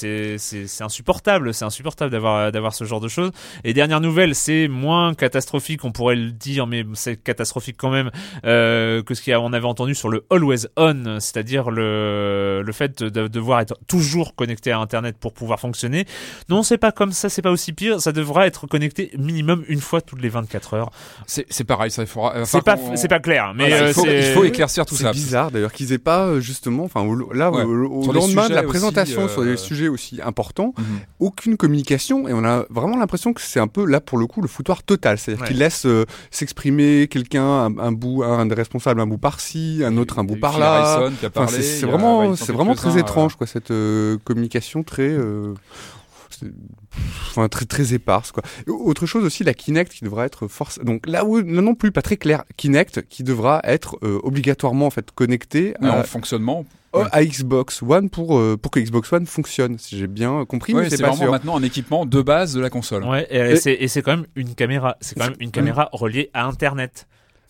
insupportable, 0.81 1.53
c'est 1.53 1.65
insupportable 1.65 2.11
d'avoir 2.11 2.51
d'avoir 2.51 2.73
ce 2.73 2.83
genre 2.83 2.99
de 2.99 3.07
choses. 3.07 3.31
Et 3.63 3.73
dernière 3.73 4.01
nouvelle, 4.01 4.35
c'est 4.35 4.67
moins 4.67 5.13
catastrophique, 5.13 5.83
on 5.83 5.91
pourrait 5.91 6.15
le 6.15 6.31
dire 6.31 6.67
mais 6.67 6.85
c'est 6.93 7.15
catastrophique 7.21 7.77
quand 7.86 7.91
même 7.91 8.09
euh, 8.45 9.03
que 9.03 9.13
ce 9.13 9.23
qu'on 9.23 9.53
avait 9.53 9.65
entendu 9.67 9.93
sur 9.93 10.09
le 10.09 10.25
Always 10.31 10.65
On, 10.75 11.19
c'est-à-dire 11.19 11.69
le, 11.69 12.63
le 12.65 12.73
fait 12.73 13.03
de 13.03 13.27
devoir 13.27 13.59
être 13.59 13.75
toujours 13.88 14.33
connecté 14.36 14.71
à 14.71 14.79
Internet 14.79 15.17
pour 15.19 15.33
pouvoir 15.33 15.59
fonctionner. 15.59 16.05
Non, 16.49 16.63
c'est 16.63 16.77
pas 16.79 16.91
comme 16.91 17.11
ça, 17.11 17.29
c'est 17.29 17.41
pas 17.43 17.51
aussi 17.51 17.73
pire. 17.73 18.01
Ça 18.01 18.11
devra 18.11 18.47
être 18.47 18.65
connecté 18.67 19.11
minimum 19.17 19.63
une 19.67 19.79
fois 19.81 20.01
toutes 20.01 20.21
les 20.21 20.29
24 20.29 20.73
heures. 20.73 20.89
C'est 21.27 21.45
c'est 21.49 21.63
pareil, 21.63 21.91
ça 21.91 22.01
il 22.01 22.07
faudra. 22.07 22.43
C'est 22.45 22.63
pas, 22.63 22.77
c'est 22.95 23.07
pas 23.07 23.19
clair, 23.19 23.53
mais 23.55 23.69
Voilà, 23.69 23.83
euh, 23.83 23.88
il, 23.89 23.93
faut, 23.93 24.03
c'est- 24.05 24.17
il 24.29 24.33
faut 24.33 24.43
éclaircir 24.43 24.86
tout 24.86 24.95
C'est 24.95 25.03
ça. 25.03 25.11
bizarre 25.11 25.51
d'ailleurs 25.51 25.71
qu'ils 25.71 25.93
aient 25.93 25.97
pas 25.99 26.25
euh, 26.25 26.39
justement, 26.39 26.83
enfin 26.86 27.01
au- 27.01 27.31
là 27.33 27.51
Ouais. 27.51 27.63
au, 27.63 28.07
au 28.07 28.11
lendemain 28.11 28.49
de 28.49 28.55
la 28.55 28.63
présentation 28.63 29.25
aussi, 29.25 29.33
sur 29.33 29.43
euh, 29.43 29.45
des 29.51 29.57
sujets 29.57 29.88
aussi 29.88 30.19
importants, 30.23 30.73
Mhm. 30.77 30.86
aucune 31.19 31.57
communication 31.57 32.27
et 32.27 32.33
on 32.33 32.43
a 32.43 32.65
vraiment 32.69 32.97
l'impression 32.97 33.33
que 33.33 33.41
c'est 33.41 33.59
un 33.59 33.67
peu 33.67 33.86
là 33.86 34.01
pour 34.01 34.17
le 34.17 34.25
coup 34.27 34.41
le 34.41 34.47
foutoir 34.47 34.81
total, 34.83 35.17
c'est-à-dire 35.17 35.41
Ouais. 35.43 35.47
qu'ils 35.49 35.57
laissent 35.59 35.86
euh, 35.86 36.05
s'exprimer 36.31 37.07
quelqu'un 37.09 37.69
un, 37.80 37.88
un 37.88 37.91
bout, 37.91 38.23
un 38.23 38.45
des 38.45 38.55
responsables 38.55 38.99
un 39.01 39.07
bout 39.07 39.17
par-ci, 39.17 39.82
un 39.86 39.97
autre 39.97 40.19
un 40.19 40.23
bout 40.23 40.36
eu 40.36 40.39
par 40.39 40.51
Phil 40.53 40.59
là. 40.61 40.73
Harrison 40.93 41.15
qui 41.19 41.26
a 41.26 41.30
Enfin, 41.36 41.47
c'est 41.47 41.86
vraiment, 41.86 42.36
c'est 42.36 42.53
vraiment 42.53 42.76
très 42.76 42.97
étrange 42.99 43.36
quoi 43.36 43.47
cette 43.47 43.71
euh, 43.71 44.17
communication 44.23 44.84
très. 44.84 45.09
euh, 45.09 45.53
Enfin, 47.30 47.47
très 47.49 47.65
très 47.65 47.93
éparse 47.93 48.32
quoi. 48.32 48.43
Et 48.67 48.71
Autre 48.71 49.05
chose 49.05 49.23
aussi, 49.26 49.43
la 49.43 49.53
Kinect 49.53 49.91
qui 49.91 50.03
devra 50.03 50.26
être 50.26 50.47
force. 50.47 50.80
Donc 50.80 51.07
là 51.07 51.26
où 51.26 51.38
là 51.38 51.43
non 51.61 51.76
plus 51.76 51.91
pas 51.91 52.01
très 52.01 52.17
clair, 52.17 52.43
Kinect 52.57 53.03
qui 53.07 53.23
devra 53.23 53.61
être 53.63 53.97
euh, 54.03 54.19
obligatoirement 54.23 54.86
en 54.86 54.89
fait 54.89 55.11
connecté 55.11 55.73
à, 55.82 55.99
en 55.99 56.03
fonctionnement. 56.03 56.65
Oh, 56.93 57.03
à 57.11 57.26
Xbox 57.26 57.82
One 57.84 58.09
pour, 58.09 58.38
euh, 58.38 58.55
pour 58.61 58.71
que 58.71 58.80
Xbox 58.80 59.11
One 59.11 59.26
fonctionne, 59.26 59.78
si 59.78 59.97
j'ai 59.97 60.07
bien 60.07 60.45
compris, 60.45 60.73
Ouais, 60.73 60.84
mais 60.84 60.89
c'est 60.89 61.01
vraiment 61.01 61.17
sûr. 61.17 61.30
maintenant 61.32 61.57
un 61.57 61.63
équipement 61.63 62.05
de 62.05 62.21
base 62.21 62.53
de 62.53 62.61
la 62.61 62.69
console. 62.69 63.03
Ouais, 63.03 63.28
et, 63.30 63.38
Et- 63.51 63.55
c'est 63.57 63.73
et 63.73 63.89
c'est 63.89 64.01
quand 64.01 64.15
même 64.15 64.26
une 64.38 64.55
caméra, 64.55 64.95
c'est 65.01 65.15
quand 65.17 65.26
même 65.26 65.36
une 65.41 65.51
caméra 65.51 65.89
reliée 65.91 66.30
à 66.34 66.45
Internet. 66.45 67.07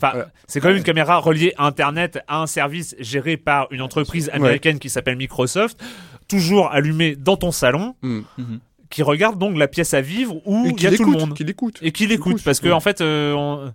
Enfin, 0.10 0.18
Voilà. 0.18 0.32
c'est 0.48 0.60
quand 0.60 0.68
même 0.70 0.78
une 0.78 0.84
caméra 0.84 1.18
reliée 1.18 1.54
à 1.58 1.66
Internet 1.68 2.20
à 2.28 2.42
un 2.42 2.48
service 2.48 2.96
géré 3.00 3.38
par 3.38 3.68
une 3.72 3.82
entreprise 3.82 4.30
américaine 4.34 4.80
qui 4.80 4.90
s'appelle 4.90 5.16
Microsoft, 5.18 5.82
toujours 6.28 6.72
allumée 6.72 7.16
dans 7.16 7.38
ton 7.38 7.52
salon, 7.52 7.96
Mm. 8.02 8.20
Mhm. 8.38 8.60
qui 8.90 9.04
regarde 9.04 9.38
donc 9.40 9.58
la 9.58 9.68
pièce 9.68 9.94
à 9.94 10.02
vivre 10.02 10.36
où 10.46 10.66
il 10.68 10.76
qui 10.76 10.84
y 10.84 10.88
a 10.88 10.92
tout 10.92 11.04
le 11.04 11.06
l'écoute, 11.12 11.20
monde 11.20 11.34
qui 11.36 11.44
l'écoute. 11.44 11.80
et 11.82 11.92
qui 11.92 12.08
l'écoute 12.08 12.34
Écoute, 12.34 12.44
parce 12.44 12.60
que 12.60 12.68
ouais. 12.68 12.74
en 12.74 12.80
fait, 12.80 13.02
euh, 13.02 13.34
on- 13.34 13.74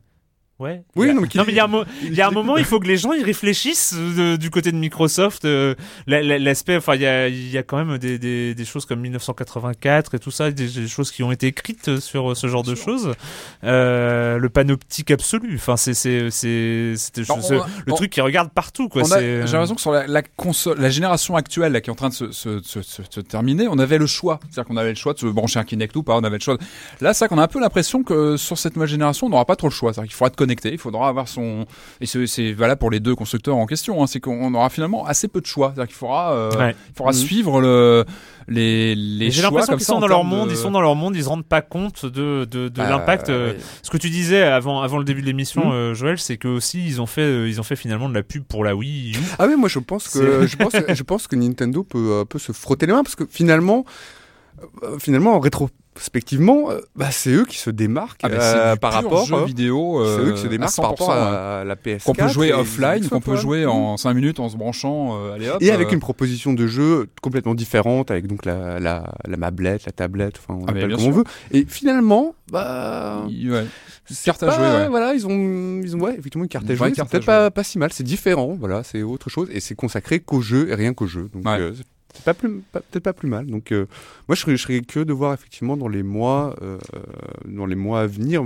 Ouais. 0.60 0.82
Oui, 0.94 1.06
Il 1.06 1.08
y 1.08 1.10
a- 1.10 1.14
non, 1.14 1.44
mais 1.46 1.52
il 1.52 1.56
y 1.56 1.60
a 1.60 1.64
un, 1.64 1.68
mo- 1.68 1.84
il 2.02 2.14
y 2.14 2.20
a 2.20 2.26
un 2.26 2.28
qu'il 2.28 2.36
moment, 2.38 2.56
il 2.58 2.64
faut 2.64 2.78
que 2.78 2.86
les 2.86 2.98
gens 2.98 3.12
ils 3.12 3.24
réfléchissent 3.24 3.94
euh, 3.96 4.36
du 4.36 4.50
côté 4.50 4.70
de 4.72 4.76
Microsoft. 4.76 5.44
euh, 5.46 5.74
la- 6.06 6.22
la- 6.22 6.38
L'aspect, 6.38 6.76
enfin, 6.76 6.94
il 6.96 7.00
y 7.00 7.06
a, 7.06 7.28
il 7.28 7.50
y 7.50 7.56
a 7.58 7.62
quand 7.62 7.82
même 7.82 7.96
des, 7.98 8.18
des, 8.18 8.54
des 8.54 8.64
choses 8.66 8.84
comme 8.84 9.00
1984 9.00 10.14
et 10.14 10.18
tout 10.18 10.30
ça, 10.30 10.50
des, 10.50 10.68
des 10.68 10.86
choses 10.88 11.10
qui 11.10 11.22
ont 11.22 11.32
été 11.32 11.46
écrites 11.46 11.98
sur 11.98 12.36
ce 12.36 12.46
genre 12.46 12.62
de 12.62 12.74
choses. 12.74 13.14
Euh, 13.64 14.38
le 14.38 14.48
panoptique 14.50 15.10
absolu. 15.10 15.54
Enfin, 15.56 15.76
c'est 15.76 15.94
le 17.86 17.92
on- 17.92 17.96
truc 17.96 18.10
qui 18.10 18.20
regarde 18.20 18.50
partout 18.50 18.88
J'ai 19.46 19.52
l'impression 19.52 19.74
que 19.76 19.80
sur 19.80 19.92
la, 19.92 20.06
la 20.06 20.22
console, 20.22 20.78
la 20.78 20.90
génération 20.90 21.36
actuelle 21.36 21.72
là, 21.72 21.80
qui 21.80 21.88
est 21.88 21.92
en 21.92 21.96
train 21.96 22.08
de 22.10 22.14
se, 22.14 22.32
se, 22.32 22.60
se, 22.62 22.82
se- 22.82 23.02
se 23.08 23.20
terminer, 23.20 23.66
on 23.68 23.78
avait 23.78 23.98
le 23.98 24.06
choix. 24.06 24.40
C'est-à-dire 24.50 24.64
qu'on 24.66 24.76
avait 24.76 24.90
le 24.90 24.94
choix 24.96 25.14
de 25.14 25.18
se 25.18 25.26
brancher 25.26 25.58
un 25.58 25.64
Kinect 25.64 25.96
ou 25.96 26.02
pas, 26.02 26.16
on 26.16 26.24
avait 26.24 26.36
le 26.36 26.42
choix. 26.42 26.56
de- 26.56 26.62
Là, 27.00 27.14
c'est 27.14 27.28
qu'on 27.28 27.38
a 27.38 27.42
un 27.44 27.48
peu 27.48 27.60
l'impression 27.60 28.02
que 28.02 28.36
sur 28.36 28.58
cette 28.58 28.74
nouvelle 28.76 28.88
génération, 28.90 29.26
on 29.26 29.30
n'aura 29.30 29.44
pas 29.44 29.56
trop 29.56 29.68
le 29.68 29.72
choix. 29.72 29.92
C'est-à-dire 29.92 30.08
qu'il 30.08 30.16
faudra 30.16 30.28
être 30.28 30.36
connecté, 30.36 30.49
il 30.64 30.78
faudra 30.78 31.08
avoir 31.08 31.28
son. 31.28 31.66
Et 32.00 32.06
c'est- 32.06 32.52
valable 32.52 32.78
pour 32.78 32.90
les 32.90 33.00
deux 33.00 33.14
constructeurs 33.14 33.56
en 33.56 33.66
question. 33.66 34.02
hein, 34.02 34.06
c'est 34.06 34.20
qu'on 34.20 34.52
aura 34.54 34.70
finalement 34.70 35.06
assez 35.06 35.28
peu 35.28 35.40
de 35.40 35.46
choix. 35.46 35.72
C'est-à-dire 35.74 35.88
qu'il 35.88 35.96
faudra, 35.96 36.32
euh, 36.32 36.50
Ouais. 36.58 36.74
il 36.88 36.94
faudra 36.96 37.12
Mhm. 37.12 37.18
suivre 37.18 37.60
le, 37.60 38.04
les, 38.48 38.94
les 38.94 39.30
J'ai 39.30 39.42
l'impression 39.42 39.76
qu'ils 39.76 39.84
sont 39.84 40.00
dans 40.00 40.06
leur 40.08 40.24
monde, 40.24 40.48
de- 40.48 40.54
ils 40.54 40.56
sont 40.56 40.70
dans 40.70 40.80
leur 40.80 40.94
monde, 40.96 41.14
ils 41.16 41.22
se 41.24 41.28
rendent 41.28 41.44
pas 41.46 41.62
compte 41.62 42.04
de, 42.06 42.44
de, 42.44 42.68
de 42.68 42.68
Bah, 42.70 42.88
l'impact. 42.88 43.28
euh, 43.28 43.52
ouais. 43.52 43.58
Ce 43.82 43.90
que 43.90 43.96
tu 43.96 44.10
disais 44.10 44.42
avant, 44.42 44.80
avant 44.82 44.98
le 44.98 45.04
début 45.04 45.20
de 45.22 45.26
l'émission, 45.26 45.66
Mhm. 45.66 45.72
euh, 45.72 45.94
Joël, 45.94 46.18
c'est 46.18 46.36
que 46.36 46.48
aussi 46.48 46.84
ils 46.86 47.00
ont 47.00 47.06
fait, 47.06 47.48
ils 47.48 47.60
ont 47.60 47.64
fait 47.64 47.76
finalement 47.76 48.08
de 48.08 48.14
la 48.14 48.22
pub 48.22 48.42
pour 48.44 48.64
la 48.64 48.74
Wii 48.74 49.12
U. 49.12 49.16
Ah 49.38 49.46
oui, 49.48 49.54
moi 49.56 49.68
je 49.68 49.78
pense 49.78 50.08
que 50.08 50.46
je 50.46 50.56
pense, 50.56 50.72
je 50.88 51.02
pense 51.02 51.26
que 51.28 51.36
Nintendo 51.36 51.82
peut, 51.84 52.24
peut 52.28 52.38
se 52.38 52.52
frotter 52.52 52.86
les 52.86 52.92
mains 52.92 53.02
parce 53.04 53.16
que 53.16 53.24
finalement, 53.30 53.84
finalement 54.98 55.34
en 55.34 55.40
rétrospectivement, 55.94 56.70
euh, 56.70 56.80
bah, 56.96 57.10
c'est 57.10 57.30
eux 57.30 57.44
qui 57.44 57.58
se 57.58 57.70
démarquent 57.70 58.20
Ah, 58.22 58.28
bah, 58.28 58.36
euh, 58.40 58.76
par 58.76 58.92
rapport. 58.92 59.26
jeu 59.26 59.34
euh, 59.36 59.44
vidéo. 59.44 60.02
c'est 60.04 60.20
eux 60.22 60.32
qui 60.32 60.40
se 60.40 60.46
euh, 60.46 60.50
démarquent 60.50 60.76
par 60.76 60.90
rapport 60.90 61.10
100%, 61.10 61.12
à 61.12 61.64
la 61.64 61.74
PS4. 61.76 62.04
Qu'on 62.04 62.12
peut 62.14 62.28
jouer 62.28 62.52
offline, 62.52 63.08
qu'on 63.08 63.20
peut 63.20 63.36
jouer 63.36 63.66
en 63.66 63.96
5 63.96 64.14
minutes 64.14 64.40
en 64.40 64.48
se 64.48 64.56
branchant, 64.56 65.32
allez 65.32 65.48
hop. 65.48 65.58
Et 65.60 65.70
avec 65.70 65.92
une 65.92 66.00
proposition 66.00 66.52
de 66.52 66.66
jeu 66.66 67.08
complètement 67.22 67.54
différente, 67.54 68.10
avec 68.10 68.26
donc 68.26 68.44
la, 68.46 68.78
la, 68.80 69.04
la 69.26 69.36
mablette, 69.36 69.86
la 69.86 69.92
tablette, 69.92 70.34
enfin 70.38 70.58
on 70.60 70.66
Ah, 70.66 70.70
appelle 70.70 70.90
comme 70.92 71.00
on 71.00 71.04
sûr. 71.04 71.12
veut. 71.12 71.24
Et 71.52 71.64
finalement, 71.68 72.34
bah, 72.50 73.24
ouais. 73.28 73.64
Carte 74.24 74.42
à 74.42 74.50
jouer, 74.50 74.64
ouais. 74.66 74.88
Voilà, 74.88 75.14
ils 75.14 75.26
ont, 75.26 75.80
ils 75.82 75.94
ont 75.96 76.00
ouais, 76.00 76.12
effectivement 76.18 76.44
une 76.44 76.48
carte 76.48 76.68
à 76.68 76.74
jouer. 76.74 76.92
C'est 76.94 77.08
peut-être 77.08 77.26
pas, 77.26 77.50
pas 77.50 77.62
si 77.62 77.78
mal. 77.78 77.92
C'est 77.92 78.02
différent. 78.02 78.56
Voilà, 78.58 78.82
c'est 78.82 79.02
autre 79.02 79.30
chose 79.30 79.48
et 79.52 79.60
c'est 79.60 79.74
consacré 79.76 80.18
qu'au 80.20 80.40
jeu 80.40 80.68
et 80.68 80.74
rien 80.74 80.94
qu'au 80.94 81.06
jeu. 81.06 81.28
Donc 81.32 81.44
Ouais. 81.46 81.70
C'est- 82.12 82.18
c'est 82.18 82.24
pas 82.24 82.34
plus, 82.34 82.62
pas- 82.72 82.80
peut-être 82.80 83.04
pas 83.04 83.12
plus 83.12 83.28
mal. 83.28 83.46
Donc 83.46 83.72
euh, 83.72 83.86
moi 84.28 84.34
je 84.36 84.40
serais, 84.42 84.56
je 84.56 84.62
serais 84.62 84.80
curieux 84.80 85.04
de 85.04 85.12
voir 85.12 85.32
effectivement 85.34 85.76
dans 85.76 85.88
les 85.88 86.02
mois, 86.02 86.54
euh, 86.62 86.78
dans 87.46 87.66
les 87.66 87.74
mois 87.76 88.00
à 88.02 88.06
venir, 88.06 88.42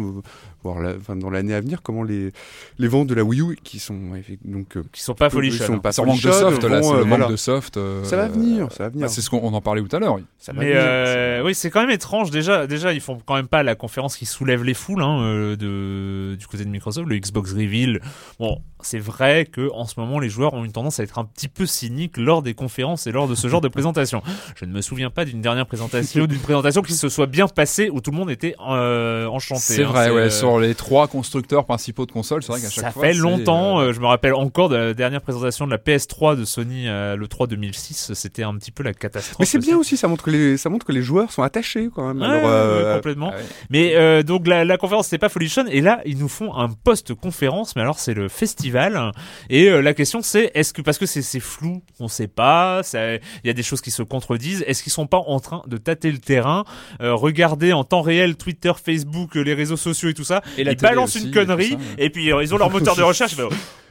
voire 0.62 0.80
la- 0.80 0.94
enfin, 0.96 1.16
dans 1.16 1.30
l'année 1.30 1.54
à 1.54 1.60
venir, 1.60 1.82
comment 1.82 2.02
les 2.02 2.32
les 2.78 2.88
ventes 2.88 3.06
de 3.08 3.14
la 3.14 3.22
Wii 3.24 3.40
U 3.40 3.58
qui 3.62 3.78
sont 3.78 3.98
donc 4.44 4.76
euh, 4.76 4.82
Qui 4.92 5.02
sont 5.02 5.14
pas 5.14 5.30
folichonnes, 5.30 5.66
sont 5.66 5.74
hein. 5.74 5.78
pas 5.78 5.90
manque 6.04 6.16
de 6.22 6.30
soft, 6.30 6.64
là, 6.64 6.82
c'est 6.82 6.88
euh, 6.90 6.98
le 6.98 7.04
manque 7.04 7.08
voilà. 7.08 7.26
de 7.28 7.36
soft. 7.36 7.76
euh, 7.76 8.02
Ça 8.04 8.16
va 8.16 8.28
venir, 8.28 8.70
ça 8.72 8.84
va 8.84 8.88
venir. 8.90 9.06
bah, 9.06 9.12
c'est 9.12 9.20
ce 9.20 9.30
qu'on 9.30 9.40
on 9.42 9.52
en 9.52 9.60
parlait 9.60 9.82
tout 9.82 9.94
à 9.94 9.98
l'heure. 9.98 10.18
Ça 10.38 10.52
va 10.52 10.60
Mais 10.60 10.66
venir. 10.70 10.80
euh, 10.82 11.42
oui, 11.44 11.54
c'est 11.54 11.70
quand 11.70 11.80
même 11.80 11.90
étrange. 11.90 12.30
Déjà, 12.30 12.66
déjà, 12.66 12.92
ils 12.92 13.00
font 13.00 13.18
quand 13.24 13.34
même 13.34 13.48
pas 13.48 13.62
la 13.62 13.74
conférence 13.74 14.16
qui 14.16 14.26
soulève 14.26 14.64
les 14.64 14.74
foules 14.74 15.02
hein, 15.02 15.54
de 15.58 16.36
du 16.38 16.46
côté 16.46 16.64
de 16.64 16.70
Microsoft, 16.70 17.08
le 17.08 17.18
Xbox 17.18 17.52
Reveal. 17.52 18.00
Bon, 18.38 18.60
c'est 18.80 18.98
vrai 18.98 19.46
que 19.46 19.70
en 19.72 19.84
ce 19.86 19.98
moment, 20.00 20.18
les 20.18 20.28
joueurs 20.28 20.54
ont 20.54 20.64
une 20.64 20.72
tendance 20.72 21.00
à 21.00 21.02
être 21.02 21.18
un 21.18 21.24
petit 21.24 21.48
peu 21.48 21.66
cyniques 21.66 22.16
lors 22.16 22.42
des 22.42 22.54
conférences 22.54 23.06
et 23.06 23.12
lors 23.12 23.28
de 23.28 23.34
ce 23.34 23.48
genre 23.48 23.53
de 23.60 23.68
présentation. 23.68 24.22
Je 24.56 24.64
ne 24.64 24.72
me 24.72 24.80
souviens 24.80 25.10
pas 25.10 25.24
d'une 25.24 25.40
dernière 25.40 25.66
présentation, 25.66 26.26
d'une 26.26 26.38
présentation 26.40 26.82
qui 26.82 26.94
se 26.94 27.08
soit 27.08 27.26
bien 27.26 27.48
passée 27.48 27.90
où 27.90 28.00
tout 28.00 28.10
le 28.10 28.16
monde 28.16 28.30
était 28.30 28.54
euh, 28.68 29.26
enchanté. 29.26 29.60
C'est 29.60 29.84
hein. 29.84 29.88
vrai, 29.88 30.10
ouais, 30.10 30.20
euh, 30.22 30.30
sur 30.30 30.58
les 30.58 30.74
trois 30.74 31.08
constructeurs 31.08 31.64
principaux 31.64 32.06
de 32.06 32.12
consoles, 32.12 32.42
c'est 32.42 32.52
vrai 32.52 32.60
qu'à 32.60 32.70
chaque 32.70 32.84
ça 32.84 32.90
fois. 32.90 33.02
fait 33.04 33.12
c'est, 33.14 33.18
longtemps. 33.20 33.80
euh, 33.80 33.92
je 33.92 34.00
me 34.00 34.06
rappelle 34.06 34.34
encore 34.34 34.68
de 34.68 34.76
la 34.76 34.94
dernière 34.94 35.20
présentation 35.20 35.66
de 35.66 35.70
la 35.70 35.78
PS3 35.78 36.36
de 36.38 36.44
Sony, 36.44 36.84
le 36.86 37.26
3 37.26 37.46
2006. 37.46 38.12
C'était 38.14 38.42
un 38.42 38.54
petit 38.56 38.70
peu 38.70 38.82
la 38.82 38.92
catastrophe. 38.94 39.38
Mais 39.40 39.46
c'est 39.46 39.58
bien 39.58 39.76
aussi, 39.76 39.96
ça 39.96 40.08
montre 40.08 40.24
que 40.24 40.30
les, 40.30 40.56
ça 40.56 40.68
montre 40.70 40.86
que 40.86 40.92
les 40.92 41.02
joueurs 41.02 41.30
sont 41.32 41.42
attachés 41.42 41.88
quand 41.94 42.06
même. 42.12 42.20
Ouais, 42.20 42.26
Alors, 42.38 42.42
ouais, 42.78 42.84
ouais, 42.88 42.94
complètement. 42.96 43.30
ah 43.32 43.36
ouais. 43.36 43.42
Mais 43.70 44.22
donc 44.24 44.46
la, 44.46 44.64
la 44.64 44.76
conférence 44.78 45.06
c'était 45.06 45.18
pas 45.18 45.28
folichonne 45.28 45.68
et 45.70 45.80
là 45.80 46.00
ils 46.04 46.18
nous 46.18 46.28
font 46.28 46.54
un 46.54 46.68
post-conférence 46.68 47.76
mais 47.76 47.82
alors 47.82 47.98
c'est 47.98 48.14
le 48.14 48.28
festival 48.28 49.12
et 49.50 49.68
la 49.70 49.94
question 49.94 50.20
c'est 50.22 50.50
est-ce 50.54 50.72
que 50.72 50.82
parce 50.82 50.98
que 50.98 51.06
c'est 51.06 51.40
flou 51.40 51.82
on 52.00 52.08
sait 52.08 52.28
pas 52.28 52.82
ça- 52.82 53.18
il 53.44 53.48
y 53.48 53.50
a 53.50 53.52
des 53.52 53.62
choses 53.62 53.82
qui 53.82 53.90
se 53.90 54.02
contredisent. 54.02 54.64
Est-ce 54.66 54.82
qu'ils 54.82 54.92
sont 54.92 55.06
pas 55.06 55.18
en 55.26 55.38
train 55.38 55.62
de 55.66 55.76
tâter 55.76 56.10
le 56.10 56.18
terrain? 56.18 56.64
Euh, 57.02 57.14
regarder 57.14 57.74
en 57.74 57.84
temps 57.84 58.00
réel 58.00 58.36
Twitter 58.36 58.72
Facebook 58.82 59.36
euh, 59.36 59.42
les 59.42 59.52
réseaux 59.52 59.76
sociaux 59.76 60.08
et 60.08 60.14
tout 60.14 60.24
ça. 60.24 60.42
Et 60.56 60.62
ils 60.62 60.76
balancent 60.76 61.16
aussi, 61.16 61.26
une 61.26 61.30
et 61.30 61.34
connerie 61.34 61.70
ça, 61.70 61.76
ouais. 61.76 61.82
et 61.98 62.10
puis 62.10 62.32
euh, 62.32 62.42
ils 62.42 62.54
ont 62.54 62.58
leur 62.58 62.70
moteur 62.72 62.96
de 62.96 63.02
recherche. 63.02 63.36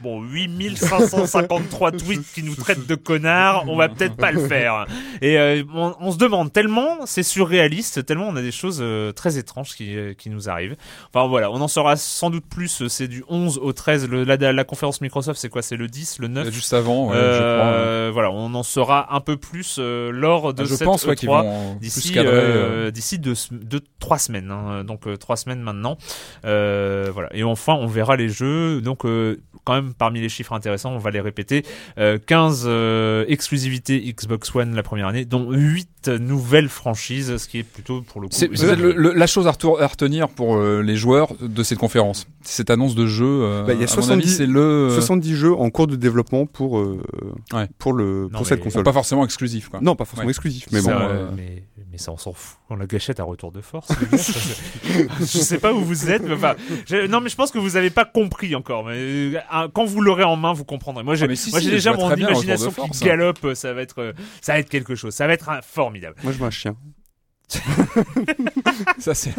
Bon 0.00 0.20
8553 0.22 1.92
tweets 1.98 2.32
qui 2.34 2.42
nous 2.42 2.56
traitent 2.56 2.86
de 2.86 2.94
connards 2.96 3.64
on 3.68 3.76
va 3.76 3.88
peut-être 3.88 4.16
pas 4.16 4.32
le 4.32 4.46
faire. 4.48 4.86
Et 5.22 5.38
euh, 5.38 5.62
on, 5.72 5.94
on 6.00 6.10
se 6.12 6.18
demande 6.18 6.52
tellement 6.52 7.06
c'est 7.06 7.22
surréaliste 7.22 8.04
tellement 8.04 8.26
on 8.28 8.36
a 8.36 8.42
des 8.42 8.52
choses 8.52 8.84
très 9.14 9.38
étranges 9.38 9.74
qui, 9.76 9.96
qui 10.18 10.30
nous 10.30 10.48
arrivent. 10.48 10.76
Enfin 11.12 11.28
voilà 11.28 11.50
on 11.52 11.60
en 11.60 11.68
saura 11.68 11.96
sans 11.96 12.30
doute 12.30 12.44
plus 12.48 12.88
c'est 12.88 13.08
du 13.08 13.24
11 13.28 13.58
au 13.58 13.72
13 13.72 14.08
le, 14.08 14.24
la, 14.24 14.36
la 14.52 14.64
conférence 14.64 15.00
Microsoft 15.00 15.40
c'est 15.40 15.48
quoi? 15.48 15.62
C'est 15.62 15.76
le 15.76 15.86
10 15.86 16.18
le 16.18 16.28
9 16.28 16.50
Juste 16.50 16.72
avant, 16.72 17.08
ouais, 17.08 17.16
Euh, 17.16 18.10
voilà 18.12 18.30
on 18.32 18.52
en 18.54 18.62
saura 18.62 19.14
un 19.14 19.20
peu 19.20 19.36
plus 19.36 19.43
euh, 19.78 20.10
lors 20.12 20.54
de 20.54 20.62
Ah, 20.62 20.64
je 20.66 20.74
cette 20.74 20.84
pense, 20.84 21.04
ouais, 21.06 21.14
E3 21.14 21.16
qu'ils 21.16 21.28
vont 21.28 21.76
plus 21.76 21.80
d'ici 21.80 22.18
euh, 22.18 22.22
euh. 22.26 22.90
d'ici 22.90 23.18
deux, 23.18 23.34
deux 23.50 23.80
trois 23.98 24.18
semaines 24.18 24.50
hein, 24.50 24.84
donc 24.84 25.06
euh, 25.06 25.16
trois 25.16 25.36
semaines 25.36 25.60
maintenant 25.60 25.96
euh, 26.44 27.10
voilà 27.12 27.28
et 27.34 27.42
enfin 27.44 27.74
on 27.74 27.86
verra 27.86 28.16
les 28.16 28.28
jeux 28.28 28.80
donc 28.80 29.04
euh, 29.04 29.36
quand 29.64 29.74
même 29.74 29.94
parmi 29.94 30.20
les 30.20 30.28
chiffres 30.28 30.52
intéressants 30.52 30.92
on 30.92 30.98
va 30.98 31.10
les 31.10 31.20
répéter 31.20 31.64
euh, 31.98 32.18
15 32.24 32.64
euh, 32.66 33.24
exclusivités 33.28 34.00
Xbox 34.12 34.54
One 34.54 34.74
la 34.74 34.82
première 34.82 35.08
année 35.08 35.24
dont 35.24 35.50
8 35.50 36.08
nouvelles 36.20 36.68
franchises 36.68 37.36
ce 37.38 37.48
qui 37.48 37.58
est 37.60 37.62
plutôt 37.62 38.02
pour 38.02 38.20
le 38.20 38.28
coup 38.28 38.34
C'est 38.34 38.48
c'est 38.56 38.66
peut-être 38.66 38.78
le- 38.80 38.92
le- 38.92 39.12
la 39.14 39.26
chose 39.26 39.46
à, 39.46 39.52
retour- 39.52 39.80
à 39.80 39.86
retenir 39.86 40.28
pour 40.28 40.56
euh, 40.56 40.82
les 40.82 40.96
joueurs 40.96 41.32
de 41.40 41.62
cette 41.62 41.78
conférence. 41.78 42.26
Cette 42.42 42.68
annonce 42.68 42.94
de 42.94 43.06
jeu, 43.06 43.24
euh, 43.26 43.64
Bah, 43.64 43.72
il 43.72 43.80
y 43.80 43.84
a 43.84 43.86
à 43.86 43.88
mon 43.88 43.94
70, 44.02 44.12
avis, 44.12 44.28
c'est 44.36 44.46
le 44.46 44.90
70 44.92 45.34
jeux 45.34 45.54
en 45.54 45.70
cours 45.70 45.86
de 45.86 45.96
développement 45.96 46.44
pour, 46.44 46.78
euh, 46.78 47.00
Ouais. 47.54 47.66
pour, 47.78 47.94
le, 47.94 48.24
Non, 48.30 48.38
pour 48.38 48.46
cette 48.46 48.60
console. 48.60 48.82
pas 48.84 48.92
forcément 48.92 49.24
exclusif. 49.34 49.68
Quoi. 49.68 49.80
Non, 49.82 49.96
pas 49.96 50.04
forcément 50.04 50.26
Ouais. 50.26 50.30
exclusif, 50.32 50.66
mais 50.72 50.80
Ça, 50.80 50.94
bon. 50.94 51.00
euh, 51.00 51.08
euh, 51.08 51.30
mais, 51.36 51.64
mais 51.90 51.98
ça 51.98 52.12
on 52.12 52.16
s'en 52.16 52.32
fout 52.32 52.56
on 52.70 52.76
la 52.76 52.86
gâchette 52.86 53.20
à 53.20 53.24
retour 53.24 53.52
de 53.52 53.60
force 53.60 53.88
gars, 53.88 54.18
ça, 54.18 54.32
je 55.20 55.24
sais 55.24 55.58
pas 55.58 55.72
où 55.72 55.80
vous 55.84 56.10
êtes 56.10 56.22
mais 56.22 56.34
enfin 56.34 56.54
je- 56.86 57.06
non 57.06 57.20
mais 57.20 57.28
je 57.28 57.36
pense 57.36 57.50
que 57.50 57.58
vous 57.58 57.76
avez 57.76 57.90
pas 57.90 58.04
compris 58.04 58.54
encore 58.56 58.84
mais 58.84 58.94
euh, 58.96 59.68
quand 59.72 59.84
vous 59.84 60.00
l'aurez 60.00 60.24
en 60.24 60.34
main 60.36 60.52
vous 60.52 60.64
comprendrez 60.64 61.04
moi 61.04 61.14
j'ai 61.14 61.26
Ah, 61.30 61.34
si, 61.36 61.50
si, 61.52 61.70
déjà 61.70 61.92
vois 61.92 62.08
mon 62.10 62.16
imagination 62.16 62.70
Force. 62.70 62.98
qui 62.98 63.04
galope 63.04 63.54
ça 63.54 63.72
va 63.74 63.82
être 63.82 64.14
ça 64.40 64.54
va 64.54 64.58
être 64.60 64.68
quelque 64.68 64.94
chose 64.94 65.14
ça 65.14 65.26
va 65.26 65.34
être 65.34 65.48
un- 65.50 65.62
formidable 65.62 66.16
Moi, 66.24 66.32
je 66.32 66.38
veux 66.38 66.46
un 66.46 66.50
chien. 66.50 66.74
ça, 68.98 69.14
c'est 69.14 69.32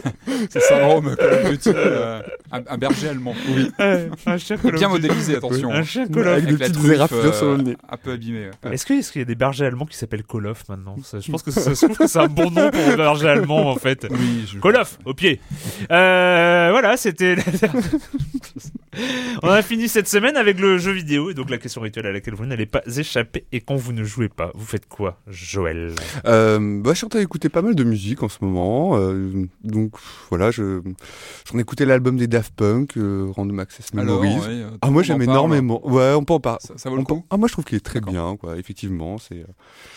c'est 0.49 0.59
syndrome 0.61 1.15
Duty, 1.49 1.69
euh, 1.73 2.21
un, 2.51 2.61
un 2.69 2.77
berger 2.77 3.09
allemand. 3.09 3.33
Oui. 3.49 3.69
Ouais, 3.79 4.09
un 4.25 4.37
chien 4.37 4.57
Bien 4.63 4.87
modélisé, 4.89 5.35
attention. 5.35 5.71
Un 5.71 5.83
chien 5.83 6.03
Avec, 6.03 6.45
Duty. 6.45 6.51
la 6.59 6.67
petites 6.67 6.73
truffe, 6.75 6.91
éraflures 6.91 7.35
sur 7.35 7.51
le 7.57 7.63
nez. 7.63 7.77
Un 7.89 7.97
peu 7.97 8.11
abîmé. 8.11 8.49
ouais. 8.63 8.73
Est-ce 8.73 8.85
qu'il 8.85 9.19
y 9.19 9.21
a 9.21 9.25
des 9.25 9.35
bergers 9.35 9.65
allemands 9.65 9.85
qui 9.85 9.97
s'appellent 9.97 10.23
Call 10.23 10.47
of 10.47 10.63
maintenant? 10.69 10.95
Ça, 11.03 11.19
Je 11.19 11.31
pense 11.31 11.43
que 11.43 11.51
ça 11.51 11.73
se 11.75 11.85
trouve 11.85 11.97
que 11.97 12.07
c'est 12.07 12.19
un 12.19 12.27
bon 12.27 12.51
nom 12.51 12.69
pour 12.69 12.81
un 12.89 12.95
berger 12.95 13.27
allemand 13.27 13.69
en 13.69 13.75
fait. 13.75 14.07
Oui, 14.09 14.49
je- 14.53 14.59
Call 14.59 14.75
of, 14.77 14.97
au 15.05 15.13
pied. 15.13 15.41
Euh, 15.91 16.69
voilà, 16.71 16.97
c'était. 16.97 17.35
On 19.43 19.49
a 19.49 19.61
fini 19.61 19.89
cette 19.89 20.07
semaine 20.07 20.37
avec 20.37 20.57
le 20.59 20.77
jeu 20.77 20.91
vidéo 20.93 21.29
et 21.29 21.33
donc 21.33 21.49
la 21.49 21.57
question 21.57 21.81
rituelle 21.81 22.05
à 22.05 22.11
laquelle 22.13 22.33
vous 22.35 22.45
n'allez 22.45 22.65
pas 22.65 22.81
échapper. 22.97 23.45
Et 23.51 23.59
quand 23.59 23.75
vous 23.75 23.91
ne 23.91 24.03
jouez 24.05 24.29
pas, 24.29 24.51
vous 24.55 24.65
faites 24.65 24.87
quoi, 24.87 25.19
Joël? 25.27 25.93
Euh, 26.25 26.81
bah, 26.81 26.91
je 26.93 26.97
suis 26.97 27.05
en 27.05 27.09
train 27.09 27.19
d'écouter 27.19 27.49
pas 27.49 27.61
mal 27.61 27.75
de 27.75 27.83
musique 27.83 28.04
en 28.23 28.29
ce 28.29 28.37
moment. 28.41 28.97
euh, 28.97 29.45
donc 29.63 29.93
voilà, 30.29 30.51
je 30.51 30.81
j'en 31.51 31.57
ai 31.57 31.61
écouté 31.61 31.85
l'album 31.85 32.17
des 32.17 32.27
Daft 32.27 32.53
Punk, 32.55 32.97
euh, 32.97 33.27
Random 33.35 33.59
Access 33.59 33.93
Memories. 33.93 34.35
ouais, 34.39 34.41
euh, 34.47 34.69
ah 34.81 34.89
moi 34.91 35.03
j'aime 35.03 35.21
énormément. 35.21 35.85
Ouais, 35.87 36.13
on 36.13 36.23
peut 36.23 36.33
en 36.33 36.39
parler. 36.39 36.59
Ça, 36.61 36.73
ça 36.77 36.89
vaut 36.89 36.95
le 36.95 37.01
On 37.01 37.05
peut- 37.05 37.13
coup 37.15 37.25
Ah 37.29 37.37
moi 37.37 37.47
je 37.47 37.53
trouve 37.53 37.65
qu'il 37.65 37.77
est 37.77 37.85
très 37.85 38.01
bien, 38.01 38.35
quoi. 38.37 38.57
Effectivement, 38.57 39.17
c'est. 39.17 39.45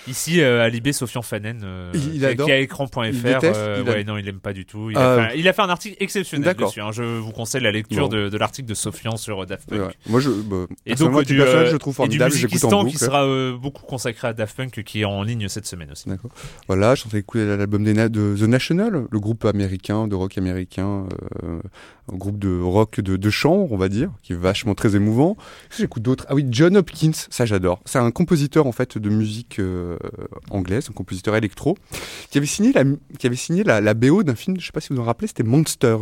Ici, 0.09 0.41
euh, 0.41 0.63
à 0.63 0.69
Libé, 0.69 0.93
Sofian 0.93 1.23
Fanen, 1.23 1.61
euh, 1.65 1.91
Il- 1.95 2.15
il 2.15 2.19
qui, 2.21 2.25
a- 2.27 2.29
adore. 2.31 2.47
qui 2.47 2.53
a 2.53 2.59
écran.fr. 2.59 3.05
Il 3.07 3.23
déteste, 3.23 3.45
euh, 3.57 3.83
il 3.85 3.89
a- 3.89 3.93
ouais, 3.93 4.05
non, 4.05 4.17
il 4.17 4.29
aime 4.29 4.41
pas 4.41 4.53
du 4.53 4.65
tout. 4.65 4.91
Il, 4.91 4.97
Ah, 4.97 5.13
a, 5.15 5.17
fait 5.17 5.33
un, 5.35 5.37
il 5.39 5.49
a 5.49 5.53
fait 5.53 5.63
un 5.63 5.69
article 5.69 5.97
exceptionnel 6.01 6.55
dessus. 6.55 6.81
hein. 6.81 6.91
Je 6.93 7.03
vous 7.03 7.33
conseille 7.33 7.63
la 7.63 7.71
lecture 7.73 8.09
Bon. 8.09 8.17
de, 8.17 8.29
de 8.29 8.39
l'article 8.39 8.69
de 8.69 8.75
Sofian 8.75 9.17
sur 9.17 9.43
euh, 9.43 9.47
Daft 9.47 9.69
Punk. 9.69 9.81
ouais. 9.81 9.95
Moi 10.09 10.21
je. 10.21 10.31
Bah, 10.31 10.67
Et 10.87 10.95
donc, 10.95 11.25
du, 11.25 11.37
personnel, 11.37 11.67
euh, 11.67 11.71
je 11.71 11.77
trouve 11.77 11.93
et 12.05 12.09
du 12.09 12.19
formidable. 12.19 12.35
En 12.75 12.79
boucle. 12.85 12.91
qui 12.93 12.99
sera 12.99 13.53
beaucoup 13.57 13.85
consacré 13.87 14.29
à 14.29 14.33
Daft 14.33 14.57
Punk 14.57 14.83
qui 14.83 15.01
est 15.03 15.05
en 15.05 15.23
ligne 15.23 15.49
cette 15.49 15.67
semaine 15.67 15.91
aussi. 15.93 16.09
D'accord. 16.09 16.31
Voilà, 16.67 16.95
je 16.95 17.01
suis 17.01 17.09
en 17.09 17.11
train 17.11 17.19
d'écouter 17.19 17.45
l'album 17.45 17.85
de 17.85 18.35
The 18.37 18.43
National, 18.49 19.07
le 19.11 19.21
groupe 19.21 19.45
américain 19.45 20.07
de 20.09 20.15
rock 20.15 20.39
américain, 20.39 21.07
un 22.13 22.17
groupe 22.17 22.39
de 22.39 22.61
rock 22.61 23.01
de, 23.01 23.17
de 23.17 23.31
chambre, 23.31 23.71
on 23.73 23.77
va 23.77 23.89
dire, 23.89 24.11
qui 24.23 24.33
est 24.33 24.37
vachement 24.37 24.75
très 24.75 24.97
émouvant. 24.97 25.37
J'écoute 25.77 26.03
d'autres. 26.03 26.27
Ah 26.29 26.35
oui, 26.35 26.47
John 26.51 26.77
Hopkins, 26.77 27.13
ça 27.31 27.45
j'adore. 27.47 27.81
C'est 27.85 27.99
un 27.99 28.11
compositeur 28.11 28.67
en 28.67 28.73
fait 28.73 28.99
de 28.99 29.09
musique 29.11 29.59
euh, 29.59 29.97
anglaise, 30.51 30.89
un 30.91 30.93
compositeur 30.95 31.37
électro, 31.37 31.77
qui 32.31 32.39
avait 32.39 32.47
signé 32.47 32.73
la, 32.73 32.85
qui 33.19 33.27
avait 33.27 33.37
signé 33.37 33.65
la, 33.65 33.81
la 33.81 33.95
BO 33.95 34.23
d'un 34.23 34.35
film, 34.35 34.59
je 34.61 34.67
sais 34.67 34.73
pas 34.73 34.81
si 34.81 34.93
vous 34.93 35.01
en 35.01 35.05
rappelez, 35.05 35.29
c'était 35.29 35.43
Monsters. 35.43 36.01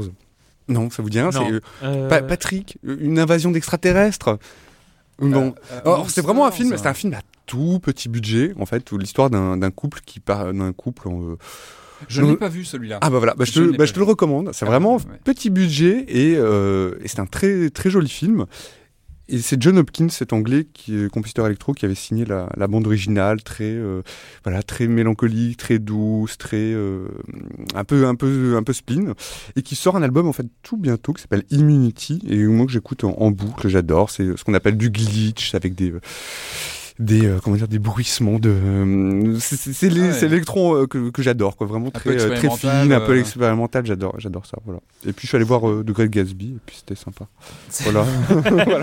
Non, 0.69 0.91
ça 0.91 1.03
vous 1.03 1.11
dit 1.11 1.21
rien. 1.21 1.31
C'est 1.31 1.39
euh, 1.39 1.61
Euh, 1.85 2.09
Pa- 2.09 2.23
Patrick, 2.23 2.79
une 2.83 3.19
invasion 3.19 3.51
d'extraterrestres. 3.53 4.39
Non. 5.21 5.55
c'est 6.09 6.21
vraiment 6.21 6.47
un 6.47 6.51
film, 6.51 6.75
c'est 6.77 6.87
un 6.89 6.93
film 6.95 7.15
à 7.15 7.21
tout 7.47 7.79
petit 7.81 8.09
budget, 8.09 8.53
en 8.61 8.67
fait, 8.67 8.91
où 8.93 8.99
l'histoire 8.99 9.31
d'un 9.31 9.71
couple 9.71 10.01
qui 10.05 10.21
part 10.21 10.53
d'un 10.53 10.73
couple 10.73 11.09
en, 11.09 11.37
Je 12.09 12.21
Non. 12.23 12.29
n'ai 12.29 12.37
pas 12.37 12.49
vu 12.49 12.65
celui-là. 12.65 12.99
ah 13.01 13.11
bah 13.11 13.19
voilà, 13.19 13.35
bah, 13.35 13.45
je, 13.45 13.53
te, 13.53 13.61
l'ai 13.61 13.77
bah, 13.77 13.85
je 13.87 13.93
te 13.93 13.99
le 13.99 14.05
recommande. 14.05 14.51
C'est 14.53 14.65
Ah, 14.65 14.69
vraiment 14.69 14.97
ouais. 14.97 15.03
petit 15.25 15.51
budget 15.51 16.05
et, 16.09 16.35
euh, 16.37 16.95
et 17.03 17.09
c'est 17.09 17.21
un 17.21 17.27
très 17.27 17.71
très 17.71 17.91
joli 17.91 18.09
film. 18.09 18.47
Et 19.29 19.39
c'est 19.41 19.61
John 19.61 19.77
Hopkins, 19.77 20.09
cet 20.09 20.33
anglais 20.33 20.69
qui 20.73 20.97
est 20.97 21.11
compositeur 21.11 21.47
électro, 21.47 21.73
qui 21.73 21.85
avait 21.85 21.97
signé 21.97 22.25
la, 22.25 22.49
la 22.57 22.69
bande 22.69 22.87
originale, 22.87 23.43
très 23.43 23.65
euh, 23.65 24.03
voilà, 24.45 24.63
très 24.63 24.87
mélancolique, 24.87 25.57
très 25.57 25.81
douce, 25.81 26.39
très 26.39 26.59
euh, 26.73 27.09
un 27.75 27.83
peu 27.83 28.07
un 28.07 28.15
peu 28.15 28.55
un 28.57 28.63
peu 28.63 28.73
spleen, 28.73 29.15
et 29.57 29.63
qui 29.63 29.75
sort 29.75 29.97
un 29.97 30.03
album 30.05 30.29
en 30.29 30.33
fait 30.33 30.47
tout 30.63 30.77
bientôt 30.77 31.13
qui 31.13 31.23
s'appelle 31.23 31.43
Immunity 31.51 32.23
et 32.29 32.37
moi 32.45 32.67
que 32.67 32.73
j'écoute 32.73 33.03
en, 33.03 33.15
en 33.19 33.33
boucle, 33.33 33.67
j'adore. 33.67 34.11
C'est 34.11 34.37
ce 34.37 34.45
qu'on 34.45 34.55
appelle 34.55 34.77
du 34.77 34.91
glitch 34.91 35.57
avec 35.57 35.75
des 35.75 35.93
des 36.99 37.27
euh, 37.27 37.39
comment 37.43 37.57
dire 37.57 37.69
des 37.69 37.79
bruissements 37.79 38.39
de 38.39 38.49
euh, 38.51 39.37
c'est- 39.39 39.57
c'est 39.57 39.73
c'est 39.75 39.89
les- 39.91 40.01
Ah 40.01 40.13
ouais. 40.13 40.21
l'électron 40.23 40.75
euh, 40.77 40.87
que, 40.87 41.11
que 41.11 41.23
j'adore 41.23 41.57
quoi 41.57 41.67
vraiment 41.67 41.91
très 41.91 42.11
euh, 42.19 42.35
très 42.37 42.49
fine 42.51 42.93
un 42.93 43.01
peu 43.01 43.13
euh. 43.13 43.21
expérimental 43.21 43.85
j'adore 43.85 44.15
j'adore 44.19 44.47
ça 44.47 44.57
voilà 44.65 44.81
et 45.07 45.13
puis 45.13 45.27
je 45.27 45.29
suis 45.29 45.37
allé 45.37 45.45
voir 45.45 45.69
euh, 45.69 45.85
The 45.87 45.91
Great 45.91 46.11
Gatsby 46.11 46.55
et 46.57 46.59
puis 46.65 46.77
c'était 46.79 46.95
sympa 46.95 47.27
voilà 47.83 48.05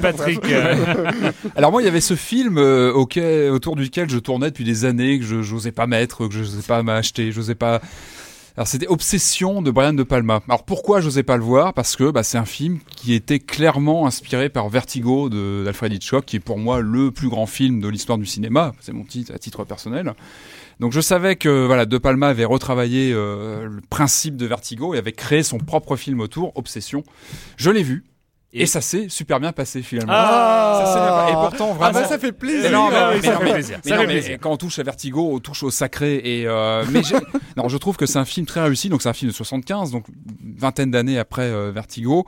Patrick. 0.01 0.41
Alors 1.55 1.71
moi, 1.71 1.81
il 1.81 1.85
y 1.85 1.87
avait 1.87 2.01
ce 2.01 2.15
film 2.15 2.57
euh, 2.57 2.91
auquel, 2.93 3.51
autour 3.51 3.75
duquel 3.75 4.09
je 4.09 4.17
tournais 4.19 4.49
depuis 4.49 4.63
des 4.63 4.85
années, 4.85 5.19
que 5.19 5.25
je 5.25 5.35
n'osais 5.53 5.71
pas 5.71 5.87
mettre, 5.87 6.27
que 6.27 6.33
je 6.33 6.39
n'osais 6.39 6.61
pas 6.67 6.83
m'acheter, 6.83 7.31
j'osais 7.31 7.55
pas... 7.55 7.81
Alors 8.55 8.67
c'était 8.67 8.85
Obsession 8.85 9.63
de 9.63 9.71
Brian 9.71 9.93
De 9.93 10.03
Palma. 10.03 10.41
Alors 10.47 10.63
pourquoi 10.63 11.01
j'osais 11.01 11.23
pas 11.23 11.37
le 11.37 11.43
voir? 11.43 11.73
Parce 11.73 11.95
que 11.95 12.11
bah, 12.11 12.21
c'est 12.21 12.37
un 12.37 12.45
film 12.45 12.77
qui 12.95 13.15
était 13.15 13.39
clairement 13.39 14.05
inspiré 14.05 14.47
par 14.49 14.69
Vertigo 14.69 15.27
d'Alfred 15.27 15.91
Hitchcock, 15.91 16.23
qui 16.25 16.35
est 16.35 16.39
pour 16.39 16.59
moi 16.59 16.79
le 16.79 17.09
plus 17.09 17.29
grand 17.29 17.47
film 17.47 17.79
de 17.79 17.87
l'histoire 17.87 18.19
du 18.19 18.27
cinéma. 18.27 18.73
C'est 18.79 18.93
mon 18.93 19.05
titre 19.05 19.33
à 19.33 19.39
titre 19.39 19.63
personnel. 19.63 20.13
Donc 20.79 20.91
je 20.91 21.01
savais 21.01 21.35
que 21.35 21.65
voilà 21.65 21.87
De 21.87 21.97
Palma 21.97 22.27
avait 22.27 22.45
retravaillé 22.45 23.11
euh, 23.11 23.65
le 23.67 23.81
principe 23.89 24.37
de 24.37 24.45
Vertigo 24.45 24.93
et 24.93 24.99
avait 24.99 25.13
créé 25.13 25.41
son 25.41 25.57
propre 25.57 25.95
film 25.95 26.19
autour, 26.19 26.51
Obsession. 26.55 27.03
Je 27.57 27.71
l'ai 27.71 27.81
vu. 27.81 28.03
Et, 28.53 28.65
ça 28.67 28.81
s'est 28.81 29.09
super 29.09 29.39
bien 29.39 29.51
passé 29.51 29.81
finalement. 29.81 30.13
Ah 30.15 30.83
ça 30.85 30.93
s'est 30.93 30.99
bien 30.99 31.09
passé. 31.09 31.31
Et 31.31 31.33
pourtant 31.33 31.69
ah 31.71 31.77
vraiment. 31.91 31.99
bah 32.01 32.07
ça 32.07 32.19
fait 32.19 32.31
plaisir 32.31 32.61
Mais 32.63 32.69
non, 32.71 32.89
mais, 32.89 32.95
Ah 32.97 33.11
mais 33.15 33.21
ça 33.21 33.37
fait 33.39 33.51
plaisir. 33.53 33.79
Ça 33.83 33.89
non, 33.95 34.01
fait 34.01 34.07
mais 34.07 34.13
plaisir. 34.13 34.37
quand 34.39 34.51
on 34.51 34.57
touche 34.57 34.79
à 34.79 34.83
Vertigo, 34.83 35.29
on 35.33 35.39
touche 35.39 35.63
au 35.63 35.71
sacré. 35.71 36.15
Et 36.23 36.47
euh, 36.47 36.85
mais 36.91 37.01
non, 37.57 37.67
je 37.67 37.77
trouve 37.77 37.97
que 37.97 38.05
c'est 38.05 38.19
un 38.19 38.25
film 38.25 38.45
très 38.45 38.61
réussi. 38.61 38.89
Donc 38.89 39.01
c'est 39.01 39.09
un 39.09 39.13
film 39.13 39.31
de 39.31 39.35
75, 39.35 39.91
donc 39.91 40.05
vingtaine 40.57 40.91
d'années 40.91 41.17
après 41.17 41.43
euh, 41.43 41.71
Vertigo. 41.71 42.25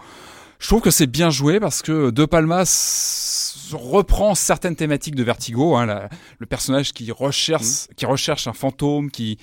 Je 0.58 0.68
trouve 0.68 0.82
que 0.82 0.90
c'est 0.90 1.08
bien 1.08 1.30
joué 1.30 1.60
parce 1.60 1.82
que 1.82 2.10
De 2.12 2.26
Palma 2.26 2.64
reprend 3.74 4.36
certaines 4.36 4.76
thématiques 4.76 5.16
de 5.16 5.24
Vertigo. 5.24 5.76
Hein, 5.76 5.86
la- 5.86 6.10
le 6.40 6.46
personnage 6.46 6.94
qui 6.94 7.12
recherche, 7.12 7.88
qui 7.96 8.06
recherche 8.06 8.48
un 8.48 8.54
fantôme, 8.54 9.12
qui 9.12 9.38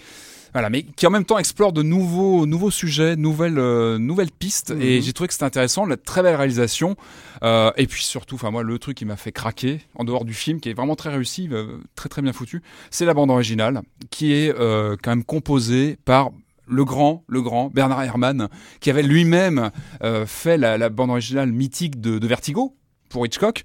voilà, 0.53 0.69
mais 0.71 0.83
qui 0.83 1.07
en 1.07 1.11
même 1.11 1.25
temps 1.25 1.39
explore 1.39 1.73
de 1.73 1.83
nouveaux, 1.83 2.47
nouveaux 2.47 2.71
sujets, 2.71 3.17
nouvelles, 3.17 3.59
euh, 3.59 3.99
nouvelles 3.99 4.31
pistes. 4.31 4.71
Et 4.79 5.01
j'ai 5.01 5.13
trouvé 5.13 5.29
que 5.29 5.35
c'était 5.35 5.47
intéressant, 5.47 5.87
la 5.87 5.97
très 5.97 6.23
belle 6.23 6.37
réalisation. 6.37 6.97
Euh, 7.43 7.71
et 7.77 7.87
puis 7.87 8.03
surtout, 8.03 8.35
enfin 8.35 8.51
moi, 8.51 8.63
le 8.63 8.79
truc 8.79 8.97
qui 8.97 9.05
m'a 9.05 9.17
fait 9.17 9.33
craquer, 9.33 9.81
en 9.95 10.05
dehors 10.05 10.25
du 10.25 10.35
film, 10.35 10.61
qui 10.61 10.69
est 10.69 10.75
vraiment 10.75 10.97
très 10.97 11.11
réussi, 11.11 11.49
euh, 11.51 11.79
très 11.95 12.09
très 12.09 12.23
bien 12.23 12.33
foutu, 12.33 12.63
c'est 12.91 13.05
la 13.05 13.15
bande 13.15 13.31
originale, 13.31 13.83
qui 14.11 14.33
est 14.33 14.55
euh, 14.59 14.97
quand 15.03 15.11
même 15.11 15.25
composée 15.25 15.97
par 16.05 16.31
le 16.69 16.85
grand, 16.85 17.25
le 17.29 17.43
grand 17.43 17.69
Bernard 17.69 18.03
Herrmann, 18.03 18.49
qui 18.81 18.91
avait 18.91 19.03
lui-même 19.03 19.71
euh, 20.03 20.27
fait 20.27 20.57
la, 20.57 20.79
la 20.79 20.89
bande 20.89 21.11
originale 21.11 21.51
mythique 21.51 22.01
de, 22.01 22.19
de 22.19 22.27
Vertigo 22.27 22.75
pour 23.13 23.25
Hitchcock. 23.27 23.63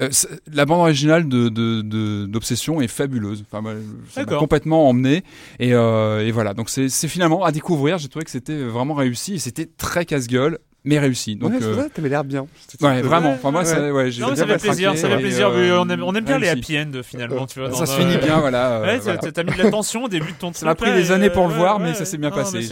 Euh, 0.00 0.10
la 0.52 0.66
bande 0.66 0.80
originale 0.80 1.28
de, 1.28 1.48
de, 1.48 1.80
de- 1.82 2.26
d'Obsession 2.26 2.80
est 2.80 2.88
fabuleuse. 2.88 3.44
Enfin, 3.50 3.62
ça 4.10 4.20
m'a 4.20 4.38
complètement 4.38 4.88
emmené. 4.88 5.24
Et, 5.58 5.74
euh, 5.74 6.26
et 6.26 6.30
voilà, 6.30 6.54
donc 6.54 6.70
c'est, 6.70 6.88
c'est 6.88 7.08
finalement 7.08 7.44
à 7.44 7.52
découvrir. 7.52 7.98
J'ai 7.98 8.08
trouvé 8.08 8.24
que 8.24 8.30
c'était 8.30 8.62
vraiment 8.62 8.94
réussi 8.94 9.34
et 9.34 9.38
c'était 9.38 9.66
très 9.66 10.04
casse-gueule, 10.04 10.58
mais 10.84 10.98
réussi. 10.98 11.36
Donc, 11.36 11.52
ouais, 11.52 11.58
euh, 11.62 11.88
t'avais 11.94 12.08
l'air 12.08 12.24
bien 12.24 12.46
ouais, 12.80 13.02
vraiment. 13.02 13.32
Enfin, 13.32 13.50
moi, 13.50 13.60
Ouais. 13.60 13.66
ça, 13.66 13.92
ouais, 13.92 14.10
j'ai 14.10 14.22
Non, 14.22 14.34
ça 14.34 14.46
fait 14.46 14.56
plaisir, 14.58 14.96
ça 14.96 15.08
fait 15.08 15.18
plaisir. 15.18 15.48
euh, 15.50 15.78
on, 15.80 15.88
aime, 15.88 16.02
on 16.02 16.14
aime 16.14 16.24
bien 16.24 16.38
les 16.38 16.48
happy 16.48 16.78
end 16.78 16.90
finalement, 17.02 17.46
tu 17.46 17.60
vois. 17.60 17.70
Ça 17.72 17.80
dans 17.80 17.86
se 17.86 17.96
finit 18.00 18.16
bien, 18.16 18.38
voilà. 18.40 18.72
euh, 18.78 18.82
Ouais, 18.86 18.98
voilà. 18.98 19.18
t'as- 19.18 19.42
mis 19.42 19.52
de 19.52 19.62
la 19.62 19.70
tension 19.70 20.04
au 20.04 20.08
début 20.08 20.32
de 20.32 20.36
ton. 20.38 20.52
Ça 20.52 20.66
m'a 20.66 20.74
pris 20.74 20.92
des 20.92 21.12
années 21.12 21.30
pour 21.30 21.46
le 21.48 21.54
euh, 21.54 21.56
voir, 21.56 21.76
ouais, 21.78 21.82
mais 21.84 21.88
ouais. 21.90 21.94
ça 21.94 22.04
s'est 22.04 22.18
bien 22.18 22.30
Non, 22.30 22.36
passé. 22.36 22.62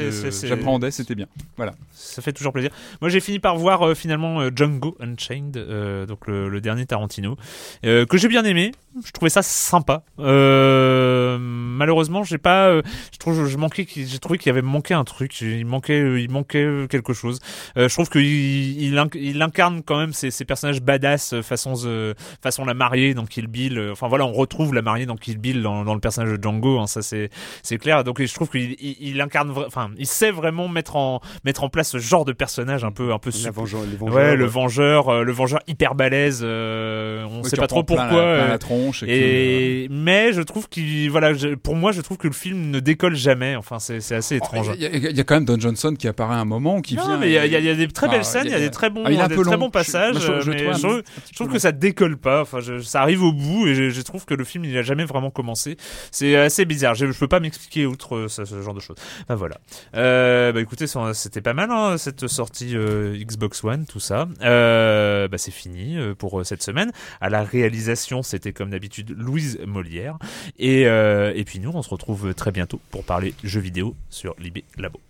J'appréhendais, 0.44 0.90
c'était 0.90 1.14
bien. 1.14 1.26
Voilà. 1.56 1.72
Ça 1.92 2.22
fait 2.22 2.32
toujours 2.32 2.52
plaisir. 2.52 2.70
Moi, 3.00 3.10
j'ai 3.10 3.20
fini 3.20 3.38
par 3.38 3.56
voir 3.56 3.86
euh, 3.86 3.94
finalement 3.94 4.40
euh, 4.40 4.50
Django 4.54 4.96
Unchained, 5.00 5.56
euh, 5.56 6.06
donc 6.06 6.26
le, 6.26 6.48
le 6.48 6.60
dernier 6.60 6.86
Tarantino, 6.86 7.36
euh, 7.84 8.06
que 8.06 8.16
j'ai 8.18 8.28
bien 8.28 8.44
aimé. 8.44 8.72
Je 9.04 9.12
trouvais 9.12 9.30
ça 9.30 9.42
sympa. 9.42 10.02
Euh, 10.18 11.38
malheureusement, 11.40 12.24
j'ai 12.24 12.38
pas. 12.38 12.68
euh, 12.68 12.82
je 13.12 13.18
trouve, 13.18 13.46
je 13.46 13.56
manquais, 13.56 13.86
j'ai 13.94 14.18
trouvé 14.18 14.38
qu'il 14.38 14.48
y 14.48 14.50
avait 14.50 14.62
manqué 14.62 14.94
un 14.94 15.04
truc. 15.04 15.40
Il 15.40 15.66
manquait, 15.66 16.00
euh, 16.00 16.20
il 16.20 16.30
manquait 16.30 16.64
euh, 16.64 16.86
quelque 16.86 17.12
chose. 17.12 17.38
Euh, 17.76 17.88
je 17.88 17.94
trouve 18.04 18.10
qu'il 18.10 18.80
il, 18.82 18.94
inc- 18.96 19.18
il 19.20 19.40
incarne 19.42 19.82
quand 19.82 19.98
même 19.98 20.12
ces, 20.12 20.30
ces 20.30 20.44
personnages 20.44 20.80
badass 20.80 21.32
euh, 21.34 21.42
façon 21.42 21.74
euh, 21.84 22.14
façon 22.42 22.64
la 22.64 22.74
mariée 22.74 23.14
dans 23.14 23.26
Kill 23.26 23.46
Bill. 23.46 23.78
Euh, 23.78 23.92
Enfin 23.92 24.08
voilà, 24.08 24.24
on 24.26 24.32
retrouve 24.32 24.72
la 24.74 24.82
mariée 24.82 25.06
dans 25.06 25.16
Kill 25.16 25.38
Bill 25.38 25.62
dans, 25.62 25.84
dans 25.84 25.94
le 25.94 26.00
personnage 26.00 26.32
de 26.32 26.42
Django. 26.42 26.78
Hein, 26.78 26.86
ça 26.86 27.02
c'est 27.02 27.30
c'est 27.62 27.78
clair. 27.78 28.04
Donc 28.04 28.22
je 28.22 28.32
trouve 28.34 28.48
qu'il 28.50 28.76
il, 28.80 28.96
il 29.00 29.20
incarne, 29.20 29.52
enfin, 29.66 29.90
il 29.98 30.06
sait 30.06 30.30
vraiment 30.30 30.68
mettre 30.68 30.96
en 30.96 31.20
mettre 31.44 31.64
en 31.64 31.68
place 31.68 31.90
ce 31.90 31.98
genre 31.98 32.24
de 32.24 32.32
personnage 32.32 32.84
un 32.84 32.92
peu 32.92 33.12
un 33.12 33.18
peu 33.18 33.30
La 33.30 33.36
super- 33.36 33.52
vengeur- 33.52 33.82
les 33.90 33.96
vengeurs, 33.96 34.14
ouais, 34.16 34.36
le 34.36 34.44
vengeur, 34.46 35.08
euh, 35.08 35.22
le 35.24 35.32
vengeur 35.32 35.60
hyper 35.66 35.94
balèze. 35.94 36.40
euh, 36.42 37.24
on 37.30 37.42
Oui, 37.42 37.48
sait 37.50 37.56
pas 37.56 37.66
trop 37.66 37.82
plein 37.82 37.96
pourquoi. 37.96 38.22
la- 38.22 38.34
plein 38.36 38.44
euh, 38.44 38.48
la 38.48 38.58
tronche 38.58 39.02
et 39.02 39.84
et 39.84 39.88
mais 39.90 40.32
je 40.32 40.42
trouve 40.42 40.68
qu'il 40.68 41.10
voilà, 41.10 41.32
je- 41.34 41.54
pour 41.54 41.74
moi, 41.74 41.92
je 41.92 42.00
trouve 42.00 42.16
que 42.18 42.28
le 42.28 42.32
film 42.34 42.70
ne 42.70 42.78
décolle 42.80 43.16
jamais. 43.16 43.56
Enfin, 43.56 43.78
c'est 43.78 44.00
c'est 44.00 44.14
assez 44.14 44.36
étrange. 44.36 44.70
Il 44.76 44.82
y, 44.82 44.86
a- 44.86 44.90
il 45.10 45.16
y 45.16 45.20
a 45.20 45.24
quand 45.24 45.34
même 45.34 45.44
Don 45.44 45.58
Johnson 45.58 45.94
qui 45.98 46.06
apparaît 46.08 46.34
à 46.36 46.38
un 46.38 46.44
moment, 46.44 46.80
qui 46.80 46.94
Non, 46.94 47.04
vient. 47.06 47.18
mais 47.18 47.28
il 47.28 47.32
y 47.32 47.38
a, 47.38 47.44
et- 47.44 47.48
il 47.48 47.52
y 47.52 47.56
a- 47.56 47.58
il 47.60 47.64
y 47.64 47.70
a 47.70 47.74
des, 47.74 47.87
des 47.88 47.92
très 47.92 48.08
belles 48.08 48.20
Ah, 48.20 48.24
scènes, 48.24 48.46
il 48.46 48.52
y 48.52 48.54
a 48.54 48.60
des 48.60 48.70
très 48.70 48.90
bons, 48.90 49.04
des 49.04 49.16
très 49.16 49.56
bons 49.56 49.70
passages, 49.70 50.16
Je- 50.20 51.34
trouve 51.34 51.48
que 51.48 51.58
ça 51.58 51.72
décolle 51.72 52.16
pas. 52.16 52.42
Enfin, 52.42 52.58
ça 52.82 53.02
arrive 53.02 53.22
au 53.22 53.32
bout 53.32 53.66
et 53.66 53.90
je, 53.90 54.02
trouve 54.02 54.24
que 54.24 54.34
le 54.34 54.44
film 54.44 54.64
il 54.64 54.76
a 54.76 54.82
jamais 54.82 55.04
vraiment 55.04 55.30
commencé. 55.30 55.76
C'est 56.10 56.36
assez 56.36 56.64
bizarre. 56.64 56.94
Je, 56.94 57.06
peux 57.06 57.28
pas 57.28 57.40
m'expliquer 57.40 57.86
outre 57.86 58.26
ce, 58.28 58.44
genre 58.44 58.74
de 58.74 58.80
choses. 58.80 58.96
Bah 59.28 59.34
voilà. 59.34 59.58
Euh, 59.94 60.52
bah 60.52 60.60
écoutez, 60.60 60.86
c'était 61.14 61.40
pas 61.40 61.54
mal 61.54 61.70
hein, 61.70 61.98
cette 61.98 62.26
sortie 62.28 62.76
euh, 62.76 63.16
Xbox 63.18 63.62
One, 63.64 63.86
tout 63.86 64.00
ça. 64.00 64.28
Euh, 64.42 65.28
bah 65.28 65.38
c'est 65.38 65.50
fini 65.50 65.96
pour 66.18 66.44
cette 66.46 66.62
semaine. 66.62 66.92
À 67.20 67.28
la 67.28 67.42
réalisation, 67.42 68.22
c'était 68.22 68.52
comme 68.52 68.70
d'habitude 68.70 69.14
Louise 69.16 69.58
Molière. 69.66 70.18
Et, 70.58 70.86
euh, 70.86 71.32
et 71.34 71.44
puis 71.44 71.60
nous, 71.60 71.70
on 71.72 71.82
se 71.82 71.90
retrouve 71.90 72.34
très 72.34 72.52
bientôt 72.52 72.80
pour 72.90 73.04
parler 73.04 73.34
jeux 73.44 73.60
vidéo 73.60 73.94
sur 74.10 74.34
Libé 74.38 74.64
Labo. 74.76 75.00